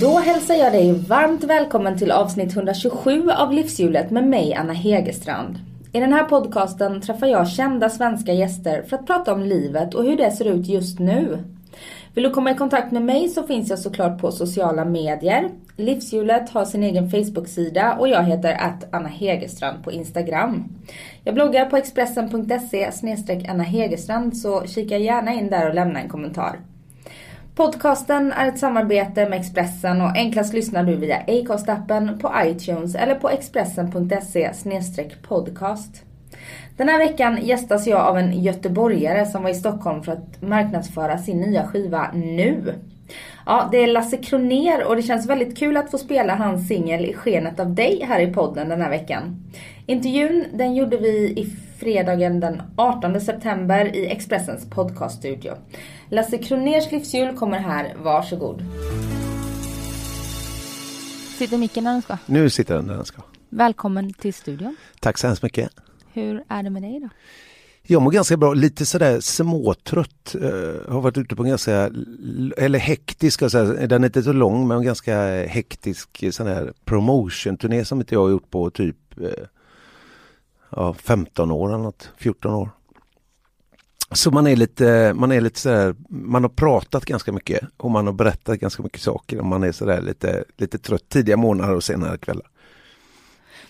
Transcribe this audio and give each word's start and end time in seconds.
Då 0.00 0.18
hälsar 0.18 0.54
jag 0.54 0.72
dig 0.72 0.92
varmt 0.92 1.44
välkommen 1.44 1.98
till 1.98 2.10
avsnitt 2.10 2.56
127 2.56 3.30
av 3.30 3.52
Livshjulet 3.52 4.10
med 4.10 4.28
mig 4.28 4.54
Anna 4.54 4.72
Hegerstrand. 4.72 5.58
I 5.92 6.00
den 6.00 6.12
här 6.12 6.24
podcasten 6.24 7.00
träffar 7.00 7.26
jag 7.26 7.48
kända 7.48 7.90
svenska 7.90 8.32
gäster 8.32 8.82
för 8.82 8.96
att 8.96 9.06
prata 9.06 9.32
om 9.32 9.42
livet 9.42 9.94
och 9.94 10.04
hur 10.04 10.16
det 10.16 10.30
ser 10.30 10.44
ut 10.44 10.66
just 10.66 10.98
nu. 10.98 11.44
Vill 12.14 12.24
du 12.24 12.30
komma 12.30 12.50
i 12.50 12.54
kontakt 12.54 12.92
med 12.92 13.02
mig 13.02 13.28
så 13.28 13.42
finns 13.42 13.70
jag 13.70 13.78
såklart 13.78 14.20
på 14.20 14.32
sociala 14.32 14.84
medier. 14.84 15.50
Livshjulet 15.76 16.50
har 16.50 16.64
sin 16.64 16.82
egen 16.82 17.10
Facebook-sida 17.10 17.96
och 17.98 18.08
jag 18.08 18.22
heter 18.22 18.52
att 18.52 18.94
Anna 18.94 19.08
Hegerstrand 19.08 19.84
på 19.84 19.92
Instagram. 19.92 20.64
Jag 21.24 21.34
bloggar 21.34 21.64
på 21.64 21.76
expressen.se 21.76 22.90
Anna 23.48 23.64
Hegerstrand 23.64 24.36
så 24.36 24.66
kika 24.66 24.98
gärna 24.98 25.32
in 25.32 25.50
där 25.50 25.68
och 25.68 25.74
lämna 25.74 26.00
en 26.00 26.08
kommentar. 26.08 26.58
Podcasten 27.56 28.32
är 28.32 28.48
ett 28.48 28.58
samarbete 28.58 29.28
med 29.28 29.40
Expressen 29.40 30.00
och 30.00 30.16
enklast 30.16 30.54
lyssnar 30.54 30.84
du 30.84 30.96
via 30.96 31.22
Acast-appen, 31.26 32.20
på 32.20 32.32
iTunes 32.44 32.94
eller 32.94 33.14
på 33.14 33.30
expressen.se 33.30 34.52
podcast. 35.22 36.02
Den 36.76 36.88
här 36.88 36.98
veckan 36.98 37.38
gästas 37.42 37.86
jag 37.86 38.00
av 38.00 38.18
en 38.18 38.42
göteborgare 38.42 39.26
som 39.26 39.42
var 39.42 39.50
i 39.50 39.54
Stockholm 39.54 40.02
för 40.02 40.12
att 40.12 40.42
marknadsföra 40.42 41.18
sin 41.18 41.40
nya 41.40 41.66
skiva 41.66 42.10
Nu. 42.14 42.74
Ja, 43.48 43.68
det 43.72 43.78
är 43.78 43.86
Lasse 43.86 44.16
Kroner 44.16 44.84
och 44.84 44.96
det 44.96 45.02
känns 45.02 45.26
väldigt 45.26 45.58
kul 45.58 45.76
att 45.76 45.90
få 45.90 45.98
spela 45.98 46.34
hans 46.34 46.68
singel 46.68 47.04
I 47.04 47.14
skenet 47.14 47.60
av 47.60 47.74
dig 47.74 48.04
här 48.08 48.20
i 48.20 48.32
podden 48.32 48.68
den 48.68 48.80
här 48.80 48.90
veckan. 48.90 49.36
Intervjun 49.86 50.44
den 50.52 50.74
gjorde 50.74 50.96
vi 50.96 51.28
i 51.36 51.56
fredagen 51.78 52.40
den 52.40 52.62
18 52.76 53.20
september 53.20 53.96
i 53.96 54.06
Expressens 54.06 54.70
podcaststudio. 54.70 55.52
Lasse 56.08 56.38
Kroners 56.38 56.92
livshjul 56.92 57.36
kommer 57.36 57.58
här, 57.58 57.94
varsågod. 58.02 58.64
Sitter 61.38 61.58
micken 61.58 61.84
där 61.84 61.92
den 61.92 62.02
ska? 62.02 62.18
Nu 62.26 62.50
sitter 62.50 62.74
den 62.74 62.86
där 62.86 62.94
den 62.94 63.04
ska. 63.04 63.22
Välkommen 63.48 64.12
till 64.12 64.34
studion. 64.34 64.76
Tack 65.00 65.18
så 65.18 65.26
hemskt 65.26 65.42
mycket. 65.42 65.70
Hur 66.12 66.44
är 66.48 66.62
det 66.62 66.70
med 66.70 66.82
dig 66.82 67.00
då? 67.00 67.08
Jag 67.88 68.02
mår 68.02 68.10
ganska 68.10 68.36
bra, 68.36 68.54
lite 68.54 68.86
sådär 68.86 69.20
småtrött. 69.20 70.34
Uh, 70.34 70.92
har 70.92 71.00
varit 71.00 71.18
ute 71.18 71.36
på 71.36 71.42
en 71.42 71.48
ganska, 71.48 71.90
eller 72.56 72.78
hektisk, 72.78 73.40
den 73.40 74.02
är 74.02 74.04
inte 74.04 74.22
så 74.22 74.32
lång 74.32 74.68
men 74.68 74.82
ganska 74.82 75.46
hektisk 75.46 76.24
sån 76.30 76.46
här 76.46 76.72
promotion-turné 76.84 77.84
som 77.84 77.98
inte 77.98 78.14
jag 78.14 78.22
har 78.22 78.30
gjort 78.30 78.50
på 78.50 78.70
typ 78.70 78.96
uh, 79.20 79.28
ja, 80.70 80.94
15 80.94 81.50
år 81.50 81.68
eller 81.68 81.78
något, 81.78 82.10
14 82.16 82.54
år. 82.54 82.70
Så 84.12 84.30
man 84.30 84.46
är 84.46 84.56
lite, 84.56 85.12
man 85.16 85.32
är 85.32 85.40
lite 85.40 85.60
sådär, 85.60 85.94
man 86.08 86.44
har 86.44 86.48
pratat 86.48 87.04
ganska 87.04 87.32
mycket 87.32 87.60
och 87.76 87.90
man 87.90 88.06
har 88.06 88.12
berättat 88.12 88.58
ganska 88.60 88.82
mycket 88.82 89.00
saker 89.00 89.38
och 89.38 89.46
man 89.46 89.62
är 89.62 89.72
sådär 89.72 90.02
lite, 90.02 90.44
lite 90.56 90.78
trött 90.78 91.08
tidiga 91.08 91.36
månader 91.36 91.74
och 91.74 91.84
senare 91.84 92.18
kvällar. 92.18 92.46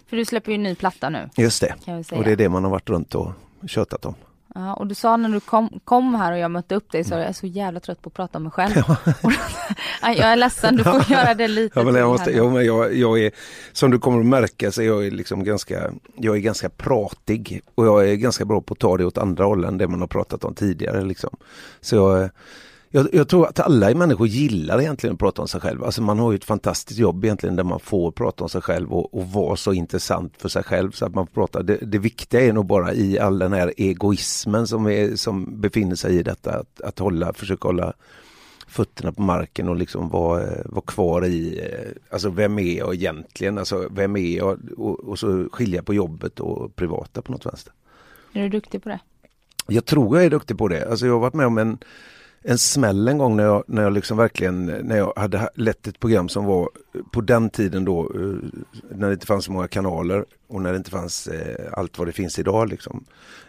För 0.07 0.17
du 0.17 0.25
släpper 0.25 0.53
ju 0.53 0.55
en 0.55 0.63
ny 0.63 0.75
platta 0.75 1.11
nu. 1.11 1.29
Just 1.37 1.61
det, 1.61 1.75
och 2.13 2.25
det 2.25 2.33
är 2.33 2.37
det 2.37 2.49
man 2.49 2.65
har 2.65 2.71
varit 2.71 2.91
runt 2.91 3.15
och 3.15 3.33
tjötat 3.69 4.05
om. 4.05 4.15
Ja, 4.55 4.75
och 4.75 4.87
du 4.87 4.95
sa 4.95 5.17
när 5.17 5.29
du 5.29 5.41
kom, 5.41 5.81
kom 5.85 6.15
här 6.15 6.33
och 6.33 6.39
jag 6.39 6.51
mötte 6.51 6.75
upp 6.75 6.93
dig 6.93 7.05
så 7.05 7.15
jag 7.15 7.23
är 7.23 7.33
så 7.33 7.47
jävla 7.47 7.81
trött 7.81 8.03
på 8.03 8.09
att 8.09 8.15
prata 8.15 8.39
om 8.39 8.43
mig 8.43 8.53
själv. 8.53 8.75
Ja. 8.77 8.97
jag 10.03 10.19
är 10.19 10.37
ledsen, 10.37 10.77
du 10.77 10.85
får 10.85 11.05
göra 11.11 11.35
det 11.35 11.49
lite 11.49 11.79
ja, 11.79 11.85
men 11.85 11.95
jag, 11.95 12.09
måste, 12.09 12.31
ja, 12.31 12.51
men 12.51 12.67
jag, 12.67 12.95
jag 12.95 13.19
är, 13.19 13.31
Som 13.73 13.91
du 13.91 13.99
kommer 13.99 14.21
att 14.21 14.27
märka 14.27 14.73
så 14.73 14.83
är 14.83 14.87
jag 14.87 15.13
liksom 15.13 15.45
ganska, 15.45 15.91
jag 16.17 16.37
är 16.37 16.41
ganska 16.41 16.69
pratig 16.69 17.61
och 17.75 17.87
jag 17.87 18.09
är 18.09 18.15
ganska 18.15 18.45
bra 18.45 18.61
på 18.61 18.73
att 18.73 18.79
ta 18.79 18.97
det 18.97 19.05
åt 19.05 19.19
andra 19.19 19.45
hållen 19.45 19.69
än 19.69 19.79
det 19.79 19.89
man 19.89 20.01
har 20.01 20.09
pratat 20.09 20.45
om 20.45 20.55
tidigare. 20.55 21.05
Liksom. 21.05 21.37
Så 21.81 21.97
jag, 21.97 22.31
jag, 22.91 23.09
jag, 23.15 23.29
tror 23.29 23.47
att 23.47 23.61
alla 23.61 23.95
människor 23.95 24.27
gillar 24.27 24.81
egentligen 24.81 25.15
att 25.15 25.21
prata 25.21 25.43
om 25.43 25.49
sig 25.49 25.61
själv. 25.61 25.85
Alltså 25.85 26.03
man 26.03 26.19
har 26.19 26.33
ju 26.33 26.37
ett 26.37 26.45
fantastiskt 26.45 27.01
jobb 27.01 27.25
egentligen 27.25 27.57
där 27.57 27.65
man 27.65 27.81
får 27.81 28.13
prata 28.13 28.45
om 28.45 28.51
sig 28.51 28.63
själv 28.63 28.93
och, 28.93 29.15
och 29.15 29.33
vara 29.33 29.57
så 29.57 29.73
intressant 29.73 30.35
för 30.39 30.49
sig 30.49 30.63
själv 30.63 30.91
så 30.91 31.07
att 31.07 31.15
man 31.15 31.27
pratar. 31.27 31.63
Det, 31.63 31.77
det 31.77 31.99
viktiga 31.99 32.41
är 32.41 32.53
nog 32.53 32.67
bara 32.67 32.95
i 32.95 33.19
all 33.19 33.39
den 33.39 33.53
här 33.53 33.73
egoismen 33.77 34.67
som, 34.67 34.87
är, 34.87 35.17
som 35.17 35.61
befinner 35.61 35.97
sig 35.97 36.19
i 36.19 36.23
detta 36.23 36.59
att, 36.59 36.81
att 36.81 36.99
hålla, 36.99 37.33
försöka 37.33 37.69
hålla 37.69 37.93
fötterna 38.69 39.13
på 39.13 39.23
marken 39.23 39.69
och 39.69 39.77
liksom 39.77 40.09
vara, 40.09 40.47
vara 40.65 40.85
kvar 40.87 41.27
i, 41.27 41.61
alltså 42.11 42.31
vem 42.31 42.59
är 42.59 42.79
jag 42.79 42.95
egentligen? 42.95 43.59
Alltså 43.59 43.89
vem 43.91 44.17
är 44.17 44.37
jag? 44.37 44.59
Och, 44.77 45.01
och 45.01 45.19
så 45.19 45.49
skilja 45.53 45.83
på 45.83 45.95
jobbet 45.95 46.41
och 46.41 46.77
privata 46.77 47.23
på 47.23 47.33
något 47.33 47.47
vänster. 47.47 47.73
Är 48.33 48.43
du 48.43 48.49
duktig 48.49 48.83
på 48.83 48.89
det? 48.89 49.01
Jag 49.67 49.85
tror 49.85 50.17
jag 50.17 50.27
är 50.27 50.31
duktig 50.31 50.59
på 50.59 50.69
det. 50.69 50.91
Alltså 50.91 51.07
jag 51.07 51.13
har 51.13 51.21
varit 51.21 51.35
med 51.35 51.47
om 51.47 51.59
en 51.59 51.79
en 52.49 52.59
smäll 52.59 53.09
en 53.09 53.19
gång 53.19 53.37
när 53.37 53.45
jag, 53.45 53.65
när 53.67 53.83
jag 53.83 53.93
liksom 53.93 54.17
verkligen, 54.17 54.67
när 54.67 54.97
jag 54.97 55.13
hade 55.17 55.51
lett 55.55 55.87
ett 55.87 56.01
program 56.01 56.29
som 56.29 56.45
var 56.45 56.69
på 57.13 57.21
den 57.21 57.51
tiden 57.51 57.85
då, 57.85 58.01
eh, 58.01 58.49
när 58.91 59.07
det 59.07 59.13
inte 59.13 59.27
fanns 59.27 59.45
så 59.45 59.53
många 59.53 59.69
kanaler 59.69 60.25
och 60.49 60.63
när 60.63 60.73
det 60.73 60.77
inte 60.77 60.91
fanns 60.91 61.27
eh, 61.27 61.73
allt 61.73 61.99
vad 61.99 62.09
det 62.09 62.13
finns 62.13 62.39
idag 62.39 62.69
liksom. 62.69 63.05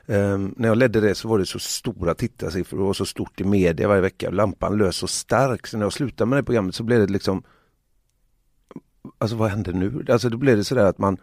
Um, 0.05 0.53
när 0.57 0.67
jag 0.67 0.77
ledde 0.77 1.01
det 1.01 1.15
så 1.15 1.27
var 1.27 1.39
det 1.39 1.45
så 1.45 1.59
stora 1.59 2.13
tittarsiffror, 2.13 2.77
det 2.77 2.83
var 2.83 2.93
så 2.93 3.05
stort 3.05 3.41
i 3.41 3.43
media 3.43 3.87
varje 3.87 4.01
vecka, 4.01 4.29
lampan 4.29 4.77
lös 4.77 4.95
så 4.95 5.07
stark, 5.07 5.67
så 5.67 5.77
när 5.77 5.85
jag 5.85 5.93
slutade 5.93 6.29
med 6.29 6.39
det 6.39 6.43
programmet 6.43 6.75
så 6.75 6.83
blev 6.83 6.99
det 6.99 7.13
liksom 7.13 7.43
Alltså 9.17 9.37
vad 9.37 9.49
hände 9.49 9.73
nu? 9.73 10.05
Alltså 10.09 10.29
då 10.29 10.37
blev 10.37 10.57
det 10.57 10.63
sådär 10.63 10.85
att 10.85 10.97
man 10.97 11.17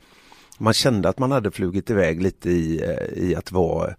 man 0.59 0.73
kände 0.73 1.09
att 1.09 1.19
man 1.19 1.33
hade 1.33 1.51
flugit 1.51 1.91
iväg 1.91 2.23
lite 2.23 2.51
i, 2.51 2.83
eh, 2.83 3.25
i 3.25 3.35
att 3.35 3.53
vara 3.53 3.95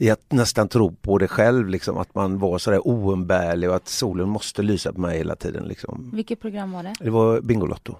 i 0.00 0.10
att 0.10 0.32
nästan 0.32 0.68
tro 0.68 0.92
på 0.92 1.18
det 1.18 1.28
själv, 1.28 1.68
liksom, 1.68 1.98
att 1.98 2.14
man 2.14 2.38
var 2.38 2.58
sådär 2.58 2.88
oumbärlig 2.88 3.70
och 3.70 3.76
att 3.76 3.88
solen 3.88 4.28
måste 4.28 4.62
lysa 4.62 4.92
på 4.92 5.00
mig 5.00 5.18
hela 5.18 5.36
tiden. 5.36 5.64
Liksom. 5.64 6.10
Vilket 6.12 6.40
program 6.40 6.72
var 6.72 6.82
det? 6.82 6.94
Det 7.00 7.10
var 7.10 7.40
Bingolotto. 7.40 7.94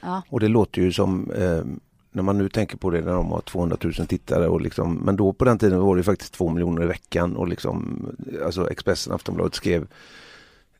Ja. 0.00 0.22
Och 0.28 0.40
det 0.40 0.48
låter 0.48 0.82
ju 0.82 0.92
som, 0.92 1.30
eh, 1.30 1.64
när 2.12 2.22
man 2.22 2.38
nu 2.38 2.48
tänker 2.48 2.76
på 2.76 2.90
det 2.90 3.00
när 3.00 3.12
de 3.12 3.26
har 3.26 3.40
200 3.40 3.76
000 3.80 3.92
tittare, 3.92 4.48
och 4.48 4.60
liksom, 4.60 4.94
men 4.94 5.16
då 5.16 5.32
på 5.32 5.44
den 5.44 5.58
tiden 5.58 5.80
var 5.80 5.96
det 5.96 6.02
faktiskt 6.02 6.34
två 6.34 6.48
miljoner 6.48 6.82
i 6.82 6.86
veckan 6.86 7.36
och 7.36 7.48
liksom, 7.48 8.06
alltså 8.44 8.70
Expressen, 8.70 9.12
Aftonbladet 9.12 9.54
skrev 9.54 9.86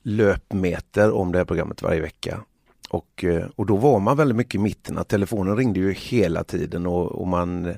löpmeter 0.03 1.13
om 1.13 1.33
det 1.33 1.39
här 1.39 1.45
programmet 1.45 1.83
varje 1.83 2.01
vecka. 2.01 2.41
Och, 2.91 3.25
eh, 3.25 3.47
och 3.57 3.67
då 3.67 3.77
var 3.77 4.01
man 4.01 4.17
väldigt 4.17 4.37
mycket 4.37 4.55
i 4.55 4.59
mitten, 4.59 4.99
att 4.99 5.09
telefonen 5.09 5.57
ringde 5.57 5.81
ju 5.81 5.93
hela 5.93 6.45
tiden 6.45 6.87
och, 6.87 7.13
och 7.13 7.27
man 7.27 7.75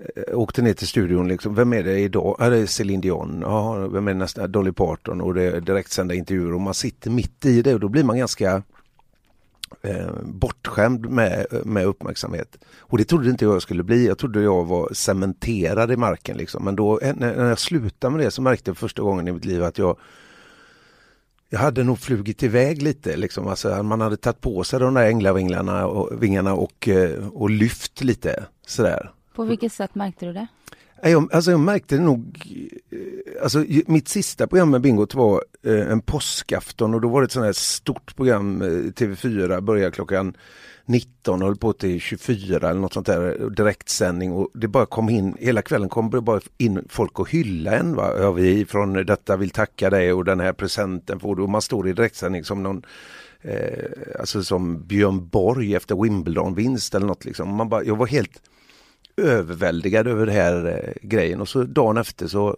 Eh, 0.00 0.38
åkte 0.38 0.62
ner 0.62 0.74
till 0.74 0.88
studion, 0.88 1.28
liksom, 1.28 1.54
vem 1.54 1.72
är 1.72 1.82
det 1.82 1.98
idag? 1.98 2.36
Ja, 2.38 2.50
det 2.50 2.58
är 2.58 2.66
Céline 2.66 3.00
Dion, 3.00 3.38
ja, 3.42 3.88
vem 3.88 4.08
är 4.08 4.14
nästa? 4.14 4.46
Dolly 4.46 4.72
Parton 4.72 5.20
och 5.20 5.34
det 5.34 5.42
är 5.42 5.60
direktsända 5.60 6.14
intervjuer 6.14 6.54
och 6.54 6.60
man 6.60 6.74
sitter 6.74 7.10
mitt 7.10 7.46
i 7.46 7.62
det 7.62 7.74
och 7.74 7.80
då 7.80 7.88
blir 7.88 8.04
man 8.04 8.18
ganska 8.18 8.62
eh, 9.82 10.10
bortskämd 10.22 11.10
med, 11.10 11.46
med 11.64 11.86
uppmärksamhet. 11.86 12.56
Och 12.78 12.98
det 12.98 13.04
trodde 13.04 13.30
inte 13.30 13.44
jag 13.44 13.62
skulle 13.62 13.82
bli, 13.82 14.06
jag 14.06 14.18
trodde 14.18 14.42
jag 14.42 14.64
var 14.64 14.88
cementerad 14.92 15.92
i 15.92 15.96
marken 15.96 16.36
liksom. 16.36 16.64
Men 16.64 16.76
då 16.76 16.98
eh, 17.00 17.14
när 17.16 17.48
jag 17.48 17.58
slutade 17.58 18.16
med 18.16 18.26
det 18.26 18.30
så 18.30 18.42
märkte 18.42 18.70
jag 18.70 18.78
första 18.78 19.02
gången 19.02 19.28
i 19.28 19.32
mitt 19.32 19.44
liv 19.44 19.64
att 19.64 19.78
jag 19.78 19.96
jag 21.52 21.58
hade 21.58 21.84
nog 21.84 21.98
flugit 21.98 22.42
iväg 22.42 22.82
lite, 22.82 23.16
liksom. 23.16 23.48
alltså, 23.48 23.82
man 23.82 24.00
hade 24.00 24.16
tagit 24.16 24.40
på 24.40 24.64
sig 24.64 24.80
de 24.80 24.94
där 24.94 25.06
änglavingarna 25.06 25.86
och, 25.86 26.22
vingarna 26.22 26.54
och, 26.54 26.88
eh, 26.88 27.28
och 27.28 27.50
lyft 27.50 28.04
lite 28.04 28.44
sådär. 28.66 29.10
På 29.34 29.44
vilket 29.44 29.72
sätt 29.72 29.94
märkte 29.94 30.26
du 30.26 30.32
det? 30.32 30.46
Jag, 31.02 31.34
alltså 31.34 31.50
jag 31.50 31.60
märkte 31.60 31.96
det 31.96 32.02
nog, 32.02 32.46
eh, 32.90 33.42
alltså 33.42 33.64
mitt 33.86 34.08
sista 34.08 34.46
program 34.46 34.70
med 34.70 34.80
Bingot 34.80 35.14
var 35.14 35.44
eh, 35.62 35.92
en 35.92 36.00
påskafton 36.00 36.94
och 36.94 37.00
då 37.00 37.08
var 37.08 37.20
det 37.20 37.24
ett 37.24 37.32
sånt 37.32 37.46
här 37.46 37.52
stort 37.52 38.16
program, 38.16 38.62
eh, 38.62 38.66
TV4, 38.68 39.60
började 39.60 39.90
klockan 39.90 40.34
19 40.84 41.42
och 41.42 41.48
höll 41.48 41.56
på 41.56 41.72
till 41.72 42.00
24 42.00 42.70
eller 42.70 42.80
något 42.80 42.92
sånt 42.92 43.06
där, 43.06 43.50
direktsändning 43.50 44.32
och 44.32 44.48
det 44.54 44.68
bara 44.68 44.86
kom 44.86 45.08
in, 45.08 45.36
hela 45.38 45.62
kvällen 45.62 45.88
kom 45.88 46.10
det 46.10 46.20
bara 46.20 46.40
in 46.58 46.84
folk 46.88 47.18
och 47.18 47.30
hylla 47.30 47.72
en. 47.72 47.94
Va? 47.94 48.12
Ja, 48.18 48.32
vi 48.32 48.64
från 48.64 48.92
detta 48.92 49.36
vill 49.36 49.50
tacka 49.50 49.90
dig 49.90 50.12
och 50.12 50.24
den 50.24 50.40
här 50.40 50.52
presenten 50.52 51.20
får 51.20 51.36
du 51.36 51.42
och 51.42 51.48
man 51.48 51.62
står 51.62 51.88
i 51.88 51.92
direktsändning 51.92 52.44
som 52.44 52.62
någon 52.62 52.82
eh, 53.40 53.84
alltså 54.18 54.42
som 54.42 54.86
Björn 54.86 55.28
Borg 55.28 55.74
efter 55.74 55.94
Wimbledon-vinst 55.94 56.94
eller 56.94 57.06
något 57.06 57.24
liksom. 57.24 57.56
Man 57.56 57.68
bara, 57.68 57.84
jag 57.84 57.96
var 57.96 58.06
helt 58.06 58.42
överväldigad 59.20 60.06
över 60.06 60.26
den 60.26 60.34
här 60.34 60.66
eh, 60.66 61.08
grejen 61.08 61.40
och 61.40 61.48
så 61.48 61.64
dagen 61.64 61.96
efter 61.96 62.26
så 62.26 62.56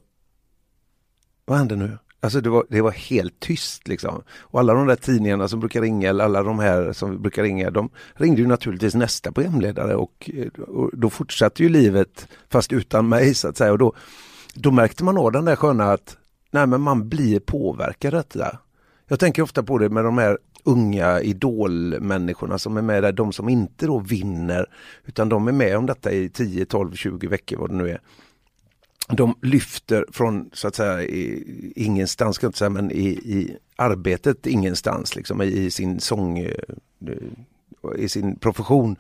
Vad 1.45 1.59
hände 1.59 1.77
nu? 1.77 1.99
Alltså 2.21 2.41
det 2.41 2.51
var, 2.51 2.67
det 2.69 2.81
var 2.81 2.91
helt 2.91 3.41
tyst 3.41 3.89
liksom. 3.89 4.23
Och 4.39 4.61
alla 4.61 4.75
de 4.75 4.87
där 4.87 4.97
tidningarna 4.97 5.49
som 5.49 5.61
brukar 5.61 5.81
ringa, 5.81 6.09
eller 6.09 6.25
alla 6.25 6.43
de 6.43 6.59
här 6.59 6.93
som 6.93 7.23
brukar 7.23 7.43
ringa, 7.43 7.71
de 7.71 7.91
ringde 8.15 8.41
ju 8.41 8.47
naturligtvis 8.47 8.95
nästa 8.95 9.33
programledare 9.33 9.95
och, 9.95 10.31
eh, 10.35 10.63
och 10.63 10.91
då 10.93 11.11
fortsatte 11.11 11.63
ju 11.63 11.69
livet 11.69 12.29
fast 12.51 12.73
utan 12.73 13.09
mig 13.09 13.35
så 13.35 13.49
att 13.49 13.57
säga. 13.57 13.73
Och 13.73 13.79
då, 13.79 13.93
då 14.55 14.71
märkte 14.71 15.05
man 15.05 15.19
av 15.19 15.33
den 15.33 15.45
där 15.45 15.57
sköna 15.57 15.93
att 15.93 16.17
nej 16.51 16.67
men 16.67 16.81
man 16.81 17.09
blir 17.09 17.41
påverkad 17.41 18.13
detta. 18.13 18.59
Jag 19.09 19.21
tänker 19.21 19.43
ofta 19.43 19.63
på 19.63 19.79
det 19.79 19.89
med 19.89 20.05
de 20.05 20.19
här 20.19 20.39
unga 20.65 21.21
idolmänniskorna 21.21 22.59
som 22.59 22.77
är 22.77 22.83
med 22.83 23.03
där, 23.03 23.13
de 23.13 23.33
som 23.33 23.49
inte 23.49 23.87
då 23.87 23.99
vinner 23.99 24.67
utan 25.05 25.29
de 25.29 25.49
är 25.49 25.53
med 25.53 25.77
om 25.77 25.87
detta 25.87 26.13
i 26.13 26.29
10, 26.29 26.65
12, 26.65 26.95
20 26.95 27.27
veckor 27.27 27.57
vad 27.57 27.71
det 27.71 27.77
nu 27.77 27.91
är. 27.91 28.01
De 29.09 29.35
lyfter 29.43 30.07
från 30.13 30.51
så 30.53 30.69
att 30.69 30.75
säga 30.75 31.03
i, 31.03 31.73
ingenstans, 31.77 32.37
ska 32.37 32.45
jag 32.45 32.49
inte 32.49 32.59
säga, 32.59 32.71
men 32.71 32.91
i, 32.91 33.07
i 33.09 33.57
arbetet 33.77 34.47
ingenstans, 34.47 35.17
liksom 35.17 35.43
i, 35.43 35.47
i 35.47 35.71
sin 35.71 36.01
sång, 36.01 36.39
eh, 36.39 36.55
i 37.97 38.09
sin 38.09 38.37
profession. 38.37 38.97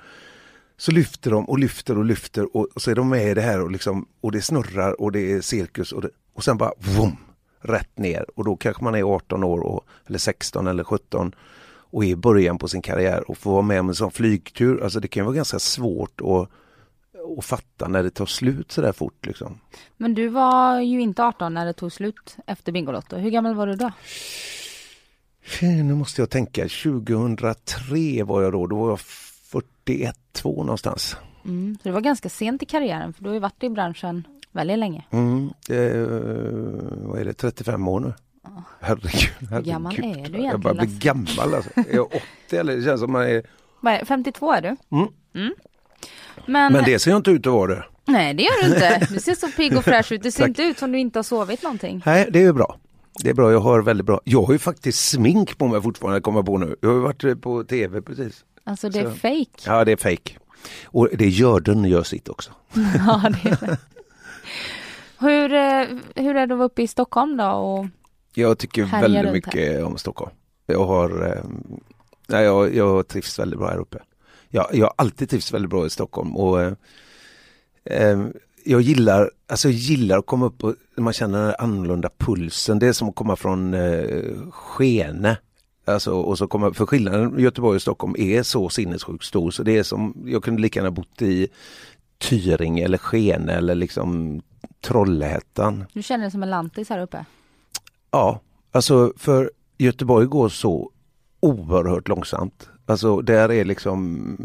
Så 0.76 0.92
lyfter 0.92 1.30
de 1.30 1.44
och 1.48 1.58
lyfter 1.58 1.98
och 1.98 2.04
lyfter 2.04 2.56
och, 2.56 2.68
och 2.74 2.82
så 2.82 2.90
är 2.90 2.94
de 2.94 3.08
med 3.08 3.30
i 3.30 3.34
det 3.34 3.40
här 3.40 3.60
och, 3.60 3.70
liksom, 3.70 4.06
och 4.20 4.32
det 4.32 4.42
snurrar 4.42 5.00
och 5.00 5.12
det 5.12 5.32
är 5.32 5.40
cirkus 5.40 5.92
och, 5.92 6.02
det, 6.02 6.10
och 6.34 6.44
sen 6.44 6.56
bara 6.56 6.72
vum, 6.78 7.16
rätt 7.62 7.98
ner 7.98 8.24
och 8.34 8.44
då 8.44 8.56
kanske 8.56 8.84
man 8.84 8.94
är 8.94 9.02
18 9.14 9.44
år 9.44 9.60
och, 9.60 9.86
eller 10.06 10.18
16 10.18 10.66
eller 10.66 10.84
17 10.84 11.34
och 11.92 12.04
är 12.04 12.08
i 12.08 12.16
början 12.16 12.58
på 12.58 12.68
sin 12.68 12.82
karriär 12.82 13.30
och 13.30 13.38
får 13.38 13.52
vara 13.52 13.62
med 13.62 13.80
om 13.80 13.88
en 13.88 13.94
sån 13.94 14.10
flygtur. 14.10 14.82
Alltså 14.82 15.00
det 15.00 15.08
kan 15.08 15.24
vara 15.24 15.36
ganska 15.36 15.58
svårt 15.58 16.20
att, 16.20 16.48
att 17.38 17.44
fatta 17.44 17.88
när 17.88 18.02
det 18.02 18.10
tar 18.10 18.26
slut 18.26 18.72
så 18.72 18.80
där 18.80 18.92
fort. 18.92 19.26
Liksom. 19.26 19.60
Men 19.96 20.14
du 20.14 20.28
var 20.28 20.80
ju 20.80 21.00
inte 21.00 21.24
18 21.24 21.54
när 21.54 21.66
det 21.66 21.72
tog 21.72 21.92
slut 21.92 22.36
efter 22.46 22.72
Bingolotto. 22.72 23.16
Hur 23.16 23.30
gammal 23.30 23.54
var 23.54 23.66
du 23.66 23.74
då? 23.74 23.92
Nu 25.60 25.94
måste 25.94 26.22
jag 26.22 26.30
tänka, 26.30 26.62
2003 26.62 28.22
var 28.24 28.42
jag 28.42 28.52
då, 28.52 28.66
då 28.66 28.76
var 28.76 28.88
jag 28.90 29.00
41, 29.00 30.16
2 30.32 30.64
någonstans. 30.64 31.16
Mm, 31.44 31.78
så 31.82 31.88
det 31.88 31.92
var 31.92 32.00
ganska 32.00 32.28
sent 32.28 32.62
i 32.62 32.66
karriären 32.66 33.12
för 33.12 33.22
du 33.22 33.28
har 33.28 33.34
ju 33.34 33.40
varit 33.40 33.62
i 33.62 33.68
branschen 33.68 34.26
väldigt 34.52 34.78
länge. 34.78 35.04
Mm, 35.10 35.50
det, 35.68 36.06
vad 37.02 37.20
är 37.20 37.24
det, 37.24 37.32
35 37.32 37.88
år 37.88 38.00
nu? 38.00 38.12
Herregud, 38.80 39.12
herregud. 39.50 39.50
Hur 39.50 39.72
gammal 39.72 39.92
är 39.92 40.02
du 40.02 40.08
egentligen? 40.08 40.44
Jag 40.44 40.60
börjar 40.60 40.86
bli 40.86 40.98
gammal 40.98 41.54
alltså. 41.54 41.70
Är 41.76 41.94
jag 41.94 42.06
80 42.46 42.56
eller? 42.56 42.76
Det 42.76 42.82
känns 42.82 43.00
som 43.00 43.12
man 43.12 43.22
är... 43.22 43.42
Vad 43.80 43.94
är 43.94 43.98
det, 43.98 44.04
52 44.06 44.52
är 44.52 44.62
du? 44.62 44.76
Mm. 45.38 45.54
Men, 46.46 46.72
Men 46.72 46.84
det 46.84 46.98
ser 46.98 47.10
jag 47.10 47.18
inte 47.18 47.30
ut 47.30 47.46
att 47.46 47.52
vara 47.52 47.74
det. 47.74 47.84
nej 48.04 48.34
det 48.34 48.42
gör 48.42 48.62
du 48.62 48.74
inte. 48.74 49.06
Du 49.10 49.20
ser 49.20 49.34
så 49.34 49.48
pigg 49.48 49.76
och 49.76 49.84
fräsch 49.84 50.12
ut. 50.12 50.22
Det 50.22 50.32
ser 50.32 50.46
inte 50.46 50.62
ut 50.62 50.78
som 50.78 50.92
du 50.92 50.98
inte 50.98 51.18
har 51.18 51.24
sovit 51.24 51.62
någonting. 51.62 52.02
Nej, 52.06 52.28
det 52.30 52.38
är 52.38 52.42
ju 52.42 52.52
bra. 52.52 52.76
Det 53.22 53.30
är 53.30 53.34
bra, 53.34 53.52
jag 53.52 53.60
har 53.60 53.82
väldigt 53.82 54.06
bra. 54.06 54.20
Jag 54.24 54.42
har 54.42 54.52
ju 54.52 54.58
faktiskt 54.58 55.08
smink 55.08 55.58
på 55.58 55.66
mig 55.68 55.82
fortfarande, 55.82 56.20
kommer 56.20 56.42
på 56.42 56.58
nu. 56.58 56.76
Jag 56.80 56.88
har 56.88 56.96
ju 56.96 57.02
varit 57.02 57.24
eh, 57.24 57.34
på 57.34 57.64
tv 57.64 58.02
precis. 58.02 58.44
Alltså 58.64 58.88
det 58.88 58.98
är 58.98 59.04
Så. 59.04 59.10
fake. 59.10 59.46
Ja, 59.66 59.84
det 59.84 59.92
är 59.92 59.96
fake. 59.96 60.32
Och 60.84 61.08
det 61.12 61.28
Görden 61.28 61.84
gör 61.84 62.02
sitt 62.02 62.28
också. 62.28 62.52
Ja, 63.06 63.30
det 63.42 63.48
är. 63.50 63.76
Hur, 65.22 65.52
eh, 65.52 65.86
hur 66.14 66.36
är 66.36 66.46
det 66.46 66.54
att 66.54 66.58
vara 66.58 66.66
uppe 66.66 66.82
i 66.82 66.86
Stockholm 66.86 67.36
då? 67.36 67.44
Och, 67.44 67.86
Jag 68.34 68.58
tycker 68.58 68.84
väldigt 68.84 69.32
mycket 69.32 69.84
om 69.84 69.98
Stockholm. 69.98 70.30
Jag 70.66 70.84
har, 70.84 71.26
eh, 71.26 71.44
nej, 72.28 72.44
jag, 72.44 72.74
jag 72.74 73.08
trivs 73.08 73.38
väldigt 73.38 73.58
bra 73.58 73.68
här 73.68 73.78
uppe. 73.78 73.98
Jag, 74.48 74.66
jag 74.72 74.86
har 74.86 74.94
alltid 74.96 75.30
trivts 75.30 75.54
väldigt 75.54 75.70
bra 75.70 75.86
i 75.86 75.90
Stockholm 75.90 76.36
och 76.36 76.62
eh, 76.62 76.72
eh, 77.84 78.26
jag 78.64 78.80
gillar, 78.80 79.30
alltså 79.46 79.68
jag 79.68 79.74
gillar 79.74 80.18
att 80.18 80.26
komma 80.26 80.46
upp 80.46 80.64
och 80.64 80.74
man 80.96 81.12
känner 81.12 81.38
den 81.38 81.46
här 81.46 81.56
annorlunda 81.58 82.10
pulsen. 82.18 82.78
Det 82.78 82.86
är 82.86 82.92
som 82.92 83.08
att 83.08 83.14
komma 83.14 83.36
från 83.36 83.74
eh, 83.74 84.50
Skene. 84.50 85.36
Alltså, 85.84 86.12
och 86.12 86.38
så 86.38 86.46
komma, 86.46 86.72
för 86.72 86.86
skillnaden 86.86 87.38
Göteborg 87.38 87.76
och 87.76 87.82
Stockholm 87.82 88.14
är 88.18 88.42
så 88.42 88.68
sinnessjukt 88.68 89.24
stor 89.24 89.50
så 89.50 89.62
det 89.62 89.78
är 89.78 89.82
som, 89.82 90.24
jag 90.26 90.44
kunde 90.44 90.62
lika 90.62 90.80
gärna 90.80 90.90
bott 90.90 91.22
i 91.22 91.48
Tyringe 92.18 92.84
eller 92.84 92.98
Skene 92.98 93.52
eller 93.52 93.74
liksom 93.74 94.42
Trollhättan. 94.80 95.84
du 95.92 96.02
känner 96.02 96.24
dig 96.24 96.30
som 96.30 96.42
en 96.42 96.50
lantis 96.50 96.88
här 96.88 96.98
uppe? 96.98 97.24
Ja, 98.10 98.40
alltså 98.72 99.12
för 99.16 99.50
Göteborg 99.78 100.26
går 100.26 100.48
så 100.48 100.90
oerhört 101.40 102.08
långsamt. 102.08 102.68
Alltså 102.86 103.20
där 103.20 103.52
är 103.52 103.64
liksom, 103.64 104.36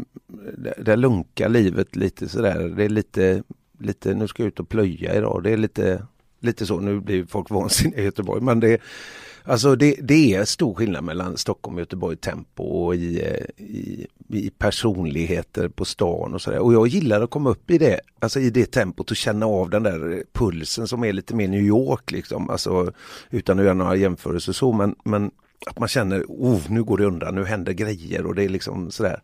där- 0.78 0.96
lunkar 0.96 1.48
livet 1.48 1.96
lite 1.96 2.28
sådär. 2.28 2.68
Det 2.76 2.84
är 2.84 2.88
lite, 2.88 3.42
lite, 3.78 4.14
nu 4.14 4.28
ska 4.28 4.42
jag 4.42 4.48
ut 4.48 4.60
och 4.60 4.68
plöja 4.68 5.14
idag. 5.14 5.42
Det 5.42 5.50
är 5.50 5.56
lite, 5.56 6.06
lite 6.40 6.66
så, 6.66 6.80
nu 6.80 7.00
blir 7.00 7.26
folk 7.26 7.50
vansinniga 7.50 8.00
i 8.00 8.04
Göteborg. 8.04 8.42
Men 8.42 8.60
det, 8.60 8.78
alltså 9.48 9.76
det, 9.76 9.96
det 10.02 10.34
är 10.34 10.44
stor 10.44 10.74
skillnad 10.74 11.04
mellan 11.04 11.36
Stockholm 11.36 11.76
och 11.76 11.80
Göteborg 11.80 12.16
tempo 12.16 12.62
och 12.62 12.94
i, 12.94 13.20
eh, 13.20 13.64
i, 13.64 14.06
i 14.28 14.50
personligheter 14.50 15.68
på 15.68 15.84
stan 15.84 16.34
och 16.34 16.42
sådär. 16.42 16.58
Och 16.58 16.74
jag 16.74 16.86
gillar 16.86 17.20
att 17.20 17.30
komma 17.30 17.50
upp 17.50 17.70
i 17.70 17.78
det, 17.78 18.00
alltså 18.18 18.40
i 18.40 18.50
det 18.50 18.66
tempot 18.66 19.10
och 19.10 19.16
känna 19.16 19.46
av 19.46 19.70
den 19.70 19.82
där 19.82 20.24
pulsen 20.32 20.88
som 20.88 21.04
är 21.04 21.12
lite 21.12 21.34
mer 21.34 21.48
New 21.48 21.62
York 21.62 22.10
liksom. 22.10 22.50
Alltså 22.50 22.92
utan 23.30 23.58
att 23.58 23.64
göra 23.64 23.74
några 23.74 23.96
jämförelser 23.96 24.52
så 24.52 24.72
men, 24.72 24.94
men 25.04 25.30
att 25.66 25.78
man 25.78 25.88
känner, 25.88 26.24
oh 26.28 26.60
nu 26.68 26.84
går 26.84 26.98
det 26.98 27.04
undan, 27.04 27.34
nu 27.34 27.44
händer 27.44 27.72
grejer 27.72 28.26
och 28.26 28.34
det 28.34 28.44
är 28.44 28.48
liksom 28.48 28.90
sådär. 28.90 29.22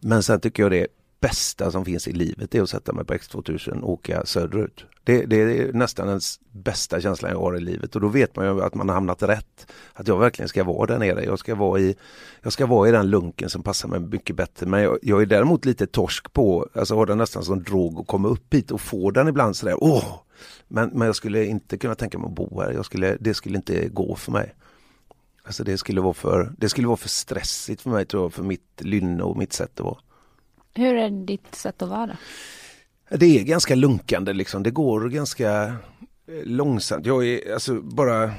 Men 0.00 0.22
sen 0.22 0.40
tycker 0.40 0.62
jag 0.62 0.72
det 0.72 0.86
bästa 1.28 1.70
som 1.70 1.84
finns 1.84 2.08
i 2.08 2.12
livet 2.12 2.54
är 2.54 2.62
att 2.62 2.70
sätta 2.70 2.92
mig 2.92 3.04
på 3.04 3.14
X2000 3.14 3.80
och 3.80 3.90
åka 3.90 4.26
söderut. 4.26 4.84
Det, 5.04 5.26
det 5.26 5.36
är 5.36 5.72
nästan 5.72 6.06
den 6.06 6.20
bästa 6.52 7.00
känslan 7.00 7.30
jag 7.30 7.38
har 7.38 7.56
i 7.56 7.60
livet 7.60 7.94
och 7.94 8.00
då 8.00 8.08
vet 8.08 8.36
man 8.36 8.46
ju 8.46 8.62
att 8.62 8.74
man 8.74 8.88
har 8.88 8.94
hamnat 8.94 9.22
rätt. 9.22 9.66
Att 9.92 10.08
jag 10.08 10.18
verkligen 10.18 10.48
ska 10.48 10.64
vara 10.64 10.86
där 10.86 10.98
nere. 10.98 11.24
Jag 11.24 11.38
ska 11.38 11.54
vara 11.54 11.80
i, 11.80 11.96
jag 12.42 12.52
ska 12.52 12.66
vara 12.66 12.88
i 12.88 12.92
den 12.92 13.10
lunken 13.10 13.50
som 13.50 13.62
passar 13.62 13.88
mig 13.88 14.00
mycket 14.00 14.36
bättre. 14.36 14.66
Men 14.66 14.82
jag, 14.82 14.98
jag 15.02 15.22
är 15.22 15.26
däremot 15.26 15.64
lite 15.64 15.86
torsk 15.86 16.32
på, 16.32 16.68
alltså 16.74 16.94
har 16.94 17.06
den 17.06 17.18
nästan 17.18 17.44
som 17.44 17.62
drog 17.62 18.00
att 18.00 18.06
komma 18.06 18.28
upp 18.28 18.54
hit 18.54 18.70
och 18.70 18.80
få 18.80 19.10
den 19.10 19.28
ibland 19.28 19.56
sådär, 19.56 19.76
åh! 19.80 20.20
Men, 20.68 20.90
men 20.92 21.06
jag 21.06 21.16
skulle 21.16 21.44
inte 21.44 21.78
kunna 21.78 21.94
tänka 21.94 22.18
mig 22.18 22.26
att 22.28 22.34
bo 22.34 22.60
här. 22.60 22.72
Jag 22.72 22.84
skulle, 22.84 23.16
det 23.20 23.34
skulle 23.34 23.56
inte 23.56 23.88
gå 23.88 24.16
för 24.16 24.32
mig. 24.32 24.54
Alltså 25.44 25.64
det 25.64 25.78
skulle 25.78 26.00
vara 26.00 26.14
för, 26.14 26.52
det 26.58 26.68
skulle 26.68 26.86
vara 26.86 26.96
för 26.96 27.08
stressigt 27.08 27.82
för 27.82 27.90
mig 27.90 28.06
tror 28.06 28.22
jag, 28.22 28.32
för 28.32 28.42
mitt 28.42 28.80
lynne 28.80 29.22
och 29.22 29.36
mitt 29.36 29.52
sätt 29.52 29.80
att 29.80 29.84
vara. 29.84 29.98
Hur 30.74 30.94
är 30.94 31.10
ditt 31.10 31.54
sätt 31.54 31.82
att 31.82 31.88
vara? 31.88 32.16
Det 33.10 33.40
är 33.40 33.44
ganska 33.44 33.74
lunkande 33.74 34.32
liksom. 34.32 34.62
Det 34.62 34.70
går 34.70 35.08
ganska 35.08 35.64
eh, 36.28 36.44
långsamt. 36.44 37.06
Jag 37.06 37.26
är 37.26 37.52
alltså 37.52 37.80
bara, 37.80 38.30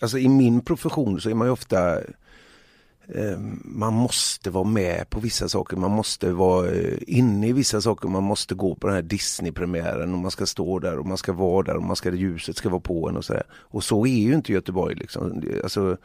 alltså 0.00 0.18
i 0.18 0.28
min 0.28 0.60
profession 0.60 1.20
så 1.20 1.30
är 1.30 1.34
man 1.34 1.46
ju 1.46 1.52
ofta 1.52 1.98
eh, 3.08 3.38
man 3.64 3.94
måste 3.94 4.50
vara 4.50 4.64
med 4.64 5.10
på 5.10 5.20
vissa 5.20 5.48
saker, 5.48 5.76
man 5.76 5.90
måste 5.90 6.32
vara 6.32 6.70
eh, 6.70 6.98
inne 7.06 7.48
i 7.48 7.52
vissa 7.52 7.80
saker, 7.80 8.08
man 8.08 8.22
måste 8.22 8.54
gå 8.54 8.74
på 8.74 8.86
den 8.86 8.96
här 8.96 9.02
Disney-premiären 9.02 10.12
och 10.12 10.18
man 10.18 10.30
ska 10.30 10.46
stå 10.46 10.78
där 10.78 10.98
och 10.98 11.06
man 11.06 11.18
ska 11.18 11.32
vara 11.32 11.62
där 11.62 11.76
och 11.76 11.82
man 11.82 11.96
ska, 11.96 12.14
ljuset 12.14 12.56
ska 12.56 12.68
vara 12.68 12.80
på 12.80 13.08
en 13.08 13.16
och 13.16 13.24
sådär. 13.24 13.46
Och 13.52 13.84
så 13.84 14.06
är 14.06 14.18
ju 14.18 14.34
inte 14.34 14.52
Göteborg 14.52 14.94
liksom. 14.94 15.42
Alltså, 15.62 15.96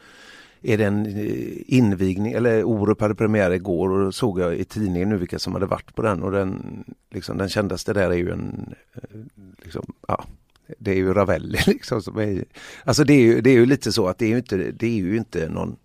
är 0.62 0.78
det 0.78 0.84
en 0.84 1.06
eh, 1.06 1.56
invigning, 1.66 2.32
eller 2.32 2.64
Orup 2.64 3.00
hade 3.00 3.14
premiär 3.14 3.50
igår 3.50 3.90
och 3.90 4.04
då 4.04 4.12
såg 4.12 4.40
jag 4.40 4.54
i 4.54 4.64
tidningen 4.64 5.08
nu 5.08 5.16
vilka 5.16 5.38
som 5.38 5.52
hade 5.52 5.66
varit 5.66 5.94
på 5.94 6.02
den 6.02 6.22
och 6.22 6.32
den, 6.32 6.84
liksom, 7.10 7.38
den 7.38 7.48
kändaste 7.48 7.92
där 7.92 8.10
är 8.10 8.16
ju 8.16 8.30
en, 8.30 8.74
eh, 8.94 9.20
liksom, 9.62 9.92
ja, 10.08 10.24
det 10.78 10.90
är 10.90 10.96
ju 10.96 11.14
Ravelli 11.14 11.58
liksom. 11.66 12.02
Som 12.02 12.18
är, 12.18 12.44
alltså 12.84 13.04
det 13.04 13.12
är, 13.12 13.20
ju, 13.20 13.40
det 13.40 13.50
är 13.50 13.54
ju 13.54 13.66
lite 13.66 13.92
så 13.92 14.06
att 14.08 14.18
det 14.18 14.24
är 14.24 14.30
ju 14.30 14.36
inte, 14.36 14.56
det 14.56 14.86
är 14.86 14.96
ju 14.96 15.16
inte 15.16 15.48
någon 15.48 15.76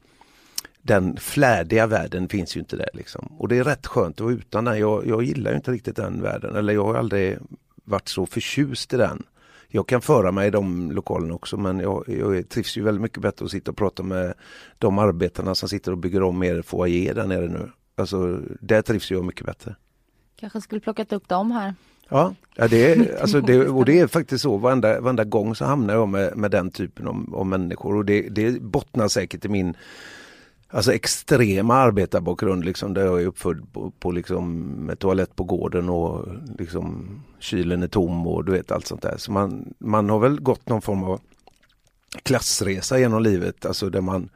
den 0.87 1.17
flärdiga 1.17 1.87
världen 1.87 2.29
finns 2.29 2.55
ju 2.55 2.59
inte 2.59 2.75
där 2.75 2.89
liksom. 2.93 3.27
Och 3.37 3.47
det 3.47 3.57
är 3.57 3.63
rätt 3.63 3.87
skönt 3.87 4.15
att 4.15 4.25
vara 4.25 4.33
utan 4.33 4.65
den. 4.65 4.79
Jag, 4.79 5.07
jag 5.07 5.23
gillar 5.23 5.51
ju 5.51 5.57
inte 5.57 5.71
riktigt 5.71 5.95
den 5.95 6.21
världen. 6.21 6.55
Eller 6.55 6.73
jag 6.73 6.83
har 6.83 6.95
aldrig 6.95 7.37
varit 7.83 8.07
så 8.07 8.25
förtjust 8.25 8.93
i 8.93 8.97
den. 8.97 9.23
Jag 9.67 9.87
kan 9.87 10.01
föra 10.01 10.31
mig 10.31 10.47
i 10.47 10.51
de 10.51 10.91
lokalerna 10.91 11.33
också 11.33 11.57
men 11.57 11.79
jag, 11.79 12.03
jag 12.07 12.49
trivs 12.49 12.77
ju 12.77 12.83
väldigt 12.83 13.01
mycket 13.01 13.21
bättre 13.21 13.45
att 13.45 13.51
sitta 13.51 13.71
och 13.71 13.77
prata 13.77 14.03
med 14.03 14.33
de 14.77 14.99
arbetarna 14.99 15.55
som 15.55 15.69
sitter 15.69 15.91
och 15.91 15.97
bygger 15.97 16.23
om 16.23 16.43
er 16.43 16.61
foyer 16.61 17.13
där 17.13 17.27
nere 17.27 17.47
nu. 17.47 17.71
Alltså 17.95 18.39
där 18.61 18.81
trivs 18.81 19.11
jag 19.11 19.25
mycket 19.25 19.45
bättre. 19.45 19.75
Kanske 20.35 20.61
skulle 20.61 20.81
plockat 20.81 21.13
upp 21.13 21.27
dem 21.27 21.51
här. 21.51 21.75
Ja, 22.09 22.35
ja 22.55 22.67
det, 22.67 22.91
är, 22.91 23.17
alltså 23.21 23.41
det, 23.41 23.67
och 23.67 23.85
det 23.85 23.99
är 23.99 24.07
faktiskt 24.07 24.41
så 24.41 24.57
varenda, 24.57 25.01
varenda 25.01 25.23
gång 25.23 25.55
så 25.55 25.65
hamnar 25.65 25.93
jag 25.93 26.09
med, 26.09 26.37
med 26.37 26.51
den 26.51 26.71
typen 26.71 27.07
av, 27.07 27.35
av 27.35 27.45
människor 27.45 27.95
och 27.95 28.05
det, 28.05 28.21
det 28.21 28.61
bottnar 28.61 29.07
säkert 29.07 29.45
i 29.45 29.49
min 29.49 29.75
Alltså 30.69 30.93
extrema 30.93 31.75
arbetarbakgrund 31.75 32.65
liksom 32.65 32.93
där 32.93 33.05
jag 33.05 33.21
är 33.21 33.25
uppfödd 33.25 33.73
på, 33.73 33.91
på 33.91 34.11
liksom 34.11 34.61
med 34.61 34.99
toalett 34.99 35.35
på 35.35 35.43
gården 35.43 35.89
och 35.89 36.25
liksom 36.59 37.07
kylen 37.39 37.83
är 37.83 37.87
tom 37.87 38.27
och 38.27 38.45
du 38.45 38.51
vet 38.51 38.71
allt 38.71 38.87
sånt 38.87 39.01
där. 39.01 39.17
Så 39.17 39.31
man, 39.31 39.73
man 39.79 40.09
har 40.09 40.19
väl 40.19 40.39
gått 40.39 40.69
någon 40.69 40.81
form 40.81 41.03
av 41.03 41.21
klassresa 42.23 42.99
genom 42.99 43.23
livet, 43.23 43.65
alltså 43.65 43.89
där 43.89 44.01
man 44.01 44.29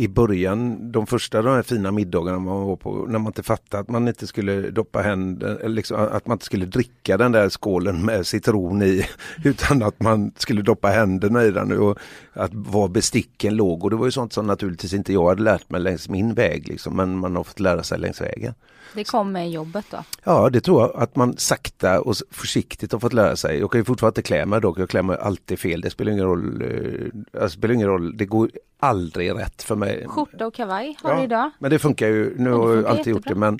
i 0.00 0.08
början, 0.08 0.92
de 0.92 1.06
första 1.06 1.42
de 1.42 1.54
här 1.54 1.62
fina 1.62 1.90
middagarna 1.90 2.38
man 2.38 2.66
var 2.66 2.76
på, 2.76 3.06
när 3.08 3.18
man 3.18 3.26
inte 3.26 3.42
fattade 3.42 3.80
att 3.80 3.88
man 3.88 4.08
inte 4.08 4.26
skulle 4.26 4.70
doppa 4.70 5.00
händen, 5.00 5.74
liksom, 5.74 6.08
att 6.12 6.26
man 6.26 6.34
inte 6.34 6.44
skulle 6.44 6.66
dricka 6.66 7.16
den 7.16 7.32
där 7.32 7.48
skålen 7.48 8.04
med 8.04 8.26
citron 8.26 8.82
i, 8.82 9.06
utan 9.44 9.82
att 9.82 10.00
man 10.02 10.32
skulle 10.36 10.62
doppa 10.62 10.88
händerna 10.88 11.44
i 11.44 11.50
den 11.50 11.78
och 11.78 11.98
att 12.32 12.50
var 12.54 12.88
besticken 12.88 13.56
låg. 13.56 13.84
Och 13.84 13.90
det 13.90 13.96
var 13.96 14.04
ju 14.04 14.10
sånt 14.10 14.32
som 14.32 14.46
naturligtvis 14.46 14.92
inte 14.92 15.12
jag 15.12 15.28
hade 15.28 15.42
lärt 15.42 15.70
mig 15.70 15.80
längs 15.80 16.08
min 16.08 16.34
väg, 16.34 16.68
liksom, 16.68 16.96
men 16.96 17.18
man 17.18 17.36
har 17.36 17.44
fått 17.44 17.60
lära 17.60 17.82
sig 17.82 17.98
längs 17.98 18.20
vägen. 18.20 18.54
Det 18.94 19.04
kom 19.04 19.32
med 19.32 19.50
jobbet 19.50 19.84
då? 19.90 20.04
Ja, 20.24 20.50
det 20.50 20.60
tror 20.60 20.80
jag. 20.80 21.02
Att 21.02 21.16
man 21.16 21.36
sakta 21.36 22.00
och 22.00 22.16
försiktigt 22.30 22.92
har 22.92 22.98
fått 22.98 23.12
lära 23.12 23.36
sig. 23.36 23.58
Jag 23.58 23.70
kan 23.70 23.80
ju 23.80 23.84
fortfarande 23.84 24.18
inte 24.18 24.26
klä 24.26 24.46
mig 24.46 24.60
dock. 24.60 24.78
Jag 24.78 24.90
klär 24.90 25.02
mig 25.02 25.16
alltid 25.20 25.58
fel. 25.58 25.80
Det 25.80 25.90
spelar 25.90 26.12
ingen 26.12 26.24
roll. 26.24 26.62
Eh, 26.62 27.40
det 27.40 27.50
spelar 27.50 27.74
ingen 27.74 27.88
roll. 27.88 28.16
Det 28.16 28.26
går 28.26 28.50
aldrig 28.80 29.34
rätt 29.34 29.62
för 29.62 29.76
mig. 29.76 30.06
Skjorta 30.08 30.46
och 30.46 30.54
kavaj 30.54 30.96
har 31.02 31.10
ja, 31.10 31.16
du 31.18 31.22
idag. 31.22 31.50
Men 31.58 31.70
det 31.70 31.78
funkar 31.78 32.06
ju. 32.06 32.34
Nu 32.38 32.50
har 32.50 32.74
jag 32.76 32.86
alltid 32.86 33.06
gjort 33.06 33.26
det. 33.26 33.34
Men 33.34 33.58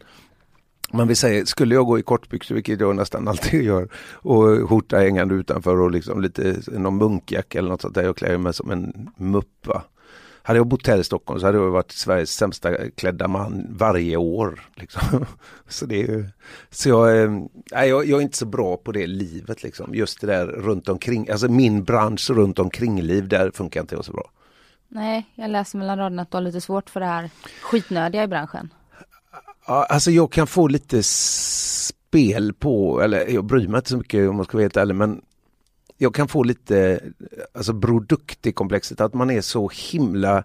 man 0.93 1.09
vill 1.09 1.17
säga, 1.17 1.47
skulle 1.47 1.75
jag 1.75 1.87
gå 1.87 1.99
i 1.99 2.03
kortbyxor, 2.03 2.55
vilket 2.55 2.81
jag 2.81 2.97
nästan 2.97 3.29
alltid 3.29 3.63
gör, 3.63 3.89
och 4.13 4.69
skjorta 4.69 4.99
hängande 4.99 5.35
utanför 5.35 5.81
och 5.81 5.91
liksom 5.91 6.21
lite 6.21 6.57
någon 6.67 6.97
munkjacka 6.97 7.59
eller 7.59 7.69
något 7.69 7.83
sånt 7.83 7.95
där. 7.95 8.03
Jag 8.03 8.17
klär 8.17 8.39
mig 8.39 8.55
som 8.55 8.71
en 8.71 9.11
mupp. 9.17 9.67
Va? 9.67 9.83
Hade 10.43 10.59
jag 10.59 10.67
bott 10.67 10.87
här 10.87 10.99
i 10.99 11.05
Stockholm 11.05 11.41
så 11.41 11.47
hade 11.47 11.59
jag 11.59 11.71
varit 11.71 11.93
Sveriges 11.93 12.31
sämsta 12.31 12.91
klädda 12.91 13.29
man 13.29 13.67
varje 13.71 14.17
år. 14.17 14.61
Liksom. 14.75 15.27
Så, 15.69 15.87
det 15.87 16.03
är, 16.03 16.31
så 16.71 16.89
jag, 16.89 17.25
äh, 17.25 17.31
jag, 17.73 18.07
jag, 18.07 18.19
är 18.19 18.21
inte 18.21 18.37
så 18.37 18.47
bra 18.47 18.77
på 18.77 18.93
det 18.93 19.07
livet 19.07 19.63
liksom. 19.63 19.95
Just 19.95 20.21
det 20.21 20.27
där 20.27 20.47
runt 20.47 20.89
omkring, 20.89 21.31
alltså 21.31 21.49
min 21.49 21.85
bransch 21.85 22.31
runt 22.31 22.59
omkring 22.59 23.03
liv, 23.03 23.29
där 23.29 23.51
funkar 23.51 23.81
inte 23.81 23.95
jag 23.95 24.05
så 24.05 24.13
bra. 24.13 24.31
Nej, 24.93 25.27
jag 25.35 25.51
läser 25.51 25.79
mellan 25.79 25.99
raderna 25.99 26.23
att 26.23 26.31
du 26.31 26.37
har 26.37 26.43
lite 26.43 26.61
svårt 26.61 26.91
för 26.91 27.01
det 27.01 27.07
här 27.07 27.31
skitnödiga 27.63 28.25
i 28.25 28.27
branschen. 28.27 28.73
Ja, 29.67 29.85
alltså 29.85 30.11
jag 30.11 30.33
kan 30.33 30.47
få 30.47 30.69
lite 30.69 31.03
spel 31.03 32.53
på, 32.53 33.03
eller 33.03 33.29
jag 33.29 33.45
bryr 33.45 33.69
mig 33.69 33.79
inte 33.79 33.91
så 33.91 33.97
mycket 33.97 34.29
om 34.29 34.37
man 34.37 34.45
ska 34.45 34.57
vara 34.57 34.65
helt 34.65 34.77
ärlig, 34.77 34.95
men 34.95 35.21
jag 35.97 36.15
kan 36.15 36.29
få 36.29 36.43
lite 36.43 37.01
alltså 37.55 37.81
produkt 37.81 38.47
i 38.47 38.53
komplexet, 38.53 39.01
att 39.01 39.15
man 39.15 39.31
är 39.31 39.41
så 39.41 39.71
himla 39.93 40.45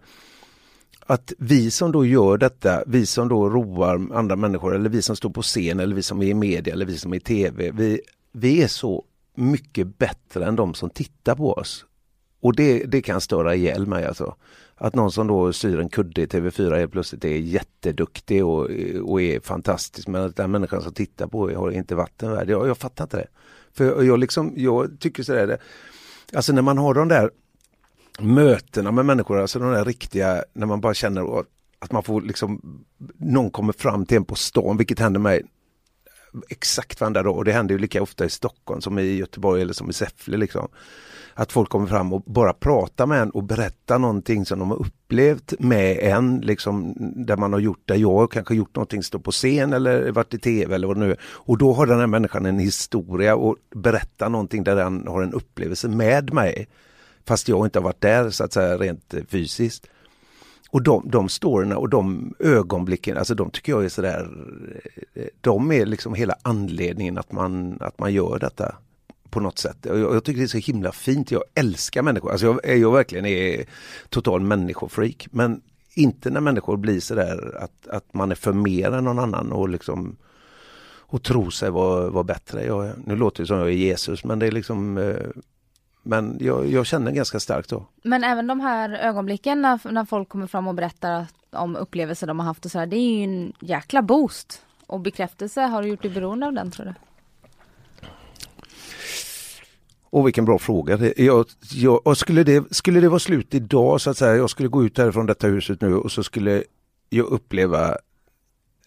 att 1.06 1.34
vi 1.38 1.72
som 1.72 1.92
då 1.92 2.06
gör 2.06 2.38
detta, 2.38 2.84
vi 2.88 3.06
som 3.06 3.28
då 3.28 3.50
roar 3.50 4.18
andra 4.18 4.36
människor 4.36 4.76
eller 4.76 4.90
vi 4.90 5.02
som 5.02 5.16
står 5.16 5.30
på 5.30 5.42
scen 5.42 5.80
eller 5.80 5.96
vi 5.96 6.04
som 6.04 6.22
är 6.22 6.26
i 6.26 6.34
media 6.34 6.74
eller 6.74 6.86
vi 6.86 6.98
som 6.98 7.14
är 7.14 7.18
i 7.18 7.20
tv, 7.20 7.72
vi, 7.72 8.02
vi 8.32 8.64
är 8.64 8.68
så 8.68 9.04
mycket 9.36 9.98
bättre 9.98 10.46
än 10.46 10.56
de 10.56 10.74
som 10.74 10.90
tittar 10.90 11.36
på 11.36 11.54
oss. 11.54 11.86
Och 12.46 12.56
det, 12.56 12.84
det 12.84 13.02
kan 13.02 13.22
störa 13.22 13.56
ihjäl 13.56 13.88
mig 13.88 14.06
alltså. 14.06 14.36
Att 14.76 14.96
någon 14.96 15.12
som 15.12 15.28
då 15.28 15.54
syr 15.54 15.80
en 15.80 15.90
kudde 15.90 16.22
i 16.22 16.26
TV4 16.26 16.78
helt 16.78 16.92
plötsligt 16.92 17.26
är 17.26 17.38
jätteduktig 17.38 18.46
och, 18.46 18.70
och 19.04 19.22
är 19.22 19.40
fantastisk 19.40 20.08
men 20.08 20.22
att 20.22 20.36
den 20.36 20.52
människan 20.52 20.82
som 20.82 20.94
tittar 20.94 21.28
på 21.28 21.50
har 21.50 21.72
inte 21.72 21.96
vatten 21.96 22.32
värd. 22.32 22.50
Jag, 22.50 22.68
jag 22.68 22.78
fattar 22.78 23.04
inte 23.04 23.18
det. 23.18 23.28
För 23.74 24.04
jag, 24.04 24.20
liksom, 24.20 24.54
jag 24.56 25.00
tycker 25.00 25.24
sådär, 25.24 25.58
alltså 26.34 26.54
när 26.54 26.62
man 26.62 26.78
har 26.78 26.94
de 26.94 27.08
där 27.08 27.32
mötena 28.20 28.92
med 28.92 29.06
människor, 29.06 29.40
alltså 29.40 29.60
de 29.60 29.72
där 29.72 29.86
riktiga, 29.86 30.44
när 30.54 30.68
man 30.68 30.82
bara 30.82 30.94
känner 30.94 31.40
att 31.80 31.92
man 31.92 32.04
får 32.04 32.22
liksom, 32.22 32.62
någon 33.18 33.50
kommer 33.52 33.74
fram 33.74 34.06
till 34.06 34.18
en 34.18 34.26
på 34.26 34.36
stan, 34.36 34.78
vilket 34.78 35.00
händer 35.00 35.20
mig 35.20 35.44
exakt 36.50 37.02
varenda 37.02 37.24
dag 37.24 37.38
och 37.38 37.46
det 37.46 37.52
händer 37.52 37.76
ju 37.76 37.80
lika 37.80 38.02
ofta 38.02 38.26
i 38.26 38.30
Stockholm 38.30 38.82
som 38.82 39.00
i 39.00 39.16
Göteborg 39.16 39.62
eller 39.62 39.74
som 39.74 39.90
i 39.90 39.94
Säffle 39.94 40.38
liksom 40.38 40.68
att 41.38 41.52
folk 41.52 41.70
kommer 41.70 41.88
fram 41.88 42.14
och 42.14 42.22
bara 42.22 42.54
pratar 42.54 43.06
med 43.06 43.22
en 43.22 43.30
och 43.30 43.44
berättar 43.44 44.00
någonting 44.00 44.46
som 44.46 44.60
de 44.60 44.72
har 44.72 44.78
upplevt 44.78 45.54
med 45.60 46.00
en, 46.00 46.40
liksom 46.40 46.94
där 47.28 47.38
man 47.38 47.54
har 47.54 47.60
gjort, 47.60 47.82
där 47.86 47.96
jag 47.96 48.32
kanske 48.32 48.56
gjort 48.56 48.76
någonting, 48.76 49.04
stå 49.04 49.20
på 49.20 49.32
scen 49.32 49.74
eller 49.74 50.12
varit 50.12 50.34
i 50.34 50.40
tv 50.40 50.76
eller 50.76 50.88
vad 50.88 50.96
det 50.96 51.00
nu 51.00 51.12
är. 51.12 51.20
Och 51.24 51.58
då 51.58 51.74
har 51.74 51.86
den 51.86 52.00
här 52.00 52.08
människan 52.08 52.46
en 52.46 52.60
historia 52.60 53.36
och 53.36 53.56
berättar 53.76 54.30
någonting 54.30 54.64
där 54.64 54.76
den 54.76 55.08
har 55.08 55.22
en 55.22 55.34
upplevelse 55.34 55.88
med 55.88 56.34
mig. 56.34 56.68
Fast 57.28 57.48
jag 57.48 57.66
inte 57.66 57.80
har 57.80 57.84
varit 57.84 58.02
där 58.02 58.30
så 58.30 58.44
att 58.44 58.54
säga 58.54 58.78
rent 58.78 59.14
fysiskt. 59.28 59.88
Och 60.70 60.82
de, 60.82 61.10
de 61.10 61.30
storyna 61.30 61.78
och 61.78 61.90
de 61.90 62.34
ögonblicken, 62.40 63.18
alltså 63.18 63.36
de 63.36 63.50
tycker 63.50 63.72
jag 63.72 63.86
är 63.86 63.90
sådär, 63.90 64.30
eh, 65.14 65.26
de 65.42 65.72
är 65.72 65.86
liksom 65.86 66.14
hela 66.14 66.36
anledningen 66.42 67.18
att 67.18 67.32
man, 67.32 67.78
att 67.82 68.00
man 68.00 68.14
gör 68.14 68.40
detta 68.40 68.76
på 69.36 69.42
något 69.42 69.60
sätt. 69.60 69.78
Jag, 69.82 69.98
jag, 69.98 70.24
tycker 70.24 70.40
det 70.40 70.46
är 70.46 70.62
så 70.62 70.72
himla 70.72 70.92
fint. 70.92 71.32
Jag 71.32 71.44
älskar 71.56 72.02
människor. 72.02 72.32
Alltså 72.32 72.60
jag, 72.64 72.78
jag 72.78 72.92
verkligen 72.92 73.26
är 73.26 73.66
total 74.10 74.42
människofreak. 74.42 75.28
Men 75.32 75.62
inte 75.94 76.30
när 76.30 76.42
människor 76.42 76.78
blir 76.78 77.00
sådär 77.00 77.58
att, 77.60 77.88
att 77.88 78.14
man 78.14 78.32
är 78.32 78.36
för 78.36 78.54
mer 78.54 78.92
än 78.92 79.04
någon 79.04 79.20
annan 79.20 79.52
och 79.52 79.70
liksom 79.70 80.16
och 81.08 81.24
tro 81.24 81.52
sig 81.52 81.70
vara, 81.72 82.10
vara 82.10 82.24
bättre. 82.24 82.66
Jag, 82.66 82.92
nu 83.06 83.16
låter 83.16 83.44
det 83.44 83.48
som 83.48 83.58
jag 83.58 83.68
är 83.68 83.72
Jesus 83.72 84.24
men 84.24 84.40
det 84.40 84.48
är 84.48 84.52
liksom 84.52 84.98
eh, 84.98 85.16
men 86.04 86.38
jag, 86.40 86.68
jag 86.68 86.86
känner 86.86 87.12
ganska 87.12 87.40
starkt 87.40 87.70
då. 87.70 87.86
Men 88.04 88.24
även 88.24 88.48
de 88.48 88.60
här 88.60 88.90
ögonblicken 88.90 89.62
när, 89.62 89.92
när 89.92 90.06
folk 90.06 90.30
kommer 90.30 90.48
fram 90.48 90.68
och 90.68 90.76
berättar 90.76 91.26
om 91.52 91.76
upplevelser 91.76 92.28
de 92.28 92.40
har 92.40 92.46
haft 92.46 92.66
och 92.66 92.72
sådär, 92.72 92.86
det 92.86 92.98
är 92.98 93.18
ju 93.18 93.24
en 93.24 93.54
jäkla 93.60 94.02
boost. 94.02 94.62
Och 94.88 95.00
bekräftelse, 95.00 95.62
har 95.62 95.82
du 95.82 95.88
gjort 95.88 96.02
dig 96.02 96.12
beroende 96.12 96.46
av 96.46 96.54
den 96.54 96.72
tror 96.72 96.86
du? 96.86 96.94
Och 100.16 100.28
vilken 100.28 100.46
bra 100.46 100.60
fråga. 100.60 101.14
Jag, 101.18 101.46
jag, 101.74 102.18
skulle, 102.18 102.44
det, 102.44 102.76
skulle 102.76 103.00
det 103.00 103.10
vara 103.10 103.20
slut 103.20 103.54
idag 103.54 104.02
så 104.02 104.10
att 104.10 104.18
säga, 104.18 104.36
jag 104.36 104.50
skulle 104.50 104.70
gå 104.70 104.86
ut 104.86 104.98
härifrån 104.98 105.26
detta 105.26 105.48
huset 105.48 105.82
nu 105.82 105.96
och 105.96 106.12
så 106.12 106.24
skulle 106.24 106.64
jag 107.10 107.26
uppleva 107.26 107.98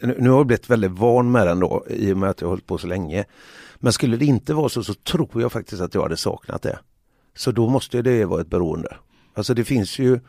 nu 0.01 0.31
har 0.31 0.37
jag 0.37 0.47
blivit 0.47 0.71
väldigt 0.71 0.91
van 0.91 1.31
med 1.31 1.47
den 1.47 1.61
då 1.61 1.85
i 1.91 2.13
och 2.13 2.17
med 2.17 2.31
att 2.31 2.41
jag 2.41 2.49
har 2.49 2.53
hållit 2.53 2.67
på 2.67 2.79
så 2.79 2.87
länge. 2.87 3.25
Men 3.77 3.93
skulle 3.93 4.17
det 4.17 4.25
inte 4.25 4.55
vara 4.55 4.69
så 4.69 4.85
så 4.85 4.95
tror 4.95 5.43
jag 5.43 5.53
faktiskt 5.53 5.83
att 5.83 5.95
jag 5.95 6.03
hade 6.03 6.17
saknat 6.17 6.63
det. 6.63 6.79
Så 7.37 7.53
då 7.53 7.69
måste 7.69 8.03
det 8.03 8.25
vara 8.25 8.41
ett 8.41 8.51
beroende. 8.51 8.97
Alltså 9.35 9.55
det 9.55 9.65
finns 9.65 9.99
ju 9.99 10.21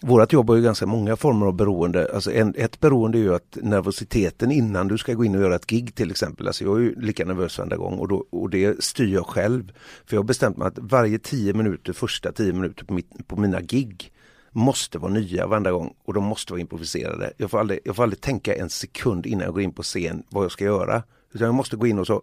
Vårat 0.00 0.32
jobb 0.32 0.48
har 0.48 0.56
ju 0.56 0.62
ganska 0.62 0.86
många 0.86 1.16
former 1.16 1.46
av 1.46 1.52
beroende. 1.56 2.10
Alltså 2.14 2.32
en, 2.32 2.54
ett 2.56 2.80
beroende 2.80 3.18
är 3.18 3.20
ju 3.20 3.34
att 3.34 3.58
nervositeten 3.62 4.50
innan 4.50 4.88
du 4.88 4.98
ska 4.98 5.14
gå 5.14 5.24
in 5.24 5.34
och 5.34 5.40
göra 5.40 5.54
ett 5.54 5.66
gig 5.66 5.94
till 5.94 6.10
exempel. 6.10 6.46
Alltså 6.46 6.64
jag 6.64 6.76
är 6.76 6.80
ju 6.80 7.00
lika 7.00 7.24
nervös 7.24 7.58
varenda 7.58 7.76
gång 7.76 7.98
och, 7.98 8.08
då, 8.08 8.26
och 8.30 8.50
det 8.50 8.84
styr 8.84 9.14
jag 9.14 9.26
själv. 9.26 9.72
För 10.06 10.16
jag 10.16 10.22
har 10.22 10.26
bestämt 10.26 10.56
mig 10.56 10.68
att 10.68 10.78
varje 10.78 11.18
tio 11.18 11.54
minuter, 11.54 11.92
första 11.92 12.32
tio 12.32 12.52
minuter 12.52 12.84
på, 12.84 12.94
mitt, 12.94 13.28
på 13.28 13.36
mina 13.36 13.60
gig 13.60 14.12
måste 14.50 14.98
vara 14.98 15.12
nya 15.12 15.46
varenda 15.46 15.72
gång 15.72 15.94
och 16.04 16.14
de 16.14 16.24
måste 16.24 16.52
vara 16.52 16.60
improviserade. 16.60 17.32
Jag 17.36 17.50
får, 17.50 17.58
aldrig, 17.58 17.80
jag 17.84 17.96
får 17.96 18.02
aldrig 18.02 18.20
tänka 18.20 18.56
en 18.56 18.70
sekund 18.70 19.26
innan 19.26 19.44
jag 19.44 19.54
går 19.54 19.62
in 19.62 19.72
på 19.72 19.82
scen 19.82 20.22
vad 20.28 20.44
jag 20.44 20.52
ska 20.52 20.64
göra. 20.64 21.02
Utan 21.32 21.46
jag 21.46 21.54
måste 21.54 21.76
gå 21.76 21.86
in 21.86 21.98
och 21.98 22.06
så 22.06 22.22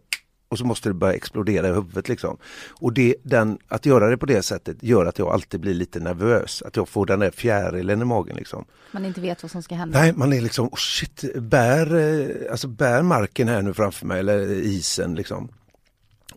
och 0.53 0.60
så 0.60 0.65
måste 0.65 0.89
det 0.89 0.93
börja 0.93 1.13
explodera 1.13 1.67
i 1.67 1.72
huvudet 1.72 2.10
liksom. 2.10 2.38
Och 2.69 2.93
det, 2.93 3.15
den, 3.24 3.57
att 3.67 3.86
göra 3.86 4.10
det 4.10 4.17
på 4.17 4.25
det 4.25 4.43
sättet 4.43 4.77
gör 4.83 5.05
att 5.05 5.19
jag 5.19 5.27
alltid 5.27 5.60
blir 5.60 5.74
lite 5.74 6.00
nervös, 6.00 6.62
att 6.62 6.75
jag 6.75 6.89
får 6.89 7.05
den 7.05 7.19
där 7.19 7.31
fjärilen 7.31 8.01
i 8.01 8.05
magen 8.05 8.36
liksom. 8.36 8.65
Man 8.91 9.05
inte 9.05 9.22
vet 9.22 9.43
vad 9.43 9.51
som 9.51 9.63
ska 9.63 9.75
hända. 9.75 10.00
Nej, 10.00 10.13
man 10.13 10.33
är 10.33 10.41
liksom, 10.41 10.67
oh 10.67 10.77
shit, 10.77 11.24
bär, 11.36 11.95
eh, 11.95 12.51
alltså 12.51 12.67
bär 12.67 13.01
marken 13.01 13.48
här 13.48 13.62
nu 13.62 13.74
framför 13.74 14.05
mig 14.05 14.19
eller 14.19 14.51
isen 14.51 15.15
liksom. 15.15 15.50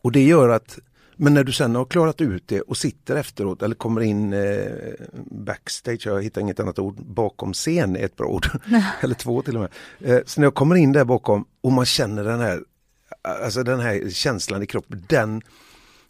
Och 0.03 0.13
det 0.13 0.23
gör 0.23 0.49
att 0.49 0.79
men 1.17 1.35
när 1.35 1.45
du 1.45 1.53
sen 1.53 1.75
har 1.75 1.85
klarat 1.85 2.21
ut 2.21 2.43
det 2.47 2.61
och 2.61 2.77
sitter 2.77 3.17
efteråt 3.17 3.63
eller 3.63 3.75
kommer 3.75 4.01
in 4.01 4.33
eh, 4.33 4.73
backstage, 5.31 6.07
jag 6.07 6.23
hittar 6.23 6.41
inget 6.41 6.61
annat 6.61 6.79
ord, 6.79 6.97
bakom 6.97 7.53
scen 7.53 7.97
är 7.97 8.05
ett 8.05 8.17
bra 8.17 8.27
ord. 8.27 8.47
eller 9.01 9.15
två 9.15 9.43
till 9.43 9.57
och 9.57 9.61
med. 9.61 9.71
Eh, 10.01 10.23
så 10.27 10.41
när 10.41 10.47
jag 10.47 10.55
kommer 10.55 10.75
in 10.75 10.93
där 10.93 11.05
bakom 11.05 11.45
och 11.61 11.73
man 11.73 11.85
känner 11.85 12.25
den 12.25 12.41
här 12.41 12.61
alltså 13.27 13.63
den 13.63 13.81
här 13.81 14.11
känslan 14.11 14.63
i 14.63 14.67
kroppen, 14.67 15.05
den, 15.09 15.43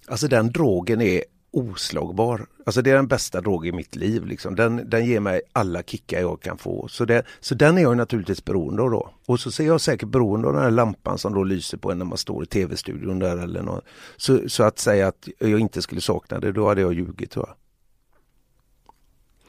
alltså 0.06 0.28
den 0.28 0.52
drogen 0.52 1.00
är 1.00 1.22
oslagbar. 1.50 2.46
Alltså 2.66 2.82
det 2.82 2.90
är 2.90 2.94
den 2.94 3.08
bästa 3.08 3.40
drogen 3.40 3.74
i 3.74 3.76
mitt 3.76 3.96
liv. 3.96 4.26
Liksom. 4.26 4.54
Den, 4.54 4.90
den 4.90 5.06
ger 5.06 5.20
mig 5.20 5.40
alla 5.52 5.82
kickar 5.82 6.20
jag 6.20 6.42
kan 6.42 6.58
få. 6.58 6.88
Så, 6.88 7.04
det, 7.04 7.22
så 7.40 7.54
den 7.54 7.78
är 7.78 7.82
jag 7.82 7.96
naturligtvis 7.96 8.44
beroende 8.44 8.82
av 8.82 8.90
då. 8.90 9.10
Och 9.26 9.40
så 9.40 9.50
ser 9.50 9.66
jag 9.66 9.80
säkert 9.80 10.08
beroende 10.08 10.48
av 10.48 10.54
den 10.54 10.62
här 10.62 10.70
lampan 10.70 11.18
som 11.18 11.34
då 11.34 11.44
lyser 11.44 11.78
på 11.78 11.92
en 11.92 11.98
när 11.98 12.04
man 12.04 12.18
står 12.18 12.42
i 12.42 12.46
tv-studion 12.46 13.18
där 13.18 13.36
eller 13.36 13.62
något. 13.62 13.84
Så, 14.16 14.48
så 14.48 14.62
att 14.62 14.78
säga 14.78 15.08
att 15.08 15.28
jag 15.38 15.60
inte 15.60 15.82
skulle 15.82 16.00
sakna 16.00 16.38
det, 16.38 16.52
då 16.52 16.68
hade 16.68 16.80
jag 16.80 16.92
ljugit 16.92 17.30
tror 17.30 17.46
jag. 17.48 17.56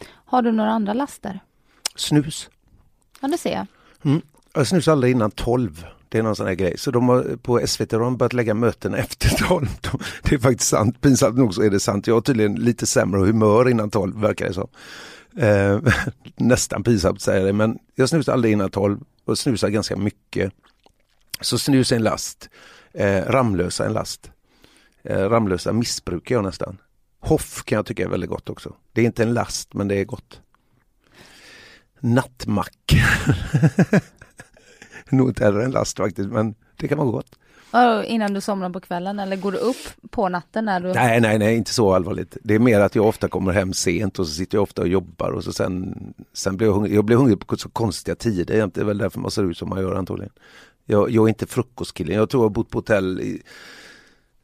Har 0.09 0.41
du 0.41 0.51
några 0.51 0.71
andra 0.71 0.93
laster? 0.93 1.39
Snus. 1.95 2.49
Ja, 3.21 3.27
det 3.27 3.37
ser 3.37 3.53
jag. 3.53 3.67
Mm. 4.03 4.21
Jag 4.53 4.67
snusade 4.67 4.93
aldrig 4.93 5.11
innan 5.11 5.31
12. 5.31 5.85
Det 6.09 6.17
är 6.17 6.23
någon 6.23 6.35
sån 6.35 6.47
här 6.47 6.53
grej. 6.53 6.77
Så 6.77 6.91
de 6.91 7.09
har 7.09 7.37
på 7.41 7.67
SVT 7.67 7.91
har 7.91 7.99
de 7.99 8.17
börjat 8.17 8.33
lägga 8.33 8.53
möten 8.53 8.93
efter 8.95 9.29
tolv. 9.29 9.67
Det 10.23 10.35
är 10.35 10.39
faktiskt 10.39 10.69
sant, 10.69 11.01
pinsamt 11.01 11.37
nog 11.37 11.53
så 11.53 11.61
är 11.61 11.69
det 11.69 11.79
sant. 11.79 12.07
Jag 12.07 12.13
har 12.13 12.21
tydligen 12.21 12.55
lite 12.55 12.85
sämre 12.85 13.19
humör 13.19 13.69
innan 13.69 13.89
tolv 13.89 14.21
verkar 14.21 14.47
det 14.47 14.53
som. 14.53 14.67
Eh, 15.37 15.79
nästan 16.35 16.83
pinsamt 16.83 17.21
säger 17.21 17.45
det 17.45 17.53
men 17.53 17.79
jag 17.95 18.09
snusar 18.09 18.33
aldrig 18.33 18.53
innan 18.53 18.69
tolv 18.69 18.99
och 19.25 19.37
snusar 19.37 19.69
ganska 19.69 19.95
mycket. 19.97 20.53
Så 21.41 21.57
snus 21.57 21.91
är 21.91 21.95
en 21.95 22.03
last. 22.03 22.49
Eh, 22.93 23.21
Ramlösa 23.21 23.85
en 23.85 23.93
last. 23.93 24.31
Eh, 25.03 25.29
Ramlösa 25.29 25.73
missbrukar 25.73 26.35
jag 26.35 26.43
nästan. 26.43 26.77
Hoff 27.19 27.63
kan 27.63 27.75
jag 27.75 27.85
tycka 27.85 28.03
är 28.03 28.09
väldigt 28.09 28.29
gott 28.29 28.49
också. 28.49 28.75
Det 28.93 29.01
är 29.01 29.05
inte 29.05 29.23
en 29.23 29.33
last 29.33 29.73
men 29.73 29.87
det 29.87 29.95
är 29.95 30.05
gott. 30.05 30.41
nattmack. 31.99 32.93
Nog 35.15 35.29
inte 35.29 35.43
heller 35.43 35.59
en 35.59 35.71
last 35.71 35.97
faktiskt, 35.97 36.29
men 36.29 36.55
det 36.77 36.87
kan 36.87 36.97
vara 36.97 37.11
gott. 37.11 37.35
Innan 38.05 38.33
du 38.33 38.41
somnar 38.41 38.69
på 38.69 38.79
kvällen 38.79 39.19
eller 39.19 39.35
går 39.35 39.51
du 39.51 39.57
upp 39.57 40.11
på 40.11 40.29
natten 40.29 40.65
när 40.65 40.79
du... 40.79 40.93
Nej, 40.93 41.21
nej, 41.21 41.39
nej, 41.39 41.55
inte 41.55 41.73
så 41.73 41.93
allvarligt. 41.93 42.37
Det 42.43 42.55
är 42.55 42.59
mer 42.59 42.79
att 42.79 42.95
jag 42.95 43.05
ofta 43.05 43.27
kommer 43.27 43.53
hem 43.53 43.73
sent 43.73 44.19
och 44.19 44.27
så 44.27 44.33
sitter 44.33 44.57
jag 44.57 44.63
ofta 44.63 44.81
och 44.81 44.87
jobbar 44.87 45.31
och 45.31 45.43
så 45.43 45.53
sen, 45.53 45.97
sen 46.33 46.57
blir 46.57 46.67
jag 46.67 46.73
hungrig. 46.73 46.95
Jag 46.95 47.05
blir 47.05 47.17
hungrig 47.17 47.47
på 47.47 47.57
så 47.57 47.69
konstiga 47.69 48.15
tider. 48.15 48.67
Det 48.73 48.81
är 48.81 48.85
väl 48.85 48.97
därför 48.97 49.19
man 49.19 49.31
ser 49.31 49.51
ut 49.51 49.57
som 49.57 49.69
man 49.69 49.81
gör 49.81 49.95
antagligen. 49.95 50.33
Jag, 50.85 51.11
jag 51.11 51.23
är 51.23 51.29
inte 51.29 51.47
frukostkillen. 51.47 52.15
Jag 52.15 52.29
tror 52.29 52.43
jag 52.43 52.49
har 52.49 52.53
bott 52.53 52.69
på 52.69 52.77
hotell 52.77 53.19
i, 53.19 53.41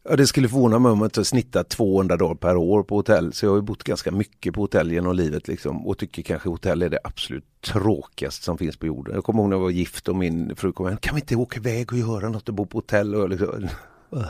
Ja, 0.09 0.15
det 0.15 0.27
skulle 0.27 0.49
förvåna 0.49 0.79
mig 0.79 0.91
om 0.91 0.99
jag 0.99 1.05
inte 1.05 1.25
snittar 1.25 1.63
200 1.63 2.17
dagar 2.17 2.35
per 2.35 2.55
år 2.57 2.83
på 2.83 2.95
hotell. 2.95 3.33
Så 3.33 3.45
jag 3.45 3.51
har 3.53 3.61
bott 3.61 3.83
ganska 3.83 4.11
mycket 4.11 4.53
på 4.53 4.61
hotell 4.61 4.91
genom 4.91 5.15
livet 5.15 5.47
liksom, 5.47 5.87
och 5.87 5.97
tycker 5.97 6.21
kanske 6.21 6.49
hotell 6.49 6.81
är 6.81 6.89
det 6.89 6.99
absolut 7.03 7.45
tråkigaste 7.61 8.43
som 8.43 8.57
finns 8.57 8.77
på 8.77 8.85
jorden. 8.85 9.15
Jag 9.15 9.23
kommer 9.23 9.39
ihåg 9.39 9.49
när 9.49 9.55
jag 9.55 9.61
var 9.61 9.69
gift 9.69 10.07
och 10.07 10.15
min 10.15 10.55
fru 10.55 10.71
kom 10.71 10.85
hem. 10.85 10.97
Kan 10.97 11.15
vi 11.15 11.21
inte 11.21 11.35
åka 11.35 11.59
iväg 11.59 11.91
och 11.91 11.97
göra 11.97 12.29
något 12.29 12.49
och 12.49 12.55
bo 12.55 12.65
på 12.65 12.77
hotell? 12.77 13.15
Och 13.15 13.21
jag 13.21 13.29
liksom, 13.29 13.63
äh, 14.13 14.25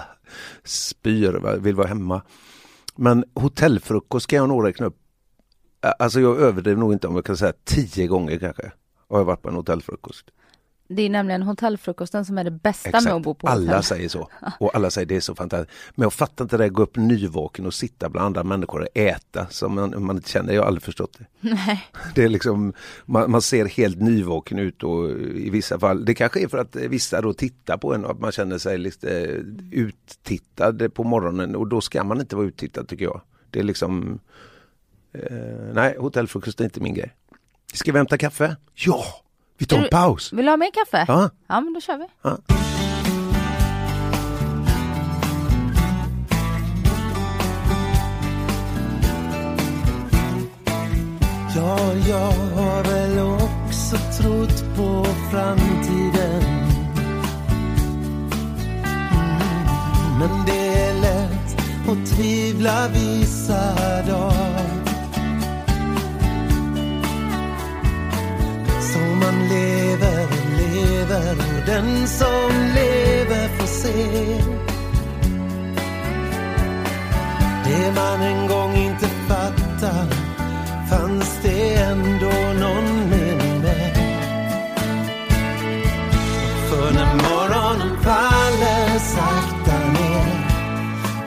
spyr, 0.64 1.58
vill 1.60 1.76
vara 1.76 1.88
hemma. 1.88 2.22
Men 2.96 3.26
hotellfrukost 3.34 4.28
kan 4.28 4.38
jag 4.38 4.50
nog 4.50 4.66
räkna 4.66 4.86
upp. 4.86 4.98
Alltså 6.00 6.20
jag 6.20 6.40
överdriver 6.40 6.80
nog 6.80 6.94
inte 6.94 7.08
om 7.08 7.16
jag 7.16 7.26
kan 7.26 7.38
säga 7.38 7.54
tio 7.64 8.08
gånger 8.08 8.40
kanske. 8.40 8.72
Har 9.10 9.18
jag 9.18 9.26
varit 9.26 9.42
på 9.42 9.50
en 9.50 9.56
hotellfrukost. 9.56 10.26
Det 10.88 11.02
är 11.02 11.10
nämligen 11.10 11.42
hotellfrukosten 11.42 12.26
som 12.26 12.38
är 12.38 12.44
det 12.44 12.52
bästa 12.52 12.90
Exakt. 12.90 13.06
med 13.06 13.14
att 13.14 13.22
bo 13.22 13.34
på 13.34 13.48
hotell. 13.48 13.70
Alla 13.70 13.82
säger 13.82 14.10
så. 14.10 14.30
Och 14.60 14.76
alla 14.76 14.90
säger 14.90 15.06
det 15.06 15.16
är 15.16 15.20
så 15.20 15.36
fantastiskt. 15.36 15.74
Men 15.96 16.04
jag 16.04 16.14
fattar 16.14 16.46
inte 16.46 16.58
det, 16.58 16.70
gå 16.70 16.84
upp 16.84 16.96
nyvaken 16.96 17.66
och 17.66 17.74
sitta 17.74 18.10
bland 18.10 18.26
andra 18.26 18.44
människor 18.44 18.82
och 18.82 18.88
äta 18.98 19.48
som 19.50 19.76
man, 19.76 20.04
man 20.04 20.22
känner. 20.22 20.54
Jag 20.54 20.62
har 20.62 20.68
aldrig 20.68 20.84
förstått 20.84 21.18
det. 21.18 21.26
Nej. 21.50 21.86
Det 22.16 22.24
är 22.24 22.30
liksom, 22.30 22.74
man, 23.06 23.32
man, 23.32 23.42
ser 23.42 23.66
helt 23.66 24.02
nyvaken 24.02 24.60
ut 24.60 24.84
och 24.84 25.10
i 25.20 25.50
vissa 25.50 25.80
fall, 25.80 26.06
det 26.06 26.14
kanske 26.16 26.44
är 26.44 26.48
för 26.48 26.58
att 26.58 26.76
vissa 26.76 27.22
då 27.22 27.34
tittar 27.34 27.78
på 27.78 27.94
en 27.94 28.06
och 28.06 28.12
att 28.12 28.20
man 28.20 28.32
känner 28.32 28.58
sig 28.58 28.78
lite 28.78 29.10
uttittad 29.72 30.94
på 30.94 31.04
morgonen 31.04 31.56
och 31.56 31.68
då 31.68 31.82
ska 31.82 32.04
man 32.04 32.20
inte 32.20 32.36
vara 32.36 32.46
uttittad 32.46 32.88
tycker 32.88 33.06
jag. 33.06 33.22
Det 33.50 33.60
är 33.60 33.64
liksom, 33.64 34.20
eh, 35.14 35.74
nej 35.74 35.96
hotellfrukost 36.00 36.60
är 36.60 36.64
inte 36.64 36.80
min 36.80 36.94
grej. 36.94 37.14
Ska 37.74 37.92
vi 37.92 37.98
hämta 37.98 38.18
kaffe? 38.18 38.56
Ja! 38.74 39.06
Vi 39.64 39.68
tar 39.68 39.78
en 39.78 39.90
paus. 39.90 40.34
Vill 40.34 40.46
du 40.46 40.52
ha 40.52 40.58
mer 40.58 40.72
kaffe? 40.72 41.06
Ja. 41.08 41.30
Ja, 41.48 41.62
men 41.62 41.74
då 41.74 41.82
kör 41.82 41.98
vi. 41.98 42.06
Ja. 42.22 42.38
Ja, 51.56 51.94
jag 52.08 52.32
har 52.56 52.84
väl 52.84 53.20
också 53.20 53.98
trott 54.22 54.64
på 54.76 55.06
framtiden 55.32 56.42
mm, 59.32 60.20
Men 60.20 60.46
det 60.46 60.68
är 60.68 61.02
lätt 61.02 61.58
att 61.90 62.18
tvivla 62.18 62.88
vissa 62.88 63.76
dagar 64.08 64.73
lever 71.14 71.38
och 71.38 71.66
den 71.66 72.08
som 72.08 72.52
lever 72.76 73.48
får 73.58 73.68
se. 73.68 74.42
Det 77.66 77.92
man 77.96 78.22
en 78.22 78.48
gång 78.48 78.76
inte 78.76 79.08
fattar 79.08 80.08
fanns 80.90 81.40
det 81.44 81.74
ändå 81.76 82.32
någon 82.60 83.10
mening 83.10 83.62
med? 83.62 83.98
För 86.70 86.94
när 86.94 87.16
morgonen 87.16 87.98
faller 88.02 89.00
sakta 89.00 89.78
ner 89.94 90.48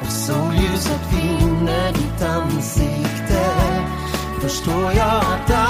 och 0.02 0.12
solljuset 0.12 1.00
vinner 1.12 1.92
ditt 1.92 2.22
ansikte 2.22 3.46
förstår 4.40 4.92
jag 4.92 5.18
att 5.18 5.65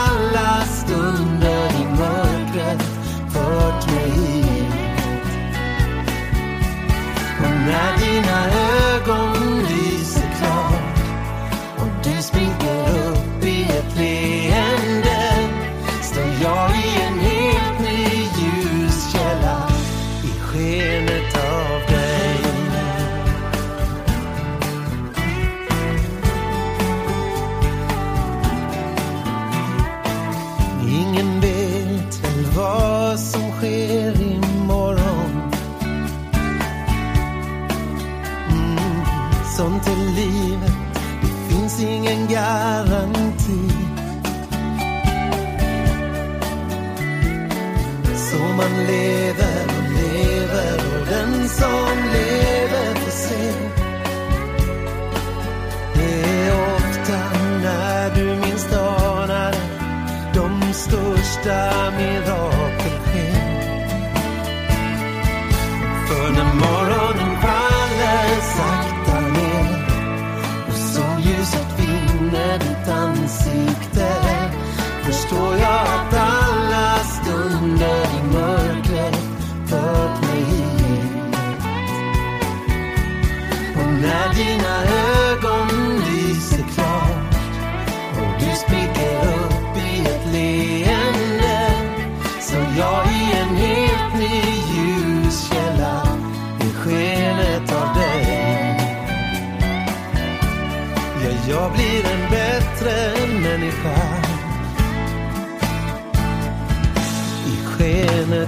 förstår 75.87 76.16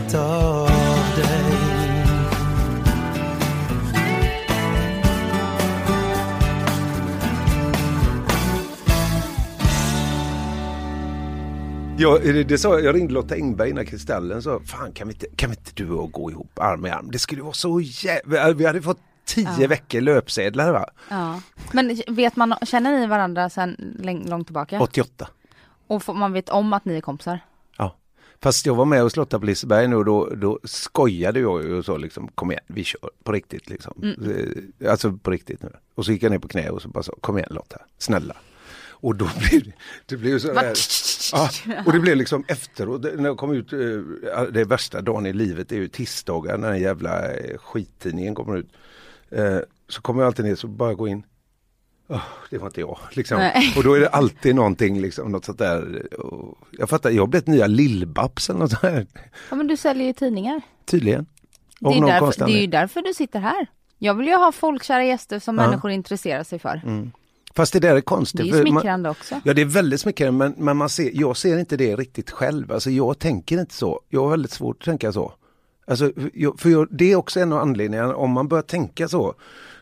skenet 0.08 0.14
av 0.14 1.16
dig 1.16 1.58
Ja, 12.00 12.18
det, 12.48 12.58
sa, 12.58 12.80
jag 12.80 12.94
ringde 12.94 13.12
Lotta 13.14 13.34
Engberg 13.34 13.70
innan 13.70 13.86
Kristallen 13.86 14.42
så 14.42 14.60
fan 14.60 14.92
kan 14.92 15.08
vi, 15.08 15.14
inte, 15.14 15.26
kan 15.36 15.50
vi 15.50 15.56
inte 15.56 15.70
du 15.74 15.90
och 15.92 16.12
gå 16.12 16.30
ihop 16.30 16.58
arm 16.58 16.86
i 16.86 16.90
arm? 16.90 17.10
Det 17.10 17.18
skulle 17.18 17.42
vara 17.42 17.52
så 17.52 17.80
jävla... 17.80 18.52
Vi 18.52 18.66
hade 18.66 18.82
fått 18.82 18.98
tio 19.24 19.48
Ja. 19.58 19.68
veckor 19.68 20.00
löpsedlar 20.00 20.72
va? 20.72 20.86
Ja. 21.08 21.40
Men 21.72 22.00
vet 22.08 22.36
man, 22.36 22.54
känner 22.62 23.00
ni 23.00 23.06
varandra 23.06 23.50
sen 23.50 23.76
långt 24.26 24.46
tillbaka? 24.46 24.80
88. 24.80 25.28
Och 25.86 26.16
man 26.16 26.32
vet 26.32 26.48
om 26.48 26.72
att 26.72 26.84
ni 26.84 26.96
är 26.96 27.00
kompisar? 27.00 27.40
Fast 28.40 28.66
jag 28.66 28.74
var 28.74 28.84
med 28.84 29.02
hos 29.02 29.16
Lotta 29.16 29.38
på 29.38 29.46
Liseberg 29.46 29.88
nu 29.88 29.96
och 29.96 30.04
då, 30.04 30.26
då 30.34 30.58
skojade 30.64 31.40
jag 31.40 31.64
ju 31.64 31.74
och 31.74 31.84
sa 31.84 31.96
liksom 31.96 32.28
kom 32.28 32.50
igen, 32.50 32.64
vi 32.66 32.84
kör 32.84 33.10
på 33.24 33.32
riktigt 33.32 33.68
liksom. 33.70 34.14
Eh, 34.80 34.90
Alltså 34.90 35.12
på 35.12 35.30
riktigt 35.30 35.62
nu. 35.62 35.72
Och 35.94 36.04
så 36.04 36.12
gick 36.12 36.22
jag 36.22 36.30
ner 36.30 36.38
på 36.38 36.48
knä 36.48 36.70
och 36.70 36.82
så 36.82 36.88
bara 36.88 37.02
sa 37.02 37.12
kom 37.20 37.38
igen 37.38 37.50
Lotta, 37.52 37.80
snälla. 37.98 38.36
Och 39.00 39.14
då 39.16 39.30
blev 39.50 39.64
det, 39.64 39.72
det 40.06 40.16
blev 40.16 40.38
så 40.38 40.54
här, 40.54 40.74
ja, 41.32 41.50
och 41.86 41.92
det 41.92 42.00
blev 42.00 42.16
liksom 42.16 42.44
efteråt, 42.48 43.02
när 43.02 43.24
jag 43.24 43.36
kom 43.38 43.52
ut, 43.52 43.72
eh, 43.72 44.42
det 44.52 44.64
värsta 44.64 45.00
dagen 45.02 45.26
i 45.26 45.32
livet 45.32 45.72
är 45.72 45.76
ju 45.76 45.88
tisdagar 45.88 46.58
när 46.58 46.70
den 46.70 46.80
jävla 46.80 47.32
eh, 47.34 47.58
skittidningen 47.58 48.34
kommer 48.34 48.56
ut. 48.56 48.68
Så 49.88 50.02
kommer 50.02 50.22
jag 50.22 50.26
alltid 50.26 50.44
ner 50.44 50.54
så 50.54 50.66
bara 50.66 50.94
gå 50.94 51.08
in. 51.08 51.22
"Åh, 52.08 52.20
det 52.50 52.58
var 52.58 52.66
inte 52.66 52.80
jag. 52.80 52.98
Liksom. 53.12 53.38
Nej. 53.38 53.74
Och 53.76 53.84
då 53.84 53.94
är 53.94 54.00
det 54.00 54.08
alltid 54.08 54.54
någonting, 54.54 55.00
liksom, 55.00 55.32
något 55.32 55.44
sånt 55.44 55.58
där. 55.58 56.02
Jag 56.78 56.88
fattar, 56.90 57.10
jag 57.10 57.22
har 57.22 57.26
blivit 57.26 57.46
nya 57.46 57.66
Lill-Babs 57.66 58.50
eller 58.50 58.60
något 58.60 58.70
sånt 58.70 58.82
här. 58.82 59.06
Ja 59.50 59.56
men 59.56 59.66
du 59.66 59.76
säljer 59.76 60.06
ju 60.06 60.12
tidningar. 60.12 60.60
Tydligen. 60.84 61.26
Det 61.80 61.88
är, 61.88 62.00
därför, 62.06 62.46
det 62.46 62.52
är 62.52 62.60
ju 62.60 62.66
därför 62.66 63.02
du 63.02 63.14
sitter 63.14 63.40
här. 63.40 63.66
Jag 63.98 64.14
vill 64.14 64.26
ju 64.26 64.34
ha 64.34 64.52
folkkära 64.52 65.04
gäster 65.04 65.38
som 65.38 65.58
Ja. 65.58 65.66
människor 65.66 65.90
intresserar 65.90 66.44
sig 66.44 66.58
för. 66.58 66.82
Mm. 66.86 67.10
Fast 67.54 67.72
det 67.72 67.80
där 67.80 67.96
är 67.96 68.00
konstigt. 68.00 68.40
Det 68.40 68.44
är 68.44 68.46
ju 68.46 68.52
för 68.52 68.72
man- 68.72 68.80
smickrande 68.80 69.10
också. 69.10 69.40
Ja 69.44 69.54
det 69.54 69.60
är 69.60 69.66
väldigt 69.66 70.00
smickrande 70.00 70.32
men, 70.38 70.54
men 70.64 70.76
man 70.76 70.88
ser, 70.88 71.10
jag 71.14 71.36
ser 71.36 71.58
inte 71.58 71.76
det 71.76 71.96
riktigt 71.96 72.30
själv. 72.30 72.72
Alltså 72.72 72.90
jag 72.90 73.18
tänker 73.18 73.60
inte 73.60 73.74
så. 73.74 74.00
Jag 74.08 74.22
har 74.22 74.30
väldigt 74.30 74.50
svårt 74.52 74.76
att 74.80 74.84
tänka 74.84 75.12
så. 75.12 75.32
Alltså, 75.86 76.12
för 76.58 76.68
jag, 76.70 76.88
det 76.90 77.12
är 77.12 77.16
också 77.16 77.40
en 77.40 77.52
av 77.52 77.58
anledningarna, 77.58 78.16
om 78.16 78.30
man 78.30 78.48
börjar 78.48 78.62
tänka 78.62 79.08
så, 79.08 79.34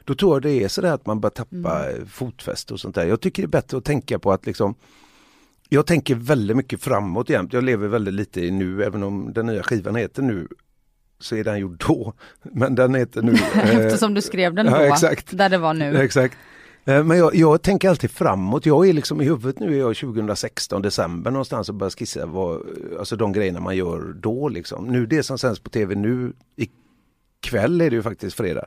då 0.06 0.14
tror 0.14 0.34
jag 0.34 0.42
det 0.42 0.64
är 0.64 0.68
sådär 0.68 0.92
att 0.92 1.06
man 1.06 1.20
börjar 1.20 1.30
tappa 1.30 1.90
mm. 1.90 2.06
fotfäste 2.06 2.74
och 2.74 2.80
sånt 2.80 2.94
där. 2.94 3.06
Jag 3.06 3.20
tycker 3.20 3.42
det 3.42 3.46
är 3.46 3.60
bättre 3.60 3.78
att 3.78 3.84
tänka 3.84 4.18
på 4.18 4.32
att 4.32 4.46
liksom 4.46 4.74
jag 5.68 5.86
tänker 5.86 6.14
väldigt 6.14 6.56
mycket 6.56 6.80
framåt 6.80 7.30
jämt. 7.30 7.52
Jag 7.52 7.64
lever 7.64 7.88
väldigt 7.88 8.14
lite 8.14 8.40
i 8.40 8.50
nu, 8.50 8.84
även 8.84 9.02
om 9.02 9.32
den 9.32 9.46
nya 9.46 9.62
skivan 9.62 9.96
heter 9.96 10.22
nu 10.22 10.48
så 11.18 11.36
är 11.36 11.44
den 11.44 11.58
gjord 11.58 11.84
då. 11.88 12.12
Men 12.42 12.74
den 12.74 12.94
heter 12.94 13.22
nu. 13.22 13.32
eh, 13.54 13.78
Eftersom 13.78 14.14
du 14.14 14.22
skrev 14.22 14.54
den 14.54 14.66
då, 14.66 14.72
ja, 14.72 14.82
exakt. 14.82 15.38
där 15.38 15.48
det 15.48 15.58
var 15.58 15.74
nu. 15.74 15.96
Exakt. 15.96 16.36
Eh, 16.84 17.04
Men 17.04 17.18
jag, 17.18 17.34
jag 17.34 17.62
tänker 17.62 17.88
alltid 17.88 18.10
framåt. 18.10 18.66
Jag 18.66 18.88
är 18.88 18.92
liksom 18.92 19.20
i 19.20 19.24
huvudet 19.24 19.58
nu 19.58 19.74
är 19.74 19.78
jag 19.78 19.96
2016 19.96 20.82
december 20.82 21.30
någonstans 21.30 21.68
och 21.68 21.74
börjar 21.74 21.90
skissa 21.90 22.26
vad, 22.26 22.62
alltså 22.98 23.16
de 23.16 23.32
grejerna 23.32 23.60
man 23.60 23.76
gör 23.76 24.14
då 24.16 24.48
liksom. 24.48 24.86
Nu 24.86 25.06
det 25.06 25.22
som 25.22 25.38
sänds 25.38 25.60
på 25.60 25.70
tv 25.70 25.94
nu 25.94 26.32
ikväll 26.56 27.80
är 27.80 27.90
det 27.90 27.96
ju 27.96 28.02
faktiskt 28.02 28.36
fredag. 28.36 28.66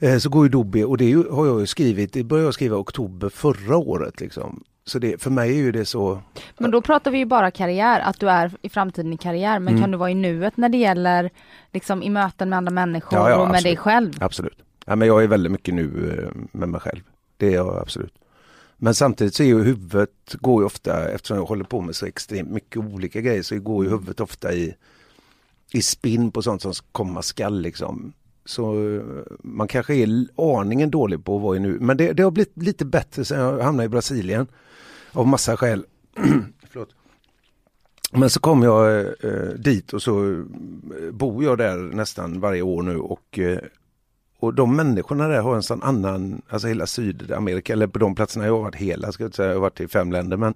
Eh, 0.00 0.18
Så 0.18 0.28
går 0.28 0.44
ju 0.44 0.48
Dobby 0.48 0.82
och 0.82 0.96
det 0.96 1.04
ju, 1.04 1.28
har 1.30 1.46
jag 1.46 1.60
ju 1.60 1.66
skrivit, 1.66 2.12
det 2.12 2.24
började 2.24 2.46
jag 2.46 2.54
skriva 2.54 2.76
i 2.76 2.80
oktober 2.80 3.28
förra 3.28 3.76
året 3.76 4.20
liksom. 4.20 4.64
Så 4.84 4.98
det, 4.98 5.22
för 5.22 5.30
mig 5.30 5.50
är 5.50 5.54
ju 5.62 5.72
det 5.72 5.84
så, 5.84 6.22
Men 6.58 6.70
då 6.70 6.82
pratar 6.82 7.10
vi 7.10 7.18
ju 7.18 7.24
bara 7.24 7.50
karriär, 7.50 8.00
att 8.00 8.20
du 8.20 8.30
är 8.30 8.52
i 8.62 8.68
framtiden 8.68 9.12
i 9.12 9.16
karriär. 9.16 9.58
Men 9.58 9.68
Mm. 9.68 9.80
kan 9.80 9.90
du 9.90 9.98
vara 9.98 10.10
i 10.10 10.14
nuet 10.14 10.56
när 10.56 10.68
det 10.68 10.78
gäller 10.78 11.30
liksom 11.72 12.02
i 12.02 12.10
möten 12.10 12.48
med 12.48 12.56
andra 12.56 12.70
människor 12.72 13.18
Ja, 13.18 13.30
ja, 13.30 13.36
och 13.36 13.40
med 13.48 13.56
absolut. 13.56 13.64
dig 13.64 13.76
själv? 13.76 14.12
absolut. 14.20 14.58
Ja, 14.86 14.96
men 14.96 15.08
jag 15.08 15.22
är 15.22 15.26
väldigt 15.28 15.52
mycket 15.52 15.74
nu 15.74 16.18
eh, 16.24 16.42
med 16.52 16.68
mig 16.68 16.80
själv. 16.80 17.00
Det 17.36 17.46
är 17.46 17.54
jag 17.54 17.78
absolut. 17.78 18.14
Men 18.76 18.94
samtidigt 18.94 19.34
så 19.34 19.42
är 19.42 19.46
ju 19.46 19.62
huvudet, 19.62 20.10
går 20.40 20.62
ju 20.62 20.66
ofta, 20.66 21.08
eftersom 21.08 21.36
jag 21.36 21.44
håller 21.44 21.64
på 21.64 21.80
med 21.80 21.96
så 21.96 22.06
extremt 22.06 22.50
mycket 22.50 22.76
olika 22.76 23.20
grejer, 23.20 23.42
så 23.42 23.58
går 23.58 23.84
ju 23.84 23.90
huvudet 23.90 24.20
ofta 24.20 24.52
i, 24.52 24.74
i 25.72 25.82
spinn 25.82 26.30
på 26.30 26.42
sånt 26.42 26.62
som 26.62 26.72
komma 26.92 27.22
skall 27.22 27.60
liksom. 27.60 28.12
Så 28.44 28.94
eh, 28.94 29.02
man 29.42 29.68
kanske 29.68 29.94
är 29.94 30.26
aningen 30.36 30.90
dålig 30.90 31.24
på 31.24 31.36
att 31.36 31.42
vara 31.42 31.56
i 31.56 31.60
nu. 31.60 31.78
Men 31.80 31.96
det, 31.96 32.12
det 32.12 32.22
har 32.22 32.30
blivit 32.30 32.62
lite 32.62 32.84
bättre 32.84 33.24
sen 33.24 33.40
jag 33.40 33.62
hamnade 33.62 33.86
i 33.86 33.88
Brasilien. 33.88 34.46
Av 35.12 35.26
massa 35.26 35.56
skäl. 35.56 35.84
Men 38.12 38.30
så 38.30 38.40
kom 38.40 38.62
jag 38.62 39.00
eh, 39.00 39.48
dit 39.58 39.92
och 39.92 40.02
så 40.02 40.32
eh, 40.32 40.40
bor 41.10 41.44
jag 41.44 41.58
där 41.58 41.76
nästan 41.76 42.40
varje 42.40 42.62
år 42.62 42.82
nu 42.82 42.98
och 42.98 43.38
eh, 43.38 43.58
och 44.40 44.54
de 44.54 44.76
människorna 44.76 45.28
där 45.28 45.40
har 45.40 45.54
en 45.56 45.62
sån 45.62 45.82
annan, 45.82 46.42
alltså 46.48 46.68
hela 46.68 46.86
Sydamerika, 46.86 47.72
eller 47.72 47.86
på 47.86 47.98
de 47.98 48.14
platserna 48.14 48.46
jag 48.46 48.52
har 48.52 48.62
varit 48.62 48.74
hela, 48.74 49.12
ska 49.12 49.24
jag 49.24 49.34
säga, 49.34 49.48
jag 49.48 49.56
har 49.56 49.60
varit 49.60 49.80
i 49.80 49.88
fem 49.88 50.12
länder, 50.12 50.36
men 50.36 50.54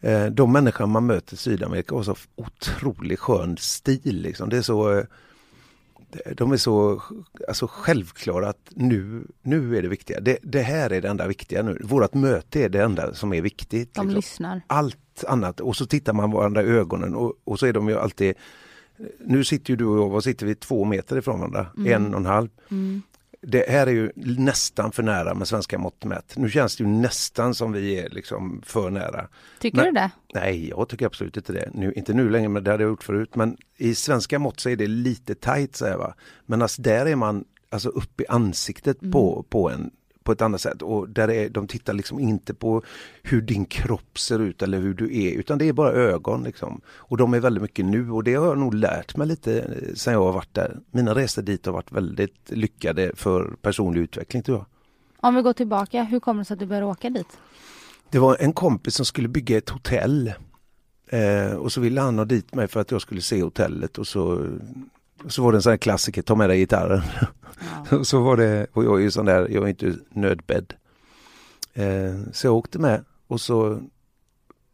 eh, 0.00 0.26
de 0.26 0.52
människor 0.52 0.86
man 0.86 1.06
möter 1.06 1.34
i 1.34 1.36
Sydamerika 1.36 1.94
har 1.94 2.02
så 2.02 2.16
otroligt 2.36 3.20
skön 3.20 3.56
stil 3.56 4.22
liksom. 4.22 4.48
Det 4.48 4.56
är 4.56 4.62
så, 4.62 4.92
eh, 4.92 5.04
de 6.36 6.52
är 6.52 6.56
så 6.56 7.02
alltså, 7.48 7.66
självklara 7.66 8.48
att 8.48 8.70
nu, 8.70 9.26
nu 9.42 9.76
är 9.78 9.82
det 9.82 9.88
viktiga. 9.88 10.20
Det, 10.20 10.38
det 10.42 10.62
här 10.62 10.90
är 10.90 11.00
det 11.00 11.08
enda 11.08 11.26
viktiga 11.26 11.62
nu. 11.62 11.78
Vårat 11.84 12.14
möte 12.14 12.64
är 12.64 12.68
det 12.68 12.82
enda 12.82 13.14
som 13.14 13.32
är 13.32 13.42
viktigt. 13.42 13.94
De 13.94 14.00
liksom 14.00 14.16
lyssnar. 14.16 14.62
allt 14.66 15.24
annat 15.28 15.60
och 15.60 15.76
så 15.76 15.86
tittar 15.86 16.12
man 16.12 16.30
varandra 16.30 16.62
i 16.62 16.66
ögonen 16.66 17.14
och, 17.14 17.32
och 17.44 17.58
så 17.58 17.66
är 17.66 17.72
de 17.72 17.88
ju 17.88 17.98
alltid 17.98 18.34
Nu 19.24 19.44
sitter 19.44 19.70
ju 19.70 19.76
du 19.76 19.84
och 19.84 19.98
jag, 19.98 20.08
vad 20.08 20.24
sitter 20.24 20.46
vi, 20.46 20.54
två 20.54 20.84
meter 20.84 21.16
ifrån 21.18 21.38
varandra? 21.38 21.66
En 21.86 22.14
och 22.14 22.20
en 22.20 22.26
halv. 22.26 22.48
Mm. 22.70 23.02
Det 23.46 23.68
här 23.70 23.86
är 23.86 23.90
ju 23.90 24.12
nästan 24.16 24.92
för 24.92 25.02
nära 25.02 25.34
med 25.34 25.48
svenska 25.48 25.78
mått 25.78 26.04
mätt. 26.04 26.32
Nu 26.36 26.50
känns 26.50 26.76
det 26.76 26.84
ju 26.84 26.90
nästan 26.90 27.54
som 27.54 27.72
vi 27.72 27.98
är 28.00 28.10
liksom 28.10 28.62
för 28.66 28.90
nära. 28.90 29.28
Tycker 29.58 29.76
Men- 29.76 29.86
du 29.86 29.92
det? 29.92 30.10
Nej, 30.34 30.68
jag 30.68 30.88
tycker 30.88 31.06
absolut 31.06 31.36
inte 31.36 31.52
det. 31.52 31.70
Nu, 31.74 31.92
inte 31.92 32.12
nu 32.14 32.30
längre, 32.30 32.48
men 32.48 32.64
det 32.64 32.70
hade 32.70 32.82
jag 32.82 32.90
gjort 32.90 33.02
förut. 33.02 33.34
Men 33.36 33.56
i 33.76 33.94
svenska 33.94 34.38
mått 34.38 34.60
så 34.60 34.68
är 34.68 34.76
det 34.76 34.86
lite 34.86 35.34
tajt 35.34 35.76
så 35.76 35.86
här, 35.86 35.96
va. 35.96 36.14
Men 36.46 36.62
alltså 36.62 36.82
där 36.82 37.06
är 37.06 37.16
man 37.16 37.44
alltså 37.70 37.88
upp 37.88 38.20
i 38.20 38.26
ansiktet 38.28 39.12
på, 39.12 39.46
på 39.48 39.70
en 39.70 39.90
på 40.24 40.32
ett 40.32 40.42
annat 40.42 40.60
sätt 40.60 40.82
och 40.82 41.08
där 41.08 41.30
är, 41.30 41.48
de 41.48 41.66
tittar 41.66 41.92
liksom 41.92 42.20
inte 42.20 42.54
på 42.54 42.82
hur 43.22 43.42
din 43.42 43.64
kropp 43.64 44.18
ser 44.18 44.38
ut 44.38 44.62
eller 44.62 44.78
hur 44.78 44.94
du 44.94 45.22
är 45.22 45.32
utan 45.32 45.58
det 45.58 45.68
är 45.68 45.72
bara 45.72 45.92
ögon 45.92 46.42
liksom. 46.42 46.80
Och 46.88 47.16
de 47.16 47.34
är 47.34 47.40
väldigt 47.40 47.62
mycket 47.62 47.84
nu 47.84 48.10
och 48.10 48.24
det 48.24 48.34
har 48.34 48.46
jag 48.46 48.58
nog 48.58 48.74
lärt 48.74 49.16
mig 49.16 49.26
lite 49.26 49.58
eh, 49.60 49.94
sen 49.94 50.12
jag 50.12 50.20
har 50.20 50.32
varit 50.32 50.54
där. 50.54 50.80
Mina 50.90 51.14
resor 51.14 51.42
dit 51.42 51.66
har 51.66 51.72
varit 51.72 51.92
väldigt 51.92 52.50
lyckade 52.50 53.12
för 53.14 53.56
personlig 53.62 54.00
utveckling 54.00 54.42
tror 54.42 54.58
jag. 54.58 54.66
Om 55.28 55.34
vi 55.34 55.42
går 55.42 55.52
tillbaka, 55.52 56.02
hur 56.02 56.20
kommer 56.20 56.40
det 56.40 56.44
sig 56.44 56.54
att 56.54 56.60
du 56.60 56.66
började 56.66 56.86
åka 56.86 57.10
dit? 57.10 57.38
Det 58.10 58.18
var 58.18 58.36
en 58.40 58.52
kompis 58.52 58.94
som 58.94 59.06
skulle 59.06 59.28
bygga 59.28 59.58
ett 59.58 59.70
hotell. 59.70 60.32
Eh, 61.06 61.56
och 61.56 61.72
så 61.72 61.80
ville 61.80 62.00
han 62.00 62.18
ha 62.18 62.24
dit 62.24 62.54
mig 62.54 62.68
för 62.68 62.80
att 62.80 62.90
jag 62.90 63.00
skulle 63.00 63.20
se 63.20 63.42
hotellet 63.42 63.98
och 63.98 64.06
så, 64.06 64.46
så 65.28 65.42
var 65.42 65.52
det 65.52 65.58
en 65.58 65.62
sån 65.62 65.70
här 65.70 65.76
klassiker, 65.76 66.22
ta 66.22 66.34
med 66.34 66.50
dig 66.50 66.58
gitarren. 66.58 67.02
Ja. 67.90 68.04
så 68.04 68.20
var 68.20 68.36
det, 68.36 68.66
och 68.72 68.84
jag 68.84 68.98
är 68.98 69.02
ju 69.02 69.10
sån 69.10 69.26
där, 69.26 69.48
jag 69.48 69.64
är 69.64 69.68
inte 69.68 69.94
nödbedd. 70.10 70.74
Eh, 71.74 72.14
så 72.32 72.46
jag 72.46 72.54
åkte 72.54 72.78
med 72.78 73.04
och 73.26 73.40
så 73.40 73.80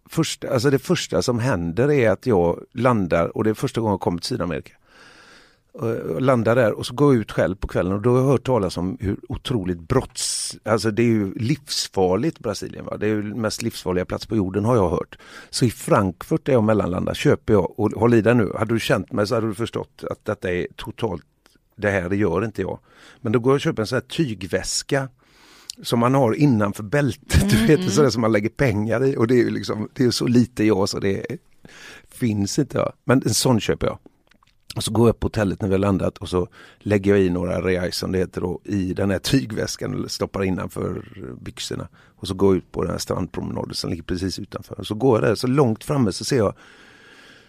första, 0.08 0.50
alltså 0.50 0.70
det 0.70 0.78
första 0.78 1.22
som 1.22 1.38
händer 1.38 1.90
är 1.90 2.10
att 2.10 2.26
jag 2.26 2.64
landar 2.72 3.36
och 3.36 3.44
det 3.44 3.50
är 3.50 3.54
första 3.54 3.80
gången 3.80 3.92
jag 3.92 4.00
kommer 4.00 4.18
till 4.18 4.28
Sydamerika. 4.28 4.72
Och 5.72 5.88
jag 5.88 6.22
landar 6.22 6.56
där 6.56 6.72
och 6.72 6.86
så 6.86 6.94
går 6.94 7.14
jag 7.14 7.20
ut 7.20 7.32
själv 7.32 7.56
på 7.56 7.68
kvällen 7.68 7.92
och 7.92 8.02
då 8.02 8.10
har 8.10 8.18
jag 8.18 8.26
hört 8.26 8.46
talas 8.46 8.76
om 8.76 8.96
hur 9.00 9.16
otroligt 9.28 9.80
brotts... 9.80 10.56
Alltså 10.64 10.90
det 10.90 11.02
är 11.02 11.06
ju 11.06 11.34
livsfarligt 11.34 12.38
Brasilien. 12.38 12.84
Va? 12.84 12.96
Det 12.96 13.06
är 13.06 13.10
ju 13.10 13.22
den 13.22 13.40
mest 13.40 13.62
livsfarliga 13.62 14.04
plats 14.04 14.26
på 14.26 14.36
jorden 14.36 14.64
har 14.64 14.76
jag 14.76 14.90
hört. 14.90 15.18
Så 15.50 15.64
i 15.64 15.70
Frankfurt 15.70 16.46
där 16.46 16.52
jag 16.52 16.64
mellanlandar 16.64 17.14
köper 17.14 17.52
jag, 17.52 17.80
och 17.80 17.90
håll 17.90 18.14
i 18.14 18.20
dig 18.20 18.34
nu, 18.34 18.52
hade 18.58 18.74
du 18.74 18.80
känt 18.80 19.12
mig 19.12 19.26
så 19.26 19.34
hade 19.34 19.46
du 19.46 19.54
förstått 19.54 20.04
att 20.10 20.24
detta 20.24 20.52
är 20.52 20.66
totalt, 20.76 21.24
det 21.76 21.90
här 21.90 22.10
gör 22.10 22.44
inte 22.44 22.62
jag. 22.62 22.78
Men 23.20 23.32
då 23.32 23.38
går 23.38 23.50
jag 23.50 23.54
och 23.54 23.60
köper 23.60 23.82
en 23.82 23.86
sån 23.86 23.96
här 23.96 24.08
tygväska 24.08 25.08
som 25.82 25.98
man 25.98 26.14
har 26.14 26.34
innanför 26.34 26.82
bältet, 26.82 27.50
du 27.50 27.66
vet, 27.66 27.92
sådär 27.92 28.10
som 28.10 28.20
man 28.20 28.32
lägger 28.32 28.48
pengar 28.48 29.04
i 29.04 29.16
och 29.16 29.26
det 29.26 29.34
är 29.34 29.44
ju 29.44 29.50
liksom, 29.50 29.88
det 29.94 30.04
är 30.04 30.10
så 30.10 30.26
lite 30.26 30.64
jag 30.64 30.88
så 30.88 30.98
det 30.98 31.26
finns 32.08 32.58
inte. 32.58 32.78
Ja. 32.78 32.92
Men 33.04 33.22
en 33.24 33.34
sån 33.34 33.60
köper 33.60 33.86
jag. 33.86 33.98
Och 34.76 34.84
så 34.84 34.92
går 34.92 35.08
jag 35.08 35.14
upp 35.14 35.20
på 35.20 35.26
hotellet 35.26 35.60
när 35.60 35.68
vi 35.68 35.74
har 35.74 35.78
landat 35.78 36.18
och 36.18 36.28
så 36.28 36.48
lägger 36.78 37.10
jag 37.10 37.20
i 37.20 37.30
några 37.30 37.60
reais 37.60 37.96
som 37.96 38.12
det 38.12 38.18
heter 38.18 38.40
då, 38.40 38.60
i 38.64 38.94
den 38.94 39.10
här 39.10 39.18
tygväskan 39.18 40.04
och 40.04 40.10
stoppar 40.10 40.44
innanför 40.44 41.04
byxorna. 41.40 41.88
Och 42.16 42.28
så 42.28 42.34
går 42.34 42.54
jag 42.54 42.56
ut 42.56 42.72
på 42.72 42.82
den 42.82 42.90
här 42.90 42.98
strandpromenaden 42.98 43.74
som 43.74 43.90
ligger 43.90 44.02
precis 44.02 44.38
utanför. 44.38 44.80
Och 44.80 44.86
så 44.86 44.94
går 44.94 45.18
jag 45.18 45.30
där, 45.30 45.34
så 45.34 45.46
långt 45.46 45.84
framme 45.84 46.12
så 46.12 46.24
ser 46.24 46.36
jag 46.36 46.54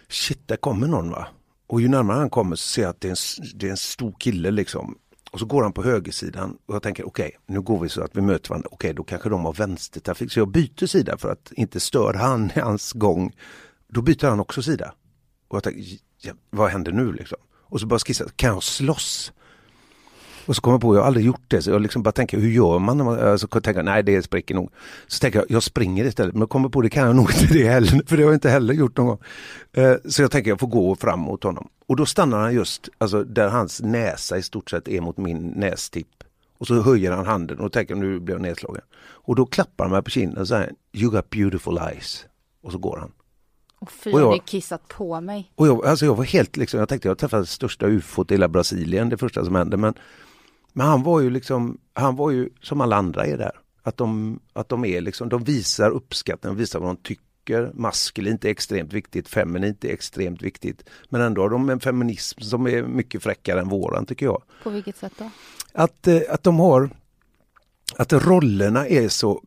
Shit, 0.08 0.48
där 0.48 0.56
kommer 0.56 0.86
någon 0.86 1.10
va. 1.10 1.26
Och 1.66 1.80
ju 1.80 1.88
närmare 1.88 2.18
han 2.18 2.30
kommer 2.30 2.56
så 2.56 2.68
ser 2.68 2.82
jag 2.82 2.90
att 2.90 3.00
det 3.00 3.08
är 3.08 3.10
en, 3.10 3.50
det 3.54 3.66
är 3.66 3.70
en 3.70 3.76
stor 3.76 4.14
kille 4.18 4.50
liksom. 4.50 4.98
Och 5.32 5.38
så 5.38 5.46
går 5.46 5.62
han 5.62 5.72
på 5.72 5.82
högersidan 5.82 6.58
och 6.66 6.74
jag 6.74 6.82
tänker 6.82 7.06
okej, 7.06 7.38
nu 7.46 7.60
går 7.60 7.80
vi 7.80 7.88
så 7.88 8.02
att 8.02 8.16
vi 8.16 8.20
möter 8.20 8.48
varandra. 8.48 8.68
Okej, 8.72 8.94
då 8.94 9.04
kanske 9.04 9.28
de 9.28 9.44
har 9.44 9.52
vänstertrafik. 9.52 10.32
Så 10.32 10.38
jag 10.40 10.48
byter 10.48 10.86
sida 10.86 11.18
för 11.18 11.32
att 11.32 11.52
inte 11.52 11.80
störa 11.80 12.18
han 12.18 12.50
i 12.56 12.60
hans 12.60 12.92
gång. 12.92 13.36
Då 13.88 14.02
byter 14.02 14.26
han 14.26 14.40
också 14.40 14.62
sida. 14.62 14.94
Och 15.48 15.56
jag 15.56 15.62
tänker, 15.62 15.82
ja, 16.22 16.32
vad 16.50 16.70
händer 16.70 16.92
nu 16.92 17.12
liksom? 17.12 17.38
Och 17.72 17.80
så 17.80 17.86
bara 17.86 17.98
skissa, 17.98 18.24
kan 18.36 18.50
jag 18.54 18.62
slåss? 18.62 19.32
Och 20.46 20.56
så 20.56 20.62
kommer 20.62 20.74
jag 20.74 20.80
på, 20.80 20.94
jag 20.94 21.00
har 21.00 21.06
aldrig 21.06 21.26
gjort 21.26 21.44
det, 21.48 21.62
så 21.62 21.70
jag 21.70 21.82
liksom 21.82 22.02
bara 22.02 22.12
tänker, 22.12 22.38
hur 22.38 22.50
gör 22.50 22.78
man? 22.78 22.96
När 22.96 23.04
man 23.04 23.20
alltså, 23.20 23.48
jag 23.52 23.64
tänker, 23.64 23.82
nej 23.82 24.02
det 24.02 24.22
spricker 24.22 24.54
nog. 24.54 24.70
Så 25.06 25.18
tänker 25.18 25.38
jag, 25.38 25.50
jag 25.50 25.62
springer 25.62 26.04
istället, 26.04 26.34
men 26.34 26.40
jag 26.40 26.50
kommer 26.50 26.68
på, 26.68 26.80
det 26.80 26.90
kan 26.90 27.06
jag 27.06 27.16
nog 27.16 27.30
inte 27.30 27.46
det 27.54 27.68
heller, 27.68 28.02
för 28.06 28.16
det 28.16 28.22
har 28.22 28.30
jag 28.30 28.36
inte 28.36 28.50
heller 28.50 28.74
gjort 28.74 28.96
någon 28.96 29.06
gång. 29.06 29.18
Eh, 29.72 29.94
så 30.04 30.22
jag 30.22 30.30
tänker, 30.30 30.50
jag 30.50 30.60
får 30.60 30.66
gå 30.66 30.96
fram 30.96 31.20
mot 31.20 31.44
honom. 31.44 31.68
Och 31.86 31.96
då 31.96 32.06
stannar 32.06 32.38
han 32.38 32.54
just, 32.54 32.88
alltså 32.98 33.24
där 33.24 33.48
hans 33.48 33.82
näsa 33.82 34.38
i 34.38 34.42
stort 34.42 34.70
sett 34.70 34.88
är 34.88 35.00
mot 35.00 35.16
min 35.16 35.46
nästipp. 35.56 36.24
Och 36.58 36.66
så 36.66 36.82
höjer 36.82 37.12
han 37.12 37.26
handen 37.26 37.58
och 37.58 37.72
tänker, 37.72 37.94
nu 37.94 38.20
blir 38.20 38.34
jag 38.34 38.42
nedslagen. 38.42 38.82
Och 39.02 39.36
då 39.36 39.46
klappar 39.46 39.84
han 39.84 39.92
mig 39.92 40.02
på 40.02 40.10
kinden 40.10 40.38
och 40.38 40.48
säger, 40.48 40.72
you 40.92 41.10
got 41.10 41.30
beautiful 41.30 41.78
eyes. 41.78 42.26
Och 42.62 42.72
så 42.72 42.78
går 42.78 42.96
han. 42.96 43.12
Och 43.82 43.92
fy, 43.92 44.12
Och 44.12 44.20
jag- 44.20 44.44
kissat 44.44 44.88
på 44.88 45.20
mig. 45.20 45.52
Och 45.54 45.66
jag, 45.66 45.86
alltså 45.86 46.04
jag 46.04 46.14
var 46.14 46.24
helt 46.24 46.56
liksom, 46.56 46.80
jag 46.80 46.88
tänkte 46.88 47.08
jag 47.08 47.18
träffade 47.18 47.46
största 47.46 47.86
ufot 47.86 48.30
i 48.30 48.34
hela 48.34 48.48
Brasilien, 48.48 49.08
det 49.08 49.16
första 49.18 49.44
som 49.44 49.54
hände. 49.54 49.76
Men, 49.76 49.94
men 50.72 50.86
han 50.86 51.02
var 51.02 51.20
ju 51.20 51.30
liksom, 51.30 51.78
han 51.94 52.16
var 52.16 52.30
ju 52.30 52.48
som 52.60 52.80
alla 52.80 52.96
andra 52.96 53.26
är 53.26 53.38
där. 53.38 53.52
Att 53.82 53.96
de, 53.96 54.40
att 54.52 54.68
de 54.68 54.84
är 54.84 55.00
liksom, 55.00 55.28
de 55.28 55.44
visar 55.44 55.90
uppskattning, 55.90 56.54
de 56.54 56.58
visar 56.58 56.80
vad 56.80 56.88
de 56.88 56.96
tycker. 56.96 57.70
Maskulint 57.74 58.44
är 58.44 58.48
extremt 58.48 58.92
viktigt, 58.92 59.28
feminint 59.28 59.84
är 59.84 59.92
extremt 59.92 60.42
viktigt. 60.42 60.84
Men 61.08 61.20
ändå 61.20 61.42
har 61.42 61.48
de 61.50 61.70
en 61.70 61.80
feminism 61.80 62.40
som 62.40 62.66
är 62.66 62.82
mycket 62.82 63.22
fräckare 63.22 63.60
än 63.60 63.68
våran 63.68 64.06
tycker 64.06 64.26
jag. 64.26 64.42
På 64.62 64.70
vilket 64.70 64.96
sätt 64.96 65.12
då? 65.18 65.30
Att, 65.72 66.06
eh, 66.06 66.20
att 66.30 66.42
de 66.42 66.58
har 66.60 66.90
att 67.96 68.12
rollerna 68.12 68.86
är 68.86 69.08
så 69.08 69.42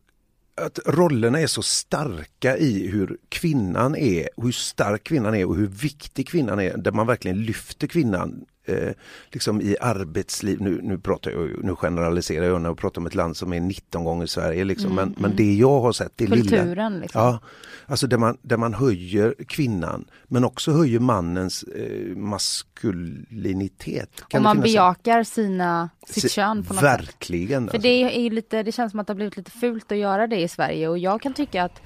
att 0.62 0.80
rollerna 0.86 1.40
är 1.40 1.48
så 1.48 1.62
starka 1.62 2.58
i 2.58 2.88
hur 2.88 3.18
kvinnan 3.30 3.96
är, 3.96 4.30
hur 4.38 4.52
stark 4.52 5.04
kvinnan 5.04 5.36
är 5.36 5.46
och 5.46 5.56
hur 5.56 5.68
viktig 5.68 6.28
kvinnan 6.28 6.60
är, 6.60 6.78
där 6.78 6.92
man 6.92 7.08
verkligen 7.08 7.44
lyfter 7.44 7.88
kvinnan 7.88 8.46
eh, 8.66 8.94
liksom 9.32 9.62
i 9.62 9.76
arbetsliv. 9.82 10.62
Nu, 10.62 10.80
nu, 10.84 10.98
pratar 10.98 11.32
jag, 11.32 11.64
nu 11.64 11.76
generaliserar 11.76 12.46
jag 12.46 12.62
när 12.62 12.70
jag 12.70 12.78
pratar 12.78 13.02
om 13.02 13.08
ett 13.08 13.16
land 13.16 13.38
som 13.38 13.54
är 13.54 13.60
19 13.60 14.04
gånger 14.04 14.26
Sverige. 14.26 14.64
Liksom. 14.64 14.96
men, 14.96 15.16
men 15.18 15.36
det 15.36 15.54
jag 15.54 15.80
har 15.82 15.92
sett, 15.92 16.12
det 16.16 16.28
lilla. 16.28 16.58
Kulturen 16.58 17.00
liksom. 17.00 17.22
Ja, 17.22 17.40
alltså 17.86 18.08
där 18.08 18.18
man, 18.18 18.38
där 18.42 18.58
man 18.58 18.74
höjer 18.74 19.36
kvinnan 19.48 20.06
men 20.28 20.44
också 20.44 20.72
höjer 20.72 21.00
mannens 21.00 21.64
eh, 21.64 22.16
maskulinitet. 22.16 24.10
Kan 24.28 24.42
det 24.42 24.44
man 24.44 24.58
en- 24.58 24.64
bejakar 24.64 25.24
sina, 25.24 25.90
sitt 26.08 26.24
Se- 26.24 26.30
kön 26.30 26.64
på 26.64 26.74
något 26.74 26.84
sätt. 26.84 27.00
Verkligen. 27.00 27.68
För 27.68 27.76
alltså. 27.76 27.88
det 27.88 28.26
är 28.26 28.30
lite, 28.30 28.64
det 28.64 28.72
känns 28.72 28.92
som 28.92 29.00
att 29.00 29.08
det 29.08 29.14
har 29.14 29.16
blivit 29.16 29.38
lite 29.38 29.52
fult 29.52 29.92
att 29.92 29.98
göra 29.98 30.28
det 30.28 30.42
i 30.42 30.48
Sverige 30.48 30.88
och 30.88 30.98
jag 30.98 31.22
kan 31.22 31.34
tycka 31.34 31.64
att 31.64 31.82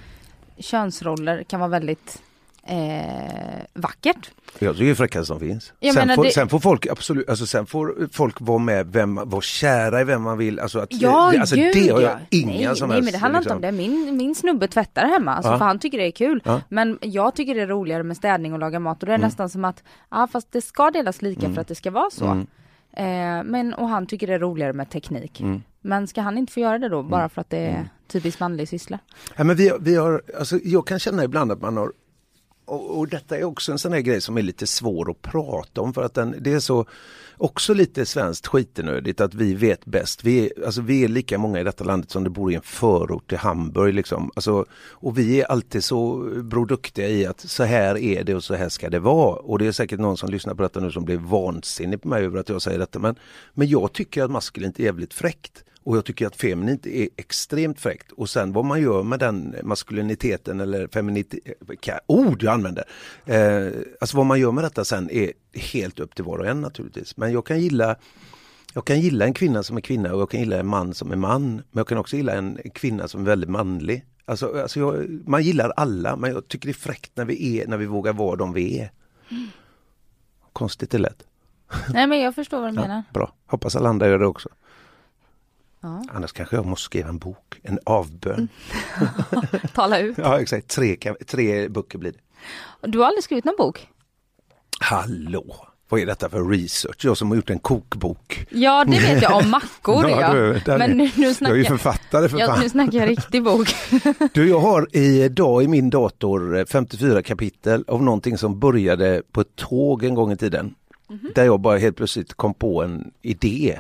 könsroller 0.58 1.44
kan 1.44 1.60
vara 1.60 1.70
väldigt 1.70 2.22
eh, 2.70 3.64
vackert. 3.74 4.32
Jag 4.60 4.74
tycker 4.76 4.86
det 4.86 4.92
är 4.92 4.96
fräckast 4.96 5.28
som 5.28 5.40
finns. 5.40 5.74
Jag 5.80 5.94
sen, 5.94 6.16
får, 6.16 6.24
det- 6.24 6.32
sen 6.32 6.50
får 6.50 6.60
folk 6.60 6.88
absolut, 6.88 7.30
alltså 7.30 7.46
sen 7.46 7.66
får 7.66 8.08
folk 8.12 8.42
vara 8.42 8.58
med, 8.58 8.88
vem, 8.94 9.16
vara 9.16 9.42
kära 9.42 10.02
i 10.02 10.04
vem 10.04 10.22
man 10.22 10.38
vill. 10.38 10.60
Alltså, 10.60 10.80
att, 10.80 10.94
Ja, 10.94 11.30
det, 11.34 11.40
alltså 11.40 11.56
gud 11.56 11.74
det 11.76 11.90
har 11.90 12.02
jag 12.02 12.12
ja. 12.12 12.18
inga 12.30 12.68
nej, 12.70 12.76
som 12.78 12.90
nej, 12.90 12.96
helst. 12.96 13.06
men 13.06 13.12
det 13.14 13.18
handlar 13.18 13.40
liksom. 13.42 13.56
inte 13.58 13.68
om 13.68 13.76
det. 13.76 13.82
Min, 13.82 14.18
min 14.18 14.36
snubbe 14.36 14.68
tvättar 14.68 15.06
hemma, 15.08 15.34
alltså, 15.36 15.52
Ja. 15.52 15.58
för 15.58 15.66
han 15.66 15.80
tycker 15.80 15.98
det 15.98 16.08
är 16.08 16.12
kul. 16.12 16.42
Ja. 16.46 16.62
Men 16.70 16.98
jag 17.02 17.36
tycker 17.36 17.56
det 17.56 17.62
är 17.62 17.68
roligare 17.68 18.04
med 18.04 18.18
städning 18.18 18.54
och 18.54 18.60
laga 18.60 18.80
mat 18.80 19.04
och 19.04 19.08
det 19.08 19.12
är 19.14 19.16
Mm. 19.18 19.28
nästan 19.28 19.50
som 19.50 19.66
att, 19.66 19.84
ja 20.12 20.28
fast 20.32 20.52
det 20.52 20.62
ska 20.62 20.92
delas 20.92 21.22
lika 21.22 21.54
för 21.54 21.62
att 21.62 21.68
det 21.68 21.76
ska 21.76 21.92
vara 21.92 22.10
så. 22.12 22.26
Eh, 22.94 23.44
men, 23.44 23.74
och 23.74 23.90
han 23.90 24.06
tycker 24.08 24.28
det 24.28 24.34
är 24.34 24.40
roligare 24.40 24.74
med 24.74 24.90
teknik. 24.90 25.40
Mm. 25.42 25.62
Men 25.82 26.08
ska 26.08 26.22
han 26.22 26.38
inte 26.38 26.54
få 26.54 26.60
göra 26.60 26.80
det 26.80 26.90
då, 26.90 27.04
bara 27.04 27.30
för 27.30 27.42
att 27.42 27.50
det 27.50 27.58
är 27.58 27.90
typiskt 28.08 28.40
manlig 28.40 28.70
syssla? 28.70 29.00
Ja, 29.38 29.44
men 29.44 29.56
vi, 29.56 29.72
vi 29.80 29.96
har, 29.96 30.22
alltså, 30.40 30.60
jag 30.64 30.88
kan 30.88 31.00
känna 31.00 31.24
ibland 31.24 31.52
att 31.52 31.62
man 31.62 31.78
har 31.78 31.92
och, 32.70 32.98
och 32.98 33.08
detta 33.08 33.38
är 33.38 33.44
också 33.44 33.72
en 33.72 33.80
sån 33.80 33.94
här 33.94 34.00
grej 34.00 34.22
som 34.22 34.38
är 34.38 34.42
lite 34.42 34.68
svår 34.68 35.12
att 35.12 35.22
prata 35.22 35.82
om 35.82 35.94
för 35.94 36.04
att 36.04 36.14
den, 36.14 36.36
det 36.40 36.54
är 36.54 36.60
så 36.60 36.86
också 37.38 37.74
lite 37.74 38.06
svenskt 38.06 38.48
skitenödigt 38.48 39.22
att 39.22 39.34
vi 39.34 39.54
vet 39.54 39.86
bäst. 39.86 40.24
Vi 40.24 40.46
är, 40.46 40.66
alltså, 40.66 40.82
vi 40.82 41.04
är 41.04 41.08
lika 41.08 41.38
många 41.38 41.60
i 41.60 41.64
detta 41.64 41.84
landet 41.84 42.12
som 42.12 42.24
det 42.24 42.30
bor 42.30 42.52
i 42.52 42.56
en 42.56 42.62
förort 42.62 43.30
till 43.30 43.38
Hamburg. 43.38 43.94
Liksom. 43.94 44.32
Alltså, 44.36 44.66
och 44.92 45.18
vi 45.18 45.42
är 45.42 45.46
alltid 45.46 45.84
så 45.84 46.16
broduktiga 46.44 47.08
i 47.08 47.26
att 47.26 47.40
så 47.40 47.64
här 47.64 47.98
är 47.98 48.24
det 48.24 48.36
och 48.36 48.44
så 48.44 48.56
här 48.56 48.70
ska 48.70 48.90
det 48.90 49.00
vara. 49.00 49.36
Och 49.36 49.60
det 49.60 49.68
är 49.68 49.72
säkert 49.72 50.00
någon 50.00 50.18
som 50.18 50.30
lyssnar 50.30 50.56
på 50.56 50.64
detta 50.64 50.80
nu 50.80 50.92
som 50.92 51.06
blir 51.06 51.18
vansinnig 51.18 52.02
på 52.02 52.08
mig 52.08 52.26
över 52.26 52.40
att 52.40 52.50
jag 52.50 52.62
säger 52.62 52.80
detta. 52.80 53.00
Men, 53.00 53.16
men 53.54 53.68
jag 53.68 53.94
tycker 53.94 54.24
att 54.24 54.32
maskulint 54.32 54.80
är 54.80 54.84
jävligt 54.84 55.14
fräckt. 55.14 55.64
Och 55.84 55.98
jag 55.98 56.06
tycker 56.06 56.28
att 56.28 56.36
feminint 56.36 56.86
är 56.86 57.10
extremt 57.16 57.80
fräckt. 57.80 58.12
Och 58.12 58.30
sen 58.30 58.54
vad 58.54 58.66
man 58.66 58.82
gör 58.82 59.04
med 59.04 59.20
den 59.20 59.56
maskuliniteten 59.64 60.60
eller 60.60 60.88
feminiteten, 60.88 61.54
ord 62.08 62.44
jag 62.44 62.54
använder. 62.54 62.84
Eh, 63.26 63.68
alltså 64.02 64.18
vad 64.18 64.26
man 64.26 64.40
gör 64.40 64.52
med 64.52 64.64
detta 64.64 64.86
sen 64.86 65.10
är 65.10 65.32
helt 65.54 66.00
upp 66.00 66.16
till 66.16 66.24
var 66.24 66.38
och 66.38 66.48
en 66.48 66.62
naturligtvis. 66.62 67.18
Men 67.18 67.32
jag 67.32 67.46
kan 67.46 67.60
gilla 67.60 67.96
jag 68.74 68.86
kan 68.86 69.02
gilla 69.02 69.26
en 69.26 69.34
kvinna 69.34 69.64
som 69.64 69.78
är 69.78 69.82
kvinna 69.82 70.14
och 70.14 70.22
jag 70.22 70.30
kan 70.30 70.40
gilla 70.40 70.58
en 70.60 70.68
man 70.68 70.94
som 70.94 71.12
är 71.12 71.16
man. 71.16 71.56
Men 71.56 71.64
jag 71.72 71.88
kan 71.88 71.98
också 71.98 72.16
gilla 72.16 72.34
en 72.34 72.60
kvinna 72.74 73.08
som 73.08 73.22
är 73.22 73.26
väldigt 73.26 73.50
manlig. 73.50 74.06
Alltså, 74.26 74.62
alltså 74.62 74.80
jag, 74.80 75.10
man 75.26 75.44
gillar 75.44 75.70
alla 75.70 76.16
men 76.16 76.32
jag 76.32 76.48
tycker 76.48 76.68
det 76.68 76.72
är 76.72 76.74
fräckt 76.74 77.12
när 77.16 77.26
vi 77.26 77.60
är, 77.60 77.68
när 77.68 77.78
vi 77.78 77.86
vågar 77.86 78.14
vara 78.14 78.36
de 78.36 78.54
vi 78.54 78.80
är. 78.80 78.92
Konstigt 80.54 80.92
det 80.92 80.98
lät. 80.98 81.24
Nej 81.94 82.08
men 82.08 82.20
jag 82.20 82.36
förstår 82.36 82.62
vad 82.62 82.70
du 82.70 82.74
menar. 82.74 82.96
Ja, 82.96 83.04
bra, 83.14 83.34
hoppas 83.46 83.76
alla 83.76 83.90
andra 83.90 84.08
gör 84.08 84.20
det 84.20 84.26
också. 84.26 84.50
Ja. 85.82 86.04
Annars 86.14 86.32
kanske 86.32 86.56
jag 86.56 86.66
måste 86.66 86.86
skriva 86.86 87.10
en 87.10 87.18
bok, 87.18 87.60
en 87.64 87.80
avbön. 87.86 88.48
Tala 89.74 90.00
ut. 90.00 90.18
Ja 90.18 90.42
exakt, 90.42 90.68
tre, 90.68 90.98
tre 91.28 91.68
böcker 91.68 91.98
blir 91.98 92.12
det. 92.12 92.88
Du 92.88 93.00
har 93.00 93.06
aldrig 93.06 93.24
skrivit 93.24 93.46
någon 93.46 93.56
bok? 93.58 93.88
Hallå! 94.80 95.66
Vad 95.90 96.02
är 96.02 96.06
detta 96.06 96.30
för 96.30 96.44
research? 96.50 97.06
Jag 97.06 97.18
som 97.18 97.30
har 97.30 97.36
gjort 97.36 97.50
en 97.50 97.60
kokbok. 97.60 98.46
Ja 98.50 98.86
det 98.86 99.00
vet 99.00 99.22
jag 99.22 99.36
om 99.44 99.50
mackor 99.50 100.10
ja. 100.10 100.34
du, 100.34 100.62
Men 100.66 100.92
nu, 100.92 101.04
nu 101.04 101.12
Jag 101.16 101.30
är 101.30 101.34
snackar 101.34 101.56
ju 101.56 101.66
författare 101.66 102.30
för 102.30 102.40
ja, 102.40 102.48
fan. 102.48 102.60
nu 102.60 102.70
snackar 102.70 102.98
jag 103.00 103.10
riktig 103.10 103.44
bok. 103.44 103.68
Du, 104.34 104.50
jag 104.50 104.60
har 104.60 104.88
idag 104.98 105.64
i 105.64 105.68
min 105.68 105.90
dator 105.90 106.58
eh, 106.58 106.66
54 106.66 107.24
kapitel 107.24 107.84
av 107.88 108.04
någonting 108.04 108.38
som 108.38 108.60
började 108.60 109.22
på 109.32 109.42
ett 109.42 109.56
tåg 109.56 110.04
en 110.04 110.16
gång 110.16 110.32
i 110.32 110.38
tiden. 110.38 110.76
Mhm. 111.10 111.32
Där 111.36 111.46
jag 111.46 111.60
bara 111.60 111.78
helt 111.78 111.96
plötsligt 111.98 112.34
kom 112.34 112.54
på 112.54 112.84
en 112.84 113.12
idé. 113.22 113.80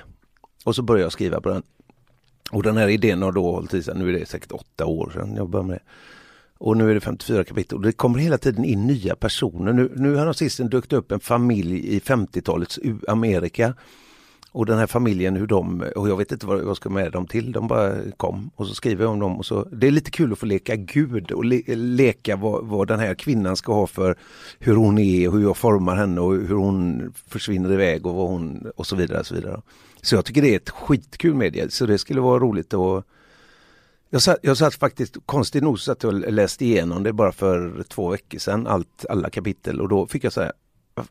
Och 0.66 0.76
så 0.76 0.82
började 0.82 1.06
jag 1.06 1.12
skriva 1.12 1.42
på 1.42 1.50
den. 1.50 1.64
Och 2.52 2.64
den 2.64 2.78
här 2.78 2.88
idén 2.88 3.22
har 3.22 3.32
då 3.32 3.52
hållit 3.52 3.74
i 3.74 3.84
sig, 3.84 3.96
nu 3.96 4.10
är 4.10 4.20
det 4.20 4.26
säkert 4.26 4.52
åtta 4.52 4.86
år 4.86 5.12
sedan 5.14 5.36
jag 5.36 5.50
började 5.50 5.68
med 5.68 5.76
det. 5.76 5.92
Och 6.58 6.78
nu 6.78 6.90
är 6.90 6.94
det 6.94 7.02
54 7.02 7.44
kapitel 7.44 7.78
och 7.78 7.84
det 7.84 7.92
kommer 7.92 8.20
hela 8.20 8.38
tiden 8.38 8.66
in 8.66 8.88
nya 8.88 9.16
personer. 9.16 9.74
Nu, 9.74 9.92
nu 9.96 10.16
har 10.16 10.26
de 10.26 10.34
sist 10.34 10.60
dök 10.72 10.94
upp 10.94 11.12
en 11.12 11.20
familj 11.20 11.96
i 11.96 12.00
50-talets 12.00 12.80
Amerika. 13.08 13.74
Och 14.52 14.66
den 14.66 14.78
här 14.78 14.88
familjen, 14.88 15.36
hur 15.36 15.48
de, 15.48 15.84
och 15.96 16.10
jag 16.10 16.18
vet 16.18 16.32
inte 16.32 16.46
vad 16.46 16.60
jag 16.60 16.76
ska 16.76 16.90
med 16.90 17.12
dem 17.12 17.28
till, 17.28 17.52
de 17.52 17.68
bara 17.68 17.96
kom 18.18 18.50
och 18.56 18.68
så 18.68 18.76
skriver 18.76 19.04
jag 19.04 19.12
om 19.12 19.20
dem. 19.20 19.38
Och 19.38 19.46
så, 19.46 19.64
det 19.72 19.88
är 19.88 19.92
lite 19.92 20.12
kul 20.12 20.32
att 20.34 20.40
få 20.40 20.46
leka 20.46 20.76
gud 20.76 21.32
och 21.32 21.46
le, 21.46 21.62
leka 21.76 22.36
vad, 22.36 22.66
vad 22.66 22.88
den 22.88 23.00
här 23.00 23.16
kvinnan 23.16 23.56
ska 23.56 23.74
ha 23.74 23.88
för 23.88 24.16
hur 24.60 24.76
hon 24.76 24.98
är 24.98 25.28
och 25.28 25.34
hur 25.34 25.42
jag 25.42 25.58
formar 25.58 25.96
henne 25.96 26.22
och 26.22 26.34
hur 26.34 26.56
hon 26.56 27.14
försvinner 27.28 27.72
iväg 27.72 28.06
och 28.06 28.16
vad 28.16 28.30
hon 28.30 28.72
och 28.76 28.88
så 28.88 28.96
vidare. 28.96 29.20
Och 29.20 29.26
så, 29.26 29.36
vidare 29.36 29.62
så 30.02 30.16
jag 30.16 30.26
tycker 30.26 30.42
det 30.42 30.54
är 30.54 30.58
ett 30.58 30.70
skitkul 30.70 31.36
medie, 31.36 31.70
så 31.70 31.86
det 31.86 31.98
skulle 31.98 32.22
vara 32.22 32.40
roligt 32.40 32.74
att 32.74 33.06
jag 34.10 34.22
satt, 34.22 34.38
jag 34.42 34.58
satt 34.58 34.76
faktiskt, 34.76 35.18
konstigt 35.26 35.64
nog, 35.64 35.80
satt 35.80 36.04
och 36.04 36.14
läste 36.14 36.66
igenom 36.66 37.04
det 37.04 37.14
bara 37.14 37.32
för 37.32 37.84
två 37.90 38.10
veckor 38.10 38.40
sedan, 38.40 38.68
allt, 38.68 39.06
alla 39.10 39.30
kapitel 39.30 39.82
och 39.82 39.90
då 39.90 40.08
fick 40.08 40.24
jag 40.24 40.34
säga 40.34 40.52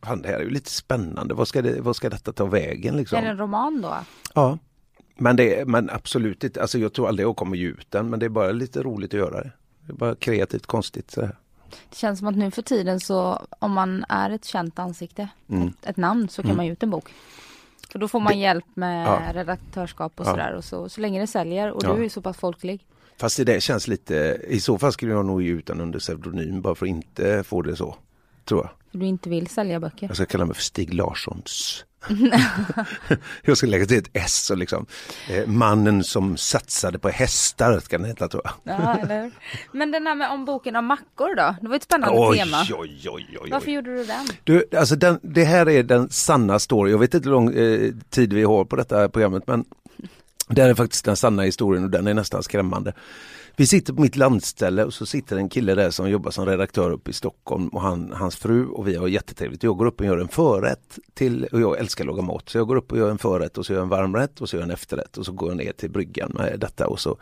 Fan, 0.03 0.23
det 0.23 0.29
här 0.29 0.35
är 0.35 0.45
ju 0.45 0.51
lite 0.51 0.71
spännande, 0.71 1.35
vad 1.35 1.49
ska, 1.49 1.63
det, 1.63 1.81
vad 1.81 1.97
ska 1.97 2.11
detta 2.11 2.33
ta 2.33 2.45
vägen 2.47 2.97
liksom? 2.97 3.19
Är 3.19 3.23
det 3.23 3.29
en 3.29 3.39
roman 3.39 3.83
då? 3.83 3.97
Ja, 4.35 4.59
men, 5.17 5.37
det, 5.37 5.69
men 5.69 5.91
absolut 5.91 6.45
inte, 6.45 6.61
alltså 6.61 6.79
jag 6.79 6.93
tror 6.93 7.09
aldrig 7.09 7.27
jag 7.27 7.37
kommer 7.37 7.57
ge 7.57 7.67
ut 7.67 7.87
den 7.91 8.11
men 8.11 8.21
det 8.21 8.27
är 8.27 8.31
bara 8.31 8.51
lite 8.51 8.83
roligt 8.83 9.15
att 9.15 9.21
göra 9.21 9.41
det. 9.43 9.51
Det 9.87 9.93
är 9.93 9.97
bara 9.97 10.15
kreativt 10.15 10.67
konstigt. 10.67 11.11
Så 11.11 11.21
här. 11.21 11.37
Det 11.91 11.97
känns 11.97 12.19
som 12.19 12.29
att 12.29 12.37
nu 12.37 12.51
för 12.51 12.63
tiden 12.63 13.01
så 13.01 13.47
om 13.59 13.73
man 13.73 14.05
är 14.09 14.31
ett 14.31 14.45
känt 14.45 14.79
ansikte, 14.79 15.29
Mm. 15.49 15.69
ett, 15.69 15.87
ett 15.87 15.97
namn, 15.97 16.29
så 16.29 16.43
kan 16.43 16.57
man 16.57 16.67
ge 16.67 16.73
ut 16.73 16.83
en 16.83 16.91
bok. 16.91 17.09
För 17.93 17.99
då 17.99 18.09
får 18.09 18.21
man 18.21 18.39
hjälp 18.39 18.65
med 18.75 19.07
Ja. 19.07 19.23
redaktörskap 19.35 20.13
och 20.21 20.27
Ja. 20.27 20.31
sådär 20.31 20.53
och 20.55 20.65
så, 20.65 20.89
så 20.89 21.01
länge 21.01 21.21
det 21.21 21.27
säljer 21.27 21.71
och 21.73 21.85
Ja. 21.85 21.93
du 21.95 22.05
är 22.05 22.09
så 22.09 22.23
pass 22.23 22.37
folklig. 22.37 22.85
Fast 23.17 23.37
det 23.37 23.45
där 23.45 23.61
känns 23.61 23.89
lite, 23.89 24.41
i 24.49 24.61
så 24.61 24.79
fall 24.79 24.93
skulle 24.93 25.13
jag 25.13 25.27
nog 25.27 25.43
ge 25.43 25.49
ut 25.51 25.67
den 25.67 25.81
under 25.81 25.99
pseudonym 25.99 26.61
bara 26.63 26.75
för 26.75 26.87
att 26.87 26.91
inte 26.91 27.45
få 27.45 27.63
det 27.63 27.77
så. 27.77 27.95
Tror 28.45 28.61
jag. 28.61 28.71
För 28.91 28.99
du 28.99 29.07
inte 29.07 29.29
vill 29.31 29.47
sälja 29.47 29.81
böcker. 29.81 30.07
Jag 30.07 30.17
ska 30.17 30.27
kalla 30.27 30.45
mig 30.45 30.55
för 30.55 30.63
Stig 30.63 30.95
Larssons. 30.95 31.85
jag 33.43 33.57
ska 33.57 33.67
lägga 33.67 33.87
till 33.87 33.99
ett 33.99 34.11
S 34.13 34.51
och 34.51 34.59
liksom. 34.59 34.87
Eh, 35.31 35.47
mannen 35.47 36.05
som 36.05 36.37
satsade 36.37 36.99
på 36.99 37.09
hästar 37.09 37.81
ska 37.81 37.99
den 37.99 38.07
heta 38.07 38.29
tror 38.29 38.43
jag. 38.45 38.75
Ja, 38.75 38.99
eller? 38.99 39.31
Men 39.73 39.91
den 39.91 40.07
här 40.07 40.15
med 40.15 40.31
om 40.31 40.45
boken 40.45 40.77
om 40.77 40.85
mackor 40.87 41.37
då? 41.37 41.55
Det 41.63 41.69
var 41.69 41.77
ett 41.77 41.83
spännande 41.83 42.19
Oj, 42.19 42.39
tema. 42.39 42.67
oj, 42.71 43.09
oj, 43.11 43.39
oj. 43.41 43.51
Varför 43.51 43.71
gjorde 43.71 43.97
du 43.97 44.05
den? 44.05 44.27
Du, 44.45 44.65
alltså 44.77 44.97
den, 44.97 45.21
det 45.23 45.45
här 45.45 45.69
är 45.69 45.83
den 45.83 46.11
sanna 46.11 46.59
story. 46.59 46.91
Jag 46.91 46.99
vet 46.99 47.15
inte 47.15 47.29
hur 47.29 47.35
lång 47.35 47.55
eh, 47.55 47.93
tid 48.11 48.33
vi 48.33 48.43
har 48.43 48.65
på 48.65 48.77
detta 48.77 49.09
programmet 49.09 49.47
men 49.47 49.65
det 50.49 50.63
här 50.63 50.69
är 50.69 50.75
faktiskt 50.75 51.05
den 51.05 51.17
sanna 51.17 51.43
historien 51.43 51.85
och 51.85 51.91
den 51.91 52.07
är 52.07 52.15
nästan 52.15 52.43
skrämmande. 52.43 52.93
Vi 53.59 53.67
sitter 53.67 53.93
på 53.93 54.03
mitt 54.03 54.17
landställe 54.17 54.85
och 54.85 54.95
så 54.95 55.07
sitter 55.07 55.37
en 55.37 55.49
kille 55.49 55.75
där 55.75 55.91
som 55.91 56.11
jobbar 56.11 56.31
som 56.31 56.47
redaktör 56.47 56.91
uppe 56.91 57.11
i 57.11 57.13
Stockholm 57.13 57.69
och 57.69 57.81
han, 57.81 58.13
hans 58.13 58.37
fru 58.37 58.67
och 58.67 58.89
vi 58.89 58.97
har 58.97 59.09
jättetrevligt. 59.09 59.63
Jag 59.63 59.77
går 59.77 59.87
upp 59.87 60.01
och 60.01 60.07
gör 60.07 60.19
en 60.19 60.29
förrätt 60.29 60.99
till, 61.15 61.45
och 61.45 61.61
jag 61.61 61.79
älskar 61.79 62.05
att 62.05 62.07
laga 62.07 62.23
mat, 62.23 62.49
så 62.49 62.59
jag 62.59 62.67
går 62.67 62.77
upp 62.77 62.93
och 62.93 62.99
gör 62.99 63.11
en 63.11 63.19
förrätt 63.19 63.59
och 63.59 63.67
så 63.67 63.73
gör 63.73 63.79
jag 63.79 63.85
en 63.85 63.89
varmrätt 63.89 64.41
och 64.41 64.49
så 64.49 64.57
gör 64.57 64.61
jag 64.61 64.69
en 64.69 64.75
efterrätt 64.75 65.17
och 65.17 65.27
så 65.27 65.33
går 65.33 65.49
jag 65.51 65.57
ner 65.57 65.73
till 65.73 65.91
bryggan 65.91 66.33
med 66.35 66.61
detta 66.61 66.87
och 66.87 67.01
så 67.01 67.19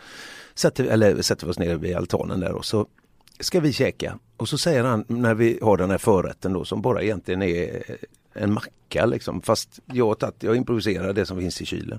sätter, 0.55 0.85
eller 0.85 1.23
sätter 1.23 1.47
vi 1.47 1.53
oss 1.53 1.59
ner 1.59 1.77
vid 1.77 1.97
altanen 1.97 2.41
där 2.41 2.53
och 2.53 2.65
så 2.65 2.87
ska 3.41 3.61
vi 3.61 3.73
käka. 3.73 4.19
Och 4.37 4.49
så 4.49 4.59
säger 4.59 4.85
han 4.85 5.05
när 5.09 5.35
vi 5.35 5.59
har 5.63 5.77
den 5.77 5.91
här 5.91 5.99
förrätten 5.99 6.53
då 6.53 6.65
som 6.65 6.83
bara 6.83 7.03
egentligen 7.03 7.43
är 7.43 7.83
en 8.33 8.53
macka 8.53 9.07
liksom. 9.07 9.43
Fast 9.43 9.81
jag 9.85 10.19
tatt, 10.19 10.35
jag 10.39 10.57
improviserar 10.57 11.13
det 11.13 11.27
som 11.27 11.39
finns 11.39 11.61
i 11.61 11.67
kylen. 11.67 11.99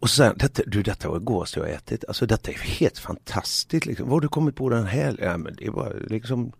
Och 0.00 0.08
han, 0.18 0.34
detta, 0.36 0.62
du 0.66 0.82
detta 0.82 1.08
var 1.08 1.18
godaste 1.18 1.60
jag 1.60 1.66
har 1.66 1.72
ätit. 1.72 2.04
Alltså 2.08 2.26
detta 2.26 2.50
är 2.50 2.54
helt 2.54 2.98
fantastiskt. 2.98 3.86
Liksom. 3.86 4.06
Vad 4.06 4.12
har 4.12 4.20
du 4.20 4.28
kommit 4.28 4.56
på 4.56 4.68
den 4.68 4.86
här? 4.86 5.16
Ja, 5.20 5.36
men 5.36 5.54
det 5.56 5.70
bara 5.70 5.92
liksom 5.92 6.52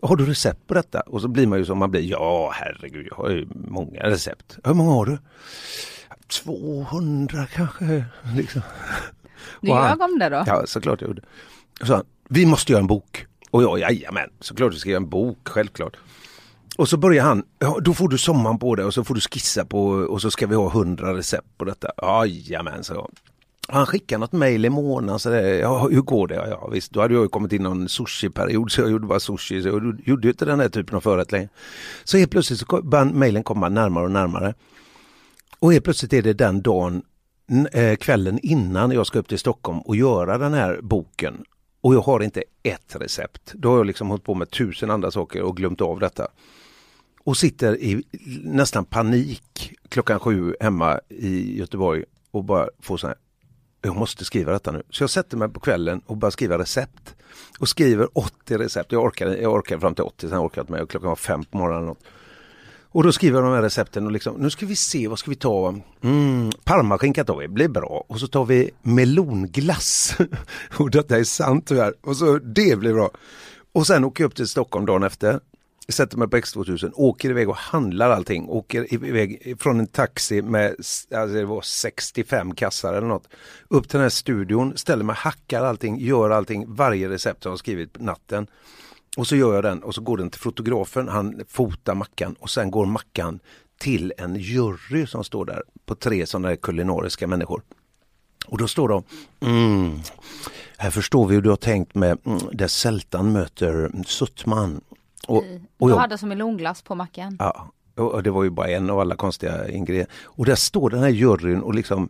har 0.00 0.16
du 0.16 0.26
recept 0.26 0.66
på 0.66 0.74
detta? 0.74 1.00
Och 1.00 1.20
så 1.20 1.28
blir 1.28 1.46
man 1.46 1.58
ju 1.58 1.64
som 1.64 1.78
man 1.78 1.90
blir. 1.90 2.00
Ja 2.00 2.52
herregud, 2.54 3.06
jag 3.10 3.16
har 3.16 3.30
ju 3.30 3.48
många 3.54 4.00
recept. 4.00 4.58
Hur 4.64 4.74
många 4.74 4.90
har 4.90 5.06
du? 5.06 5.18
200 6.28 7.46
kanske. 7.54 8.04
Liksom. 8.36 8.62
Du 9.60 9.68
ljög 9.68 10.00
om 10.00 10.18
det 10.18 10.28
då? 10.28 10.44
Ja, 10.46 10.62
såklart 10.66 11.00
jag 11.00 11.08
gjorde. 11.08 11.22
Så 11.82 11.94
han, 11.94 12.04
vi 12.28 12.46
måste 12.46 12.72
göra 12.72 12.80
en 12.80 12.86
bok. 12.86 13.26
Och 13.50 13.62
jag, 13.62 13.78
jajamän, 13.78 14.30
såklart 14.40 14.74
vi 14.74 14.78
ska 14.78 14.90
göra 14.90 15.02
en 15.02 15.08
bok, 15.08 15.38
självklart. 15.48 15.96
Och 16.76 16.88
så 16.88 16.96
börjar 16.96 17.24
han, 17.24 17.42
ja, 17.58 17.78
då 17.82 17.94
får 17.94 18.08
du 18.08 18.18
sommaren 18.18 18.58
på 18.58 18.74
det 18.74 18.84
och 18.84 18.94
så 18.94 19.04
får 19.04 19.14
du 19.14 19.20
skissa 19.20 19.64
på 19.64 19.86
och 19.88 20.22
så 20.22 20.30
ska 20.30 20.46
vi 20.46 20.54
ha 20.54 20.68
hundra 20.68 21.16
recept 21.16 21.58
på 21.58 21.64
detta. 21.64 21.90
Jajamän, 22.02 22.84
så 22.84 22.94
jag. 22.94 23.10
Han 23.68 23.86
skickade 23.86 24.18
något 24.18 24.32
mejl 24.32 24.64
i 24.64 24.70
månaden. 24.70 25.18
Så 25.18 25.30
där, 25.30 25.42
ja, 25.42 25.88
hur 25.88 26.00
går 26.00 26.28
det? 26.28 26.34
Ja, 26.34 26.46
ja, 26.48 26.68
visst, 26.72 26.92
då 26.92 27.00
hade 27.00 27.14
jag 27.14 27.22
ju 27.22 27.28
kommit 27.28 27.52
in 27.52 27.60
i 27.60 27.64
någon 27.64 27.88
sushi-period 27.88 28.72
så 28.72 28.80
jag 28.80 28.90
gjorde 28.90 29.06
bara 29.06 29.20
sushi. 29.20 29.62
Så 29.62 29.68
jag 29.68 30.00
gjorde 30.04 30.26
ju 30.26 30.32
inte 30.32 30.44
den 30.44 30.60
här 30.60 30.68
typen 30.68 30.96
av 30.96 31.00
förrätt 31.00 31.32
längre. 31.32 31.48
Så 32.04 32.18
helt 32.18 32.30
plötsligt 32.30 32.58
så 32.58 32.82
började 32.82 33.12
mejlen 33.12 33.42
komma 33.42 33.68
närmare 33.68 34.04
och 34.04 34.10
närmare. 34.10 34.54
Och 35.58 35.72
helt 35.72 35.84
plötsligt 35.84 36.12
är 36.12 36.22
det 36.22 36.32
den 36.32 36.62
dagen, 36.62 37.02
eh, 37.72 37.96
kvällen 37.96 38.38
innan 38.42 38.90
jag 38.90 39.06
ska 39.06 39.18
upp 39.18 39.28
till 39.28 39.38
Stockholm 39.38 39.78
och 39.78 39.96
göra 39.96 40.38
den 40.38 40.54
här 40.54 40.80
boken. 40.82 41.44
Och 41.80 41.94
jag 41.94 42.00
har 42.00 42.20
inte 42.20 42.42
ett 42.62 42.96
recept. 43.00 43.52
Då 43.54 43.70
har 43.70 43.76
jag 43.76 43.86
liksom 43.86 44.08
hållit 44.08 44.24
på 44.24 44.34
med 44.34 44.50
tusen 44.50 44.90
andra 44.90 45.10
saker 45.10 45.42
och 45.42 45.56
glömt 45.56 45.80
av 45.80 46.00
detta. 46.00 46.28
Och 47.26 47.36
sitter 47.36 47.76
i 47.76 48.02
nästan 48.44 48.84
panik 48.84 49.72
klockan 49.88 50.20
sju 50.20 50.54
hemma 50.60 51.00
i 51.08 51.58
Göteborg 51.58 52.04
och 52.30 52.44
bara 52.44 52.68
får 52.80 52.96
så 52.96 53.06
här, 53.06 53.16
jag 53.82 53.96
måste 53.96 54.24
skriva 54.24 54.52
detta 54.52 54.72
nu. 54.72 54.82
Så 54.90 55.02
jag 55.02 55.10
sätter 55.10 55.36
mig 55.36 55.48
på 55.48 55.60
kvällen 55.60 56.00
och 56.06 56.16
börjar 56.16 56.30
skriva 56.30 56.58
recept. 56.58 57.14
Och 57.58 57.68
skriver 57.68 58.18
80 58.18 58.58
recept. 58.58 58.92
Jag 58.92 59.04
orkade, 59.04 59.38
jag 59.38 59.52
orkade 59.52 59.80
fram 59.80 59.94
till 59.94 60.04
80, 60.04 60.28
sen 60.28 60.38
orkade 60.38 60.50
jag 60.56 60.62
inte 60.62 60.72
mer. 60.72 60.86
Klockan 60.86 61.08
var 61.08 61.16
fem 61.16 61.44
på 61.44 61.58
morgonen. 61.58 61.78
eller 61.78 61.88
något. 61.88 62.02
Och 62.82 63.02
då 63.02 63.12
skriver 63.12 63.38
jag 63.38 63.44
de 63.44 63.54
här 63.54 63.62
recepten 63.62 64.06
och 64.06 64.12
liksom, 64.12 64.34
nu 64.36 64.50
ska 64.50 64.66
vi 64.66 64.76
se, 64.76 65.08
vad 65.08 65.18
ska 65.18 65.30
vi 65.30 65.36
ta? 65.36 65.74
Mm, 66.02 66.50
Parmaskinka 66.64 67.24
tar 67.24 67.36
vi, 67.36 67.48
blir 67.48 67.68
bra. 67.68 68.04
Och 68.08 68.20
så 68.20 68.26
tar 68.26 68.44
vi 68.44 68.70
melonglass. 68.82 70.16
och 70.78 70.90
detta 70.90 71.18
är 71.18 71.24
sant 71.24 71.66
tyvärr. 71.66 71.94
Och 72.02 72.16
så 72.16 72.38
det 72.38 72.78
blir 72.78 72.92
bra. 72.92 73.10
Och 73.72 73.86
sen 73.86 74.04
åker 74.04 74.24
jag 74.24 74.28
upp 74.28 74.36
till 74.36 74.48
Stockholm 74.48 74.86
dagen 74.86 75.02
efter. 75.02 75.40
Sätter 75.88 76.18
mig 76.18 76.28
på 76.28 76.36
X2000, 76.36 76.92
åker 76.94 77.30
iväg 77.30 77.48
och 77.48 77.56
handlar 77.56 78.10
allting. 78.10 78.48
Åker 78.48 78.94
iväg 78.94 79.56
från 79.60 79.80
en 79.80 79.86
taxi 79.86 80.42
med 80.42 80.74
alltså 81.14 81.36
det 81.36 81.44
var 81.44 81.62
65 81.62 82.54
kassar 82.54 82.94
eller 82.94 83.06
något. 83.06 83.28
Upp 83.68 83.88
till 83.88 83.98
den 83.98 84.02
här 84.02 84.08
studion, 84.08 84.76
ställer 84.76 85.04
mig, 85.04 85.16
hackar 85.18 85.64
allting, 85.64 85.98
gör 86.00 86.30
allting, 86.30 86.64
varje 86.68 87.08
recept 87.08 87.44
jag 87.44 87.52
har 87.52 87.56
skrivit 87.56 87.92
på 87.92 88.02
natten. 88.02 88.46
Och 89.16 89.26
så 89.26 89.36
gör 89.36 89.54
jag 89.54 89.64
den 89.64 89.82
och 89.82 89.94
så 89.94 90.00
går 90.00 90.16
den 90.16 90.30
till 90.30 90.40
fotografen, 90.40 91.08
han 91.08 91.42
fotar 91.48 91.94
mackan 91.94 92.36
och 92.38 92.50
sen 92.50 92.70
går 92.70 92.86
mackan 92.86 93.40
till 93.78 94.12
en 94.18 94.36
jury 94.36 95.06
som 95.06 95.24
står 95.24 95.44
där 95.44 95.62
på 95.86 95.94
tre 95.94 96.26
sådana 96.26 96.48
här 96.48 96.56
kulinariska 96.56 97.26
människor. 97.26 97.62
Och 98.46 98.58
då 98.58 98.68
står 98.68 98.88
de, 98.88 99.02
mm, 99.40 100.00
här 100.76 100.90
förstår 100.90 101.26
vi 101.26 101.34
hur 101.34 101.42
du 101.42 101.48
har 101.48 101.56
tänkt 101.56 101.94
med 101.94 102.18
mm, 102.24 102.38
där 102.52 102.68
sältan 102.68 103.32
möter 103.32 103.90
suttman. 104.06 104.80
Och, 105.26 105.44
och 105.78 105.90
jag, 105.90 105.96
hade 105.96 106.18
som 106.18 106.28
melonglass 106.28 106.82
på 106.82 106.94
mackan. 106.94 107.36
ja, 107.38 107.72
och 107.94 108.22
det 108.22 108.30
var 108.30 108.44
ju 108.44 108.50
bara 108.50 108.68
en 108.68 108.90
av 108.90 109.00
alla 109.00 109.16
konstiga 109.16 109.68
ingredienser. 109.68 110.14
Och 110.24 110.46
där 110.46 110.54
står 110.54 110.90
den 110.90 111.00
här 111.00 111.08
juryn 111.08 111.62
och 111.62 111.74
liksom 111.74 112.08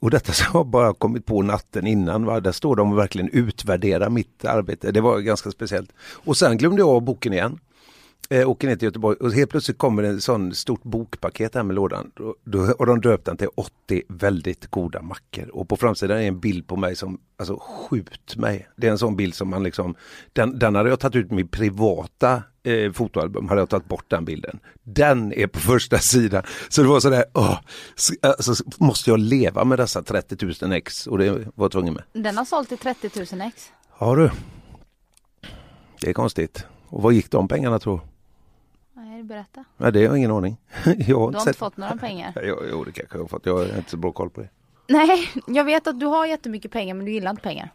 och 0.00 0.10
detta 0.10 0.32
som 0.32 0.46
jag 0.52 0.66
bara 0.66 0.94
kommit 0.94 1.26
på 1.26 1.42
natten 1.42 1.86
innan, 1.86 2.24
va? 2.24 2.40
där 2.40 2.52
står 2.52 2.76
de 2.76 2.92
och 2.92 2.98
verkligen 2.98 3.28
utvärderar 3.28 4.10
mitt 4.10 4.44
arbete. 4.44 4.92
Det 4.92 5.00
var 5.00 5.20
ganska 5.20 5.50
speciellt. 5.50 5.92
Och 5.98 6.36
sen 6.36 6.58
glömde 6.58 6.82
jag 6.82 6.88
av 6.88 7.02
boken 7.02 7.32
igen. 7.32 7.58
Eh, 8.30 8.50
åker 8.50 8.68
ner 8.68 8.76
till 8.76 8.86
Göteborg 8.86 9.16
och 9.20 9.32
helt 9.32 9.50
plötsligt 9.50 9.78
kommer 9.78 10.02
det 10.02 10.08
en 10.08 10.20
sån 10.20 10.54
stort 10.54 10.82
bokpaket 10.82 11.54
här 11.54 11.62
med 11.62 11.76
lådan. 11.76 12.10
Och, 12.18 12.34
då, 12.44 12.72
och 12.72 12.86
de 12.86 13.00
döpte 13.00 13.30
den 13.30 13.38
till 13.38 13.48
80 13.54 14.02
väldigt 14.08 14.66
goda 14.66 15.02
mackor. 15.02 15.48
Och 15.48 15.68
på 15.68 15.76
framsidan 15.76 16.18
är 16.18 16.22
en 16.22 16.40
bild 16.40 16.66
på 16.66 16.76
mig 16.76 16.96
som, 16.96 17.20
alltså 17.36 17.58
skjut 17.60 18.36
mig. 18.36 18.68
Det 18.76 18.86
är 18.86 18.90
en 18.90 18.98
sån 18.98 19.16
bild 19.16 19.34
som 19.34 19.48
man 19.48 19.62
liksom, 19.62 19.94
den, 20.32 20.58
den 20.58 20.74
hade 20.74 20.88
jag 20.88 21.00
tagit 21.00 21.16
ut 21.16 21.30
min 21.30 21.48
privata 21.48 22.42
eh, 22.62 22.92
fotoalbum, 22.92 23.48
hade 23.48 23.60
jag 23.60 23.68
tagit 23.68 23.88
bort 23.88 24.04
den 24.08 24.24
bilden. 24.24 24.58
Den 24.82 25.32
är 25.32 25.46
på 25.46 25.58
första 25.72 25.98
sidan. 25.98 26.42
Så 26.68 26.82
det 26.82 26.88
var 26.88 27.00
sådär, 27.00 27.24
åh, 27.34 27.58
så, 27.94 28.14
alltså, 28.20 28.64
måste 28.78 29.10
jag 29.10 29.20
leva 29.20 29.64
med 29.64 29.78
dessa 29.78 30.02
30 30.02 30.54
000 30.62 30.72
ex? 30.72 31.06
Och 31.06 31.18
det 31.18 31.30
var 31.30 31.64
jag 31.64 31.72
tvungen 31.72 31.94
med. 31.94 32.02
Den 32.12 32.36
har 32.36 32.44
sålt 32.44 32.68
till 32.68 32.78
30 32.78 33.10
000 33.32 33.40
ex. 33.40 33.72
Ja 33.98 34.14
du. 34.14 34.30
Det 36.00 36.10
är 36.10 36.14
konstigt. 36.14 36.66
Och 36.88 37.02
vad 37.02 37.12
gick 37.12 37.30
de 37.30 37.48
pengarna 37.48 37.78
tror 37.78 38.00
Nej, 38.92 39.22
berätta. 39.22 39.64
Nej, 39.76 39.92
det 39.92 39.98
har 39.98 40.04
jag 40.06 40.18
ingen 40.18 40.30
aning. 40.30 40.56
jag 40.84 40.92
har 40.94 41.04
Du 41.06 41.14
har 41.14 41.26
inte 41.28 41.40
sett. 41.40 41.56
fått 41.56 41.76
några 41.76 41.96
pengar. 41.96 42.32
Jo, 42.44 42.56
jo, 42.70 42.84
det 42.84 42.92
kanske 42.92 43.16
jag 43.18 43.22
har 43.22 43.28
fått. 43.28 43.46
Jag 43.46 43.58
har 43.58 43.76
inte 43.76 43.90
så 43.90 43.96
bra 43.96 44.12
koll 44.12 44.30
på 44.30 44.40
det. 44.40 44.48
Nej, 44.88 45.28
jag 45.46 45.64
vet 45.64 45.86
att 45.86 46.00
du 46.00 46.06
har 46.06 46.26
jättemycket 46.26 46.70
pengar 46.72 46.94
men 46.94 47.06
du 47.06 47.12
gillar 47.12 47.30
inte 47.30 47.42
pengar. 47.42 47.70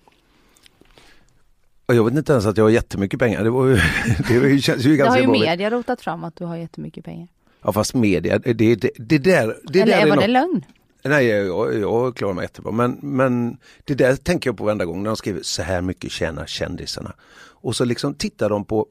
Jag 1.87 2.03
vet 2.03 2.13
inte 2.13 2.31
ens 2.33 2.45
att 2.45 2.57
jag 2.57 2.63
har 2.65 2.69
jättemycket 2.69 3.19
pengar. 3.19 3.43
Det, 3.43 3.49
var 3.49 3.67
ju, 3.67 3.75
det 4.27 4.39
var 4.39 4.47
ju, 4.47 4.59
känns 4.61 4.85
ju 4.85 4.89
Det 4.91 4.97
ganska 4.97 5.11
har 5.13 5.35
ju 5.35 5.39
media 5.45 5.69
rotat 5.69 6.01
fram 6.01 6.23
att 6.23 6.35
du 6.35 6.45
har 6.45 6.55
jättemycket 6.57 7.05
pengar. 7.05 7.27
Ja 7.61 7.71
fast 7.71 7.93
media, 7.93 8.39
det, 8.39 8.53
det, 8.53 8.75
det, 8.75 8.91
det 8.97 9.17
där... 9.17 9.57
Det 9.63 9.81
Eller 9.81 9.97
där 9.97 10.07
var 10.09 10.15
något- 10.15 10.23
det 10.23 10.27
lögn? 10.27 10.65
Nej, 11.03 11.25
jag, 11.25 11.79
jag, 11.79 12.15
klarar 12.15 12.33
mig 12.33 12.43
jättebra. 12.43 12.71
Men, 12.71 12.97
men 13.01 13.57
det 13.85 13.93
där 13.95 14.15
tänker 14.15 14.49
jag 14.49 14.57
på 14.57 14.63
varenda 14.63 14.85
gång 14.85 15.03
när 15.03 15.09
de 15.09 15.17
skriver 15.17 15.41
så 15.43 15.61
här 15.61 15.81
mycket 15.81 16.11
tjänar 16.11 16.45
kändisarna. 16.45 17.13
Och 17.39 17.75
så 17.75 17.85
liksom 17.85 18.13
tittar 18.13 18.49
de 18.49 18.65
på 18.65 18.87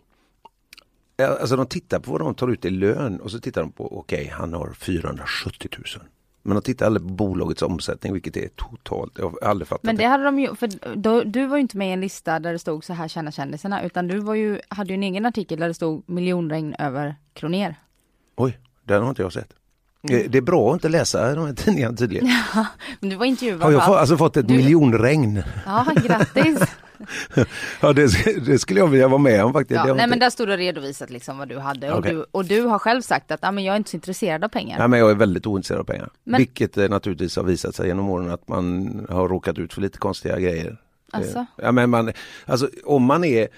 Alltså 1.29 1.57
de 1.57 1.67
tittar 1.67 1.99
på 1.99 2.13
vad 2.13 2.21
de 2.21 2.35
tar 2.35 2.49
ut 2.49 2.65
i 2.65 2.71
lön 2.71 3.21
och 3.21 3.31
så 3.31 3.41
tittar 3.41 3.61
de 3.61 3.73
på, 3.73 3.99
okej 3.99 4.33
han 4.37 4.55
har 4.55 4.73
470 4.73 5.69
000. 5.79 5.85
Men 6.43 6.55
de 6.55 6.63
tittar 6.63 6.87
aldrig 6.87 7.03
på 7.09 7.15
bolagets 7.15 7.63
omsättning 7.63 8.13
vilket 8.13 8.37
är 8.37 8.49
totalt, 8.57 9.13
jag 9.19 9.25
har 9.31 9.49
aldrig 9.49 9.69
fattat 9.69 9.83
Men 9.83 9.97
det 9.97 10.05
hade 10.05 10.25
de 10.25 10.39
ju, 10.39 10.55
för 10.55 10.97
då, 10.97 11.23
du 11.23 11.47
var 11.47 11.57
ju 11.57 11.61
inte 11.63 11.77
med 11.77 11.89
i 11.89 11.93
en 11.93 12.01
lista 12.01 12.39
där 12.41 12.53
det 12.53 12.59
stod 12.59 12.85
så 12.85 12.93
här 12.93 13.09
tjänar 13.09 13.31
kändisarna 13.31 13.83
utan 13.83 14.09
du 14.09 14.19
var 14.19 14.35
ju, 14.35 14.61
hade 14.69 14.89
ju 14.89 14.95
en 14.95 15.03
egen 15.03 15.27
artikel 15.27 15.61
där 15.61 15.69
det 15.69 15.75
stod 15.75 16.03
miljonregn 16.07 16.75
över 16.79 17.17
Kroner. 17.35 17.75
Oj, 18.37 18.59
den 18.85 19.03
har 19.03 19.09
inte 19.09 19.23
jag 19.23 19.33
sett. 19.33 19.53
Eh, 20.11 20.31
Det 20.31 20.39
är 20.39 20.43
bra 20.43 20.69
att 20.71 20.75
inte 20.75 20.89
läsa 20.89 21.35
de 21.35 21.47
här 21.47 21.53
tidningarna 21.55 21.97
tydligen. 21.97 22.29
Men 23.01 23.11
du 23.11 23.17
var 23.17 23.27
intervjuad 23.27 23.63
Har 23.63 23.71
jag 23.71 23.79
va? 23.89 23.99
alltså 23.99 24.17
fått 24.17 24.37
ett 24.37 24.49
Du- 24.49 24.57
miljonregn? 24.57 25.43
Ja, 25.67 25.87
grattis! 26.05 26.61
Ja 27.81 27.93
det, 27.93 28.11
det 28.47 28.59
skulle 28.59 28.81
jag 28.81 28.87
vilja 28.87 29.09
vara 29.09 29.19
med 29.19 29.45
om 29.45 29.53
faktiskt. 29.53 29.77
Ja, 29.77 29.83
nej 29.85 29.93
inte- 29.93 30.07
men 30.07 30.19
där 30.19 30.31
stod 30.31 30.49
det 30.49 30.57
redovisat 30.57 31.11
liksom 31.11 31.39
vad 31.39 31.49
du 31.49 31.59
hade 31.59 31.93
och, 31.93 31.99
Okej. 31.99 32.13
du, 32.15 32.25
och 32.31 32.45
du 32.45 32.61
har 32.63 32.79
själv 32.79 33.03
sagt 33.03 33.31
att 33.31 33.45
ah, 33.45 33.51
men 33.53 33.65
jag 33.65 33.73
är 33.73 33.77
inte 33.77 33.91
så 33.91 33.97
intresserad 33.97 34.45
av 34.45 34.49
pengar. 34.49 34.79
Nej 34.79 34.89
men 34.89 34.99
jag 34.99 35.11
är 35.11 35.15
väldigt 35.15 35.47
ointresserad 35.47 35.81
av 35.81 35.85
pengar. 35.85 36.09
Men- 36.25 36.39
Vilket 36.39 36.77
eh, 36.77 36.89
naturligtvis 36.89 37.37
har 37.37 37.43
visat 37.45 37.75
sig 37.75 37.87
genom 37.87 38.09
åren 38.11 38.31
att 38.31 38.49
man 38.49 39.07
har 39.11 39.29
råkat 39.29 39.59
ut 39.59 39.75
för 39.75 39.81
lite 39.81 39.99
konstiga 39.99 40.39
grejer. 40.41 40.77
Alltså? 41.13 41.39
Eh, 41.39 41.45
Ja, 41.57 41.73
men 41.73 41.91
man, 41.91 42.13
alltså, 42.47 42.69
om, 42.85 43.03
man 43.05 43.25
är, 43.25 43.49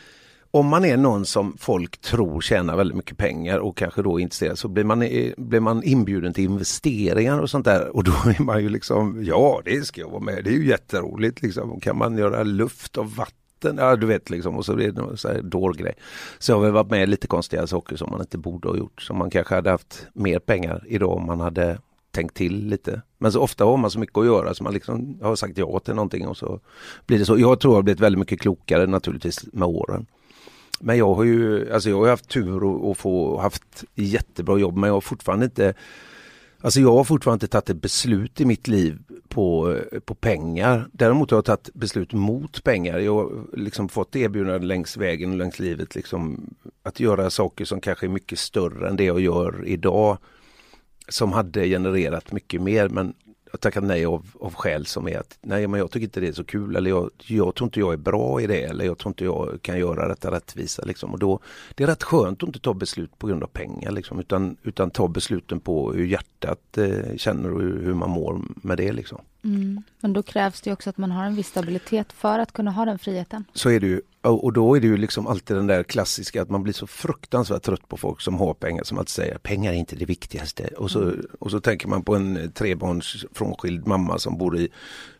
om 0.54 0.66
man 0.66 0.84
är 0.84 0.96
någon 0.96 1.26
som 1.26 1.56
folk 1.58 2.00
tror 2.00 2.40
tjänar 2.40 2.76
väldigt 2.76 2.96
mycket 2.96 3.16
pengar 3.16 3.58
och 3.58 3.76
kanske 3.76 4.02
då 4.02 4.18
är 4.18 4.22
intresserad 4.22 4.58
så 4.58 4.68
blir 4.68 4.84
man, 4.84 4.98
blir 5.36 5.60
man 5.60 5.82
inbjuden 5.82 6.32
till 6.32 6.44
investeringar 6.44 7.38
och 7.38 7.50
sånt 7.50 7.64
där 7.64 7.96
och 7.96 8.04
då 8.04 8.12
är 8.12 8.42
man 8.42 8.62
ju 8.62 8.68
liksom 8.68 9.24
ja 9.24 9.62
det 9.64 9.86
ska 9.86 10.00
jag 10.00 10.10
vara 10.10 10.20
med, 10.20 10.44
det 10.44 10.50
är 10.50 10.54
ju 10.54 10.66
jätteroligt 10.66 11.42
liksom. 11.42 11.80
Kan 11.80 11.98
man 11.98 12.18
göra 12.18 12.42
luft 12.42 12.96
och 12.96 13.10
vatten 13.10 13.42
Ja 13.62 13.96
du 13.96 14.06
vet 14.06 14.30
liksom 14.30 14.56
och 14.56 14.64
så 14.64 14.74
blir 14.74 14.92
det 14.92 15.00
någon 15.00 15.16
så 15.16 15.28
här 15.28 15.42
dårgrej. 15.42 15.92
Så 16.38 16.52
jag 16.52 16.56
har 16.56 16.62
väl 16.62 16.72
varit 16.72 16.90
med 16.90 17.02
i 17.02 17.06
lite 17.06 17.26
konstiga 17.26 17.66
saker 17.66 17.96
som 17.96 18.10
man 18.10 18.20
inte 18.20 18.38
borde 18.38 18.68
ha 18.68 18.76
gjort. 18.76 19.02
Som 19.02 19.18
man 19.18 19.30
kanske 19.30 19.54
hade 19.54 19.70
haft 19.70 20.06
mer 20.12 20.38
pengar 20.38 20.84
idag 20.86 21.16
om 21.16 21.26
man 21.26 21.40
hade 21.40 21.78
tänkt 22.10 22.36
till 22.36 22.66
lite. 22.66 23.02
Men 23.18 23.32
så 23.32 23.40
ofta 23.40 23.64
har 23.64 23.76
man 23.76 23.90
så 23.90 23.98
mycket 23.98 24.18
att 24.18 24.26
göra 24.26 24.54
så 24.54 24.64
man 24.64 24.74
liksom 24.74 25.18
har 25.22 25.36
sagt 25.36 25.58
ja 25.58 25.78
till 25.78 25.94
någonting 25.94 26.28
och 26.28 26.36
så 26.36 26.60
blir 27.06 27.18
det 27.18 27.24
så. 27.24 27.38
Jag 27.38 27.60
tror 27.60 27.72
jag 27.72 27.78
har 27.78 27.82
blivit 27.82 28.00
väldigt 28.00 28.18
mycket 28.18 28.40
klokare 28.40 28.86
naturligtvis 28.86 29.44
med 29.52 29.68
åren. 29.68 30.06
Men 30.82 30.98
jag 30.98 31.14
har 31.14 31.24
ju, 31.24 31.72
alltså 31.72 31.90
jag 31.90 31.98
har 31.98 32.08
haft 32.08 32.28
tur 32.28 32.64
och, 32.64 32.90
och 32.90 32.98
få 32.98 33.40
haft 33.40 33.84
jättebra 33.94 34.58
jobb 34.58 34.76
men 34.76 34.88
jag 34.88 34.94
har 34.94 35.00
fortfarande 35.00 35.44
inte 35.44 35.74
Alltså 36.64 36.80
jag 36.80 36.92
har 36.92 37.04
fortfarande 37.04 37.44
inte 37.44 37.52
tagit 37.52 37.70
ett 37.70 37.82
beslut 37.82 38.40
i 38.40 38.44
mitt 38.44 38.68
liv 38.68 38.98
på, 39.28 39.78
på 40.04 40.14
pengar. 40.14 40.88
Däremot 40.92 41.30
har 41.30 41.38
jag 41.38 41.44
tagit 41.44 41.74
beslut 41.74 42.12
mot 42.12 42.64
pengar. 42.64 42.98
Jag 42.98 43.14
har 43.14 43.56
liksom 43.56 43.88
fått 43.88 44.16
erbjudanden 44.16 44.68
längs 44.68 44.96
vägen 44.96 45.30
och 45.30 45.36
längs 45.36 45.58
livet 45.58 45.94
liksom 45.94 46.54
att 46.82 47.00
göra 47.00 47.30
saker 47.30 47.64
som 47.64 47.80
kanske 47.80 48.06
är 48.06 48.10
mycket 48.10 48.38
större 48.38 48.88
än 48.88 48.96
det 48.96 49.04
jag 49.04 49.20
gör 49.20 49.64
idag. 49.66 50.18
Som 51.08 51.32
hade 51.32 51.66
genererat 51.66 52.32
mycket 52.32 52.62
mer 52.62 52.88
men 52.88 53.14
jag 53.52 53.60
tackar 53.60 53.80
nej 53.80 54.06
av, 54.06 54.26
av 54.40 54.54
skäl 54.54 54.86
som 54.86 55.08
är 55.08 55.18
att 55.18 55.38
nej 55.40 55.66
men 55.66 55.80
jag 55.80 55.90
tycker 55.90 56.04
inte 56.04 56.20
det 56.20 56.28
är 56.28 56.32
så 56.32 56.44
kul 56.44 56.76
eller 56.76 56.90
jag, 56.90 57.10
jag 57.26 57.54
tror 57.54 57.66
inte 57.66 57.80
jag 57.80 57.92
är 57.92 57.96
bra 57.96 58.40
i 58.40 58.46
det 58.46 58.62
eller 58.62 58.84
jag 58.84 58.98
tror 58.98 59.10
inte 59.10 59.24
jag 59.24 59.58
kan 59.62 59.78
göra 59.78 60.08
detta 60.08 60.30
rättvisa 60.30 60.82
liksom. 60.84 61.12
Och 61.12 61.18
då, 61.18 61.40
det 61.74 61.84
är 61.84 61.86
rätt 61.86 62.02
skönt 62.02 62.42
att 62.42 62.46
inte 62.46 62.60
ta 62.60 62.74
beslut 62.74 63.18
på 63.18 63.26
grund 63.26 63.42
av 63.42 63.46
pengar 63.46 63.90
liksom 63.90 64.20
utan, 64.20 64.56
utan 64.62 64.90
ta 64.90 65.08
besluten 65.08 65.60
på 65.60 65.92
hur 65.92 66.06
hjärtat 66.06 66.78
eh, 66.78 67.16
känner 67.16 67.54
och 67.54 67.60
hur, 67.60 67.82
hur 67.82 67.94
man 67.94 68.10
mår 68.10 68.40
med 68.54 68.76
det 68.76 68.92
liksom. 68.92 69.18
Mm. 69.44 69.82
Men 70.00 70.12
då 70.12 70.22
krävs 70.22 70.60
det 70.60 70.72
också 70.72 70.90
att 70.90 70.98
man 70.98 71.10
har 71.10 71.24
en 71.24 71.34
viss 71.34 71.48
stabilitet 71.48 72.12
för 72.12 72.38
att 72.38 72.52
kunna 72.52 72.70
ha 72.70 72.84
den 72.84 72.98
friheten. 72.98 73.44
Så 73.54 73.70
är 73.70 73.80
det 73.80 73.86
ju. 73.86 74.00
Och 74.22 74.52
då 74.52 74.76
är 74.76 74.80
det 74.80 74.86
ju 74.86 74.96
liksom 74.96 75.26
alltid 75.26 75.56
den 75.56 75.66
där 75.66 75.82
klassiska 75.82 76.42
att 76.42 76.50
man 76.50 76.62
blir 76.62 76.72
så 76.72 76.86
fruktansvärt 76.86 77.62
trött 77.62 77.88
på 77.88 77.96
folk 77.96 78.20
som 78.20 78.34
har 78.34 78.54
pengar 78.54 78.84
som 78.84 78.98
alltid 78.98 79.10
säger 79.10 79.38
pengar 79.38 79.72
är 79.72 79.76
inte 79.76 79.96
det 79.96 80.04
viktigaste. 80.04 80.66
Och 80.66 80.90
så, 80.90 81.12
och 81.38 81.50
så 81.50 81.60
tänker 81.60 81.88
man 81.88 82.02
på 82.04 82.14
en 82.14 82.52
trebarns 82.54 83.24
frånskild 83.32 83.86
mamma 83.86 84.18
som 84.18 84.38
bor 84.38 84.58
i 84.58 84.68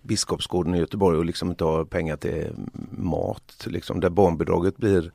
Biskopsgården 0.03 0.74
i 0.74 0.78
Göteborg 0.78 1.18
och 1.18 1.24
liksom 1.24 1.51
inte 1.51 1.64
har 1.64 1.84
pengar 1.84 2.16
till 2.16 2.51
mat. 2.90 3.66
Liksom, 3.66 4.01
där 4.01 4.11
barnbidraget 4.11 4.76
blir 4.76 5.12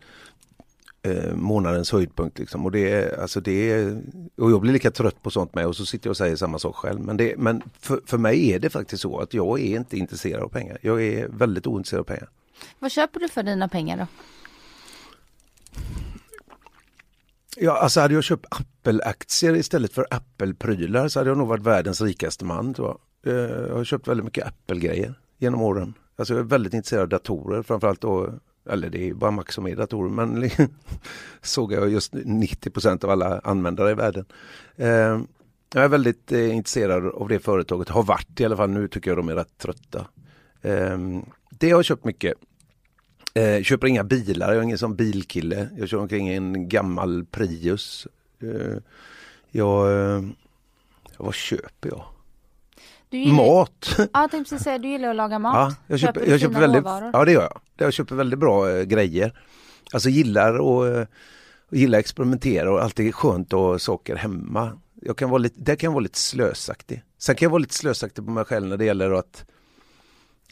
eh, 1.02 1.36
månadens 1.36 1.92
höjdpunkt. 1.92 2.40
Liksom. 2.40 2.66
Och, 2.66 2.72
det 2.72 2.92
är, 2.92 3.22
alltså 3.22 3.42
det 3.42 3.72
är, 3.72 4.02
och 4.38 4.52
jag 4.52 4.62
blir 4.62 4.74
lika 4.74 4.92
trött 4.92 5.22
på 5.22 5.32
sånt 5.32 5.56
med 5.56 5.66
och 5.66 5.76
så 5.76 5.86
sitter 5.86 6.08
jag 6.08 6.12
och 6.12 6.18
säger 6.18 6.36
samma 6.36 6.60
sak 6.60 6.76
själv. 6.76 7.00
Men, 7.00 7.18
det, 7.18 7.38
men 7.38 7.62
för, 7.80 8.02
för 8.06 8.18
mig 8.18 8.52
är 8.54 8.60
det 8.60 8.70
faktiskt 8.70 9.02
så 9.02 9.20
att 9.20 9.34
jag 9.34 9.60
är 9.60 9.78
inte 9.78 9.98
intresserad 9.98 10.44
av 10.44 10.50
pengar. 10.50 10.78
Jag 10.82 11.04
är 11.04 11.28
väldigt 11.28 11.68
ointresserad 11.68 12.00
av 12.00 12.06
pengar. 12.06 12.30
Vad 12.80 12.92
köper 12.92 13.20
du 13.20 13.30
för 13.30 13.44
dina 13.44 13.68
pengar 13.68 13.98
då? 13.98 14.08
Ja, 17.60 17.78
alltså 17.78 18.00
hade 18.00 18.14
jag 18.14 18.24
köpt 18.24 18.46
Apple-aktier 18.50 19.56
istället 19.56 19.94
för 19.94 20.08
Apple-prylar 20.10 21.08
så 21.08 21.20
hade 21.20 21.30
jag 21.30 21.38
nog 21.38 21.48
varit 21.48 21.64
världens 21.64 22.02
rikaste 22.02 22.46
man. 22.46 22.74
Tror 22.74 22.98
jag. 23.24 23.34
Eh, 23.34 23.68
jag 23.68 23.76
har 23.76 23.84
köpt 23.84 24.08
väldigt 24.08 24.26
mycket 24.26 24.48
Apple-grejer 24.48 25.14
genom 25.38 25.62
åren. 25.62 25.94
Alltså 26.16 26.34
jag 26.34 26.40
är 26.40 26.44
väldigt 26.44 26.74
intresserad 26.74 27.02
av 27.02 27.10
datorer, 27.10 27.64
framförallt 27.64 28.02
då, 28.02 28.34
eller 28.70 28.90
det 28.90 29.10
är 29.10 29.14
bara 29.14 29.32
Mac 29.32 29.46
som 29.50 29.68
är 29.68 29.76
datorer, 29.76 30.10
men 30.10 30.50
såg 31.42 31.74
jag 31.74 31.90
just 31.90 32.14
90% 32.14 33.06
av 33.06 33.12
alla 33.12 33.40
användare 33.44 33.92
i 33.92 33.94
världen. 33.94 34.26
Eh, 34.76 35.20
jag 35.74 35.84
är 35.84 35.88
väldigt 35.88 36.32
eh, 36.32 36.56
intresserad 36.56 37.06
av 37.06 37.28
det 37.28 37.40
företaget, 37.40 37.90
har 37.90 38.04
varit 38.04 38.40
i 38.40 38.46
alla 38.46 38.58
fall, 38.58 38.70
nu 38.70 38.88
tycker 38.88 39.12
jag 39.12 39.18
de 39.18 39.30
är 39.30 39.36
rätt 39.36 39.58
trötta. 39.58 40.08
Eh, 40.62 40.98
det 41.50 41.70
har 41.70 41.78
jag 41.78 41.86
köpt 41.86 42.06
mycket. 42.06 42.34
Eh, 43.34 43.64
köper 43.64 43.88
inga 43.88 44.04
bilar, 44.04 44.48
jag 44.48 44.58
är 44.58 44.64
ingen 44.64 44.78
sån 44.78 44.96
bilkille. 44.96 45.70
Jag 45.78 45.90
kör 45.90 45.98
omkring 45.98 46.30
i 46.30 46.36
en 46.36 46.70
gammal 46.70 47.26
Prius. 47.26 48.08
Eh, 48.42 48.78
jag, 49.52 50.02
eh, 50.16 50.24
vad 51.18 51.34
köper 51.34 51.90
jag? 51.90 52.04
Gillar, 53.10 53.34
Mat! 53.36 53.96
Ja, 53.98 54.08
jag 54.14 54.32
tänkte 54.32 54.50
precis 54.50 54.64
säga, 54.64 54.78
du 54.78 54.88
gillar 54.88 55.10
att 55.10 55.16
laga 55.16 55.40
mat. 55.40 55.56
Ja, 55.56 55.76
jag 55.88 56.00
köper, 56.00 56.26
du 56.26 56.32
jag 56.32 56.40
köper 56.40 56.60
väldigt, 56.60 56.84
råvaror? 56.84 57.10
ja 57.14 57.26
det 57.26 57.32
gör 57.32 57.42
jag. 57.42 57.60
Jag 57.78 57.94
köper 57.94 58.16
väldigt 58.16 58.40
bra 58.40 58.70
eh, 58.70 58.84
grejer. 58.84 59.40
Alltså 59.94 60.10
gillar 60.10 60.60
och, 60.60 61.08
och 61.70 61.78
gillar 61.78 61.98
att 62.00 62.04
experimentera 62.04 62.72
och 62.72 62.84
alltid 62.84 63.16
skönt 63.16 63.54
att 63.54 63.60
ha 63.60 63.80
saker 63.80 64.16
hemma. 64.16 64.78
Jag 65.02 65.18
kan 65.18 65.30
vara 65.30 65.38
lite, 65.38 65.62
där 65.62 65.76
kan 65.76 65.88
jag 65.88 65.94
vara 65.94 66.04
lite 66.04 66.20
slösaktig. 66.20 67.04
Sen 67.18 67.36
kan 67.36 67.46
jag 67.46 67.50
vara 67.50 67.60
lite 67.60 67.74
slösaktig 67.74 68.26
på 68.26 68.32
mig 68.32 68.46
själv 68.46 68.68
när 68.68 68.78
det 68.78 68.86
gäller 68.86 69.12
att 69.12 69.46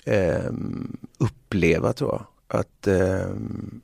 ehm, 0.06 0.97
uppleva 1.18 1.93
tror 1.93 2.12
jag. 2.12 2.60
Att, 2.60 2.88
ehm, 2.88 3.82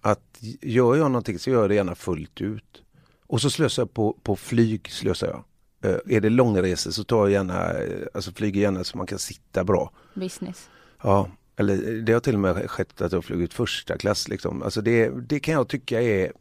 att 0.00 0.38
gör 0.60 0.96
jag 0.96 1.10
någonting 1.10 1.38
så 1.38 1.50
gör 1.50 1.60
jag 1.60 1.70
det 1.70 1.74
gärna 1.74 1.94
fullt 1.94 2.40
ut. 2.40 2.82
Och 3.26 3.40
så 3.40 3.50
slösar 3.50 3.82
jag 3.82 3.94
på, 3.94 4.16
på 4.22 4.36
flyg. 4.36 4.90
slösar 4.90 5.26
jag. 5.26 5.44
Eh, 5.82 6.16
är 6.16 6.20
det 6.20 6.30
långresor 6.30 6.90
så 6.90 7.04
tar 7.04 7.18
jag 7.18 7.30
gärna, 7.30 7.72
eh, 7.72 8.06
alltså 8.14 8.32
flyger 8.32 8.60
gärna 8.60 8.84
så 8.84 8.98
man 8.98 9.06
kan 9.06 9.18
sitta 9.18 9.64
bra. 9.64 9.92
Business. 10.14 10.70
Ja, 11.02 11.28
eller 11.56 12.02
det 12.02 12.12
har 12.12 12.20
till 12.20 12.34
och 12.34 12.40
med 12.40 12.70
skett 12.70 13.00
att 13.00 13.12
jag 13.12 13.24
flugit 13.24 13.54
första 13.54 13.98
klass 13.98 14.28
liksom. 14.28 14.62
Alltså 14.62 14.80
det, 14.80 15.10
det 15.28 15.40
kan 15.40 15.54
jag 15.54 15.68
tycka 15.68 16.02
är 16.02 16.32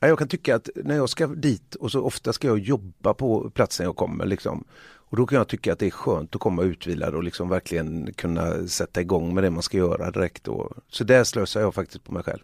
Ja, 0.00 0.08
Jag 0.08 0.18
kan 0.18 0.28
tycka 0.28 0.56
att 0.56 0.68
när 0.74 0.96
jag 0.96 1.08
ska 1.08 1.26
dit 1.26 1.74
och 1.74 1.92
så 1.92 2.02
ofta 2.02 2.32
ska 2.32 2.48
jag 2.48 2.58
jobba 2.58 3.14
på 3.14 3.50
platsen 3.50 3.84
jag 3.84 3.96
kommer 3.96 4.26
liksom. 4.26 4.64
Och 5.10 5.16
då 5.16 5.26
kan 5.26 5.38
jag 5.38 5.48
tycka 5.48 5.72
att 5.72 5.78
det 5.78 5.86
är 5.86 5.90
skönt 5.90 6.34
att 6.34 6.40
komma 6.40 6.62
utvilad 6.62 7.14
och 7.14 7.22
liksom 7.22 7.48
verkligen 7.48 8.12
kunna 8.12 8.68
sätta 8.68 9.00
igång 9.00 9.34
med 9.34 9.44
det 9.44 9.50
man 9.50 9.62
ska 9.62 9.76
göra 9.76 10.10
direkt. 10.10 10.48
Och, 10.48 10.72
så 10.88 11.04
där 11.04 11.24
slösar 11.24 11.60
jag 11.60 11.74
faktiskt 11.74 12.04
på 12.04 12.12
mig 12.12 12.22
själv. 12.22 12.42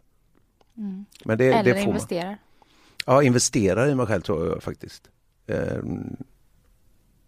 Mm. 0.76 1.04
Men 1.24 1.38
det, 1.38 1.44
Eller 1.44 1.64
det 1.64 1.70
får 1.70 1.80
man. 1.80 1.88
investerar. 1.88 2.38
Ja, 3.06 3.22
investerar 3.22 3.88
i 3.88 3.94
mig 3.94 4.06
själv 4.06 4.20
tror 4.20 4.48
jag 4.48 4.62
faktiskt. 4.62 5.10
Ehm, 5.46 6.16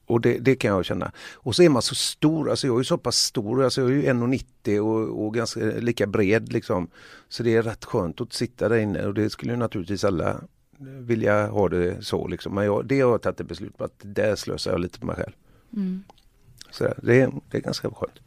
och 0.06 0.20
det, 0.20 0.38
det 0.38 0.56
kan 0.56 0.70
jag 0.70 0.84
känna. 0.84 1.12
Och 1.34 1.56
så 1.56 1.62
är 1.62 1.68
man 1.68 1.82
så 1.82 1.94
stor, 1.94 2.50
alltså 2.50 2.66
jag 2.66 2.74
är 2.74 2.78
ju 2.80 2.84
så 2.84 2.98
pass 2.98 3.16
stor, 3.16 3.64
alltså 3.64 3.80
jag 3.80 3.90
är 3.90 3.94
ju 3.94 4.02
1,90 4.02 4.78
och, 4.78 5.24
och 5.26 5.34
ganska 5.34 5.60
lika 5.60 6.06
bred 6.06 6.52
liksom. 6.52 6.88
Så 7.28 7.42
det 7.42 7.56
är 7.56 7.62
rätt 7.62 7.84
skönt 7.84 8.20
att 8.20 8.32
sitta 8.32 8.68
där 8.68 8.76
inne 8.76 9.06
och 9.06 9.14
det 9.14 9.30
skulle 9.30 9.52
ju 9.52 9.56
naturligtvis 9.58 10.04
alla 10.04 10.40
vilja 10.78 11.46
ha 11.46 11.68
det 11.68 12.04
så 12.04 12.28
liksom. 12.28 12.54
Men 12.54 12.64
jag, 12.64 12.86
det 12.86 13.00
har 13.00 13.10
jag 13.10 13.22
tagit 13.22 13.40
ett 13.40 13.46
beslut 13.48 13.78
på 13.78 13.84
att 13.84 14.00
där 14.02 14.36
slösar 14.36 14.70
jag 14.70 14.80
lite 14.80 14.98
på 15.00 15.06
mig 15.06 15.16
själv. 15.16 15.32
Mm. 15.72 16.04
Så 16.70 16.84
det, 17.02 17.20
är- 17.20 17.32
det 17.50 17.56
är 17.56 17.62
ganska 17.62 17.90
skönt. 17.90 18.18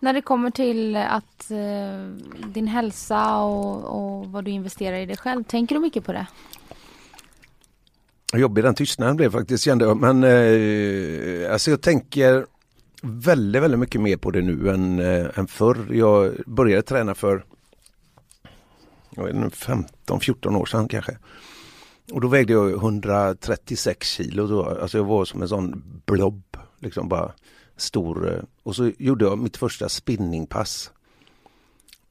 När 0.00 0.12
det 0.12 0.22
kommer 0.22 0.50
till 0.50 0.96
att 0.96 1.50
eh, 1.50 2.08
din 2.48 2.66
hälsa 2.66 3.36
och, 3.36 3.84
och 3.84 4.26
vad 4.32 4.44
du 4.44 4.50
investerar 4.50 4.96
i 4.96 5.06
dig 5.06 5.16
själv, 5.16 5.44
tänker 5.44 5.74
du 5.74 5.80
mycket 5.80 6.04
på 6.04 6.12
det? 6.12 6.26
Jobbig 8.32 8.64
den 8.64 8.74
tystnaden 8.74 9.16
blev 9.16 9.30
faktiskt 9.30 9.64
kände 9.64 9.84
jag. 9.84 9.96
Men 9.96 10.24
eh, 10.24 11.52
alltså 11.52 11.70
jag 11.70 11.80
tänker 11.80 12.46
väldigt, 13.02 13.62
väldigt 13.62 13.80
mycket 13.80 14.00
mer 14.00 14.16
på 14.16 14.30
det 14.30 14.42
nu 14.42 14.70
än, 14.70 14.98
eh, 14.98 15.38
än 15.38 15.46
förr. 15.46 15.86
Jag 15.90 16.34
började 16.46 16.82
träna 16.82 17.14
för 17.14 17.44
15-14 19.16 20.56
år 20.56 20.66
sedan 20.66 20.88
kanske. 20.88 21.18
Och 22.12 22.20
då 22.20 22.28
vägde 22.28 22.52
jag 22.52 22.70
136 22.70 24.08
kilo. 24.08 24.46
Då. 24.46 24.64
Alltså 24.64 24.98
jag 24.98 25.04
var 25.04 25.24
som 25.24 25.42
en 25.42 25.48
sån 25.48 25.82
blob. 26.06 26.42
Liksom 26.78 27.08
bara 27.08 27.32
stor. 27.76 28.32
Eh. 28.32 28.42
Och 28.62 28.76
så 28.76 28.90
gjorde 28.98 29.24
jag 29.24 29.38
mitt 29.38 29.56
första 29.56 29.88
spinningpass. 29.88 30.90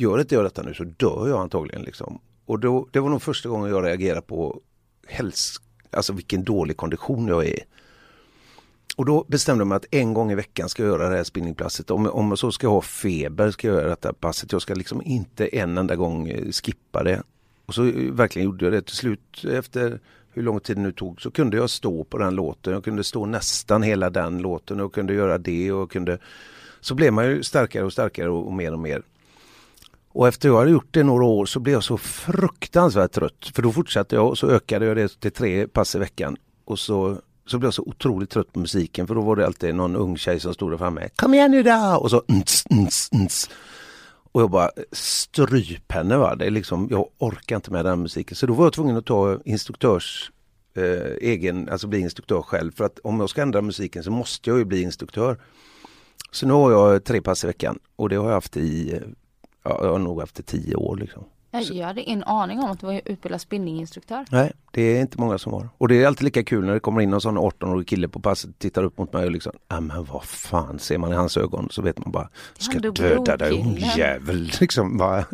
Gör 0.00 0.20
inte 0.20 0.34
jag 0.34 0.44
detta 0.44 0.62
nu 0.62 0.74
så 0.74 0.84
dör 0.84 1.28
jag 1.28 1.40
antagligen 1.40 1.82
liksom. 1.82 2.20
Och 2.46 2.58
då, 2.60 2.88
det 2.92 3.00
var 3.00 3.10
nog 3.10 3.22
första 3.22 3.48
gången 3.48 3.70
jag 3.70 3.84
reagerade 3.84 4.20
på 4.20 4.60
häls, 5.06 5.60
alltså 5.90 6.12
vilken 6.12 6.44
dålig 6.44 6.76
kondition 6.76 7.28
jag 7.28 7.46
är 7.46 7.58
i. 7.58 7.64
Och 8.96 9.04
då 9.04 9.24
bestämde 9.28 9.60
jag 9.60 9.68
mig 9.68 9.76
att 9.76 9.86
en 9.90 10.14
gång 10.14 10.32
i 10.32 10.34
veckan 10.34 10.68
ska 10.68 10.82
jag 10.82 10.90
göra 10.90 11.08
det 11.08 11.16
här 11.16 11.24
spinningpasset. 11.24 11.90
Om, 11.90 12.06
om 12.06 12.28
jag 12.28 12.38
så 12.38 12.52
ska 12.52 12.68
ha 12.68 12.82
feber 12.82 13.50
ska 13.50 13.68
jag 13.68 13.76
göra 13.76 13.88
detta 13.88 14.12
passet. 14.12 14.52
Jag 14.52 14.62
ska 14.62 14.74
liksom 14.74 15.02
inte 15.02 15.46
en 15.46 15.78
enda 15.78 15.96
gång 15.96 16.28
eh, 16.28 16.50
skippa 16.50 17.02
det. 17.02 17.22
Och 17.68 17.74
så 17.74 17.82
verkligen 18.10 18.46
gjorde 18.46 18.64
jag 18.64 18.72
det. 18.72 18.82
Till 18.82 18.96
slut 18.96 19.44
efter 19.44 20.00
hur 20.32 20.42
lång 20.42 20.60
tid 20.60 20.76
det 20.76 20.82
nu 20.82 20.92
tog 20.92 21.20
så 21.20 21.30
kunde 21.30 21.56
jag 21.56 21.70
stå 21.70 22.04
på 22.04 22.18
den 22.18 22.34
låten. 22.34 22.72
Jag 22.72 22.84
kunde 22.84 23.04
stå 23.04 23.26
nästan 23.26 23.82
hela 23.82 24.10
den 24.10 24.38
låten 24.38 24.80
och 24.80 24.94
kunde 24.94 25.14
göra 25.14 25.38
det 25.38 25.72
och 25.72 25.90
kunde 25.90 26.18
så 26.80 26.94
blev 26.94 27.12
man 27.12 27.24
ju 27.26 27.42
starkare 27.42 27.84
och 27.84 27.92
starkare 27.92 28.28
och, 28.28 28.46
och 28.46 28.52
mer 28.52 28.72
och 28.72 28.78
mer. 28.78 29.02
Och 30.08 30.28
efter 30.28 30.48
jag 30.48 30.58
hade 30.58 30.70
gjort 30.70 30.88
det 30.90 31.02
några 31.02 31.24
år 31.24 31.46
så 31.46 31.60
blev 31.60 31.72
jag 31.72 31.84
så 31.84 31.98
fruktansvärt 31.98 33.12
trött. 33.12 33.50
För 33.54 33.62
då 33.62 33.72
fortsatte 33.72 34.14
jag 34.14 34.28
och 34.28 34.38
så 34.38 34.50
ökade 34.50 34.86
jag 34.86 34.96
det 34.96 35.20
till 35.20 35.32
tre 35.32 35.68
pass 35.68 35.94
i 35.94 35.98
veckan. 35.98 36.36
Och 36.64 36.78
så, 36.78 37.18
så 37.46 37.58
blev 37.58 37.66
jag 37.66 37.74
så 37.74 37.82
otroligt 37.82 38.30
trött 38.30 38.52
på 38.52 38.60
musiken 38.60 39.06
för 39.06 39.14
då 39.14 39.20
var 39.20 39.36
det 39.36 39.46
alltid 39.46 39.74
någon 39.74 39.96
ung 39.96 40.16
tjej 40.16 40.40
som 40.40 40.54
stod 40.54 40.72
där 40.72 40.78
framme. 40.78 41.08
Kom 41.16 41.34
igen 41.34 41.50
nu 41.50 41.62
då! 41.62 41.98
Och 42.00 42.10
så 42.10 42.22
ns, 42.28 42.64
ns, 42.70 43.10
ns. 43.12 43.50
Och 44.32 44.42
jag 44.42 44.50
bara 44.50 44.70
stryp 44.92 45.92
henne 45.92 46.16
va. 46.16 46.34
Det 46.34 46.46
är 46.46 46.50
liksom, 46.50 46.88
jag 46.90 47.08
orkar 47.18 47.56
inte 47.56 47.70
med 47.70 47.84
den 47.84 48.02
musiken. 48.02 48.36
Så 48.36 48.46
då 48.46 48.54
var 48.54 48.66
jag 48.66 48.72
tvungen 48.72 48.96
att 48.96 49.06
ta 49.06 49.40
instruktörs 49.44 50.32
eh, 50.74 51.16
egen, 51.20 51.68
alltså 51.68 51.86
bli 51.86 51.98
instruktör 52.00 52.42
själv. 52.42 52.72
För 52.72 52.84
att 52.84 52.98
om 52.98 53.20
jag 53.20 53.30
ska 53.30 53.42
ändra 53.42 53.62
musiken 53.62 54.04
så 54.04 54.10
måste 54.10 54.50
jag 54.50 54.58
ju 54.58 54.64
bli 54.64 54.82
instruktör. 54.82 55.38
Så 56.30 56.46
nu 56.46 56.52
har 56.52 56.72
jag 56.72 57.04
tre 57.04 57.20
pass 57.20 57.44
i 57.44 57.46
veckan 57.46 57.78
och 57.96 58.08
det 58.08 58.16
har 58.16 58.26
jag 58.26 58.34
haft 58.34 58.56
i, 58.56 59.00
ja, 59.62 59.80
jag 59.82 59.92
har 59.92 59.98
nog 59.98 60.20
haft 60.20 60.40
i 60.40 60.42
tio 60.42 60.74
år 60.74 60.96
liksom. 60.96 61.24
Jag, 61.50 61.86
hade 61.86 62.02
ingen 62.02 62.24
aning 62.24 62.58
om 62.60 62.70
att 62.70 62.80
du 62.80 62.86
var 62.86 63.00
utbildad 63.04 63.40
spinninginstruktör. 63.40 64.24
Nej, 64.30 64.52
det 64.70 64.82
är 64.82 65.00
inte 65.00 65.20
många 65.20 65.38
som 65.38 65.52
har. 65.52 65.68
Och 65.78 65.88
det 65.88 66.02
är 66.02 66.06
alltid 66.06 66.24
lika 66.24 66.44
kul 66.44 66.64
när 66.64 66.74
det 66.74 66.80
kommer 66.80 67.00
in 67.00 67.10
någon 67.10 67.20
sån 67.20 67.38
18-årig 67.38 67.88
kille 67.88 68.08
på 68.08 68.20
passet, 68.20 68.58
tittar 68.58 68.82
upp 68.82 68.98
mot 68.98 69.12
mig 69.12 69.24
och 69.24 69.30
liksom, 69.30 69.52
ja 69.68 69.80
men 69.80 70.04
vad 70.04 70.24
fan, 70.24 70.78
ser 70.78 70.98
man 70.98 71.12
i 71.12 71.14
hans 71.14 71.36
ögon 71.36 71.68
så 71.70 71.82
vet 71.82 71.98
man 71.98 72.12
bara, 72.12 72.28
ska 72.58 72.78
döda 72.78 73.36
dig 73.36 73.60
ungjävel. 73.60 74.50
Liksom 74.60 74.98
bara. 74.98 75.24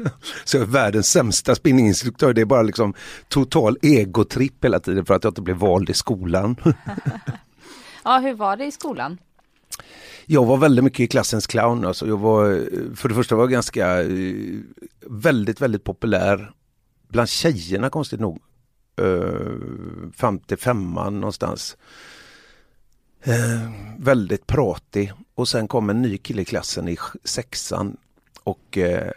Så 0.44 0.56
jag 0.56 0.62
är 0.62 0.66
världens 0.66 1.10
sämsta 1.10 1.54
spinninginstruktör, 1.54 2.32
det 2.32 2.40
är 2.40 2.44
bara 2.44 2.62
liksom 2.62 2.94
total 3.28 3.78
egotripp 3.82 4.64
hela 4.64 4.80
tiden 4.80 5.04
för 5.04 5.14
att 5.14 5.24
jag 5.24 5.30
inte 5.30 5.42
blev 5.42 5.56
vald 5.56 5.90
i 5.90 5.94
skolan. 5.94 6.56
Ja, 8.06 8.18
hur 8.18 8.34
var 8.34 8.56
det 8.56 8.64
i 8.64 8.72
skolan? 8.72 9.18
Jag 10.26 10.44
var 10.44 10.56
väldigt 10.56 10.84
mycket 10.84 11.00
i 11.00 11.06
klassens 11.06 11.46
clown. 11.46 11.84
Alltså 11.84 12.06
jag 12.06 12.18
var, 12.18 12.68
för 12.94 13.08
det 13.08 13.14
första 13.14 13.36
var 13.36 13.42
jag 13.42 13.50
ganska 13.50 14.02
eh, 14.02 14.58
väldigt, 15.06 15.60
väldigt 15.60 15.84
populär 15.84 16.52
bland 17.08 17.28
tjejerna 17.28 17.90
konstigt 17.90 18.20
nog. 18.20 18.42
Uh, 19.00 19.58
fram 20.12 20.38
till 20.38 20.56
femman 20.56 21.20
någonstans. 21.20 21.76
Uh, 23.28 23.70
väldigt 23.98 24.46
pratig 24.46 25.12
och 25.34 25.48
sen 25.48 25.68
kom 25.68 25.90
en 25.90 26.02
ny 26.02 26.18
kille 26.18 26.42
i 26.42 26.44
klassen 26.44 26.88
i 26.88 26.96
sexan 27.24 27.96
och 28.44 28.78
uh, 28.78 29.10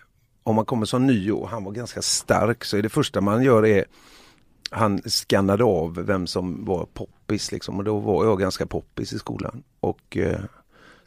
om 0.43 0.55
man 0.55 0.66
kommer 0.66 0.86
som 0.86 1.08
ny 1.08 1.32
och 1.32 1.49
han 1.49 1.64
var 1.64 1.72
ganska 1.72 2.01
stark 2.01 2.66
så 2.66 2.78
är 2.78 2.82
det 2.82 2.89
första 2.89 3.22
man 3.22 3.43
gör 3.43 3.66
är 3.66 3.86
han 4.72 5.01
skannade 5.05 5.64
av 5.64 5.95
vem 5.95 6.28
som 6.28 6.66
var 6.66 6.86
poppis 6.93 7.51
liksom 7.51 7.78
och 7.78 7.84
då 7.84 7.99
var 7.99 8.26
jag 8.26 8.39
ganska 8.39 8.66
poppis 8.66 9.14
i 9.14 9.20
skolan 9.20 9.64
och 9.80 10.18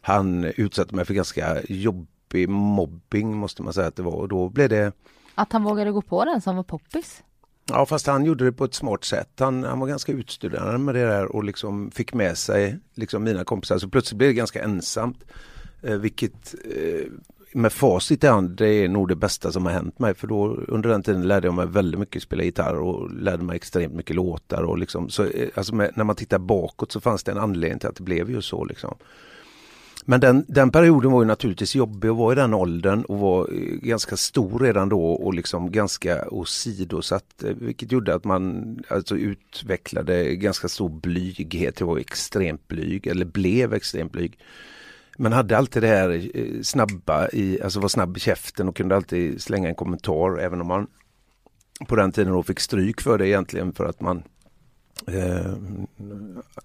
han 0.01 0.43
utsatte 0.43 0.95
mig 0.95 1.05
för 1.05 1.13
ganska 1.13 1.61
jobbig 1.69 2.49
mobbing 2.49 3.37
måste 3.37 3.63
man 3.63 3.73
säga 3.73 3.87
att 3.87 3.95
det 3.95 4.03
var 4.03 4.15
och 4.15 4.27
då 4.27 4.49
blev 4.49 4.69
det 4.69 4.91
Att 5.35 5.53
han 5.53 5.63
vågade 5.63 5.91
gå 5.91 6.01
på 6.01 6.25
den 6.25 6.41
som 6.41 6.55
var 6.55 6.63
poppis. 6.63 7.23
Ja 7.65 7.85
fast 7.85 8.07
han 8.07 8.25
gjorde 8.25 8.45
det 8.45 8.51
på 8.51 8.65
ett 8.65 8.73
smart 8.73 9.03
sätt. 9.03 9.29
Han, 9.39 9.63
han 9.63 9.79
var 9.79 9.87
ganska 9.87 10.11
utstuderad 10.11 10.79
med 10.79 10.95
det 10.95 11.05
där 11.05 11.35
och 11.35 11.43
liksom 11.43 11.91
fick 11.91 12.13
med 12.13 12.37
sig 12.37 12.79
liksom 12.95 13.23
mina 13.23 13.43
kompisar. 13.43 13.77
Så 13.77 13.89
plötsligt 13.89 14.17
blev 14.17 14.29
det 14.29 14.33
ganska 14.33 14.63
ensamt. 14.63 15.23
Eh, 15.81 15.95
vilket 15.95 16.55
eh, 16.65 17.11
med 17.53 17.73
facit 17.73 18.23
i 18.23 18.27
hand 18.27 18.49
det 18.49 18.67
är 18.67 18.87
nog 18.87 19.07
det 19.07 19.15
bästa 19.15 19.51
som 19.51 19.65
har 19.65 19.73
hänt 19.73 19.99
mig. 19.99 20.13
För 20.13 20.27
då 20.27 20.47
under 20.47 20.89
den 20.89 21.03
tiden 21.03 21.27
lärde 21.27 21.47
jag 21.47 21.53
mig 21.53 21.67
väldigt 21.67 21.99
mycket 21.99 22.23
spela 22.23 22.43
gitarr 22.43 22.75
och 22.75 23.11
lärde 23.11 23.43
mig 23.43 23.55
extremt 23.55 23.93
mycket 23.93 24.15
låtar. 24.15 24.63
Och 24.63 24.77
liksom, 24.77 25.09
så, 25.09 25.23
eh, 25.23 25.49
alltså 25.55 25.75
med, 25.75 25.91
när 25.95 26.03
man 26.03 26.15
tittar 26.15 26.39
bakåt 26.39 26.91
så 26.91 27.01
fanns 27.01 27.23
det 27.23 27.31
en 27.31 27.37
anledning 27.37 27.79
till 27.79 27.89
att 27.89 27.95
det 27.95 28.03
blev 28.03 28.29
ju 28.29 28.41
så. 28.41 28.65
Liksom. 28.65 28.95
Men 30.05 30.19
den, 30.19 30.45
den 30.47 30.71
perioden 30.71 31.11
var 31.11 31.21
ju 31.21 31.27
naturligtvis 31.27 31.75
jobbig 31.75 32.09
att 32.09 32.15
vara 32.15 32.33
i 32.33 32.35
den 32.35 32.53
åldern 32.53 33.03
och 33.03 33.19
var 33.19 33.53
eh, 33.53 33.59
ganska 33.61 34.17
stor 34.17 34.59
redan 34.59 34.89
då 34.89 35.05
och 35.05 35.33
liksom 35.33 35.71
ganska 35.71 36.29
åsidosatt. 36.29 37.43
Eh, 37.43 37.49
vilket 37.49 37.91
gjorde 37.91 38.15
att 38.15 38.23
man 38.23 38.77
alltså 38.87 39.17
utvecklade 39.17 40.35
ganska 40.35 40.67
stor 40.67 40.89
blyghet. 40.89 41.79
Jag 41.79 41.87
var 41.87 41.97
extremt 41.97 42.67
blyg 42.67 43.07
eller 43.07 43.25
blev 43.25 43.73
extremt 43.73 44.11
blyg. 44.11 44.37
Men 45.17 45.33
hade 45.33 45.57
alltid 45.57 45.83
det 45.83 45.87
här 45.87 46.29
eh, 46.33 46.61
snabba 46.61 47.29
i, 47.29 47.61
alltså 47.61 47.79
var 47.79 47.87
snabb 47.87 48.17
i 48.17 48.19
käften 48.19 48.67
och 48.67 48.75
kunde 48.75 48.95
alltid 48.95 49.41
slänga 49.41 49.69
en 49.69 49.75
kommentar 49.75 50.39
även 50.39 50.61
om 50.61 50.67
man 50.67 50.87
på 51.87 51.95
den 51.95 52.11
tiden 52.11 52.33
då 52.33 52.43
fick 52.43 52.59
stryk 52.59 53.01
för 53.01 53.17
det 53.17 53.27
egentligen 53.27 53.73
för 53.73 53.85
att 53.85 54.01
man 54.01 54.23
eh, 55.07 55.53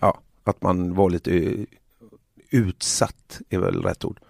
ja, 0.00 0.20
att 0.44 0.62
man 0.62 0.94
var 0.94 1.10
lite 1.10 1.66
utsatt 2.50 3.40
är 3.48 3.58
väl 3.58 3.82
rätt 3.82 4.04
ord. 4.04 4.20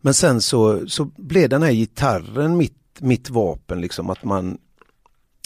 Men 0.00 0.14
sen 0.14 0.40
så, 0.40 0.88
så 0.88 1.04
blev 1.04 1.48
den 1.48 1.62
här 1.62 1.72
gitarren 1.72 2.56
mitt, 2.56 3.00
mitt 3.00 3.30
vapen 3.30 3.80
liksom 3.80 4.10
att 4.10 4.24
man 4.24 4.58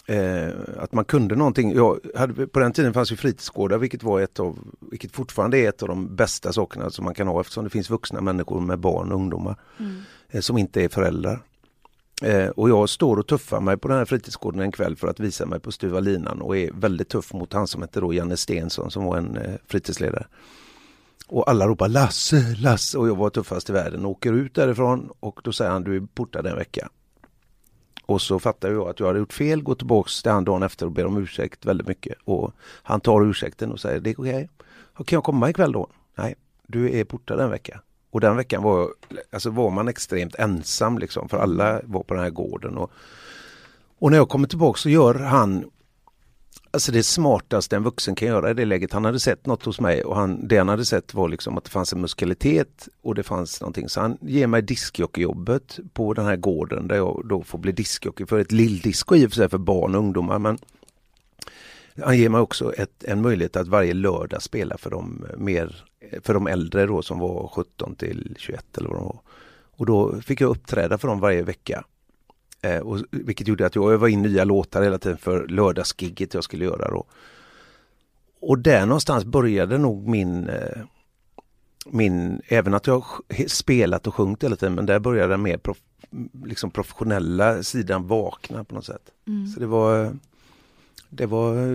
eh, 0.06 0.48
att 0.78 0.92
man 0.92 1.04
kunde 1.04 1.36
någonting. 1.36 1.74
Jag 1.74 2.00
hade, 2.14 2.46
på 2.46 2.58
den 2.58 2.72
tiden 2.72 2.94
fanns 2.94 3.12
ju 3.12 3.16
fritidsgårdar 3.16 3.78
vilket 3.78 4.02
var 4.02 4.20
ett 4.20 4.40
av, 4.40 4.58
vilket 4.80 5.12
fortfarande 5.12 5.58
är 5.58 5.68
ett 5.68 5.82
av 5.82 5.88
de 5.88 6.16
bästa 6.16 6.52
sakerna 6.52 6.90
som 6.90 7.04
man 7.04 7.14
kan 7.14 7.28
ha 7.28 7.40
eftersom 7.40 7.64
det 7.64 7.70
finns 7.70 7.90
vuxna 7.90 8.20
människor 8.20 8.60
med 8.60 8.78
barn 8.78 9.12
och 9.12 9.18
ungdomar 9.18 9.56
eh, 10.28 10.40
som 10.40 10.58
inte 10.58 10.84
är 10.84 10.88
föräldrar. 10.88 11.42
Eh, 12.22 12.48
och 12.48 12.70
jag 12.70 12.88
står 12.88 13.16
och 13.16 13.26
tuffar 13.26 13.60
mig 13.60 13.76
på 13.76 13.88
den 13.88 13.98
här 13.98 14.04
fritidsgården 14.04 14.60
en 14.60 14.72
kväll 14.72 14.96
för 14.96 15.08
att 15.08 15.20
visa 15.20 15.46
mig 15.46 15.60
på 15.60 15.72
stuva 15.72 16.00
linan 16.00 16.42
och 16.42 16.56
är 16.56 16.70
väldigt 16.72 17.08
tuff 17.08 17.32
mot 17.32 17.52
han 17.52 17.66
som 17.66 17.82
hette 17.82 18.00
då 18.00 18.14
Janne 18.14 18.36
Stensson 18.36 18.90
som 18.90 19.04
var 19.04 19.16
en 19.16 19.36
eh, 19.36 19.54
fritidsledare. 19.66 20.26
Och 21.28 21.50
alla 21.50 21.66
ropar 21.66 21.88
Lasse, 21.88 22.54
Lasse 22.58 22.98
och 22.98 23.08
jag 23.08 23.16
var 23.16 23.30
tuffast 23.30 23.70
i 23.70 23.72
världen 23.72 24.04
och 24.04 24.10
åker 24.10 24.32
ut 24.32 24.54
därifrån 24.54 25.10
och 25.20 25.40
då 25.44 25.52
säger 25.52 25.70
han 25.70 25.84
du 25.84 25.96
är 25.96 26.00
portad 26.14 26.46
en 26.46 26.56
vecka. 26.56 26.88
Och 28.06 28.22
så 28.22 28.38
fattar 28.38 28.70
jag 28.70 28.88
att 28.88 29.00
jag 29.00 29.06
hade 29.06 29.18
gjort 29.18 29.32
fel, 29.32 29.62
går 29.62 29.74
tillbaks 29.74 30.22
till 30.22 30.32
han 30.32 30.44
dagen 30.44 30.62
efter 30.62 30.86
och 30.86 30.92
ber 30.92 31.06
om 31.06 31.16
ursäkt 31.16 31.66
väldigt 31.66 31.86
mycket. 31.86 32.18
Och 32.24 32.52
han 32.82 33.00
tar 33.00 33.30
ursäkten 33.30 33.72
och 33.72 33.80
säger 33.80 34.00
det 34.00 34.10
är 34.10 34.20
okej. 34.20 34.48
Okay. 34.94 35.04
Kan 35.06 35.16
jag 35.16 35.24
komma 35.24 35.50
ikväll 35.50 35.72
då? 35.72 35.88
Nej, 36.14 36.34
du 36.66 36.98
är 36.98 37.04
portad 37.04 37.40
en 37.40 37.50
vecka. 37.50 37.80
Och 38.10 38.20
den 38.20 38.36
veckan 38.36 38.62
var, 38.62 38.88
alltså 39.30 39.50
var 39.50 39.70
man 39.70 39.88
extremt 39.88 40.34
ensam 40.34 40.98
liksom 40.98 41.28
för 41.28 41.38
alla 41.38 41.80
var 41.84 42.02
på 42.02 42.14
den 42.14 42.22
här 42.22 42.30
gården. 42.30 42.76
Och, 42.76 42.90
och 43.98 44.10
när 44.10 44.18
jag 44.18 44.28
kommer 44.28 44.48
tillbaka 44.48 44.78
så 44.78 44.88
gör 44.88 45.14
han 45.14 45.70
Alltså 46.70 46.92
det 46.92 47.02
smartaste 47.02 47.76
en 47.76 47.82
vuxen 47.82 48.14
kan 48.14 48.28
göra 48.28 48.50
i 48.50 48.54
det 48.54 48.64
läget. 48.64 48.92
Han 48.92 49.04
hade 49.04 49.20
sett 49.20 49.46
något 49.46 49.64
hos 49.64 49.80
mig 49.80 50.04
och 50.04 50.16
han, 50.16 50.48
det 50.48 50.58
han 50.58 50.68
hade 50.68 50.84
sett 50.84 51.14
var 51.14 51.28
liksom 51.28 51.58
att 51.58 51.64
det 51.64 51.70
fanns 51.70 51.92
en 51.92 52.00
muskalitet 52.00 52.88
och 53.02 53.14
det 53.14 53.22
fanns 53.22 53.60
någonting. 53.60 53.88
Så 53.88 54.00
han 54.00 54.18
ger 54.20 54.46
mig 54.46 54.62
diskjockeyjobbet 54.62 55.78
på 55.92 56.14
den 56.14 56.24
här 56.24 56.36
gården 56.36 56.88
där 56.88 56.96
jag 56.96 57.22
då 57.24 57.42
får 57.42 57.58
bli 57.58 57.72
diskjockey 57.72 58.26
för 58.26 58.38
ett 58.38 58.52
lilldisco 58.52 59.16
i 59.16 59.26
och 59.26 59.30
för 59.30 59.36
sig 59.36 59.48
för 59.48 59.58
barn 59.58 59.94
och 59.94 60.00
ungdomar. 60.00 60.38
Men 60.38 60.58
han 62.02 62.18
ger 62.18 62.28
mig 62.28 62.40
också 62.40 62.74
ett, 62.74 63.04
en 63.04 63.22
möjlighet 63.22 63.56
att 63.56 63.68
varje 63.68 63.94
lördag 63.94 64.42
spela 64.42 64.78
för 64.78 64.90
de, 64.90 65.26
eh, 65.30 65.38
mer, 65.38 65.84
eh, 66.00 66.20
för 66.22 66.34
de 66.34 66.46
äldre 66.46 66.86
då 66.86 67.02
som 67.02 67.18
var 67.18 67.48
17 67.48 67.94
till 67.94 68.34
21 68.38 68.78
eller 68.78 68.88
vad 68.88 68.98
de 68.98 69.04
var. 69.04 69.20
Och 69.76 69.86
då 69.86 70.20
fick 70.20 70.40
jag 70.40 70.50
uppträda 70.50 70.98
för 70.98 71.08
dem 71.08 71.20
varje 71.20 71.42
vecka. 71.42 71.84
Eh, 72.62 72.78
och, 72.78 72.98
vilket 73.10 73.48
gjorde 73.48 73.66
att 73.66 73.74
jag 73.74 73.92
övade 73.92 74.12
in 74.12 74.22
nya 74.22 74.44
låtar 74.44 74.82
hela 74.82 74.98
tiden 74.98 75.18
för 75.18 75.48
lördagsgigget 75.48 76.34
jag 76.34 76.44
skulle 76.44 76.64
göra 76.64 76.90
då. 76.90 77.04
Och 78.40 78.58
där 78.58 78.86
någonstans 78.86 79.24
började 79.24 79.78
nog 79.78 80.08
min, 80.08 80.48
eh, 80.48 80.78
min 81.86 82.40
även 82.48 82.74
att 82.74 82.86
jag 82.86 83.04
spelat 83.46 84.06
och 84.06 84.14
sjungit 84.14 84.44
hela 84.44 84.56
tiden, 84.56 84.74
men 84.74 84.86
där 84.86 84.98
började 84.98 85.32
den 85.32 85.42
mer 85.42 85.58
prof, 85.58 85.78
liksom 86.44 86.70
professionella 86.70 87.62
sidan 87.62 88.06
vakna 88.06 88.64
på 88.64 88.74
något 88.74 88.84
sätt. 88.84 89.12
Så 89.54 89.60
det 89.60 89.66
var, 89.66 90.16
det 91.08 91.26
var 91.26 91.72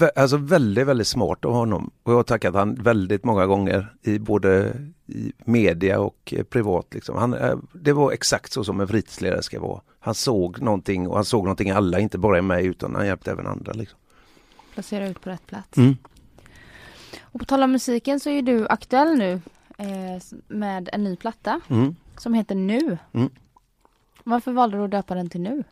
eh, 0.00 0.08
alltså 0.16 0.36
väldigt, 0.36 0.86
väldigt 0.86 1.06
smart 1.06 1.44
av 1.44 1.52
honom. 1.52 1.90
Och 2.02 2.12
jag 2.12 2.16
har 2.16 2.22
tackat 2.22 2.54
han 2.54 2.74
väldigt 2.74 3.24
många 3.24 3.46
gånger 3.46 3.94
i 4.02 4.18
både 4.18 4.76
i 5.12 5.32
media 5.44 6.00
och 6.00 6.34
eh, 6.36 6.44
privat. 6.44 6.86
Liksom. 6.94 7.16
Han, 7.16 7.34
eh, 7.34 7.56
det 7.72 7.92
var 7.92 8.12
exakt 8.12 8.52
så 8.52 8.64
som 8.64 8.80
en 8.80 8.88
fritidsledare 8.88 9.42
ska 9.42 9.60
vara. 9.60 9.80
Han 10.00 10.14
såg 10.14 10.60
någonting 10.60 11.08
och 11.08 11.14
han 11.14 11.24
såg 11.24 11.44
någonting 11.44 11.70
alla, 11.70 12.00
inte 12.00 12.18
bara 12.18 12.38
i 12.38 12.42
mig 12.42 12.66
utan 12.66 12.94
han 12.94 13.06
hjälpte 13.06 13.30
även 13.30 13.46
andra. 13.46 13.72
Liksom. 13.72 13.98
Placera 14.74 15.08
ut 15.08 15.20
på 15.20 15.30
rätt 15.30 15.46
plats. 15.46 15.76
Mm. 15.78 15.96
Och 17.22 17.40
på 17.40 17.46
tal 17.46 17.62
om 17.62 17.72
musiken 17.72 18.20
så 18.20 18.30
är 18.30 18.42
du 18.42 18.68
aktuell 18.68 19.18
nu 19.18 19.40
eh, 19.78 20.22
med 20.48 20.88
en 20.92 21.04
ny 21.04 21.16
platta 21.16 21.60
Mm. 21.68 21.96
som 22.18 22.34
heter 22.34 22.54
Nu. 22.54 22.98
Mm. 23.12 23.30
Varför 24.24 24.52
valde 24.52 24.76
du 24.76 24.84
att 24.84 24.90
döpa 24.90 25.14
den 25.14 25.30
till 25.30 25.40
Nu? 25.40 25.64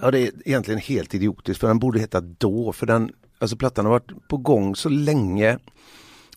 Ja 0.00 0.10
det 0.10 0.18
är 0.20 0.32
egentligen 0.44 0.80
helt 0.80 1.14
idiotiskt 1.14 1.60
för 1.60 1.68
den 1.68 1.78
borde 1.78 2.00
heta 2.00 2.20
Då 2.20 2.72
för 2.72 2.86
den, 2.86 3.12
alltså 3.38 3.56
plattan 3.56 3.84
har 3.84 3.92
varit 3.92 4.28
på 4.28 4.36
gång 4.36 4.76
så 4.76 4.88
länge. 4.88 5.58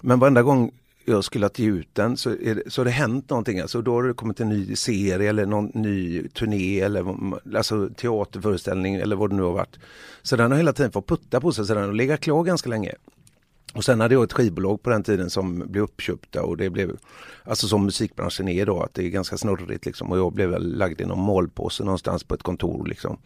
Men 0.02 0.20
varenda 0.20 0.42
gång 0.42 0.72
jag 1.06 1.24
skulle 1.24 1.46
att 1.46 1.60
ge 1.60 1.68
ut 1.68 1.90
den 1.94 2.18
så, 2.18 2.30
är 2.30 2.56
det, 2.56 2.72
så 2.72 2.82
har 2.82 2.86
det 2.86 2.92
hänt 2.92 3.30
någonting. 3.30 3.60
Alltså 3.60 3.82
då 3.82 3.94
har 3.94 4.04
det 4.04 4.14
kommit 4.14 4.40
en 4.40 4.50
ny 4.50 4.76
serie 4.76 5.30
eller 5.30 5.46
någon 5.46 5.72
ny 5.74 6.28
turné 6.28 6.80
eller 6.80 7.06
alltså 7.56 7.90
teaterföreställning 7.90 8.96
eller 8.96 9.16
vad 9.16 9.30
det 9.30 9.36
nu 9.36 9.42
har 9.42 9.54
varit. 9.54 9.80
Så 10.22 10.36
den 10.36 10.52
har 10.52 10.58
hela 10.58 10.74
tiden 10.74 10.92
fått 10.92 11.08
putta 11.08 11.42
på 11.42 11.52
sig 11.52 11.66
så 11.66 11.74
den 11.74 11.84
har 11.84 11.94
legat 11.94 12.20
klar 12.20 12.44
ganska 12.44 12.70
länge. 12.70 12.94
Och 13.74 13.84
sen 13.84 14.00
hade 14.00 14.14
jag 14.14 14.24
ett 14.24 14.34
skivbolag 14.34 14.84
på 14.84 14.90
den 14.90 15.04
tiden 15.04 15.30
som 15.30 15.64
blev 15.68 15.84
uppköpta 15.84 16.44
och 16.44 16.58
det 16.58 16.70
blev 16.70 16.98
Alltså 17.44 17.68
som 17.68 17.86
musikbranschen 17.86 18.48
är 18.48 18.62
idag 18.62 18.84
att 18.84 18.94
det 18.94 19.06
är 19.06 19.10
ganska 19.10 19.38
snurrigt 19.38 19.86
liksom 19.86 20.12
och 20.12 20.18
jag 20.18 20.34
blev 20.34 20.50
väl 20.50 20.78
lagd 20.78 21.02
i 21.02 21.06
någon 21.06 21.26
malpåse 21.26 21.84
någonstans 21.84 22.24
på 22.24 22.36
ett 22.36 22.44
kontor 22.44 22.88
liksom. 22.88 23.18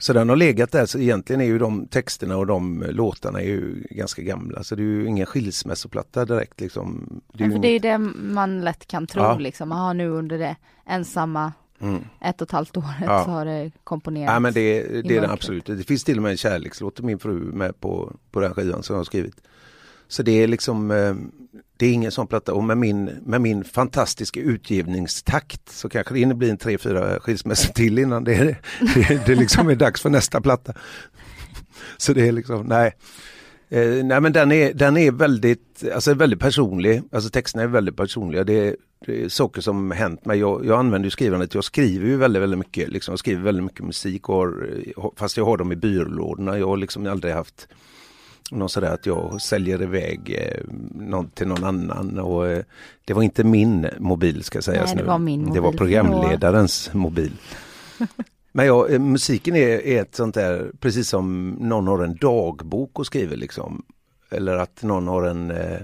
Så 0.00 0.12
den 0.12 0.28
har 0.28 0.36
legat 0.36 0.72
där 0.72 0.86
så 0.86 0.98
egentligen 0.98 1.40
är 1.40 1.46
ju 1.46 1.58
de 1.58 1.86
texterna 1.86 2.36
och 2.36 2.46
de 2.46 2.84
låtarna 2.88 3.40
är 3.40 3.46
ju 3.46 3.82
ganska 3.90 4.22
gamla 4.22 4.62
så 4.64 4.74
det 4.74 4.82
är 4.82 4.84
ju 4.84 5.06
ingen 5.06 5.26
skilsmässoplatta 5.26 6.24
direkt 6.24 6.60
liksom. 6.60 7.08
Det 7.32 7.44
är 7.44 7.48
ju 7.48 7.58
det 7.58 7.68
är 7.68 7.80
det 7.80 7.98
man 7.98 8.60
lätt 8.60 8.86
kan 8.86 9.06
tro 9.06 9.22
Ja. 9.22 9.38
liksom. 9.38 9.72
Aha, 9.72 9.92
nu 9.92 10.08
under 10.08 10.38
det 10.38 10.56
ensamma 10.86 11.52
Mm. 11.80 12.02
ett 12.20 12.40
och 12.42 12.48
ett 12.48 12.52
halvt 12.52 12.76
året 12.76 12.86
Ja. 13.00 13.24
så 13.24 13.30
har 13.30 13.44
det 13.44 13.70
komponerats. 13.84 14.32
Ja 14.32 14.40
men 14.40 14.52
det, 14.52 14.82
det 15.02 15.16
är 15.16 15.20
den 15.20 15.30
absolut. 15.30 15.66
Det 15.66 15.82
finns 15.86 16.04
till 16.04 16.16
och 16.16 16.22
med 16.22 16.30
en 16.30 16.36
kärlekslåt 16.36 16.94
till 16.94 17.04
min 17.04 17.18
fru 17.18 17.32
med 17.40 17.80
på, 17.80 18.12
på 18.30 18.40
den 18.40 18.54
skivan 18.54 18.82
som 18.82 18.94
jag 18.94 18.98
har 19.00 19.04
skrivit. 19.04 19.34
Så 20.08 20.22
det 20.22 20.42
är 20.42 20.46
liksom 20.46 20.90
eh, 20.90 21.14
Det 21.76 21.86
är 21.86 21.92
ingen 21.92 22.12
sån 22.12 22.26
platta 22.26 22.54
och 22.54 22.64
med 22.64 22.78
min, 22.78 23.04
med 23.04 23.40
min 23.40 23.64
fantastiska 23.64 24.40
utgivningstakt 24.40 25.68
så 25.68 25.88
kanske 25.88 26.14
det 26.14 26.20
hinner 26.20 26.34
bli 26.34 26.50
en 26.50 26.58
tre, 26.58 26.78
fyra 26.78 27.20
skilsmässor 27.20 27.72
till 27.72 27.98
innan 27.98 28.24
det, 28.24 28.56
det, 28.94 29.26
det 29.26 29.34
liksom 29.34 29.68
är 29.68 29.74
dags 29.74 30.02
för 30.02 30.10
nästa 30.10 30.40
platta. 30.40 30.72
Så 31.96 32.12
det 32.12 32.28
är 32.28 32.32
liksom, 32.32 32.66
nej. 32.66 32.94
Eh, 33.70 34.04
nej 34.04 34.20
men 34.20 34.32
den 34.32 34.52
är, 34.52 34.72
den 34.74 34.96
är 34.96 35.12
väldigt, 35.12 35.84
alltså 35.94 36.14
väldigt 36.14 36.40
personlig, 36.40 37.02
alltså 37.12 37.30
texterna 37.30 37.62
är 37.62 37.68
väldigt 37.68 37.96
personliga. 37.96 38.44
Det 38.44 38.68
är, 38.68 38.76
det 39.06 39.24
är 39.24 39.28
saker 39.28 39.60
som 39.60 39.90
hänt 39.90 40.24
mig. 40.24 40.38
Jag, 40.38 40.66
jag 40.66 40.78
använder 40.78 41.06
ju 41.06 41.10
skrivandet, 41.10 41.54
jag 41.54 41.64
skriver 41.64 42.06
ju 42.06 42.16
väldigt, 42.16 42.42
väldigt 42.42 42.58
mycket, 42.58 42.88
liksom, 42.88 43.12
jag 43.12 43.18
skriver 43.18 43.42
väldigt 43.42 43.64
mycket 43.64 43.84
musik 43.84 44.28
och 44.28 44.34
har, 44.36 45.12
fast 45.16 45.36
jag 45.36 45.44
har 45.44 45.56
dem 45.56 45.72
i 45.72 45.76
byrålådorna. 45.76 46.58
Jag 46.58 46.66
har 46.66 46.76
liksom 46.76 47.06
aldrig 47.06 47.34
haft 47.34 47.68
någon 48.50 48.68
sådär 48.68 48.94
att 48.94 49.06
jag 49.06 49.42
säljer 49.42 49.82
iväg 49.82 50.34
eh, 50.38 50.64
någon, 50.94 51.30
till 51.30 51.48
någon 51.48 51.64
annan 51.64 52.18
och 52.18 52.46
eh, 52.46 52.64
det 53.04 53.14
var 53.14 53.22
inte 53.22 53.44
min 53.44 53.88
mobil 53.98 54.44
ska 54.44 54.62
sägas 54.62 54.86
Nej, 54.86 54.96
det 54.96 55.02
nu. 55.02 55.08
var 55.08 55.18
min 55.18 55.44
Det 55.52 55.60
var 55.60 55.66
mobil. 55.66 55.78
programledarens 55.78 56.90
mobil. 56.92 57.32
Men 58.52 58.66
ja, 58.66 58.88
eh, 58.88 58.98
musiken 58.98 59.56
är, 59.56 59.86
är 59.86 60.02
ett 60.02 60.14
sånt 60.14 60.34
där, 60.34 60.70
precis 60.80 61.08
som 61.08 61.50
någon 61.60 61.86
har 61.86 62.04
en 62.04 62.16
dagbok 62.16 62.98
och 62.98 63.06
skriver 63.06 63.36
liksom. 63.36 63.82
eller 64.30 64.56
att 64.56 64.82
någon 64.82 65.08
har 65.08 65.22
en 65.22 65.50
eh, 65.50 65.80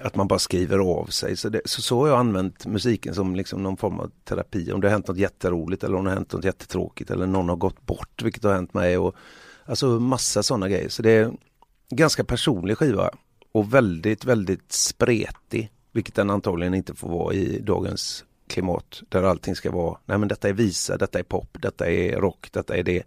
att 0.00 0.16
man 0.16 0.28
bara 0.28 0.38
skriver 0.38 0.78
av 0.78 1.06
sig. 1.06 1.36
Så, 1.36 1.48
det, 1.48 1.60
så, 1.64 1.82
så 1.82 2.00
har 2.00 2.08
jag 2.08 2.18
använt 2.18 2.66
musiken 2.66 3.14
som 3.14 3.36
liksom 3.36 3.62
någon 3.62 3.76
form 3.76 4.00
av 4.00 4.10
terapi. 4.24 4.72
Om 4.72 4.80
det 4.80 4.86
har 4.86 4.92
hänt 4.92 5.08
något 5.08 5.18
jätteroligt 5.18 5.84
eller 5.84 5.96
om 5.96 6.04
det 6.04 6.10
har 6.10 6.16
hänt 6.16 6.32
något 6.32 6.44
jättetråkigt 6.44 7.10
eller 7.10 7.26
någon 7.26 7.48
har 7.48 7.56
gått 7.56 7.86
bort, 7.86 8.22
vilket 8.22 8.44
har 8.44 8.52
hänt 8.54 8.74
mig. 8.74 8.98
Och, 8.98 9.14
alltså 9.66 9.86
massa 10.00 10.42
sådana 10.42 10.68
grejer. 10.68 10.88
Så 10.88 11.02
det 11.02 11.10
är 11.10 11.32
ganska 11.90 12.24
personlig 12.24 12.78
skiva 12.78 13.10
och 13.52 13.74
väldigt, 13.74 14.24
väldigt 14.24 14.72
spretig. 14.72 15.70
Vilket 15.92 16.14
den 16.14 16.30
antagligen 16.30 16.74
inte 16.74 16.94
får 16.94 17.08
vara 17.08 17.34
i 17.34 17.58
dagens 17.58 18.24
klimat 18.48 19.02
där 19.08 19.22
allting 19.22 19.56
ska 19.56 19.70
vara, 19.70 19.98
nej 20.04 20.18
men 20.18 20.28
detta 20.28 20.48
är 20.48 20.52
visa, 20.52 20.96
detta 20.96 21.18
är 21.18 21.22
pop, 21.22 21.56
detta 21.62 21.90
är 21.90 22.16
rock, 22.20 22.48
detta 22.52 22.76
är 22.76 22.82
det. 22.82 23.02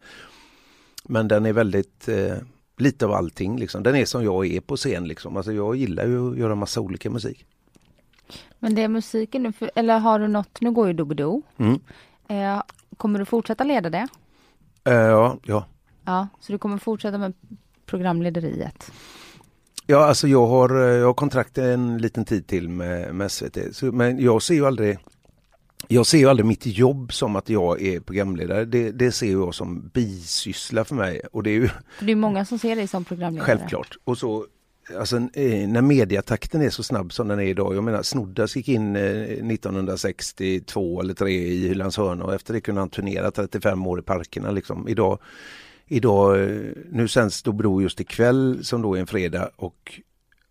Men 1.03 1.27
den 1.27 1.45
är 1.45 1.53
väldigt 1.53 2.07
eh, 2.07 2.35
lite 2.77 3.05
av 3.05 3.11
allting 3.13 3.57
liksom. 3.59 3.83
Den 3.83 3.95
är 3.95 4.05
som 4.05 4.23
jag 4.23 4.47
är 4.47 4.61
på 4.61 4.77
scen 4.77 5.07
liksom. 5.07 5.37
Alltså 5.37 5.51
jag 5.53 5.75
gillar 5.75 6.05
ju 6.05 6.31
att 6.31 6.37
göra 6.37 6.55
massa 6.55 6.81
olika 6.81 7.09
musik. 7.09 7.45
Men 8.59 8.75
det 8.75 8.81
är 8.81 8.87
musiken 8.87 9.43
nu, 9.43 9.51
för- 9.51 9.71
eller 9.75 9.99
har 9.99 10.19
du 10.19 10.27
något, 10.27 10.61
nu 10.61 10.71
går 10.71 10.87
ju 10.87 10.93
Doobidoo. 10.93 11.41
Mm. 11.57 11.79
Eh, 12.27 12.61
kommer 12.97 13.19
du 13.19 13.25
fortsätta 13.25 13.63
leda 13.63 13.89
det? 13.89 14.07
Eh, 14.83 14.93
ja, 14.93 15.37
ja. 15.43 15.65
Ja, 16.09 16.27
så 16.39 16.51
du 16.51 16.57
kommer 16.57 16.77
fortsätta 16.77 17.17
med 17.17 17.33
programlederiet? 17.85 18.91
Ja, 19.85 20.05
alltså 20.05 20.27
jag 20.27 20.47
har, 20.47 20.81
eh, 20.81 20.95
jag 20.97 21.05
har 21.05 21.13
kontrakt 21.13 21.57
en 21.57 21.97
liten 21.97 22.25
tid 22.25 22.47
till 22.47 22.69
med, 22.69 23.15
med 23.15 23.31
SVT. 23.31 23.57
Så, 23.71 23.85
men 23.85 24.19
jag 24.19 24.41
ser 24.41 24.53
ju 24.53 24.65
aldrig 24.65 24.97
jag 25.87 26.05
ser 26.05 26.17
ju 26.17 26.25
aldrig 26.29 26.45
mitt 26.45 26.65
jobb 26.65 27.13
som 27.13 27.35
att 27.35 27.49
jag 27.49 27.81
är 27.81 27.99
programledare. 27.99 28.65
Det, 28.65 28.91
det 28.91 29.11
ser 29.11 29.31
jag 29.31 29.55
som 29.55 29.89
bisyssla 29.93 30.85
för 30.85 30.95
mig. 30.95 31.21
Och 31.31 31.43
det 31.43 31.49
är 31.49 31.53
ju 31.53 31.69
För 31.97 32.05
det 32.05 32.11
är 32.11 32.15
många 32.15 32.45
som 32.45 32.59
ser 32.59 32.75
dig 32.75 32.87
som 32.87 33.05
programledare. 33.05 33.45
självklart. 33.45 33.97
Och 34.03 34.17
så, 34.17 34.45
alltså, 34.99 35.17
eh, 35.17 35.67
när 35.67 35.81
mediatakten 35.81 36.61
är 36.61 36.69
så 36.69 36.83
snabb 36.83 37.13
som 37.13 37.27
den 37.27 37.39
är 37.39 37.43
idag. 37.43 37.75
Jag 37.75 37.83
menar 37.83 38.03
Snoddas 38.03 38.55
gick 38.55 38.67
in 38.67 38.95
eh, 38.95 39.03
1962 39.03 41.01
eller 41.01 41.13
3 41.13 41.31
i 41.31 41.67
Hylands 41.67 41.97
hörna 41.97 42.23
och 42.23 42.33
efter 42.33 42.53
det 42.53 42.61
kunde 42.61 42.81
han 42.81 42.89
turnera 42.89 43.31
35 43.31 43.87
år 43.87 43.99
i 43.99 44.01
parkerna. 44.01 44.51
Liksom. 44.51 44.87
Idag, 44.87 45.19
idag, 45.89 46.43
eh, 46.43 46.71
nu 46.91 47.07
sänds 47.07 47.43
Dobro 47.43 47.81
just 47.81 47.99
ikväll 47.99 48.59
som 48.65 48.81
då 48.81 48.95
är 48.95 48.99
en 48.99 49.07
fredag 49.07 49.49
och 49.55 49.99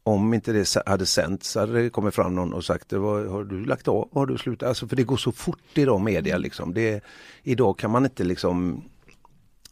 om 0.03 0.35
inte 0.35 0.53
det 0.53 0.77
hade 0.87 1.07
sänts 1.07 1.51
så 1.51 1.61
hade 1.61 1.83
det 1.83 1.91
kommit 1.91 2.15
fram 2.15 2.35
någon 2.35 2.53
och 2.53 2.65
sagt 2.65 2.93
Vad, 2.93 3.27
har 3.27 3.45
du 3.45 3.65
lagt 3.65 3.89
av? 3.89 4.09
Har 4.13 4.27
du 4.27 4.39
slutat? 4.39 4.69
Alltså 4.69 4.89
för 4.89 4.97
det 4.97 5.03
går 5.03 5.17
så 5.17 5.33
fort 5.33 5.59
idag 5.75 6.01
media 6.01 6.39
liksom. 6.39 6.75
Det, 6.75 7.05
idag 7.43 7.79
kan 7.79 7.91
man 7.91 8.05
inte 8.05 8.25
liksom 8.25 8.85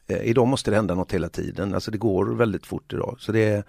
eh, 0.07 0.23
Idag 0.23 0.49
måste 0.49 0.71
det 0.71 0.77
hända 0.77 0.95
något 0.95 1.13
hela 1.13 1.29
tiden. 1.29 1.75
Alltså 1.75 1.91
det 1.91 1.99
går 1.99 2.27
väldigt 2.27 2.67
fort 2.67 2.93
idag. 2.93 3.17
Så 3.19 3.33
det 3.33 3.45
är, 3.45 3.65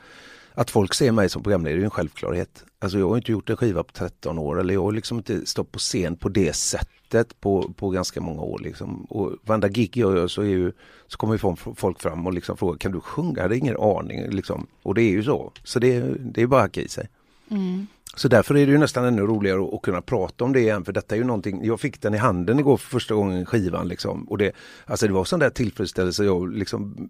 att 0.58 0.72
folk 0.72 0.94
ser 0.94 1.12
mig 1.12 1.30
som 1.30 1.44
programledare 1.44 1.82
är 1.82 1.84
en 1.84 1.90
självklarhet. 1.90 2.66
Alltså 2.80 3.00
jag 3.00 3.10
har 3.10 3.18
inte 3.18 3.32
gjort 3.32 3.50
en 3.50 3.58
skiva 3.58 3.84
på 3.84 3.92
13 3.94 4.38
år 4.38 4.60
eller 4.60 4.74
jag 4.74 4.84
har 4.84 4.92
liksom 4.92 5.18
inte 5.18 5.46
stått 5.46 5.72
på 5.72 5.80
scen 5.80 6.16
på 6.16 6.30
det 6.30 6.56
sättet 6.56 7.40
på, 7.42 7.74
på 7.78 7.90
ganska 7.90 8.22
många 8.22 8.42
år. 8.42 8.60
Liksom. 8.60 9.06
Och 9.06 9.34
varenda 9.44 9.68
gig 9.68 9.98
jag 9.98 10.18
gör 10.18 10.28
så, 10.28 10.42
är 10.42 10.46
ju, 10.46 10.72
så 11.08 11.18
kommer 11.18 11.34
ju 11.34 11.56
folk- 11.76 12.02
fram 12.02 12.28
och 12.28 12.34
liksom 12.34 12.58
frågar 12.58 12.78
kan 12.78 12.92
du 12.92 13.00
sjunga? 13.00 13.34
Jag 13.36 13.42
hade 13.42 13.58
ingen 13.58 13.78
aning. 13.78 14.30
Liksom. 14.30 14.68
Och 14.84 14.96
det 14.96 15.02
är 15.02 15.12
ju 15.12 15.24
så. 15.24 15.52
Så 15.64 15.80
det, 15.80 16.00
det 16.20 16.42
är 16.42 16.48
bara 16.48 16.62
att 16.62 16.68
hacka 16.68 16.82
i 16.82 16.90
sig. 16.90 17.10
Mm. 17.52 17.88
Så 18.16 18.28
därför 18.28 18.58
är 18.58 18.66
det 18.66 18.72
ju 18.72 18.78
nästan 18.78 19.06
ännu 19.06 19.22
roligare 19.22 19.64
att, 19.64 19.74
att 19.74 19.82
kunna 19.82 20.02
prata 20.02 20.46
om 20.46 20.54
det 20.54 20.60
igen 20.60 20.86
för 20.86 20.94
detta 20.94 21.16
är 21.16 21.20
ju 21.20 21.26
någonting, 21.26 21.66
jag 21.66 21.80
fick 21.80 22.02
den 22.02 22.14
i 22.14 22.18
handen 22.18 22.60
igår 22.60 22.78
för 22.78 22.90
första 22.90 23.16
gången 23.16 23.46
skivan 23.46 23.88
liksom 23.88 24.24
och 24.24 24.38
det, 24.38 24.52
alltså 24.86 25.08
det 25.08 25.14
var 25.14 25.24
sån 25.24 25.40
där 25.40 25.50
tillfredsställelse 25.50 26.24
jag 26.24 26.54
liksom 26.54 27.10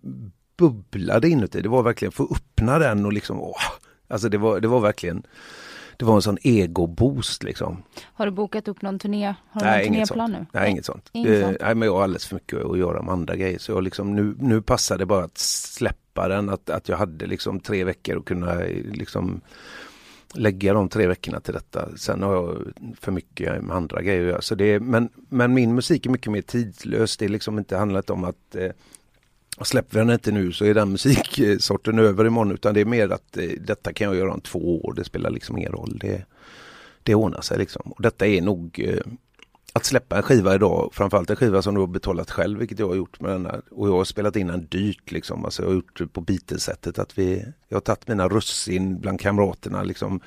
bubblade 0.57 1.29
inuti, 1.29 1.61
det 1.61 1.69
var 1.69 1.83
verkligen 1.83 2.11
få 2.11 2.23
öppna 2.35 2.79
den 2.79 3.05
och 3.05 3.13
liksom 3.13 3.41
åh, 3.41 3.55
alltså 4.07 4.29
det 4.29 4.37
var, 4.37 4.59
det 4.59 4.67
var 4.67 4.79
verkligen 4.79 5.23
det 5.97 6.05
var 6.05 6.15
en 6.15 6.21
sån 6.21 6.37
ego-boost 6.41 7.43
liksom. 7.43 7.83
Har 8.03 8.25
du 8.25 8.31
bokat 8.31 8.67
upp 8.67 8.81
någon 8.81 8.99
turné? 8.99 9.35
Har 9.49 9.61
du 9.61 9.65
någon 9.67 9.75
inget 9.81 10.09
turnéplan 10.09 10.31
nu? 10.31 10.45
Nej, 10.53 10.71
inget 10.71 10.85
sånt. 10.85 11.09
Inget 11.11 11.31
Eh, 11.31 11.41
sånt. 11.41 11.57
Nej, 11.61 11.75
men 11.75 11.85
jag 11.85 11.95
har 11.95 12.03
alldeles 12.03 12.25
för 12.27 12.35
mycket 12.35 12.65
att 12.65 12.77
göra 12.77 13.01
med 13.01 13.13
andra 13.13 13.35
grejer. 13.35 13.59
Så 13.59 13.71
jag 13.71 13.83
liksom, 13.83 14.15
nu, 14.15 14.35
nu 14.39 14.61
passade 14.61 15.01
det 15.01 15.05
bara 15.05 15.23
att 15.23 15.37
släppa 15.37 16.27
den. 16.27 16.49
Att, 16.49 16.69
att 16.69 16.89
jag 16.89 16.97
hade 16.97 17.25
liksom 17.25 17.59
tre 17.59 17.83
veckor 17.83 18.17
att 18.17 18.25
kunna 18.25 18.61
eh, 18.63 18.83
liksom 18.91 19.41
lägga 20.33 20.73
de 20.73 20.89
tre 20.89 21.07
veckorna 21.07 21.39
till 21.39 21.53
detta. 21.53 21.97
Sen 21.97 22.23
har 22.23 22.33
jag 22.33 22.57
för 22.99 23.11
mycket 23.11 23.63
med 23.63 23.75
andra 23.75 24.01
grejer 24.01 24.21
att 24.21 24.27
göra. 24.27 24.41
Så 24.41 24.55
det 24.55 24.65
är, 24.65 24.79
men, 24.79 25.09
men 25.29 25.53
min 25.53 25.75
musik 25.75 26.05
är 26.05 26.09
mycket 26.09 26.31
mer 26.31 26.41
tidlös. 26.41 27.17
Det 27.17 27.25
är 27.25 27.29
liksom 27.29 27.57
inte 27.57 27.77
handlat 27.77 28.09
om 28.09 28.23
att 28.23 28.55
eh, 28.55 28.71
Släpper 29.61 29.93
vi 29.93 29.99
den 29.99 30.09
inte 30.09 30.31
nu 30.31 30.51
så 30.51 30.65
är 30.65 30.73
den 30.73 30.91
musiksorten 30.91 31.99
över 31.99 32.25
imorgon 32.25 32.51
utan 32.51 32.73
det 32.73 32.81
är 32.81 32.85
mer 32.85 33.09
att 33.09 33.37
eh, 33.37 33.49
detta 33.59 33.93
kan 33.93 34.07
jag 34.07 34.15
göra 34.15 34.33
om 34.33 34.41
två 34.41 34.85
år. 34.85 34.93
Det 34.93 35.03
spelar 35.03 35.29
liksom 35.29 35.57
ingen 35.57 35.71
roll. 35.71 35.97
Det, 36.01 36.25
det 37.03 37.15
ordnar 37.15 37.41
sig 37.41 37.57
liksom. 37.57 37.91
Och 37.91 38.01
detta 38.01 38.27
är 38.27 38.41
nog 38.41 38.79
eh, 38.79 39.01
att 39.73 39.85
släppa 39.85 40.17
en 40.17 40.23
skiva 40.23 40.55
idag, 40.55 40.89
framförallt 40.93 41.29
en 41.29 41.35
skiva 41.35 41.61
som 41.61 41.73
du 41.73 41.79
har 41.79 41.87
betalat 41.87 42.31
själv, 42.31 42.59
vilket 42.59 42.79
jag 42.79 42.87
har 42.87 42.95
gjort 42.95 43.19
med 43.21 43.31
denna. 43.31 43.61
Och 43.71 43.87
jag 43.87 43.93
har 43.93 44.03
spelat 44.03 44.35
in 44.35 44.47
den 44.47 44.67
dyrt 44.67 45.11
liksom. 45.11 45.45
Alltså 45.45 45.61
jag 45.61 45.69
har 45.69 45.75
gjort 45.75 45.99
det 45.99 46.07
på 46.07 46.21
Beatles-sättet 46.21 46.99
att 46.99 47.17
vi, 47.17 47.45
jag 47.67 47.75
har 47.75 47.81
tagit 47.81 48.07
mina 48.07 48.27
russin 48.27 48.99
bland 48.99 49.19
kamraterna 49.19 49.83
liksom. 49.83 50.21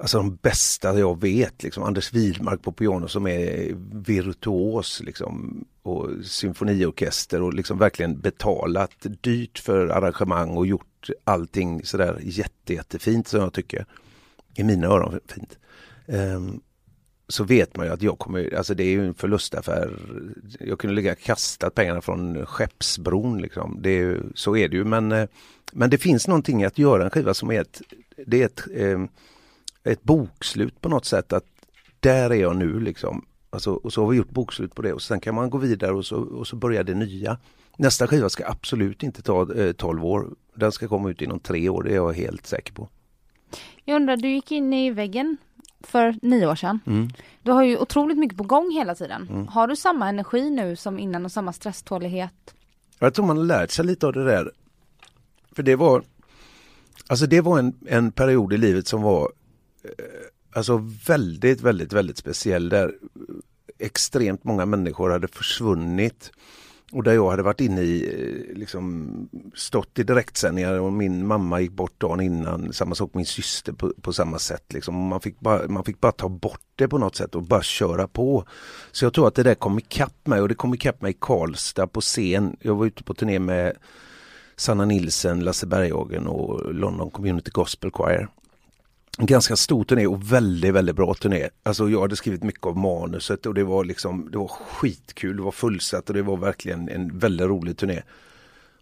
Alltså 0.00 0.16
de 0.16 0.36
bästa 0.36 0.98
jag 0.98 1.20
vet, 1.20 1.62
liksom 1.62 1.82
Anders 1.82 2.12
Widmark 2.12 2.62
på 2.62 2.72
piano 2.72 3.08
som 3.08 3.26
är 3.26 3.74
virtuos 4.04 5.00
liksom. 5.04 5.64
Och 5.82 6.08
symfoniorkester 6.24 7.42
och 7.42 7.54
liksom 7.54 7.78
verkligen 7.78 8.20
betalat 8.20 9.06
dyrt 9.20 9.58
för 9.58 9.88
arrangemang 9.88 10.50
och 10.50 10.66
gjort 10.66 11.10
allting 11.24 11.84
sådär 11.84 12.18
jätte, 12.22 12.74
jättefint 12.74 13.28
som 13.28 13.40
jag 13.40 13.52
tycker. 13.52 13.86
I 14.54 14.64
mina 14.64 14.86
öron 14.86 15.20
fint. 15.28 15.58
Um, 16.06 16.60
så 17.28 17.44
vet 17.44 17.76
man 17.76 17.86
ju 17.86 17.92
att 17.92 18.02
jag 18.02 18.18
kommer, 18.18 18.54
alltså 18.54 18.74
det 18.74 18.84
är 18.84 18.90
ju 18.90 19.06
en 19.06 19.14
förlustaffär. 19.14 19.98
Jag 20.60 20.78
kunde 20.78 20.96
ligga 20.96 21.14
kastat 21.14 21.74
pengarna 21.74 22.00
från 22.00 22.46
Skeppsbron 22.46 23.42
liksom. 23.42 23.78
Det 23.80 23.90
är, 23.90 24.22
så 24.34 24.56
är 24.56 24.68
det 24.68 24.76
ju 24.76 24.84
men, 24.84 25.12
eh, 25.12 25.28
men 25.72 25.90
det 25.90 25.98
finns 25.98 26.28
någonting 26.28 26.64
att 26.64 26.78
göra 26.78 27.04
en 27.04 27.10
skiva 27.10 27.34
som 27.34 27.50
är 27.50 27.60
ett, 27.60 27.82
det 28.26 28.42
är 28.42 28.46
ett, 28.46 28.62
eh, 28.74 29.04
ett 29.84 30.02
bokslut 30.02 30.80
på 30.80 30.88
något 30.88 31.04
sätt 31.04 31.32
att 31.32 31.44
där 32.00 32.30
är 32.30 32.34
jag 32.34 32.56
nu 32.56 32.80
liksom. 32.80 33.24
Alltså, 33.50 33.72
och 33.72 33.92
så 33.92 34.02
har 34.02 34.10
vi 34.10 34.16
gjort 34.16 34.30
bokslut 34.30 34.74
på 34.74 34.82
det 34.82 34.92
och 34.92 35.02
sen 35.02 35.20
kan 35.20 35.34
man 35.34 35.50
gå 35.50 35.58
vidare 35.58 35.92
och 35.92 36.06
så, 36.06 36.16
och 36.16 36.46
så 36.46 36.56
börjar 36.56 36.84
det 36.84 36.94
nya. 36.94 37.38
Nästa 37.76 38.06
skiva 38.06 38.28
ska 38.28 38.46
absolut 38.46 39.02
inte 39.02 39.22
ta 39.22 39.54
eh, 39.54 39.72
12 39.72 40.04
år. 40.04 40.28
Den 40.54 40.72
ska 40.72 40.88
komma 40.88 41.10
ut 41.10 41.22
inom 41.22 41.40
tre 41.40 41.68
år, 41.68 41.82
det 41.82 41.90
är 41.90 41.94
jag 41.94 42.12
helt 42.12 42.46
säker 42.46 42.72
på. 42.72 42.88
Jag 43.84 43.96
undrar, 43.96 44.16
du 44.16 44.28
gick 44.28 44.52
in 44.52 44.72
i 44.72 44.90
väggen 44.90 45.36
för 45.80 46.14
nio 46.22 46.46
år 46.46 46.54
sedan. 46.54 46.80
Mm. 46.86 47.08
Du 47.42 47.52
har 47.52 47.64
ju 47.64 47.78
otroligt 47.78 48.18
mycket 48.18 48.38
på 48.38 48.44
gång 48.44 48.70
hela 48.70 48.94
tiden. 48.94 49.28
Mm. 49.30 49.48
Har 49.48 49.66
du 49.66 49.76
samma 49.76 50.08
energi 50.08 50.50
nu 50.50 50.76
som 50.76 50.98
innan 50.98 51.24
och 51.24 51.32
samma 51.32 51.52
stresstålighet? 51.52 52.54
Jag 52.98 53.14
tror 53.14 53.26
man 53.26 53.36
har 53.36 53.44
lärt 53.44 53.70
sig 53.70 53.84
lite 53.84 54.06
av 54.06 54.12
det 54.12 54.24
där. 54.24 54.50
För 55.52 55.62
det 55.62 55.76
var, 55.76 56.02
alltså 57.06 57.26
det 57.26 57.40
var 57.40 57.58
en, 57.58 57.74
en 57.86 58.12
period 58.12 58.52
i 58.52 58.58
livet 58.58 58.86
som 58.86 59.02
var 59.02 59.32
Eh, 59.84 60.04
alltså 60.52 60.88
väldigt, 61.06 61.60
väldigt, 61.60 61.92
väldigt 61.92 62.18
speciell 62.18 62.68
där 62.68 62.94
extremt 63.78 64.44
många 64.44 64.66
människor 64.66 65.10
hade 65.10 65.28
försvunnit. 65.28 66.32
Och 66.92 67.02
där 67.02 67.12
jag 67.12 67.30
hade 67.30 67.42
varit 67.42 67.60
inne 67.60 67.80
i, 67.80 68.04
eh, 68.04 68.58
liksom 68.58 69.12
stått 69.54 69.98
i 69.98 70.02
direktsändningar 70.02 70.80
och 70.80 70.92
min 70.92 71.26
mamma 71.26 71.60
gick 71.60 71.70
bort 71.70 72.00
dagen 72.00 72.20
innan. 72.20 72.72
Samma 72.72 72.94
sak 72.94 73.10
min 73.14 73.26
syster 73.26 73.72
på, 73.72 73.92
på 74.00 74.12
samma 74.12 74.38
sätt. 74.38 74.72
Liksom. 74.72 74.94
Man, 74.94 75.20
fick 75.20 75.40
bara, 75.40 75.68
man 75.68 75.84
fick 75.84 76.00
bara 76.00 76.12
ta 76.12 76.28
bort 76.28 76.60
det 76.76 76.88
på 76.88 76.98
något 76.98 77.16
sätt 77.16 77.34
och 77.34 77.42
bara 77.42 77.62
köra 77.62 78.08
på. 78.08 78.44
Så 78.92 79.04
jag 79.04 79.14
tror 79.14 79.28
att 79.28 79.34
det 79.34 79.42
där 79.42 79.54
kom 79.54 79.78
ikapp 79.78 80.26
mig 80.26 80.40
och 80.40 80.48
det 80.48 80.54
kom 80.54 80.74
ikapp 80.74 81.02
mig 81.02 81.10
i 81.10 81.16
Karlstad 81.20 81.86
på 81.86 82.00
scen. 82.00 82.56
Jag 82.60 82.74
var 82.74 82.86
ute 82.86 83.04
på 83.04 83.14
turné 83.14 83.38
med 83.38 83.76
Sanna 84.56 84.84
Nilsen, 84.84 85.40
Lasse 85.40 85.66
Berghagen 85.66 86.26
och 86.26 86.74
London 86.74 87.10
Community 87.10 87.50
Gospel 87.50 87.90
Choir. 87.90 88.28
Ganska 89.26 89.56
stor 89.56 89.84
turné 89.84 90.06
och 90.06 90.32
väldigt, 90.32 90.74
väldigt 90.74 90.96
bra 90.96 91.14
turné. 91.14 91.48
Alltså 91.62 91.88
jag 91.88 92.00
hade 92.00 92.16
skrivit 92.16 92.42
mycket 92.42 92.66
av 92.66 92.76
manuset 92.76 93.46
och 93.46 93.54
det 93.54 93.64
var 93.64 93.84
liksom, 93.84 94.28
det 94.30 94.38
var 94.38 94.48
skitkul, 94.48 95.36
det 95.36 95.42
var 95.42 95.52
fullsatt 95.52 96.08
och 96.08 96.14
det 96.14 96.22
var 96.22 96.36
verkligen 96.36 96.88
en 96.88 97.18
väldigt 97.18 97.46
rolig 97.46 97.76
turné. 97.76 98.02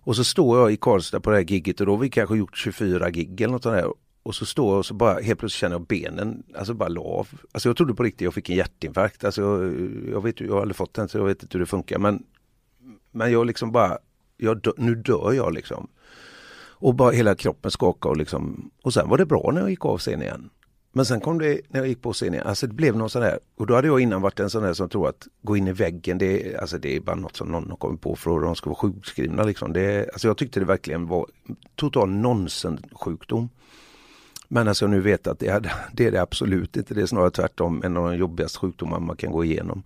Och 0.01 0.17
så 0.17 0.25
står 0.25 0.59
jag 0.59 0.73
i 0.73 0.77
Karlstad 0.77 1.21
på 1.21 1.31
det 1.31 1.37
här 1.37 1.45
gigget 1.45 1.81
och 1.81 1.87
då 1.87 1.93
har 1.93 1.99
vi 1.99 2.11
kanske 2.11 2.37
gjort 2.37 2.57
24 2.57 3.11
gig 3.11 3.41
eller 3.41 3.53
något 3.53 3.63
sånt 3.63 3.77
där. 3.77 3.93
Och 4.23 4.35
så 4.35 4.47
står 4.47 4.73
jag 4.73 4.79
och 4.79 4.87
så 4.87 4.95
bara 4.95 5.21
helt 5.21 5.41
plötsligt 5.41 5.61
känner 5.61 5.75
jag 5.75 5.87
benen, 5.87 6.43
alltså 6.55 6.75
bara 6.75 6.89
la 6.89 7.01
av. 7.01 7.29
Alltså 7.53 7.69
jag 7.69 7.77
trodde 7.77 7.95
på 7.95 8.03
riktigt 8.03 8.21
jag 8.21 8.35
fick 8.35 8.51
en 8.51 8.57
hjärtinfarkt. 8.57 9.25
Alltså 9.25 9.43
jag, 9.43 9.75
jag 10.13 10.23
vet 10.23 10.41
ju, 10.41 10.47
jag 10.47 10.53
har 10.53 10.61
aldrig 10.61 10.77
fått 10.77 10.95
den 10.95 11.09
så 11.09 11.19
jag 11.19 11.25
vet 11.25 11.43
inte 11.43 11.59
hur 11.59 11.61
det 11.61 11.67
funkar 11.67 11.99
men 11.99 12.23
Men 13.11 13.33
jag 13.33 13.47
liksom 13.47 13.73
bara, 13.73 13.99
jag 14.37 14.63
dö, 14.63 14.71
nu 14.77 14.95
dör 14.95 15.33
jag 15.33 15.55
liksom. 15.55 15.89
Och 16.81 16.95
bara 16.95 17.11
hela 17.11 17.35
kroppen 17.35 17.71
skakade 17.71 18.11
och 18.11 18.17
liksom, 18.17 18.71
och 18.83 18.95
sen 18.95 19.09
var 19.09 19.19
det 19.19 19.27
bra 19.27 19.51
när 19.53 19.61
jag 19.61 19.71
gick 19.71 19.85
av 19.85 19.99
scenen 19.99 20.23
igen. 20.23 20.51
Men 20.93 21.07
sen 21.07 21.21
kom 21.21 21.39
det 21.39 21.61
när 21.69 21.81
jag 21.81 21.89
gick 21.89 22.03
på 22.03 22.13
scenen, 22.13 22.47
alltså 22.47 22.67
det 22.67 22.75
blev 22.75 22.97
någon 22.97 23.11
sån 23.11 23.23
här, 23.23 23.39
och 23.57 23.67
då 23.67 23.75
hade 23.75 23.89
jag 23.89 24.01
innan 24.01 24.23
varit 24.23 24.41
en 24.41 24.51
sån 24.51 24.65
här 24.65 24.73
som 24.73 24.89
tror 24.89 25.09
att 25.09 25.27
gå 25.43 25.57
in 25.57 25.69
i 25.69 25.73
väggen, 25.73 26.19
det 26.19 26.55
är, 26.55 26.61
alltså 26.61 26.79
det 26.79 26.97
är 26.97 27.01
bara 27.01 27.17
något 27.17 27.37
som 27.37 27.49
någon 27.49 27.71
har 27.71 27.77
kommit 27.77 28.01
på 28.01 28.17
för 28.17 28.37
att 28.37 28.43
de 28.43 28.57
ska 28.57 28.71
vara 28.71 28.79
sjukskrivna 28.79 29.43
liksom. 29.43 29.73
Det, 29.73 30.11
alltså 30.13 30.29
jag 30.29 30.37
tyckte 30.37 30.61
det 30.61 30.67
verkligen 30.67 31.07
var 31.07 31.27
total 31.75 32.09
nonsenssjukdom. 32.09 33.49
Men 34.49 34.69
alltså 34.69 34.87
nu 34.87 35.01
vet 35.01 35.27
att 35.27 35.39
det 35.39 35.47
är, 35.47 35.73
det 35.93 36.07
är 36.07 36.13
det 36.13 36.23
absolut 36.23 36.77
inte, 36.77 36.95
det 36.95 37.03
är 37.03 37.07
snarare 37.07 37.31
tvärtom 37.31 37.83
en 37.85 37.97
av 37.97 38.11
de 38.11 38.17
jobbigaste 38.17 38.59
sjukdomar 38.59 39.01
man 39.01 39.17
kan 39.17 39.33
gå 39.33 39.45
igenom. 39.45 39.83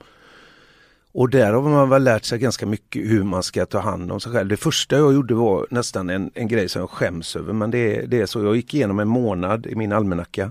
Och 1.15 1.31
där 1.31 1.53
har 1.53 1.63
man 1.63 1.89
väl 1.89 2.05
lärt 2.05 2.25
sig 2.25 2.39
ganska 2.39 2.67
mycket 2.67 3.03
hur 3.03 3.23
man 3.23 3.43
ska 3.43 3.67
ta 3.67 3.79
hand 3.79 4.13
om 4.13 4.21
sig 4.21 4.33
själv. 4.33 4.49
Det 4.49 4.57
första 4.57 4.97
jag 4.97 5.15
gjorde 5.15 5.35
var 5.35 5.67
nästan 5.71 6.11
en, 6.11 6.31
en 6.35 6.49
grej 6.49 6.69
som 6.69 6.81
jag 6.81 6.91
skäms 6.91 7.37
över 7.37 7.53
men 7.53 7.71
det, 7.71 8.07
det 8.07 8.21
är 8.21 8.27
så. 8.27 8.45
Jag 8.45 8.57
gick 8.57 8.75
igenom 8.75 8.99
en 8.99 9.09
månad 9.09 9.67
i 9.67 9.75
min 9.75 9.93
almanacka. 9.93 10.51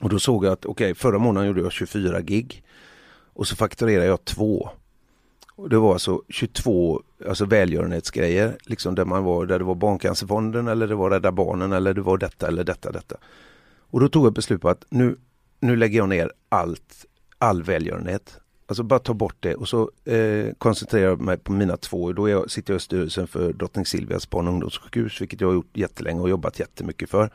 Och 0.00 0.08
då 0.08 0.18
såg 0.18 0.44
jag 0.44 0.52
att 0.52 0.64
okej, 0.64 0.84
okay, 0.84 0.94
förra 0.94 1.18
månaden 1.18 1.48
gjorde 1.48 1.60
jag 1.60 1.72
24 1.72 2.20
gig. 2.20 2.62
Och 3.32 3.46
så 3.46 3.56
fakturerade 3.56 4.06
jag 4.06 4.24
två. 4.24 4.70
Och 5.56 5.68
det 5.68 5.78
var 5.78 5.92
alltså 5.92 6.22
22 6.28 7.02
alltså 7.28 7.44
välgörenhetsgrejer, 7.44 8.56
liksom 8.62 8.94
där 8.94 9.04
man 9.04 9.24
var, 9.24 9.46
där 9.46 9.58
det 9.58 9.64
var 9.64 9.74
Barncancerfonden 9.74 10.68
eller 10.68 10.86
det 10.86 10.94
var 10.94 11.10
Rädda 11.10 11.32
Barnen 11.32 11.72
eller 11.72 11.94
det 11.94 12.00
var 12.00 12.18
detta 12.18 12.48
eller 12.48 12.64
detta, 12.64 12.92
detta. 12.92 13.16
Och 13.76 14.00
då 14.00 14.08
tog 14.08 14.26
jag 14.26 14.32
beslut 14.32 14.60
på 14.60 14.68
att 14.68 14.84
nu, 14.88 15.16
nu 15.60 15.76
lägger 15.76 15.98
jag 15.98 16.08
ner 16.08 16.32
allt, 16.48 17.06
all 17.38 17.62
välgörenhet. 17.62 18.40
Alltså 18.66 18.82
bara 18.82 18.98
ta 18.98 19.14
bort 19.14 19.36
det 19.40 19.54
och 19.54 19.68
så 19.68 19.90
eh, 20.04 20.54
koncentrerar 20.58 21.08
jag 21.08 21.20
mig 21.20 21.38
på 21.38 21.52
mina 21.52 21.76
två. 21.76 22.12
Då 22.12 22.28
jag, 22.28 22.50
sitter 22.50 22.72
jag 22.72 22.78
i 22.78 22.82
styrelsen 22.82 23.26
för 23.26 23.52
Drottning 23.52 23.86
Silvias 23.86 24.30
barn 24.30 24.46
och 24.46 24.52
ungdomssjukhus, 24.52 25.20
vilket 25.20 25.40
jag 25.40 25.48
har 25.48 25.54
gjort 25.54 25.76
jättelänge 25.76 26.20
och 26.20 26.30
jobbat 26.30 26.60
jättemycket 26.60 27.10
för. 27.10 27.30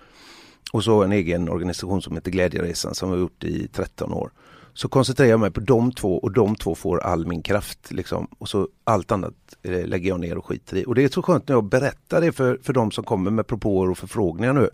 Och 0.72 0.84
så 0.84 1.04
en 1.04 1.12
egen 1.12 1.50
organisation 1.50 2.02
som 2.02 2.16
heter 2.16 2.32
Glädjeresan 2.32 2.96
som 2.96 3.10
jag 3.10 3.16
har 3.16 3.22
gjort 3.22 3.44
i 3.44 3.68
13 3.68 4.14
år. 4.14 4.32
Så 4.74 4.90
koncentrerar 4.90 5.30
jag 5.30 5.40
mig 5.40 5.52
på 5.52 5.60
de 5.60 5.92
två 5.92 6.20
och 6.20 6.32
de 6.32 6.56
två 6.56 6.76
får 6.76 7.00
all 7.00 7.28
min 7.28 7.42
kraft. 7.42 7.92
Liksom. 7.92 8.28
Och 8.38 8.50
så 8.50 8.68
allt 8.84 9.12
annat 9.12 9.34
eh, 9.64 9.86
lägger 9.86 10.10
jag 10.10 10.20
ner 10.20 10.38
och 10.38 10.46
skiter 10.46 10.78
i. 10.78 10.86
Och 10.86 10.96
det 10.96 11.04
är 11.04 11.10
så 11.10 11.22
skönt 11.22 11.48
när 11.48 11.56
jag 11.56 11.64
berättar 11.64 12.22
det 12.22 12.32
för, 12.32 12.60
för 12.64 12.74
de 12.74 12.92
som 12.92 13.04
kommer 13.04 13.32
med 13.32 13.48
propåer 13.48 13.90
och 13.90 13.98
förfrågningar 13.98 14.54
nu. 14.54 14.70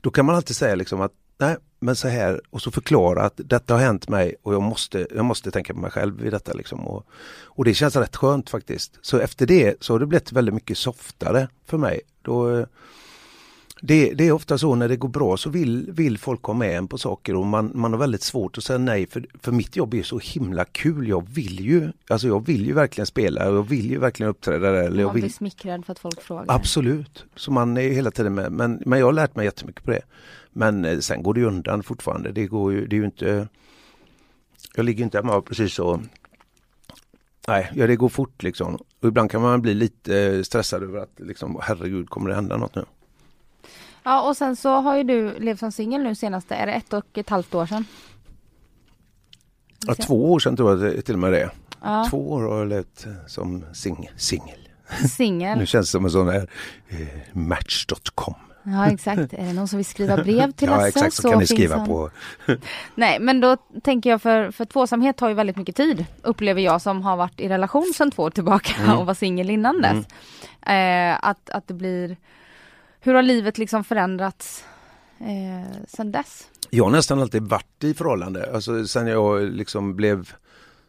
Då 0.00 0.10
kan 0.10 0.26
man 0.26 0.34
alltid 0.34 0.56
säga 0.56 0.74
liksom 0.74 1.00
att 1.00 1.12
nej, 1.38 1.56
men 1.80 1.96
så 1.96 2.08
här 2.08 2.40
och 2.50 2.62
så 2.62 2.70
förklara 2.70 3.22
att 3.22 3.40
detta 3.44 3.74
har 3.74 3.80
hänt 3.80 4.08
mig 4.08 4.34
och 4.42 4.54
jag 4.54 4.62
måste, 4.62 5.06
jag 5.14 5.24
måste 5.24 5.50
tänka 5.50 5.74
på 5.74 5.80
mig 5.80 5.90
själv 5.90 6.26
i 6.26 6.30
detta. 6.30 6.52
Liksom. 6.52 6.86
Och, 6.88 7.06
och 7.44 7.64
det 7.64 7.74
känns 7.74 7.96
rätt 7.96 8.16
skönt 8.16 8.50
faktiskt. 8.50 8.98
Så 9.02 9.18
efter 9.18 9.46
det 9.46 9.76
så 9.80 9.94
har 9.94 10.00
det 10.00 10.06
blivit 10.06 10.32
väldigt 10.32 10.54
mycket 10.54 10.78
softare 10.78 11.48
för 11.66 11.78
mig. 11.78 12.00
Då, 12.22 12.66
det, 13.80 14.14
det, 14.14 14.28
är 14.28 14.32
ofta 14.32 14.58
så 14.58 14.74
när 14.74 14.88
det 14.88 14.96
går 14.96 15.08
bra 15.08 15.36
så 15.36 15.50
vill, 15.50 15.92
vill 15.92 16.18
folk 16.18 16.42
ha 16.42 16.54
med 16.54 16.76
en 16.76 16.88
på 16.88 16.98
saker 16.98 17.34
och 17.34 17.46
man, 17.46 17.70
man 17.74 17.92
har 17.92 17.98
väldigt 17.98 18.22
svårt 18.22 18.58
att 18.58 18.64
säga 18.64 18.78
nej 18.78 19.06
för, 19.06 19.26
för 19.40 19.52
mitt 19.52 19.76
jobb 19.76 19.94
är 19.94 20.02
så 20.02 20.18
himla 20.18 20.64
kul. 20.64 21.08
Jag 21.08 21.28
vill 21.28 21.60
ju, 21.60 21.92
alltså 22.08 22.26
jag 22.26 22.46
vill 22.46 22.66
ju 22.66 22.72
verkligen 22.72 23.06
spela 23.06 23.50
och 23.50 23.56
jag 23.56 23.68
vill 23.68 23.90
ju 23.90 23.98
verkligen 23.98 24.30
uppträda 24.30 24.70
där. 24.70 24.82
Eller 24.82 25.02
jag 25.02 25.12
vill, 25.12 25.22
blir 25.22 25.32
smickrad 25.32 25.84
för 25.84 25.92
att 25.92 25.98
folk 25.98 26.20
frågar. 26.20 26.44
Absolut, 26.48 27.24
så 27.36 27.50
man 27.50 27.76
är 27.76 27.90
hela 27.90 28.10
tiden 28.10 28.34
med. 28.34 28.52
Men, 28.52 28.82
men 28.86 28.98
jag 28.98 29.06
har 29.06 29.12
lärt 29.12 29.36
mig 29.36 29.44
jättemycket 29.44 29.84
på 29.84 29.90
det. 29.90 30.02
Men 30.52 30.84
eh, 30.84 30.98
sen 30.98 31.22
går 31.22 31.34
det 31.34 31.44
undan 31.44 31.82
fortfarande. 31.82 32.32
Det 32.32 32.46
går 32.46 32.72
ju, 32.72 32.86
det 32.86 32.96
är 32.96 32.98
ju 32.98 33.04
inte 33.04 33.48
Jag 34.76 34.84
ligger 34.84 35.04
inte 35.04 35.18
hemma 35.18 35.40
precis 35.40 35.74
så 35.74 36.00
Nej, 37.48 37.70
ja, 37.74 37.86
det 37.86 37.96
går 37.96 38.08
fort 38.08 38.42
liksom. 38.42 38.74
Och 38.74 39.08
ibland 39.08 39.30
kan 39.30 39.42
man 39.42 39.62
bli 39.62 39.74
lite 39.74 40.18
eh, 40.18 40.42
stressad 40.42 40.82
över 40.82 40.98
att 40.98 41.20
liksom, 41.20 41.60
herregud, 41.62 42.10
kommer 42.10 42.28
det 42.28 42.34
hända 42.34 42.56
något 42.56 42.74
nu? 42.74 42.84
Ja 44.02 44.28
och 44.28 44.36
sen 44.36 44.56
så 44.56 44.80
har 44.80 44.96
ju 44.96 45.02
du 45.04 45.38
levt 45.38 45.58
som 45.60 45.72
singel 45.72 46.02
nu 46.02 46.14
senaste, 46.14 46.54
är 46.54 46.66
det 46.66 46.72
ett 46.72 46.92
och 46.92 47.18
ett 47.18 47.28
halvt 47.30 47.54
år 47.54 47.66
sedan? 47.66 47.84
Ja, 49.86 49.94
två 49.94 50.32
år 50.32 50.38
sedan 50.38 50.56
tror 50.56 50.86
jag 50.86 51.04
till 51.04 51.14
och 51.14 51.20
med 51.20 51.32
det. 51.32 51.50
Ja. 51.82 52.06
Två 52.10 52.30
år 52.32 52.42
har 52.42 52.58
jag 52.58 52.68
levt 52.68 53.06
eh, 53.06 53.12
som 53.26 53.64
sing 53.72 54.10
singel. 54.16 54.58
Singel. 55.10 55.58
Nu 55.58 55.66
känns 55.66 55.86
det 55.86 55.90
som 55.90 56.04
en 56.04 56.10
sån 56.10 56.28
här 56.28 56.48
eh, 56.88 56.98
Match.com. 57.32 58.34
Ja 58.62 58.86
exakt, 58.86 59.18
är 59.32 59.46
det 59.46 59.52
någon 59.52 59.68
som 59.68 59.76
vill 59.76 59.86
skriva 59.86 60.16
brev 60.24 60.52
till 60.52 60.68
Ja 60.68 60.74
Lasse 60.76 60.88
exakt, 60.88 61.14
så, 61.14 61.30
kan 61.30 61.38
ni 61.38 61.46
skriva 61.46 61.76
han. 61.76 61.86
på. 61.86 62.10
Nej 62.94 63.20
men 63.20 63.40
då 63.40 63.56
tänker 63.82 64.10
jag 64.10 64.22
för, 64.22 64.50
för 64.50 64.64
tvåsamhet 64.64 65.16
tar 65.16 65.28
ju 65.28 65.34
väldigt 65.34 65.56
mycket 65.56 65.76
tid 65.76 66.04
upplever 66.22 66.60
jag 66.62 66.82
som 66.82 67.02
har 67.02 67.16
varit 67.16 67.40
i 67.40 67.48
relation 67.48 67.92
sedan 67.96 68.10
två 68.10 68.22
år 68.22 68.30
tillbaka 68.30 68.72
Mm. 68.82 68.98
och 68.98 69.06
var 69.06 69.14
singel 69.14 69.50
innan 69.50 69.82
dess. 69.82 70.06
Eh, 70.66 71.28
att, 71.28 71.50
att 71.50 71.68
det 71.68 71.74
blir 71.74 72.16
Hur 73.00 73.14
har 73.14 73.22
livet 73.22 73.58
liksom 73.58 73.84
förändrats 73.84 74.64
eh, 75.20 75.84
sedan 75.88 76.12
dess? 76.12 76.48
Jag 76.70 76.84
har 76.84 76.90
nästan 76.90 77.20
alltid 77.20 77.42
varit 77.42 77.84
i 77.84 77.94
förhållande, 77.94 78.50
alltså 78.54 78.86
sen 78.86 79.06
jag 79.06 79.42
liksom 79.42 79.96
blev 79.96 80.32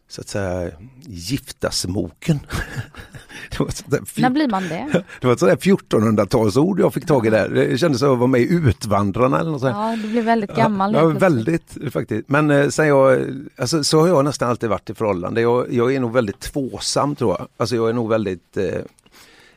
så 0.08 0.20
att 0.20 0.28
säga 0.28 0.70
giftasmoken. 1.00 2.40
det 3.50 3.60
var 3.60 3.68
sånt 3.68 3.90
där 3.90 4.22
När 4.22 4.30
blir 4.30 4.48
man 4.48 4.68
det? 4.68 5.04
Det 5.20 5.26
var 5.26 5.32
ett 5.32 5.40
sådär 5.40 5.56
1400-talsord 5.56 6.80
jag 6.80 6.94
fick 6.94 7.06
tag 7.06 7.26
i 7.26 7.30
där. 7.30 7.48
Det 7.48 7.78
kändes 7.78 8.00
som 8.00 8.12
att 8.12 8.18
vara 8.18 8.26
med 8.26 8.40
i 8.40 8.54
Utvandrarna 8.54 9.40
eller 9.40 9.50
något 9.50 9.60
sånt. 9.60 9.76
Ja, 9.76 9.96
du 10.02 10.08
blir 10.08 10.22
väldigt 10.22 10.56
gammal 10.56 10.94
Ja, 10.94 11.06
väldigt 11.06 11.76
faktiskt. 11.92 12.28
Men 12.28 12.50
eh, 12.50 12.68
sen 12.68 12.86
jag, 12.86 13.26
alltså, 13.56 13.84
så 13.84 14.00
har 14.00 14.08
jag 14.08 14.24
nästan 14.24 14.50
alltid 14.50 14.68
varit 14.70 14.90
i 14.90 14.94
förhållande. 14.94 15.40
Jag, 15.40 15.72
jag 15.72 15.94
är 15.94 16.00
nog 16.00 16.12
väldigt 16.12 16.40
tvåsam 16.40 17.16
tror 17.16 17.36
jag. 17.38 17.48
Alltså 17.56 17.76
jag 17.76 17.88
är 17.88 17.92
nog 17.92 18.08
väldigt 18.08 18.56
eh, 18.56 18.64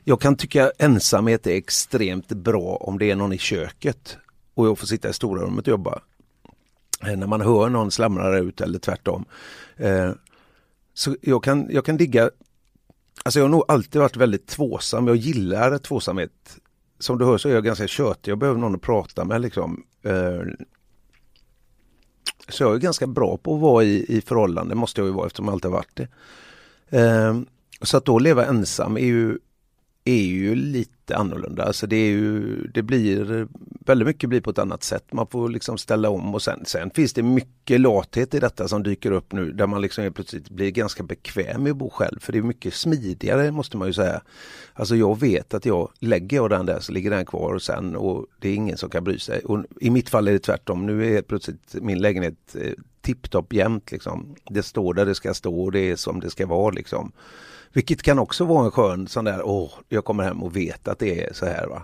jag 0.05 0.21
kan 0.21 0.35
tycka 0.35 0.71
ensamhet 0.77 1.47
är 1.47 1.51
extremt 1.51 2.27
bra 2.27 2.75
om 2.75 2.99
det 2.99 3.11
är 3.11 3.15
någon 3.15 3.33
i 3.33 3.37
köket 3.37 4.17
och 4.53 4.67
jag 4.67 4.77
får 4.79 4.87
sitta 4.87 5.09
i 5.09 5.13
stora 5.13 5.41
rummet 5.41 5.67
och 5.67 5.71
jobba. 5.71 5.99
Eh, 7.05 7.17
när 7.17 7.27
man 7.27 7.41
hör 7.41 7.69
någon 7.69 7.91
slamra 7.91 8.39
ut 8.39 8.61
eller 8.61 8.79
tvärtom. 8.79 9.25
Eh, 9.77 10.11
så 10.93 11.15
jag 11.21 11.43
kan, 11.43 11.67
jag 11.69 11.85
kan 11.85 11.97
digga 11.97 12.29
Alltså 13.25 13.39
jag 13.39 13.43
har 13.43 13.49
nog 13.49 13.65
alltid 13.67 14.01
varit 14.01 14.15
väldigt 14.17 14.47
tvåsam. 14.47 15.07
Jag 15.07 15.15
gillar 15.15 15.77
tvåsamhet. 15.77 16.59
Som 16.99 17.17
du 17.17 17.25
hör 17.25 17.37
så 17.37 17.49
är 17.49 17.53
jag 17.53 17.63
ganska 17.63 17.87
tjötig. 17.87 18.31
Jag 18.31 18.37
behöver 18.37 18.59
någon 18.59 18.75
att 18.75 18.81
prata 18.81 19.25
med 19.25 19.41
liksom. 19.41 19.83
Eh, 20.01 20.41
så 22.49 22.63
jag 22.63 22.73
är 22.73 22.77
ganska 22.77 23.07
bra 23.07 23.37
på 23.37 23.55
att 23.55 23.61
vara 23.61 23.83
i, 23.83 24.17
i 24.17 24.21
förhållande, 24.21 24.75
måste 24.75 25.01
jag 25.01 25.07
ju 25.07 25.13
vara 25.13 25.27
eftersom 25.27 25.45
jag 25.45 25.53
alltid 25.53 25.71
har 25.71 25.77
varit 25.77 25.95
det. 25.95 26.07
Så 27.81 27.97
att 27.97 28.05
då 28.05 28.19
leva 28.19 28.45
ensam 28.45 28.97
är 28.97 29.05
ju, 29.05 29.37
är 30.05 30.23
ju 30.23 30.55
lite 30.55 31.15
annorlunda. 31.15 31.63
Alltså 31.63 31.87
det, 31.87 31.95
är 31.95 32.09
ju, 32.09 32.67
det 32.67 32.81
blir 32.81 33.47
väldigt 33.85 34.07
mycket 34.07 34.29
blir 34.29 34.41
på 34.41 34.49
ett 34.49 34.57
annat 34.57 34.83
sätt. 34.83 35.13
Man 35.13 35.27
får 35.27 35.49
liksom 35.49 35.77
ställa 35.77 36.09
om 36.09 36.35
och 36.35 36.41
sen, 36.41 36.65
sen 36.65 36.89
finns 36.89 37.13
det 37.13 37.23
mycket 37.23 37.81
lathet 37.81 38.33
i 38.33 38.39
detta 38.39 38.67
som 38.67 38.83
dyker 38.83 39.11
upp 39.11 39.31
nu 39.33 39.51
där 39.51 39.67
man 39.67 39.81
liksom 39.81 40.03
helt 40.03 40.15
plötsligt 40.15 40.49
blir 40.49 40.71
ganska 40.71 41.03
bekväm 41.03 41.63
med 41.63 41.71
att 41.71 41.77
bo 41.77 41.89
själv. 41.89 42.19
För 42.19 42.31
det 42.31 42.37
är 42.37 42.43
mycket 42.43 42.73
smidigare 42.73 43.51
måste 43.51 43.77
man 43.77 43.87
ju 43.87 43.93
säga. 43.93 44.21
Alltså 44.73 44.95
jag 44.95 45.19
vet 45.19 45.53
att 45.53 45.65
jag 45.65 45.89
lägger 45.99 46.37
jag 46.37 46.49
den 46.49 46.65
där 46.65 46.79
så 46.79 46.91
ligger 46.91 47.09
den 47.09 47.25
kvar 47.25 47.53
och 47.53 47.61
sen 47.61 47.95
och 47.95 48.25
det 48.39 48.49
är 48.49 48.55
ingen 48.55 48.77
som 48.77 48.89
kan 48.89 49.03
bry 49.03 49.19
sig. 49.19 49.39
Och 49.39 49.63
I 49.79 49.89
mitt 49.89 50.09
fall 50.09 50.27
är 50.27 50.31
det 50.31 50.39
tvärtom. 50.39 50.85
Nu 50.85 51.05
är 51.05 51.09
helt 51.09 51.27
plötsligt 51.27 51.75
min 51.81 52.01
lägenhet 52.01 52.55
eh, 52.55 52.71
tipptopp 53.01 53.53
jämt 53.53 53.91
liksom. 53.91 54.35
Det 54.49 54.63
står 54.63 54.93
där 54.93 55.05
det 55.05 55.15
ska 55.15 55.33
stå 55.33 55.63
och 55.63 55.71
det 55.71 55.91
är 55.91 55.95
som 55.95 56.19
det 56.19 56.29
ska 56.29 56.47
vara 56.47 56.71
liksom. 56.71 57.11
Vilket 57.73 58.01
kan 58.01 58.19
också 58.19 58.45
vara 58.45 58.65
en 58.65 58.71
skön 58.71 59.07
sån 59.07 59.25
där, 59.25 59.41
åh, 59.43 59.71
jag 59.89 60.05
kommer 60.05 60.23
hem 60.23 60.43
och 60.43 60.55
vet 60.55 60.87
att 60.87 60.99
det 60.99 61.23
är 61.23 61.33
så 61.33 61.45
här 61.45 61.67
va. 61.67 61.83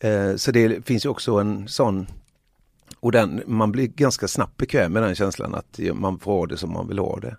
Eh, 0.00 0.36
så 0.36 0.50
det 0.50 0.86
finns 0.86 1.04
ju 1.04 1.08
också 1.08 1.32
en 1.32 1.68
sån 1.68 2.06
och 3.00 3.12
den, 3.12 3.42
man 3.46 3.72
blir 3.72 3.86
ganska 3.86 4.28
snabbt 4.28 4.56
bekväm 4.56 4.92
med 4.92 5.02
den 5.02 5.14
känslan 5.14 5.54
att 5.54 5.80
man 5.94 6.18
får 6.18 6.32
ha 6.32 6.46
det 6.46 6.56
som 6.56 6.72
man 6.72 6.88
vill 6.88 6.98
ha 6.98 7.18
det. 7.20 7.36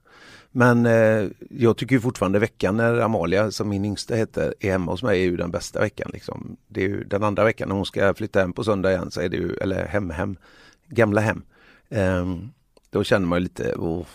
Men 0.52 0.86
eh, 0.86 1.28
jag 1.50 1.78
tycker 1.78 1.96
ju 1.96 2.02
fortfarande 2.02 2.40
veckan 2.40 2.78
när 2.78 3.00
Amalia, 3.00 3.52
som 3.52 3.70
min 3.70 3.86
yngsta 3.86 4.16
heter, 4.16 4.54
är 4.60 4.72
hemma 4.72 4.92
hos 4.92 5.04
mig 5.04 5.20
är 5.20 5.24
ju 5.24 5.38
den 5.38 5.52
bästa 5.52 5.80
veckan. 5.80 6.10
Liksom. 6.14 6.58
Det 6.68 6.84
är 6.84 6.88
ju 6.88 7.04
den 7.04 7.24
andra 7.24 7.44
veckan 7.44 7.70
när 7.70 7.76
hon 7.76 7.86
ska 7.86 8.14
flytta 8.14 8.40
hem 8.40 8.54
på 8.54 8.64
söndag 8.64 8.92
igen 8.92 9.12
så 9.12 9.22
är 9.22 9.30
det 9.30 9.38
ju, 9.38 9.54
eller 9.54 9.86
hem 9.86 10.10
hem, 10.10 10.38
gamla 10.88 11.22
hem. 11.22 11.42
Eh, 11.90 12.26
då 12.90 13.04
känner 13.04 13.28
man 13.28 13.40
ju 13.40 13.44
lite, 13.44 13.74
oh, 13.76 14.06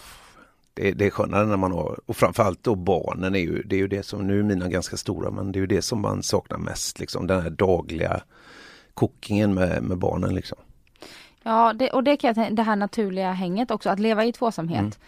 det, 0.78 0.92
det 0.92 1.06
är 1.06 1.10
skönare 1.10 1.46
när 1.46 1.56
man 1.56 1.72
har, 1.72 2.00
och 2.06 2.16
framförallt 2.16 2.64
då 2.64 2.74
barnen 2.74 3.34
är 3.34 3.38
ju, 3.38 3.62
det 3.62 3.76
är 3.76 3.80
ju 3.80 3.88
det 3.88 4.02
som, 4.02 4.26
nu 4.26 4.38
är 4.38 4.42
mina 4.42 4.68
ganska 4.68 4.96
stora, 4.96 5.30
men 5.30 5.52
det 5.52 5.58
är 5.58 5.60
ju 5.60 5.66
det 5.66 5.82
som 5.82 6.00
man 6.00 6.22
saknar 6.22 6.58
mest, 6.58 6.98
liksom 7.00 7.26
den 7.26 7.42
här 7.42 7.50
dagliga 7.50 8.20
kokingen 8.94 9.54
med, 9.54 9.82
med 9.82 9.98
barnen 9.98 10.34
liksom. 10.34 10.58
Ja, 11.42 11.72
det, 11.72 11.90
och 11.90 12.04
det 12.04 12.16
kan 12.16 12.28
jag 12.28 12.34
tänka, 12.34 12.54
det 12.54 12.62
här 12.62 12.76
naturliga 12.76 13.32
hänget 13.32 13.70
också, 13.70 13.90
att 13.90 13.98
leva 13.98 14.24
i 14.24 14.32
tvåsamhet. 14.32 14.98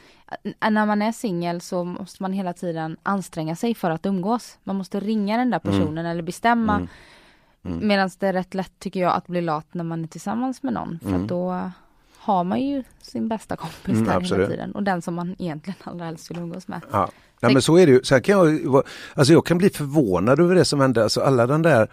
Mm. 0.44 0.74
När 0.74 0.86
man 0.86 1.02
är 1.02 1.12
singel 1.12 1.60
så 1.60 1.84
måste 1.84 2.22
man 2.22 2.32
hela 2.32 2.52
tiden 2.52 2.96
anstränga 3.02 3.56
sig 3.56 3.74
för 3.74 3.90
att 3.90 4.06
umgås. 4.06 4.58
Man 4.64 4.76
måste 4.76 5.00
ringa 5.00 5.36
den 5.36 5.50
där 5.50 5.58
personen 5.58 6.06
eller 6.06 6.22
bestämma. 6.22 6.74
Mm. 6.76 6.88
Mm. 7.64 7.88
Medan 7.88 8.10
det 8.18 8.26
är 8.28 8.32
rätt 8.32 8.54
lätt 8.54 8.78
tycker 8.78 9.00
jag 9.00 9.12
att 9.12 9.26
bli 9.26 9.40
lat 9.40 9.74
när 9.74 9.84
man 9.84 10.04
är 10.04 10.08
tillsammans 10.08 10.62
med 10.62 10.72
någon. 10.72 10.98
För 11.02 11.08
Mm. 11.08 11.26
då 11.26 11.70
har 12.22 12.44
man 12.44 12.60
ju 12.60 12.82
sin 13.02 13.28
bästa 13.28 13.56
kompis 13.56 13.94
Mm, 13.94 14.04
där 14.04 14.16
absolut. 14.16 14.44
hela 14.44 14.50
tiden. 14.50 14.72
Och 14.72 14.82
den 14.82 15.02
som 15.02 15.14
man 15.14 15.36
egentligen 15.38 15.76
allra 15.84 16.04
helst 16.04 16.30
vill 16.30 16.38
umgås 16.38 16.68
med. 16.68 16.80
Ja. 16.92 17.10
Nej, 17.40 17.52
men 17.52 17.62
så 17.62 17.78
är 17.78 17.86
det 17.86 17.92
ju. 17.92 18.02
Sen 18.02 18.22
kan 18.22 18.38
jag, 18.38 18.82
alltså 19.14 19.32
jag 19.32 19.46
kan 19.46 19.58
bli 19.58 19.70
förvånad 19.70 20.40
över 20.40 20.54
det 20.54 20.64
som 20.64 20.80
hände. 20.80 21.02
Alltså 21.02 21.20
alla 21.20 21.46
den 21.46 21.62
där 21.62 21.88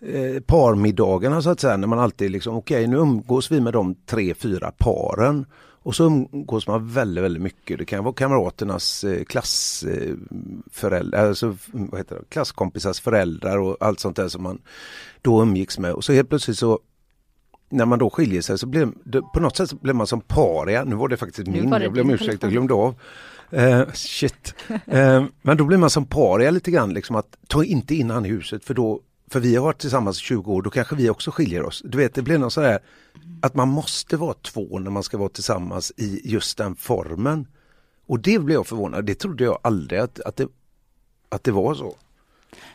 eh, 0.00 0.40
parmiddagarna 0.46 1.42
så 1.42 1.50
att 1.50 1.60
säga, 1.60 1.76
när 1.76 1.86
man 1.86 1.98
alltid 1.98 2.30
liksom, 2.30 2.56
okej 2.56 2.86
nu 2.86 2.96
umgås 2.96 3.50
vi 3.50 3.60
med 3.60 3.72
de 3.72 3.94
tre, 3.94 4.34
fyra 4.34 4.72
paren. 4.78 5.46
Och 5.82 5.94
så 5.94 6.04
umgås 6.04 6.66
man 6.66 6.88
väldigt, 6.92 7.24
väldigt 7.24 7.42
mycket. 7.42 7.78
Det 7.78 7.84
kan 7.84 8.04
vara 8.04 8.14
kamraternas 8.14 9.04
eh, 9.04 9.24
klassföräldrar, 9.24 11.28
alltså, 11.28 11.56
vad 11.72 12.00
heter 12.00 12.16
det, 12.16 12.22
klasskompisars 12.28 13.00
föräldrar 13.00 13.58
och 13.58 13.76
allt 13.80 14.00
sånt 14.00 14.16
där 14.16 14.28
som 14.28 14.42
man 14.42 14.58
då 15.22 15.42
umgicks 15.42 15.78
med. 15.78 15.92
Och 15.92 16.04
så 16.04 16.12
helt 16.12 16.28
plötsligt 16.28 16.58
så 16.58 16.78
när 17.68 17.86
man 17.86 17.98
då 17.98 18.10
skiljer 18.10 18.42
sig 18.42 18.58
så 18.58 18.66
blir 18.66 18.88
på 19.34 19.40
något 19.40 19.56
sätt 19.56 19.70
så 19.70 19.76
blir 19.76 19.92
man 19.92 20.06
som 20.06 20.20
paria. 20.20 20.84
Nu 20.84 20.96
var 20.96 21.08
det 21.08 21.16
faktiskt 21.16 21.48
min, 21.48 21.70
det 21.70 21.82
jag 21.82 21.92
blev 21.92 22.04
om 22.04 22.10
ursäkt, 22.10 22.42
jag 22.42 22.52
glömde 22.52 22.74
av. 22.74 22.94
Eh, 23.50 23.92
shit. 23.92 24.54
Eh, 24.86 25.24
men 25.42 25.56
då 25.56 25.64
blir 25.64 25.78
man 25.78 25.90
som 25.90 26.06
paria 26.06 26.50
lite 26.50 26.70
grann, 26.70 26.94
liksom 26.94 27.16
att 27.16 27.36
ta 27.46 27.64
inte 27.64 27.94
in 27.94 28.10
han 28.10 28.26
i 28.26 28.28
huset 28.28 28.64
för 28.64 28.74
då, 28.74 29.00
för 29.30 29.40
vi 29.40 29.56
har 29.56 29.64
varit 29.64 29.78
tillsammans 29.78 30.18
i 30.18 30.20
20 30.20 30.52
år, 30.52 30.62
då 30.62 30.70
kanske 30.70 30.96
vi 30.96 31.10
också 31.10 31.30
skiljer 31.30 31.62
oss. 31.62 31.82
Du 31.84 31.98
vet, 31.98 32.14
det 32.14 32.22
blir 32.22 32.38
något 32.38 32.52
sådär 32.52 32.78
att 33.42 33.54
man 33.54 33.68
måste 33.68 34.16
vara 34.16 34.34
två 34.34 34.78
när 34.78 34.90
man 34.90 35.02
ska 35.02 35.18
vara 35.18 35.28
tillsammans 35.28 35.92
i 35.96 36.20
just 36.24 36.58
den 36.58 36.76
formen. 36.76 37.46
Och 38.06 38.20
det 38.20 38.38
blev 38.38 38.54
jag 38.54 38.66
förvånad, 38.66 39.04
det 39.04 39.14
trodde 39.14 39.44
jag 39.44 39.58
aldrig 39.62 40.00
att, 40.00 40.20
att, 40.20 40.36
det, 40.36 40.48
att 41.28 41.44
det 41.44 41.52
var 41.52 41.74
så. 41.74 41.96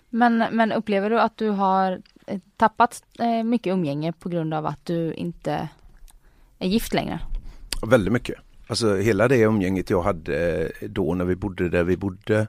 Men, 0.10 0.38
men 0.52 0.72
upplever 0.72 1.10
du 1.10 1.20
att 1.20 1.38
du 1.38 1.50
har 1.50 2.02
Eh, 2.28 2.40
tappat 2.58 3.04
eh, 3.20 3.44
mycket 3.44 3.74
umgänge 3.74 4.14
på 4.14 4.30
grund 4.30 4.54
av 4.54 4.66
att 4.66 4.86
du 4.86 5.14
inte 5.14 5.70
är 6.60 6.68
gift 6.68 6.94
längre? 6.94 7.20
Väldigt 7.88 8.14
mycket. 8.14 8.36
Alltså 8.68 8.96
hela 8.96 9.28
det 9.28 9.38
umgänget 9.38 9.90
jag 9.90 10.02
hade 10.02 10.66
eh, 10.82 10.90
då 10.90 11.14
när 11.14 11.26
vi 11.26 11.36
bodde 11.36 11.70
där 11.70 11.84
vi 11.84 11.98
bodde 11.98 12.48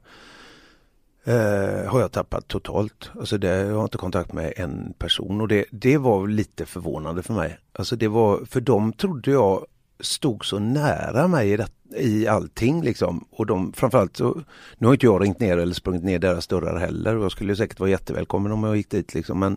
eh, 1.25 1.91
har 1.91 2.01
jag 2.01 2.12
tappat 2.12 2.49
totalt. 2.49 3.11
Alltså 3.18 3.39
det, 3.39 3.49
jag 3.49 3.77
har 3.77 3.83
inte 3.83 3.99
kontakt 3.99 4.33
med 4.33 4.53
en 4.57 4.95
person 4.99 5.41
och 5.41 5.49
det, 5.49 5.64
det 5.70 5.99
var 5.99 6.29
lite 6.29 6.66
förvånande 6.66 7.22
för 7.22 7.35
mig. 7.35 7.59
Alltså 7.72 7.97
det 7.97 8.09
var, 8.09 8.45
för 8.45 8.61
dem 8.61 8.93
trodde 8.93 9.31
jag 9.31 9.66
stod 10.01 10.45
så 10.45 10.59
nära 10.59 11.29
mig 11.29 11.53
i, 11.53 11.57
det, 11.57 11.69
i 11.97 12.27
allting 12.27 12.83
liksom. 12.83 13.25
Och 13.31 13.47
de 13.47 13.73
framförallt 13.73 14.17
så, 14.17 14.41
nu 14.79 14.87
har 14.87 14.95
inte 14.95 15.07
jag 15.07 15.23
ringt 15.23 15.41
ner 15.41 15.59
eller 15.59 15.75
sprungit 15.75 16.05
ner 16.05 16.19
deras 16.19 16.47
dörrar 16.47 16.79
heller 16.79 17.17
och 17.17 17.25
jag 17.25 17.33
skulle 17.33 17.57
säkert 17.57 17.81
vara 17.81 17.91
jättevälkommen 17.91 18.53
om 18.53 18.65
jag 18.65 18.77
gick 18.77 18.91
dit 18.91 19.15
liksom. 19.15 19.39
Men, 19.39 19.57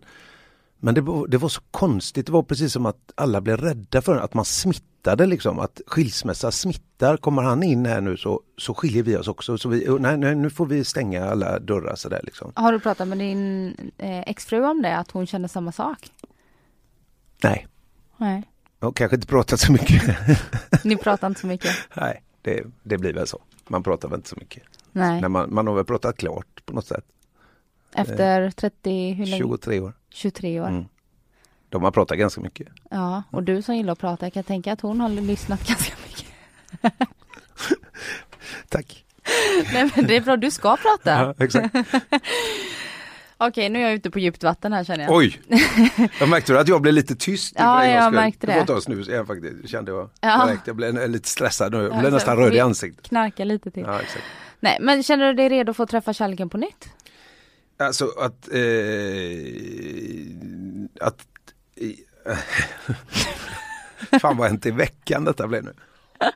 men 0.80 0.96
det, 0.96 1.02
var, 1.02 1.28
det 1.28 1.38
var 1.38 1.50
så 1.50 1.62
konstigt, 1.72 2.26
det 2.26 2.32
var 2.32 2.44
precis 2.44 2.74
som 2.74 2.86
att 2.86 3.12
alla 3.16 3.42
blev 3.42 3.58
rädda 3.58 4.02
för 4.02 4.18
att 4.18 4.34
man 4.34 4.46
smittade 4.46 5.26
liksom, 5.26 5.60
att 5.60 5.82
skilsmässa 5.88 6.52
smittar. 6.52 7.18
Kommer 7.18 7.42
han 7.42 7.64
in 7.64 7.86
här 7.86 8.02
nu 8.02 8.18
så, 8.18 8.42
så 8.58 8.74
skiljer 8.74 9.04
vi 9.04 9.18
oss 9.18 9.28
också. 9.28 9.58
Så 9.58 9.70
vi, 9.70 9.88
nej, 10.00 10.18
nej, 10.18 10.36
nu 10.36 10.50
får 10.50 10.66
vi 10.66 10.84
stänga 10.84 11.26
alla 11.26 11.60
dörrar 11.60 11.96
sådär 11.96 12.22
liksom. 12.24 12.52
Har 12.56 12.72
du 12.72 12.80
pratat 12.80 13.08
med 13.08 13.18
din 13.18 13.74
eh, 13.98 14.20
exfru 14.20 14.66
om 14.66 14.82
det, 14.82 14.98
att 14.98 15.12
hon 15.12 15.28
känner 15.28 15.48
samma 15.48 15.72
sak? 15.72 16.12
Nej, 17.44 17.68
Nej. 18.18 18.44
Har 18.80 18.92
kanske 18.92 19.16
inte 19.16 19.28
pratat 19.28 19.60
så 19.60 19.72
mycket. 19.72 20.18
Ni 20.84 20.98
pratar 20.98 21.28
inte 21.28 21.42
så 21.42 21.48
mycket? 21.48 21.76
nej, 21.94 22.24
det, 22.42 22.64
det 22.84 22.98
blir 22.98 23.14
väl 23.14 23.28
så. 23.28 23.42
Man 23.68 23.84
pratar 23.84 24.10
väl 24.10 24.18
inte 24.18 24.30
så 24.30 24.36
mycket. 24.36 24.64
Nej. 24.92 25.22
När 25.22 25.30
man, 25.30 25.54
man 25.54 25.68
har 25.68 25.76
väl 25.76 25.86
pratat 25.86 26.18
klart 26.18 26.66
på 26.66 26.74
något 26.74 26.88
sätt. 26.88 27.06
Efter 27.96 28.52
30, 28.52 29.14
hur 29.14 29.26
länge? 29.26 29.38
23 29.38 29.80
år. 29.80 29.94
23 30.10 30.62
år. 30.62 30.68
Mm. 30.68 30.86
De 31.70 31.84
har 31.84 31.92
pratat 31.92 32.18
ganska 32.18 32.42
mycket. 32.42 32.68
Ja, 32.90 33.24
och 33.32 33.44
du 33.44 33.62
som 33.62 33.76
gillar 33.76 33.94
att 33.94 34.00
prata, 34.00 34.26
jag 34.26 34.34
kan 34.34 34.44
tänka 34.44 34.74
att 34.74 34.82
hon 34.82 35.02
har 35.02 35.10
lyssnat 35.10 35.68
ganska 35.68 35.94
mycket. 36.08 36.26
Tack. 38.70 39.06
Nej 39.74 39.92
men 39.96 40.08
det 40.08 40.16
är 40.16 40.22
bra, 40.22 40.38
du 40.38 40.52
ska 40.52 40.78
prata. 40.78 41.12
Ja, 41.12 41.46
exakt. 41.46 41.76
Okej, 43.40 43.70
nu 43.70 43.80
är 43.80 43.84
jag 43.84 43.94
ute 43.94 44.10
på 44.12 44.20
djupt 44.20 44.44
vatten 44.44 44.74
här 44.74 44.84
känner 44.84 45.04
jag. 45.04 45.16
Oj! 45.16 45.40
Jag 46.20 46.30
märkte 46.30 46.60
att 46.60 46.68
jag 46.68 46.82
blev 46.82 46.94
lite 46.94 47.16
tyst. 47.16 47.54
Ja, 47.58 47.86
jag 47.86 48.04
skull. 48.04 48.16
märkte 48.16 48.48
Det 48.48 48.54
det. 48.54 48.60
var 48.60 48.66
ta 48.66 48.82
snus 48.82 49.08
igen 49.10 49.26
faktiskt, 49.28 49.70
kände 49.70 49.92
jag. 49.92 50.10
Ja. 50.22 50.46
Direkt. 50.46 50.68
Jag 50.68 50.76
blev 50.76 51.10
lite 51.10 51.30
stressad 51.30 51.72
nu. 51.72 51.78
Jag 51.78 51.92
Ja, 51.94 52.00
blev 52.00 52.10
så 52.10 52.16
nästan 52.16 52.38
röd 52.38 52.54
i 52.56 52.60
ansiktet. 52.60 53.06
Knarka 53.08 53.44
lite 53.44 53.72
till. 53.72 53.84
Ja, 53.88 54.00
exakt. 54.02 54.24
Nej, 54.60 54.78
men 54.82 55.04
känner 55.04 55.28
du 55.28 55.34
dig 55.34 55.50
redo 55.50 55.74
för 55.74 55.84
att 55.84 55.90
träffa 55.90 56.14
kärleken 56.14 56.50
på 56.50 56.58
nytt? 56.58 56.90
Alltså 57.80 58.06
att... 58.20 58.48
Eh, 58.54 58.60
att 61.02 61.28
i, 61.76 61.96
Fan 64.22 64.38
vad 64.38 64.48
hänt 64.48 64.66
i 64.66 64.72
veckan 64.72 65.26
detta 65.26 65.48
blev 65.48 65.64
nu. 65.64 65.74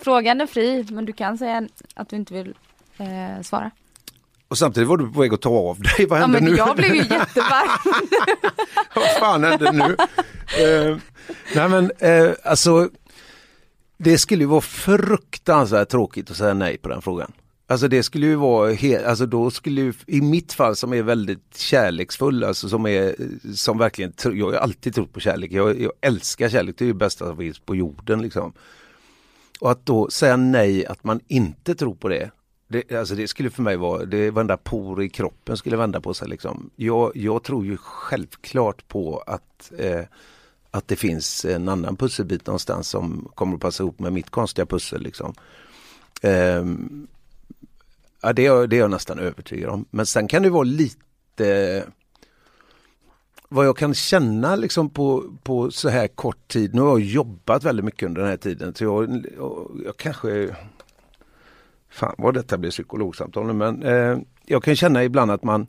Frågan 0.00 0.40
är 0.40 0.46
fri, 0.46 0.86
men 0.90 1.04
du 1.04 1.12
kan 1.12 1.38
säga 1.38 1.68
att 1.94 2.08
du 2.08 2.16
inte 2.16 2.34
vill 2.34 2.54
eh, 2.98 3.42
svara. 3.42 3.70
Och 4.52 4.58
samtidigt 4.58 4.88
var 4.88 4.96
du 4.96 5.12
på 5.12 5.20
väg 5.20 5.34
att 5.34 5.40
ta 5.42 5.50
av 5.50 5.80
dig. 5.80 6.06
Vad 6.08 6.18
Ja, 6.18 6.22
hände 6.22 6.40
men 6.40 6.50
nu? 6.50 6.56
jag 6.56 6.76
blev 6.76 6.90
ju 6.94 6.96
jättevarm. 7.10 7.78
Vad 8.94 9.04
fan 9.20 9.44
hände 9.44 9.72
nu? 9.72 9.96
Eh, 10.64 10.96
nej 11.54 11.68
men 11.68 11.90
eh, 11.98 12.32
alltså 12.44 12.88
Det 13.98 14.18
skulle 14.18 14.42
ju 14.42 14.48
vara 14.48 14.60
fruktansvärt 14.60 15.88
tråkigt 15.88 16.30
att 16.30 16.36
säga 16.36 16.54
nej 16.54 16.78
på 16.78 16.88
den 16.88 17.02
frågan. 17.02 17.32
Alltså 17.66 17.88
det 17.88 18.02
skulle 18.02 18.26
ju 18.26 18.34
vara, 18.34 18.76
alltså 19.08 19.26
då 19.26 19.50
skulle 19.50 19.80
ju, 19.80 19.92
i 20.06 20.20
mitt 20.20 20.52
fall 20.52 20.76
som 20.76 20.92
är 20.92 21.02
väldigt 21.02 21.56
kärleksfull, 21.56 22.44
alltså 22.44 22.68
som 22.68 22.86
är, 22.86 23.14
som 23.54 23.78
verkligen, 23.78 24.12
jag 24.24 24.46
har 24.46 24.52
alltid 24.54 24.94
trott 24.94 25.12
på 25.12 25.20
kärlek, 25.20 25.52
jag, 25.52 25.80
jag 25.80 25.92
älskar 26.00 26.48
kärlek, 26.48 26.74
det 26.78 26.84
är 26.84 26.86
ju 26.86 26.92
det 26.92 26.98
bästa 26.98 27.26
som 27.26 27.36
finns 27.36 27.58
på 27.58 27.76
jorden 27.76 28.22
liksom. 28.22 28.52
Och 29.60 29.70
att 29.70 29.86
då 29.86 30.10
säga 30.10 30.36
nej, 30.36 30.86
att 30.86 31.04
man 31.04 31.20
inte 31.28 31.74
tror 31.74 31.94
på 31.94 32.08
det, 32.08 32.30
det, 32.72 32.92
alltså 32.92 33.14
det 33.14 33.28
skulle 33.28 33.50
för 33.50 33.62
mig 33.62 33.76
vara, 33.76 34.04
det 34.04 34.30
varenda 34.30 34.56
por 34.56 35.02
i 35.02 35.08
kroppen 35.08 35.56
skulle 35.56 35.76
vända 35.76 36.00
på 36.00 36.14
sig 36.14 36.28
liksom. 36.28 36.70
Jag, 36.76 37.12
jag 37.14 37.42
tror 37.42 37.66
ju 37.66 37.76
självklart 37.76 38.88
på 38.88 39.22
att 39.26 39.72
eh, 39.78 40.04
att 40.74 40.88
det 40.88 40.96
finns 40.96 41.44
en 41.44 41.68
annan 41.68 41.96
pusselbit 41.96 42.46
någonstans 42.46 42.88
som 42.88 43.28
kommer 43.34 43.54
att 43.54 43.60
passa 43.60 43.82
ihop 43.82 43.98
med 43.98 44.12
mitt 44.12 44.30
konstiga 44.30 44.66
pussel. 44.66 45.02
Liksom. 45.02 45.34
Eh, 46.22 46.64
ja, 48.20 48.32
det, 48.32 48.46
är, 48.46 48.66
det 48.66 48.76
är 48.76 48.80
jag 48.80 48.90
nästan 48.90 49.18
övertygad 49.18 49.70
om. 49.70 49.84
Men 49.90 50.06
sen 50.06 50.28
kan 50.28 50.42
det 50.42 50.50
vara 50.50 50.62
lite 50.62 51.84
vad 53.48 53.66
jag 53.66 53.76
kan 53.76 53.94
känna 53.94 54.56
liksom 54.56 54.90
på, 54.90 55.24
på 55.42 55.70
så 55.70 55.88
här 55.88 56.08
kort 56.08 56.48
tid. 56.48 56.74
Nu 56.74 56.80
har 56.80 56.88
jag 56.88 57.00
jobbat 57.00 57.64
väldigt 57.64 57.84
mycket 57.84 58.06
under 58.06 58.20
den 58.20 58.30
här 58.30 58.36
tiden. 58.36 58.74
Så 58.74 58.84
jag, 58.84 59.26
jag 59.84 59.96
kanske 59.96 60.56
Fan 61.92 62.14
vad 62.18 62.34
detta 62.34 62.58
blir 62.58 62.70
psykologsamtal 62.70 63.46
nu 63.46 63.52
men 63.52 63.82
eh, 63.82 64.18
jag 64.46 64.62
kan 64.62 64.76
känna 64.76 65.04
ibland 65.04 65.30
att 65.30 65.44
man 65.44 65.66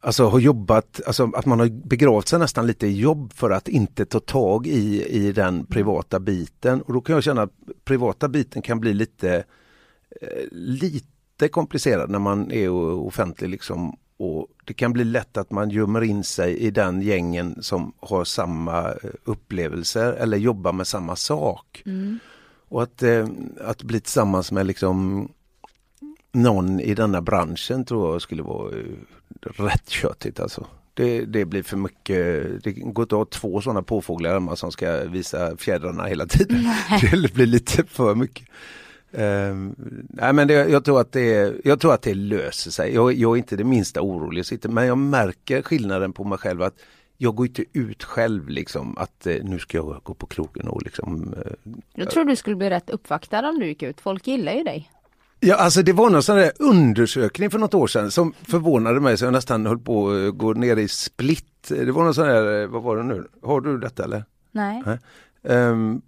Alltså 0.00 0.28
har 0.28 0.38
jobbat, 0.38 1.00
alltså 1.06 1.30
att 1.34 1.46
man 1.46 1.60
har 1.60 1.68
begravt 1.68 2.28
sig 2.28 2.38
nästan 2.38 2.66
lite 2.66 2.86
i 2.86 3.00
jobb 3.00 3.32
för 3.32 3.50
att 3.50 3.68
inte 3.68 4.04
ta 4.04 4.20
tag 4.20 4.66
i, 4.66 5.04
i 5.04 5.32
den 5.32 5.66
privata 5.66 6.20
biten. 6.20 6.82
Och 6.82 6.92
då 6.92 7.00
kan 7.00 7.14
jag 7.14 7.24
känna 7.24 7.42
att 7.42 7.52
privata 7.84 8.28
biten 8.28 8.62
kan 8.62 8.80
bli 8.80 8.94
lite, 8.94 9.44
eh, 10.20 10.44
lite 10.50 11.48
komplicerad 11.50 12.10
när 12.10 12.18
man 12.18 12.50
är 12.50 12.68
offentlig 12.68 13.48
liksom. 13.48 13.96
Och 14.16 14.46
det 14.64 14.74
kan 14.74 14.92
bli 14.92 15.04
lätt 15.04 15.36
att 15.36 15.50
man 15.50 15.70
gömmer 15.70 16.04
in 16.04 16.24
sig 16.24 16.58
i 16.58 16.70
den 16.70 17.02
gängen 17.02 17.62
som 17.62 17.92
har 18.00 18.24
samma 18.24 18.88
eh, 18.88 19.10
upplevelser 19.24 20.12
eller 20.12 20.36
jobbar 20.36 20.72
med 20.72 20.86
samma 20.86 21.16
sak. 21.16 21.82
Mm. 21.86 22.18
Och 22.68 22.82
att, 22.82 23.02
eh, 23.02 23.28
att 23.60 23.82
bli 23.82 24.00
tillsammans 24.00 24.52
med 24.52 24.66
liksom 24.66 25.28
någon 26.32 26.80
i 26.80 26.94
denna 26.94 27.22
branschen 27.22 27.84
tror 27.84 28.12
jag 28.12 28.22
skulle 28.22 28.42
vara 28.42 28.76
eh, 28.76 28.84
rätt 29.42 29.88
köttigt 29.88 30.40
alltså. 30.40 30.66
Det, 30.94 31.24
det 31.24 31.44
blir 31.44 31.62
för 31.62 31.76
mycket, 31.76 32.64
det 32.64 32.72
går 32.72 33.02
inte 33.02 33.14
att 33.14 33.18
ha 33.18 33.24
två 33.24 33.60
sådana 33.60 33.82
påfåglar 33.82 34.32
hemma 34.32 34.56
som 34.56 34.72
ska 34.72 35.04
visa 35.04 35.56
fjädrarna 35.56 36.04
hela 36.04 36.26
tiden. 36.26 36.64
Det 37.00 37.34
blir 37.34 37.46
lite 37.46 37.84
för 37.84 38.14
mycket. 38.14 38.48
Ehm, 39.12 39.74
nej 40.08 40.32
men 40.32 40.48
det, 40.48 40.54
jag, 40.54 40.84
tror 40.84 41.00
att 41.00 41.12
det, 41.12 41.54
jag 41.64 41.80
tror 41.80 41.94
att 41.94 42.02
det 42.02 42.14
löser 42.14 42.70
sig. 42.70 42.94
Jag, 42.94 43.12
jag 43.12 43.32
är 43.32 43.36
inte 43.36 43.56
det 43.56 43.64
minsta 43.64 44.00
orolig, 44.00 44.44
men 44.62 44.86
jag 44.86 44.98
märker 44.98 45.62
skillnaden 45.62 46.12
på 46.12 46.24
mig 46.24 46.38
själv 46.38 46.62
att 46.62 46.74
jag 47.18 47.34
går 47.34 47.46
inte 47.46 47.64
ut 47.72 48.04
själv 48.04 48.48
liksom 48.48 48.98
att 48.98 49.26
eh, 49.26 49.36
nu 49.42 49.58
ska 49.58 49.76
jag 49.76 50.00
gå 50.02 50.14
på 50.14 50.26
krogen 50.26 50.68
och 50.68 50.82
liksom 50.82 51.34
eh, 51.44 51.52
Jag 51.94 52.10
tror 52.10 52.24
du 52.24 52.36
skulle 52.36 52.56
bli 52.56 52.70
rätt 52.70 52.90
uppvaktad 52.90 53.48
om 53.48 53.58
du 53.58 53.66
gick 53.66 53.82
ut. 53.82 54.00
Folk 54.00 54.26
gillar 54.26 54.52
ju 54.52 54.62
dig. 54.62 54.90
Ja, 55.40 55.56
alltså 55.56 55.82
det 55.82 55.92
var 55.92 56.10
någon 56.10 56.22
sån 56.22 56.36
där 56.36 56.52
undersökning 56.58 57.50
för 57.50 57.58
något 57.58 57.74
år 57.74 57.86
sedan 57.86 58.10
som 58.10 58.32
förvånade 58.42 59.00
mig 59.00 59.16
så 59.16 59.24
jag 59.24 59.32
nästan 59.32 59.66
höll 59.66 59.78
på 59.78 60.10
att 60.10 60.38
gå 60.38 60.52
ner 60.52 60.76
i 60.76 60.88
split. 60.88 61.68
Det 61.68 61.92
var 61.92 62.04
någon 62.04 62.14
sån 62.14 62.26
där, 62.26 62.66
vad 62.66 62.82
var 62.82 62.96
det 62.96 63.02
nu? 63.02 63.28
Har 63.42 63.60
du 63.60 63.78
detta 63.78 64.04
eller? 64.04 64.24
Nej. 64.52 64.82
Nej. 64.86 64.98
Ehm, 65.44 66.02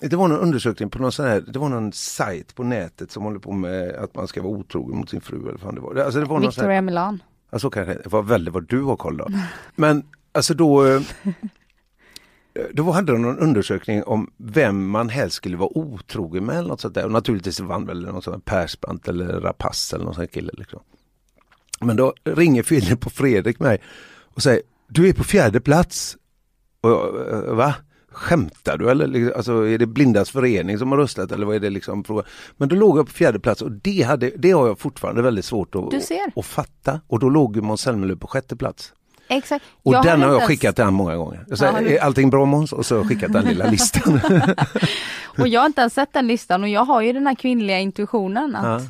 det 0.00 0.16
var 0.16 0.28
någon 0.28 0.38
undersökning 0.38 0.90
på 0.90 0.98
någon 0.98 1.12
sån 1.12 1.26
här, 1.26 1.40
det 1.40 1.58
var 1.58 1.68
någon 1.68 1.92
sajt 1.92 2.54
på 2.54 2.62
nätet 2.62 3.10
som 3.10 3.22
håller 3.22 3.38
på 3.38 3.52
med 3.52 3.94
att 3.94 4.14
man 4.14 4.28
ska 4.28 4.42
vara 4.42 4.52
otrogen 4.52 4.98
mot 4.98 5.10
sin 5.10 5.20
fru 5.20 5.48
eller 5.48 5.58
vad 5.62 5.74
det 5.74 5.80
var. 5.80 5.96
Alltså 5.96 6.20
det 6.20 6.26
var 6.26 6.40
någon 6.40 6.52
sån 6.52 6.62
här, 6.62 6.68
Victoria 6.68 6.82
Milan. 6.82 7.22
alltså 7.50 7.70
kanske, 7.70 7.94
det 7.94 8.12
var 8.12 8.22
väldigt 8.22 8.54
vad 8.54 8.68
du 8.68 8.82
har 8.82 8.96
koll 8.96 9.16
då. 9.16 9.28
Men 9.74 10.04
alltså 10.38 10.54
då 10.54 10.86
eh, 10.86 11.00
då 12.72 12.90
hade 12.90 13.12
de 13.12 13.22
någon 13.22 13.38
undersökning 13.38 14.02
om 14.04 14.30
vem 14.36 14.90
man 14.90 15.08
helst 15.08 15.36
skulle 15.36 15.56
vara 15.56 15.78
otrogen 15.78 16.44
med 16.44 16.58
eller 16.58 16.68
något 16.68 16.80
sånt 16.80 16.94
där. 16.94 17.04
Och 17.04 17.10
naturligtvis 17.12 17.60
vann 17.60 17.86
väl 17.86 18.06
någon 18.06 18.22
sån 18.22 18.40
Persbrandt 18.40 19.08
eller 19.08 19.40
Rapace 19.40 19.96
eller 19.96 20.04
någon 20.04 20.14
sån 20.14 20.28
kille. 20.28 20.52
Liksom. 20.58 20.80
Men 21.80 21.96
då 21.96 22.14
ringer 22.24 22.62
Filip 22.62 23.06
och 23.06 23.12
Fredrik 23.12 23.60
mig 23.60 23.80
och 24.24 24.42
säger, 24.42 24.62
du 24.88 25.08
är 25.08 25.12
på 25.12 25.24
fjärde 25.24 25.60
plats. 25.60 26.16
Och, 26.80 26.90
jag, 26.90 27.32
eh, 27.32 27.54
va? 27.54 27.74
Skämtar 28.10 28.78
du 28.78 28.90
eller? 28.90 29.06
Liksom, 29.06 29.32
Alltså, 29.36 29.68
är 29.68 29.78
det 29.78 29.86
Blindas 29.86 30.30
förening 30.30 30.78
som 30.78 30.92
har 30.92 30.98
röstat 30.98 31.32
eller 31.32 31.46
vad 31.46 31.56
är 31.56 31.60
det 31.60 31.70
liksom? 31.70 32.04
Men 32.56 32.68
då 32.68 32.76
låg 32.76 32.98
jag 32.98 33.06
på 33.06 33.12
fjärde 33.12 33.40
plats 33.40 33.62
och 33.62 33.72
det, 33.72 34.02
hade, 34.02 34.30
det 34.36 34.50
har 34.50 34.66
jag 34.66 34.78
fortfarande 34.78 35.22
väldigt 35.22 35.44
svårt 35.44 35.74
att, 35.74 36.02
ser. 36.04 36.32
att 36.36 36.46
fatta. 36.46 37.00
Och 37.06 37.18
då 37.18 37.28
låg 37.28 37.56
ju 37.56 37.62
Måns 37.62 37.80
Zelmerlöw 37.80 38.18
på 38.18 38.26
sjätte 38.26 38.56
plats. 38.56 38.92
Exakt. 39.28 39.64
Och 39.82 39.94
Jag 39.94 40.04
den 40.04 40.20
har 40.20 40.28
jag 40.28 40.34
ens- 40.36 40.48
skickat 40.48 40.74
till 40.74 40.84
honom 40.84 40.94
många 40.94 41.16
gånger. 41.16 41.44
Jag 41.48 41.58
säger, 41.58 41.72
Ja, 41.82 41.88
är 41.88 41.98
allting 41.98 42.30
bra 42.30 42.44
Måns? 42.44 42.72
Och 42.72 42.86
så 42.86 42.94
har 42.94 43.00
jag 43.00 43.08
skickat 43.08 43.32
den 43.32 43.44
lilla 43.44 43.66
listan. 43.70 44.20
Och 45.38 45.48
jag 45.48 45.60
har 45.60 45.66
inte 45.66 45.80
ens 45.80 45.94
sett 45.94 46.12
den 46.12 46.26
listan 46.26 46.62
och 46.62 46.68
jag 46.68 46.84
har 46.84 47.02
ju 47.02 47.12
den 47.12 47.26
här 47.26 47.34
kvinnliga 47.34 47.78
intuitionen 47.78 48.56
att 48.56 48.82
Ja. 48.82 48.88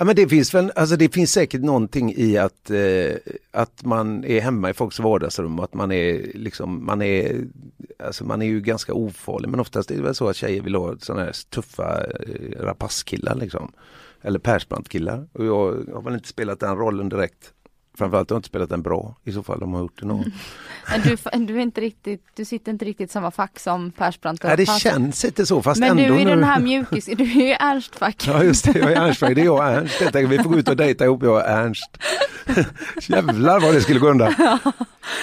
Ja 0.00 0.04
men 0.04 0.16
det 0.16 0.28
finns 0.28 0.54
väl, 0.54 0.72
alltså 0.76 0.96
det 0.96 1.14
finns 1.14 1.32
säkert 1.32 1.60
någonting 1.60 2.14
i 2.16 2.38
att, 2.38 2.70
eh, 2.70 3.16
att 3.50 3.84
man 3.84 4.24
är 4.24 4.40
hemma 4.40 4.70
i 4.70 4.74
folks 4.74 4.98
vardagsrum 5.00 5.58
och 5.58 5.64
att 5.64 5.74
man 5.74 5.92
är 5.92 6.30
liksom, 6.34 6.86
man 6.86 7.02
är, 7.02 7.36
alltså 8.04 8.24
man 8.24 8.42
är 8.42 8.46
ju 8.46 8.60
ganska 8.60 8.94
ofarlig 8.94 9.48
men 9.48 9.60
oftast 9.60 9.90
är 9.90 9.96
det 9.96 10.02
väl 10.02 10.14
så 10.14 10.28
att 10.28 10.36
tjejer 10.36 10.62
vill 10.62 10.74
ha 10.74 10.94
sådana 10.98 11.24
här 11.24 11.32
tuffa 11.50 12.00
eh, 12.04 12.60
rapasskillar 12.64 13.34
liksom. 13.34 13.72
Eller 14.22 14.38
Persbrandt-killar. 14.38 15.26
Och 15.32 15.44
jag 15.44 15.84
har 15.94 16.02
väl 16.02 16.14
inte 16.14 16.28
spelat 16.28 16.60
den 16.60 16.76
rollen 16.76 17.08
direkt. 17.08 17.52
Framförallt 17.98 18.30
har 18.30 18.34
jag 18.34 18.38
inte 18.38 18.48
spelat 18.48 18.68
den 18.68 18.82
bra 18.82 19.16
i 19.24 19.32
så 19.32 19.42
fall 19.42 19.62
om 19.62 19.70
jag 19.70 19.76
har 19.78 19.82
gjort 19.84 20.00
det 20.00 20.06
någon. 20.06 20.32
Men 20.90 21.00
du, 21.00 21.46
du, 21.46 21.56
är 21.58 21.62
inte 21.62 21.80
riktigt, 21.80 22.22
du 22.36 22.44
sitter 22.44 22.72
inte 22.72 22.84
riktigt 22.84 23.10
samma 23.10 23.30
fack 23.30 23.58
som 23.58 23.90
Persbrandt 23.90 24.44
och 24.44 24.48
Nej, 24.48 24.56
det 24.56 24.66
Pass. 24.66 24.80
känns 24.82 25.24
inte 25.24 25.46
så 25.46 25.62
fast 25.62 25.80
Men 25.80 25.90
ändå. 25.98 26.02
du 26.14 26.20
är 26.20 26.24
nu- 26.24 26.30
den 26.30 26.44
här 26.44 26.60
mjukis, 26.60 27.04
du 27.06 27.24
är 27.24 27.46
ju 27.48 27.52
Ernst-fack. 27.60 28.24
Ja 28.26 28.42
just 28.44 28.64
det, 28.64 28.78
jag 28.78 28.92
är 28.92 28.96
Ernst. 29.06 29.20
Det 29.20 29.26
är 29.26 29.44
jag 29.44 29.54
och 29.54 29.64
Ernst. 29.64 30.00
Jag 30.00 30.12
tänkte, 30.12 30.36
vi 30.36 30.42
får 30.42 30.50
gå 30.50 30.58
ut 30.58 30.68
och 30.68 30.76
dejta 30.76 31.04
ihop, 31.04 31.22
jag 31.22 31.32
och 31.34 31.46
Ernst. 31.46 31.98
Jävlar 33.08 33.60
vad 33.60 33.74
det 33.74 33.80
skulle 33.80 34.00
gå 34.00 34.08
undan. 34.08 34.34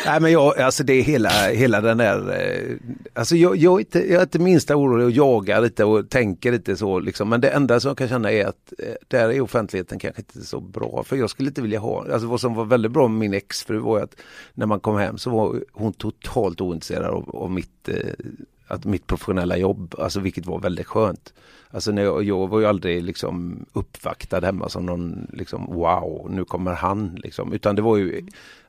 Nej 0.06 0.20
men 0.20 0.32
jag, 0.32 0.60
alltså 0.60 0.84
det 0.84 0.94
är 0.94 1.02
hela, 1.02 1.30
hela 1.30 1.82
den 1.82 1.98
där, 1.98 2.42
eh, 2.42 2.78
alltså 3.14 3.36
jag, 3.36 3.58
jag, 3.58 3.74
är 3.74 3.80
inte, 3.80 4.00
jag 4.00 4.18
är 4.20 4.24
inte 4.24 4.40
minsta 4.40 4.76
orolig 4.76 5.06
och 5.06 5.12
jagar 5.12 5.62
lite 5.62 5.86
och 5.86 6.10
tänker 6.10 6.52
lite 6.52 6.78
så 6.78 7.00
liksom. 7.00 7.30
Men 7.30 7.42
det 7.42 7.50
enda 7.50 7.80
som 7.80 7.90
jag 7.90 7.98
kan 7.98 8.08
känna 8.08 8.32
är 8.32 8.46
att 8.46 8.74
eh, 8.80 8.94
där 9.08 9.30
är 9.30 9.42
offentligheten 9.42 10.00
kanske 10.00 10.22
inte 10.22 10.48
så 10.48 10.60
bra. 10.60 11.04
För 11.04 11.16
jag 11.16 11.30
skulle 11.30 11.50
inte 11.50 11.62
vilja 11.62 11.80
ha, 11.80 12.06
alltså 12.14 12.28
vad 12.28 12.42
som 12.42 12.54
var 12.54 12.66
väldigt 12.66 12.92
bra 12.92 13.08
med 13.08 13.20
min 13.20 13.34
exfru 13.34 13.78
var 13.78 13.98
ju 13.98 14.04
att 14.04 14.16
när 14.54 14.66
man 14.66 14.80
kom 14.80 14.98
hem 14.98 15.18
så 15.18 15.30
var 15.30 15.62
hon 15.72 15.94
totalt 15.94 16.62
ointresserad 16.62 17.06
av, 17.06 17.36
av 17.36 17.52
mitt 17.52 17.90
eh, 17.90 17.96
att 18.68 18.86
mitt 18.86 19.08
professionella 19.08 19.58
jobb, 19.58 19.96
alltså 20.00 20.20
vilket 20.20 20.46
var 20.46 20.60
väldigt 20.60 20.88
skönt. 20.88 21.34
Alltså 21.72 21.92
när 21.92 22.04
jag, 22.04 22.24
jag 22.24 22.48
var 22.48 22.60
ju 22.60 22.66
aldrig 22.66 23.04
liksom 23.04 23.66
uppvaktad 23.74 24.46
hemma 24.46 24.70
som 24.70 24.86
någon 24.86 25.28
liksom 25.34 25.66
wow, 25.66 26.28
nu 26.30 26.46
kommer 26.46 26.74
han 26.74 27.16
liksom. 27.24 27.54
Utan 27.54 27.76
det 27.76 27.82
var 27.82 27.98
ju, 27.98 28.26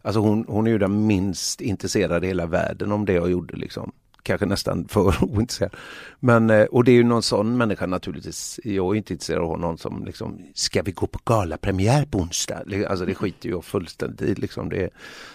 alltså 0.07 0.21
hon, 0.21 0.45
hon 0.49 0.67
är 0.67 0.71
ju 0.71 0.79
den 0.79 1.07
minst 1.07 1.61
intresserade 1.61 2.27
i 2.27 2.29
hela 2.29 2.47
världen 2.47 2.93
om 2.93 3.05
det 3.05 3.13
jag 3.13 3.31
gjorde 3.31 3.57
liksom. 3.57 3.93
Kanske 4.23 4.47
nästan 4.47 4.89
för 4.89 5.15
ointresserad. 5.25 5.77
Men, 6.21 6.51
eh, 6.51 6.65
och 6.65 6.85
det 6.85 6.91
är 6.91 6.95
ju 6.97 7.05
någon 7.05 7.23
sån 7.23 7.57
människa 7.57 7.87
naturligtvis. 7.87 8.61
Jag 8.65 8.95
är 8.95 8.99
inte 8.99 9.13
intresserad 9.13 9.43
av 9.43 9.61
någon 9.61 9.79
som 9.79 10.05
liksom, 10.05 10.39
ska 10.55 10.83
vi 10.83 10.93
gå 10.93 11.07
på 11.07 11.19
galapremiär 11.25 12.05
på 12.05 12.19
onsdag? 12.19 12.63
Alltså 12.89 13.07
det 13.07 13.15
skiter 13.15 13.49
jag 13.49 13.65
fullständigt 13.65 14.23
i 14.23 14.35
liksom. 14.35 14.69
Det, 14.69 14.91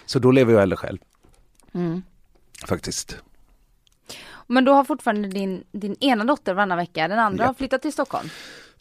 så 0.06 0.18
då 0.18 0.30
lever 0.30 0.52
jag 0.52 0.60
hellre 0.60 0.76
själv. 0.76 0.98
Mm. 1.74 2.02
Faktiskt. 2.66 3.16
Men 4.46 4.64
du 4.64 4.70
har 4.70 4.84
fortfarande 4.84 5.28
din, 5.28 5.64
din 5.72 5.96
ena 6.00 6.24
dotter 6.24 6.54
varannan 6.54 6.78
vecka, 6.78 7.08
den 7.08 7.18
andra 7.18 7.44
Ja. 7.44 7.48
har 7.48 7.54
flyttat 7.54 7.82
till 7.82 7.92
Stockholm. 7.92 8.28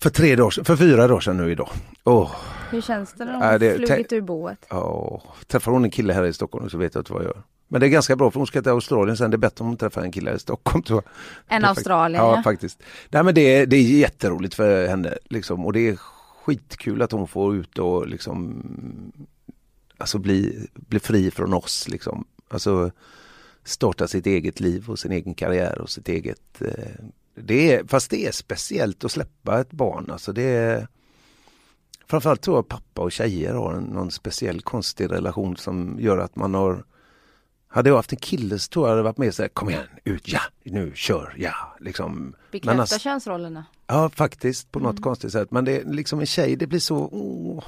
För 0.01 0.09
tre 0.09 0.35
dagar 0.35 0.63
för 0.63 0.75
fyra 0.75 1.07
dagar 1.07 1.19
sedan 1.19 1.37
nu 1.37 1.51
idag. 1.51 1.69
Åh, 2.03 2.31
Hur 2.71 2.81
känns 2.81 3.13
det 3.13 3.25
när 3.25 3.33
har 3.33 3.59
det- 3.59 3.75
flugit 3.75 4.13
ur 4.13 4.21
boet? 4.21 4.65
Ja, 4.69 5.21
träffar 5.47 5.71
hon 5.71 5.83
en 5.83 5.91
kille 5.91 6.13
här 6.13 6.23
i 6.25 6.33
Stockholm 6.33 6.69
så 6.69 6.77
vet 6.77 6.95
jag 6.95 7.01
inte 7.01 7.13
vad 7.13 7.21
jag 7.21 7.27
gör. 7.27 7.43
Men 7.67 7.81
det 7.81 7.87
är 7.87 7.89
ganska 7.89 8.15
bra 8.15 8.31
för 8.31 8.39
hon 8.39 8.47
ska 8.47 8.61
till 8.61 8.71
Australien 8.71 9.17
sen. 9.17 9.31
Det 9.31 9.35
är 9.35 9.39
bättre 9.39 9.63
om 9.63 9.67
hon 9.67 9.77
träffar 9.77 10.01
en 10.01 10.11
kille 10.11 10.29
här 10.29 10.37
i 10.37 10.39
Stockholm. 10.39 10.83
Är 11.47 11.59
fakt- 11.59 11.65
Australien 11.69 12.23
Ja, 12.23 12.35
ja. 12.35 12.43
faktiskt. 12.43 12.83
Nej, 13.09 13.23
men 13.23 13.35
det, 13.35 13.41
är, 13.41 13.65
det 13.65 13.75
är 13.75 13.81
jätteroligt 13.81 14.53
för 14.55 14.87
henne. 14.87 15.17
Liksom. 15.29 15.65
Och 15.65 15.73
det 15.73 15.89
är 15.89 15.95
skitkul 16.45 17.01
att 17.01 17.11
hon 17.11 17.27
får 17.27 17.55
ut 17.55 17.77
och 17.79 18.07
liksom 18.07 18.63
alltså 19.97 20.17
bli, 20.17 20.67
bli 20.73 20.99
fri 20.99 21.31
från 21.31 21.53
oss. 21.53 21.87
Liksom. 21.89 22.25
Alltså 22.49 22.91
starta 23.63 24.07
sitt 24.07 24.25
eget 24.27 24.59
liv 24.59 24.89
och 24.89 24.99
sin 24.99 25.11
egen 25.11 25.33
karriär 25.33 25.79
och 25.81 25.89
sitt 25.89 26.09
eget... 26.09 26.61
Eh, 26.61 27.05
det 27.35 27.73
är, 27.73 27.83
fast 27.87 28.09
det 28.09 28.27
är 28.27 28.31
speciellt 28.31 29.03
att 29.03 29.11
släppa 29.11 29.59
ett 29.61 29.71
barn. 29.71 30.09
Alltså 30.11 30.33
det 30.33 30.43
är, 30.43 30.87
framförallt 32.07 32.41
tror 32.41 32.57
jag 32.57 32.67
pappa 32.67 33.01
och 33.01 33.11
tjejer 33.11 33.53
har 33.53 33.73
en, 33.73 33.83
någon 33.83 34.11
speciell 34.11 34.61
konstig 34.61 35.11
relation 35.11 35.57
som 35.57 35.97
gör 35.99 36.17
att 36.17 36.35
man 36.35 36.53
har 36.53 36.83
hade 37.73 37.89
jag 37.89 37.95
haft 37.95 38.11
en 38.11 38.19
kille 38.19 38.59
så 38.59 38.69
tror 38.69 38.87
jag 38.89 38.97
det 38.97 39.01
varit 39.03 39.17
mer 39.17 39.31
så 39.31 39.41
här, 39.41 39.49
kom 39.49 39.69
igen, 39.69 39.83
ut, 40.03 40.27
ja, 40.27 40.39
nu, 40.63 40.91
kör, 40.95 41.35
ja, 41.37 41.53
liksom. 41.79 42.33
Bekräfta 42.51 42.81
alltså- 42.81 42.99
könsrollerna. 42.99 43.65
Ja, 43.87 44.09
faktiskt 44.09 44.71
på 44.71 44.79
något 44.79 44.91
Mm. 44.91 45.03
konstigt 45.03 45.31
sätt. 45.31 45.51
Men 45.51 45.65
det 45.65 45.77
är 45.81 45.83
liksom 45.85 46.19
en 46.19 46.25
tjej, 46.25 46.55
det 46.55 46.67
blir 46.67 46.79
så, 46.79 47.09
åh, 47.11 47.63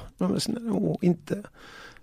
åh, 0.70 0.96
inte. 1.00 1.42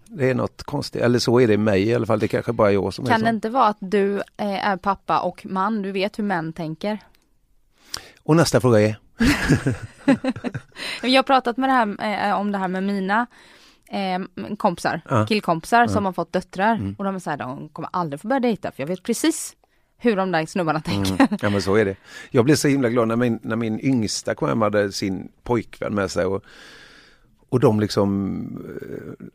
Det 0.05 0.29
är 0.29 0.35
något 0.35 0.63
konstigt, 0.63 1.01
eller 1.01 1.19
så 1.19 1.39
är 1.39 1.47
det 1.47 1.53
i 1.53 1.57
mig 1.57 1.83
i 1.83 1.95
alla 1.95 2.05
fall, 2.05 2.19
det 2.19 2.27
kanske 2.27 2.53
bara 2.53 2.69
är 2.69 2.73
jag 2.73 2.93
som 2.93 3.05
är 3.05 3.09
Kan 3.09 3.21
det 3.21 3.29
inte 3.29 3.49
vara 3.49 3.65
att 3.67 3.77
du 3.79 4.15
eh, 4.17 4.67
är 4.67 4.77
pappa 4.77 5.19
och 5.19 5.45
man, 5.49 5.81
du 5.81 5.91
vet 5.91 6.19
hur 6.19 6.23
män 6.23 6.53
tänker? 6.53 6.99
Och 8.23 8.35
nästa 8.35 8.61
fråga 8.61 8.79
är? 8.81 8.95
Jag 11.03 11.17
har 11.19 11.23
pratat 11.23 11.57
med 11.57 11.69
det 11.69 11.73
här, 11.73 12.29
eh, 12.29 12.39
om 12.39 12.51
det 12.51 12.57
här 12.57 12.67
med 12.67 12.83
mina 12.83 13.27
eh, 13.91 14.55
kompisar, 14.57 15.01
Ja. 15.09 15.25
killkompisar 15.25 15.87
som 15.87 16.05
har 16.05 16.13
fått 16.13 16.33
döttrar 16.33 16.75
Mm. 16.75 16.95
och 16.97 17.03
de 17.03 17.15
är 17.15 17.19
så 17.19 17.29
här, 17.29 17.37
de 17.37 17.69
kommer 17.69 17.89
aldrig 17.93 18.21
få 18.21 18.27
börja 18.27 18.39
dejta 18.39 18.71
för 18.71 18.83
jag 18.83 18.87
vet 18.87 19.03
precis 19.03 19.55
hur 19.97 20.15
de 20.15 20.31
där 20.31 20.45
snubbarna 20.45 20.81
tänker. 20.81 21.13
Mm. 21.13 21.37
Ja 21.41 21.49
men 21.49 21.61
så 21.61 21.75
är 21.75 21.85
det. 21.85 21.95
Jag 22.31 22.45
blev 22.45 22.55
så 22.55 22.67
himla 22.67 22.89
glad 22.89 23.07
när 23.07 23.15
min, 23.15 23.39
när 23.43 23.55
min 23.55 23.79
yngsta 23.79 24.35
kom 24.35 24.49
hem 24.49 24.61
hade 24.61 24.91
sin 24.91 25.31
pojkvän 25.43 25.95
med 25.95 26.11
sig. 26.11 26.25
Och, 26.25 26.43
och 27.49 27.59
de 27.59 27.79
liksom 27.79 28.45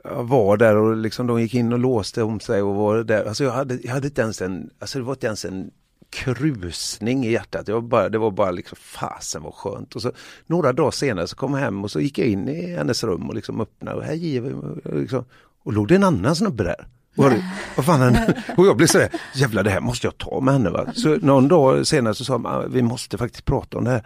eh, 0.05 0.22
var 0.22 0.57
där 0.57 0.76
och 0.76 0.97
liksom 0.97 1.26
de 1.26 1.41
gick 1.41 1.55
in 1.55 1.72
och 1.72 1.78
låste 1.78 2.22
om 2.22 2.41
sig 2.41 2.62
och 2.62 2.74
var 2.74 3.05
där. 3.05 3.24
Alltså 3.24 3.45
jag 3.45 3.53
hade, 3.53 3.74
jag 3.82 3.93
hade 3.93 4.07
inte 4.07 4.22
ens 4.22 4.43
en, 4.43 4.70
alltså 4.78 4.99
det 4.99 5.05
var 5.05 5.12
inte 5.12 5.26
ens 5.26 5.45
en 5.45 5.70
krusning 6.11 7.27
i 7.27 7.31
hjärtat. 7.33 7.69
Jag 7.69 7.85
bara, 7.85 8.09
det 8.09 8.19
var 8.19 8.31
bara 8.31 8.51
liksom 8.51 8.79
fasen 8.81 9.43
vad 9.43 9.55
skönt. 9.55 9.95
Och 9.97 10.03
så 10.03 10.13
några 10.47 10.73
dagar 10.73 10.91
senare 10.91 11.27
så 11.27 11.37
kom 11.37 11.55
jag 11.55 11.61
hem 11.61 11.85
och 11.85 11.91
så 11.91 12.01
gick 12.01 12.19
jag 12.19 12.27
in 12.29 12.49
i 12.49 12.75
hennes 12.77 13.05
rum 13.05 13.29
och 13.29 13.35
liksom 13.35 13.61
öppnade 13.61 13.97
och 13.97 14.03
här 14.05 14.53
och 14.85 15.01
liksom, 15.01 15.25
och 15.65 15.73
låg 15.73 15.89
det 15.89 15.95
en 15.95 16.05
annan 16.05 16.37
snubbe 16.37 16.65
där. 16.65 16.87
Och, 17.17 17.25
jag- 17.25 17.43
vad 17.77 17.87
fan 17.87 18.03
är 18.03 18.45
och 18.57 18.67
jag 18.67 18.77
blev 18.77 18.87
sådär, 18.87 19.09
jävlar 19.35 19.63
det 19.63 19.71
här 19.71 19.81
måste 19.81 20.07
jag 20.07 20.19
ta 20.19 20.41
med 20.41 20.55
henne. 20.55 20.71
Va? 20.71 20.87
Så 20.95 21.17
någon 21.17 21.49
dag 21.49 21.87
senare 21.87 22.15
så 22.15 22.25
sa 22.25 22.39
man, 22.39 22.55
ah, 22.55 22.67
vi 22.69 22.83
måste 22.83 23.19
faktiskt 23.19 23.45
prata 23.45 23.79
om 23.79 23.85
det 23.85 23.91
här. 23.91 24.05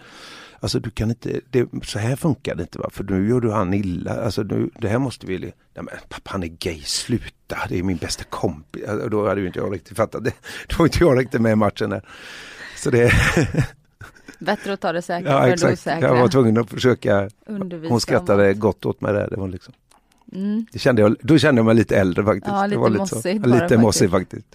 Alltså 0.61 0.81
du 0.81 0.91
kan 0.91 1.09
inte, 1.11 1.41
det, 1.51 1.69
så 1.85 1.99
här 1.99 2.17
funkar 2.17 2.55
det 2.55 2.63
inte 2.63 2.79
va, 2.79 2.91
för 2.93 3.05
nu 3.05 3.29
gör 3.29 3.41
du 3.41 3.51
han 3.51 3.75
illa. 3.75 4.25
Alltså 4.25 4.43
nu, 4.43 4.71
det 4.81 4.89
här 4.89 4.99
måste 4.99 5.27
vi, 5.27 5.39
nej 5.39 5.53
men 5.75 5.87
pappa 6.09 6.31
han 6.31 6.43
är 6.43 6.47
gay, 6.47 6.81
sluta, 6.81 7.59
det 7.69 7.79
är 7.79 7.83
min 7.83 7.97
bästa 7.97 8.25
kompis. 8.25 8.85
Alltså, 8.89 9.09
då 9.09 9.29
hade 9.29 9.41
ju 9.41 9.47
inte 9.47 9.59
jag 9.59 9.75
riktigt 9.75 9.97
fattat 9.97 10.25
det. 10.25 10.33
Då 10.69 10.77
var 10.79 10.87
inte 10.87 10.99
jag 11.01 11.19
riktigt 11.19 11.41
med 11.41 11.53
i 11.53 11.57
matchen 11.57 11.91
där. 11.91 12.03
Så 12.77 12.91
det, 12.91 13.13
Bättre 14.39 14.73
att 14.73 14.81
ta 14.81 14.93
det 14.93 15.03
säkra 15.03 15.31
ja 15.31 15.49
exakt, 15.49 15.73
osäkra. 15.73 16.09
jag 16.09 16.21
var 16.21 16.29
tvungen 16.29 16.59
att 16.59 16.71
försöka. 16.71 17.31
Undervisa 17.47 17.93
Hon 17.93 18.01
skrattade 18.01 18.55
gott 18.55 18.87
åt 18.87 19.01
mig 19.01 19.13
där. 19.13 19.31
Det 19.31 19.37
var 19.37 19.49
liksom, 19.49 19.75
Mm. 20.33 20.67
det 20.73 20.79
kände 20.79 21.03
jag, 21.03 21.17
då 21.23 21.39
kände 21.39 21.59
jag 21.59 21.67
mig 21.67 21.75
lite 21.75 21.97
äldre 21.97 22.25
faktiskt. 22.25 22.47
Ja, 22.47 22.69
det 22.69 22.89
lite 22.91 23.07
så, 23.07 23.21
det 23.21 23.47
Lite 23.47 23.79
mossig 23.79 24.11
faktiskt. 24.11 24.47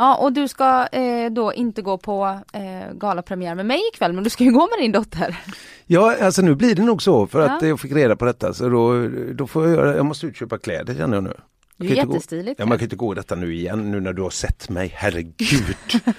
Ja, 0.00 0.16
och 0.16 0.32
du 0.32 0.48
ska 0.48 0.86
eh, 0.92 1.30
då 1.30 1.52
inte 1.52 1.82
gå 1.82 1.98
på 1.98 2.40
eh, 2.52 2.92
galapremiär 2.94 3.54
med 3.54 3.66
mig 3.66 3.80
ikväll, 3.94 4.12
men 4.12 4.24
du 4.24 4.30
ska 4.30 4.44
ju 4.44 4.52
gå 4.52 4.60
med 4.60 4.78
din 4.84 4.92
dotter. 4.92 5.38
Ja, 5.86 6.16
alltså 6.22 6.42
nu 6.42 6.54
blir 6.54 6.74
det 6.74 6.82
nog 6.82 7.02
så 7.02 7.26
för 7.26 7.40
att 7.40 7.62
Ja. 7.62 7.68
jag 7.68 7.80
fick 7.80 7.92
reda 7.92 8.16
på 8.16 8.24
detta 8.24 8.54
så 8.54 8.68
då, 8.68 9.08
då 9.34 9.46
får 9.46 9.66
jag 9.66 9.72
göra, 9.76 9.96
jag 9.96 10.06
måste 10.06 10.26
ut 10.26 10.30
och 10.32 10.36
köpa 10.36 10.58
kläder 10.58 10.94
känner 10.94 11.16
jag 11.16 11.24
nu. 11.24 11.32
Det 11.76 11.86
är 11.86 11.90
inte 11.90 12.04
gå- 12.06 12.12
jättestiligt. 12.12 12.60
Ja, 12.60 12.66
man 12.66 12.78
kan 12.78 12.84
inte 12.84 12.96
gå 12.96 13.14
detta 13.14 13.34
nu 13.34 13.54
igen 13.54 13.90
nu 13.90 14.00
när 14.00 14.12
du 14.12 14.22
har 14.22 14.30
sett 14.30 14.68
mig, 14.70 14.92
herregud. 14.94 15.76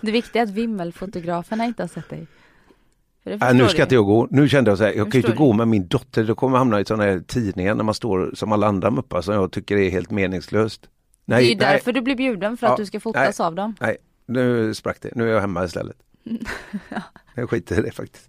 Det 0.00 0.10
viktiga 0.12 0.42
är 0.42 0.46
att 0.46 0.52
vimmelfotograferna 0.52 1.64
inte 1.64 1.82
har 1.82 1.88
sett 1.88 2.08
dig. 2.10 2.26
Äh, 3.24 3.54
nu 3.54 3.68
ska 3.68 3.82
inte 3.82 3.94
jag 3.94 4.04
gå, 4.04 4.28
nu 4.30 4.48
kände 4.48 4.70
jag 4.70 4.78
så 4.78 4.84
här, 4.84 4.92
jag 4.92 5.12
kan 5.12 5.20
ju 5.20 5.26
inte 5.26 5.36
gå 5.38 5.52
med 5.52 5.68
min 5.68 5.88
dotter, 5.88 6.24
då 6.24 6.34
kommer 6.34 6.54
jag 6.54 6.58
hamna 6.58 6.80
i 6.80 6.84
sådana 6.84 7.04
här 7.04 7.20
tidningar 7.20 7.74
när 7.74 7.84
man 7.84 7.94
står 7.94 8.30
som 8.34 8.52
alla 8.52 8.66
andra 8.66 8.90
muppar 8.90 9.20
som 9.22 9.34
jag 9.34 9.52
tycker 9.52 9.76
är 9.76 9.90
helt 9.90 10.10
meningslöst. 10.10 10.80
Det 11.26 11.34
är 11.34 11.36
Nej, 11.36 11.48
ju 11.48 11.56
nej, 11.56 11.72
därför 11.72 11.92
du 11.92 12.00
blir 12.00 12.16
bjuden, 12.16 12.56
för 12.56 12.66
Ja, 12.66 12.70
att 12.72 12.76
du 12.76 12.86
ska 12.86 13.00
fotas 13.00 13.40
av 13.40 13.54
dem. 13.54 13.74
nej, 13.80 13.96
nu 14.26 14.74
sprack 14.74 14.98
det, 15.00 15.10
nu 15.14 15.28
är 15.28 15.32
jag 15.34 15.40
hemma 15.40 15.64
istället. 15.64 15.96
Jag 17.34 17.50
skiter 17.50 17.78
i 17.78 17.82
det 17.82 17.90
faktiskt. 17.92 18.28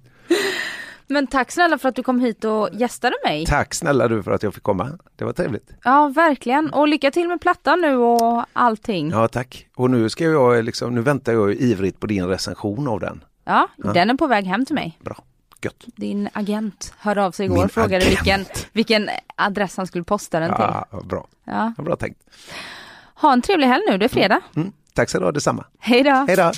Men 1.07 1.27
tack 1.27 1.51
snälla 1.51 1.77
för 1.77 1.89
att 1.89 1.95
du 1.95 2.03
kom 2.03 2.19
hit 2.19 2.43
och 2.43 2.69
gästade 2.73 3.15
mig. 3.23 3.45
Tack 3.45 3.73
snälla 3.73 4.07
du 4.07 4.23
för 4.23 4.31
att 4.31 4.43
jag 4.43 4.53
fick 4.53 4.63
komma, 4.63 4.97
det 5.15 5.25
var 5.25 5.33
trevligt. 5.33 5.71
Ja, 5.83 6.07
verkligen. 6.15 6.69
Och 6.73 6.87
lycka 6.87 7.11
till 7.11 7.27
med 7.27 7.41
plattan 7.41 7.81
nu 7.81 7.95
och 7.97 8.45
allting. 8.53 9.09
Ja, 9.09 9.21
Ja 9.21 9.27
tack. 9.27 9.67
Och 9.75 9.89
nu 9.89 10.09
ska 10.09 10.23
jag 10.23 10.63
liksom, 10.65 10.95
nu 10.95 11.01
väntar 11.01 11.33
jag 11.33 11.53
ivrigt 11.53 11.99
på 11.99 12.07
din 12.07 12.27
recension 12.27 12.87
av 12.87 12.99
den. 12.99 13.23
den 13.75 14.09
är 14.09 14.13
på 14.13 14.27
väg 14.27 14.45
hem 14.45 14.65
till 14.65 14.75
mig. 14.75 14.97
Bra. 15.01 15.23
Gött. 15.61 15.83
Din 15.95 16.29
agent 16.33 16.93
hörde 16.97 17.25
av 17.25 17.31
sig 17.31 17.45
igår 17.45 17.55
Min 17.55 17.65
och 17.65 17.71
frågade 17.71 17.97
agent. 18.05 18.09
vilken, 18.09 18.45
vilken 18.73 19.09
adress 19.35 19.77
han 19.77 19.87
skulle 19.87 20.03
posta 20.03 20.39
den 20.39 20.49
till. 20.55 20.65
Ja, 20.69 20.87
bra. 21.03 21.27
Ja. 21.43 21.73
Ja, 21.77 21.83
bra 21.83 21.95
tänkt. 21.95 22.21
Ha 23.21 23.33
en 23.33 23.41
trevlig 23.41 23.67
helg 23.67 23.83
nu, 23.89 23.97
det 23.97 24.05
är 24.05 24.09
fredag. 24.09 24.41
Mm. 24.55 24.71
Tack 24.93 25.09
så 25.09 25.19
du 25.19 25.25
ha, 25.25 25.31
detsamma. 25.31 25.65
Hej 25.79 26.03
då! 26.03 26.25
Hej 26.27 26.35
då! 26.35 26.51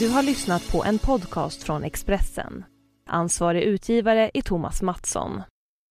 Du 0.00 0.08
har 0.08 0.22
lyssnat 0.22 0.72
på 0.72 0.84
en 0.84 0.98
podcast 0.98 1.62
från 1.62 1.84
Expressen. 1.84 2.64
Ansvarig 3.06 3.62
utgivare 3.62 4.30
är 4.34 4.42
Thomas 4.42 4.82
Mattsson. 4.82 5.42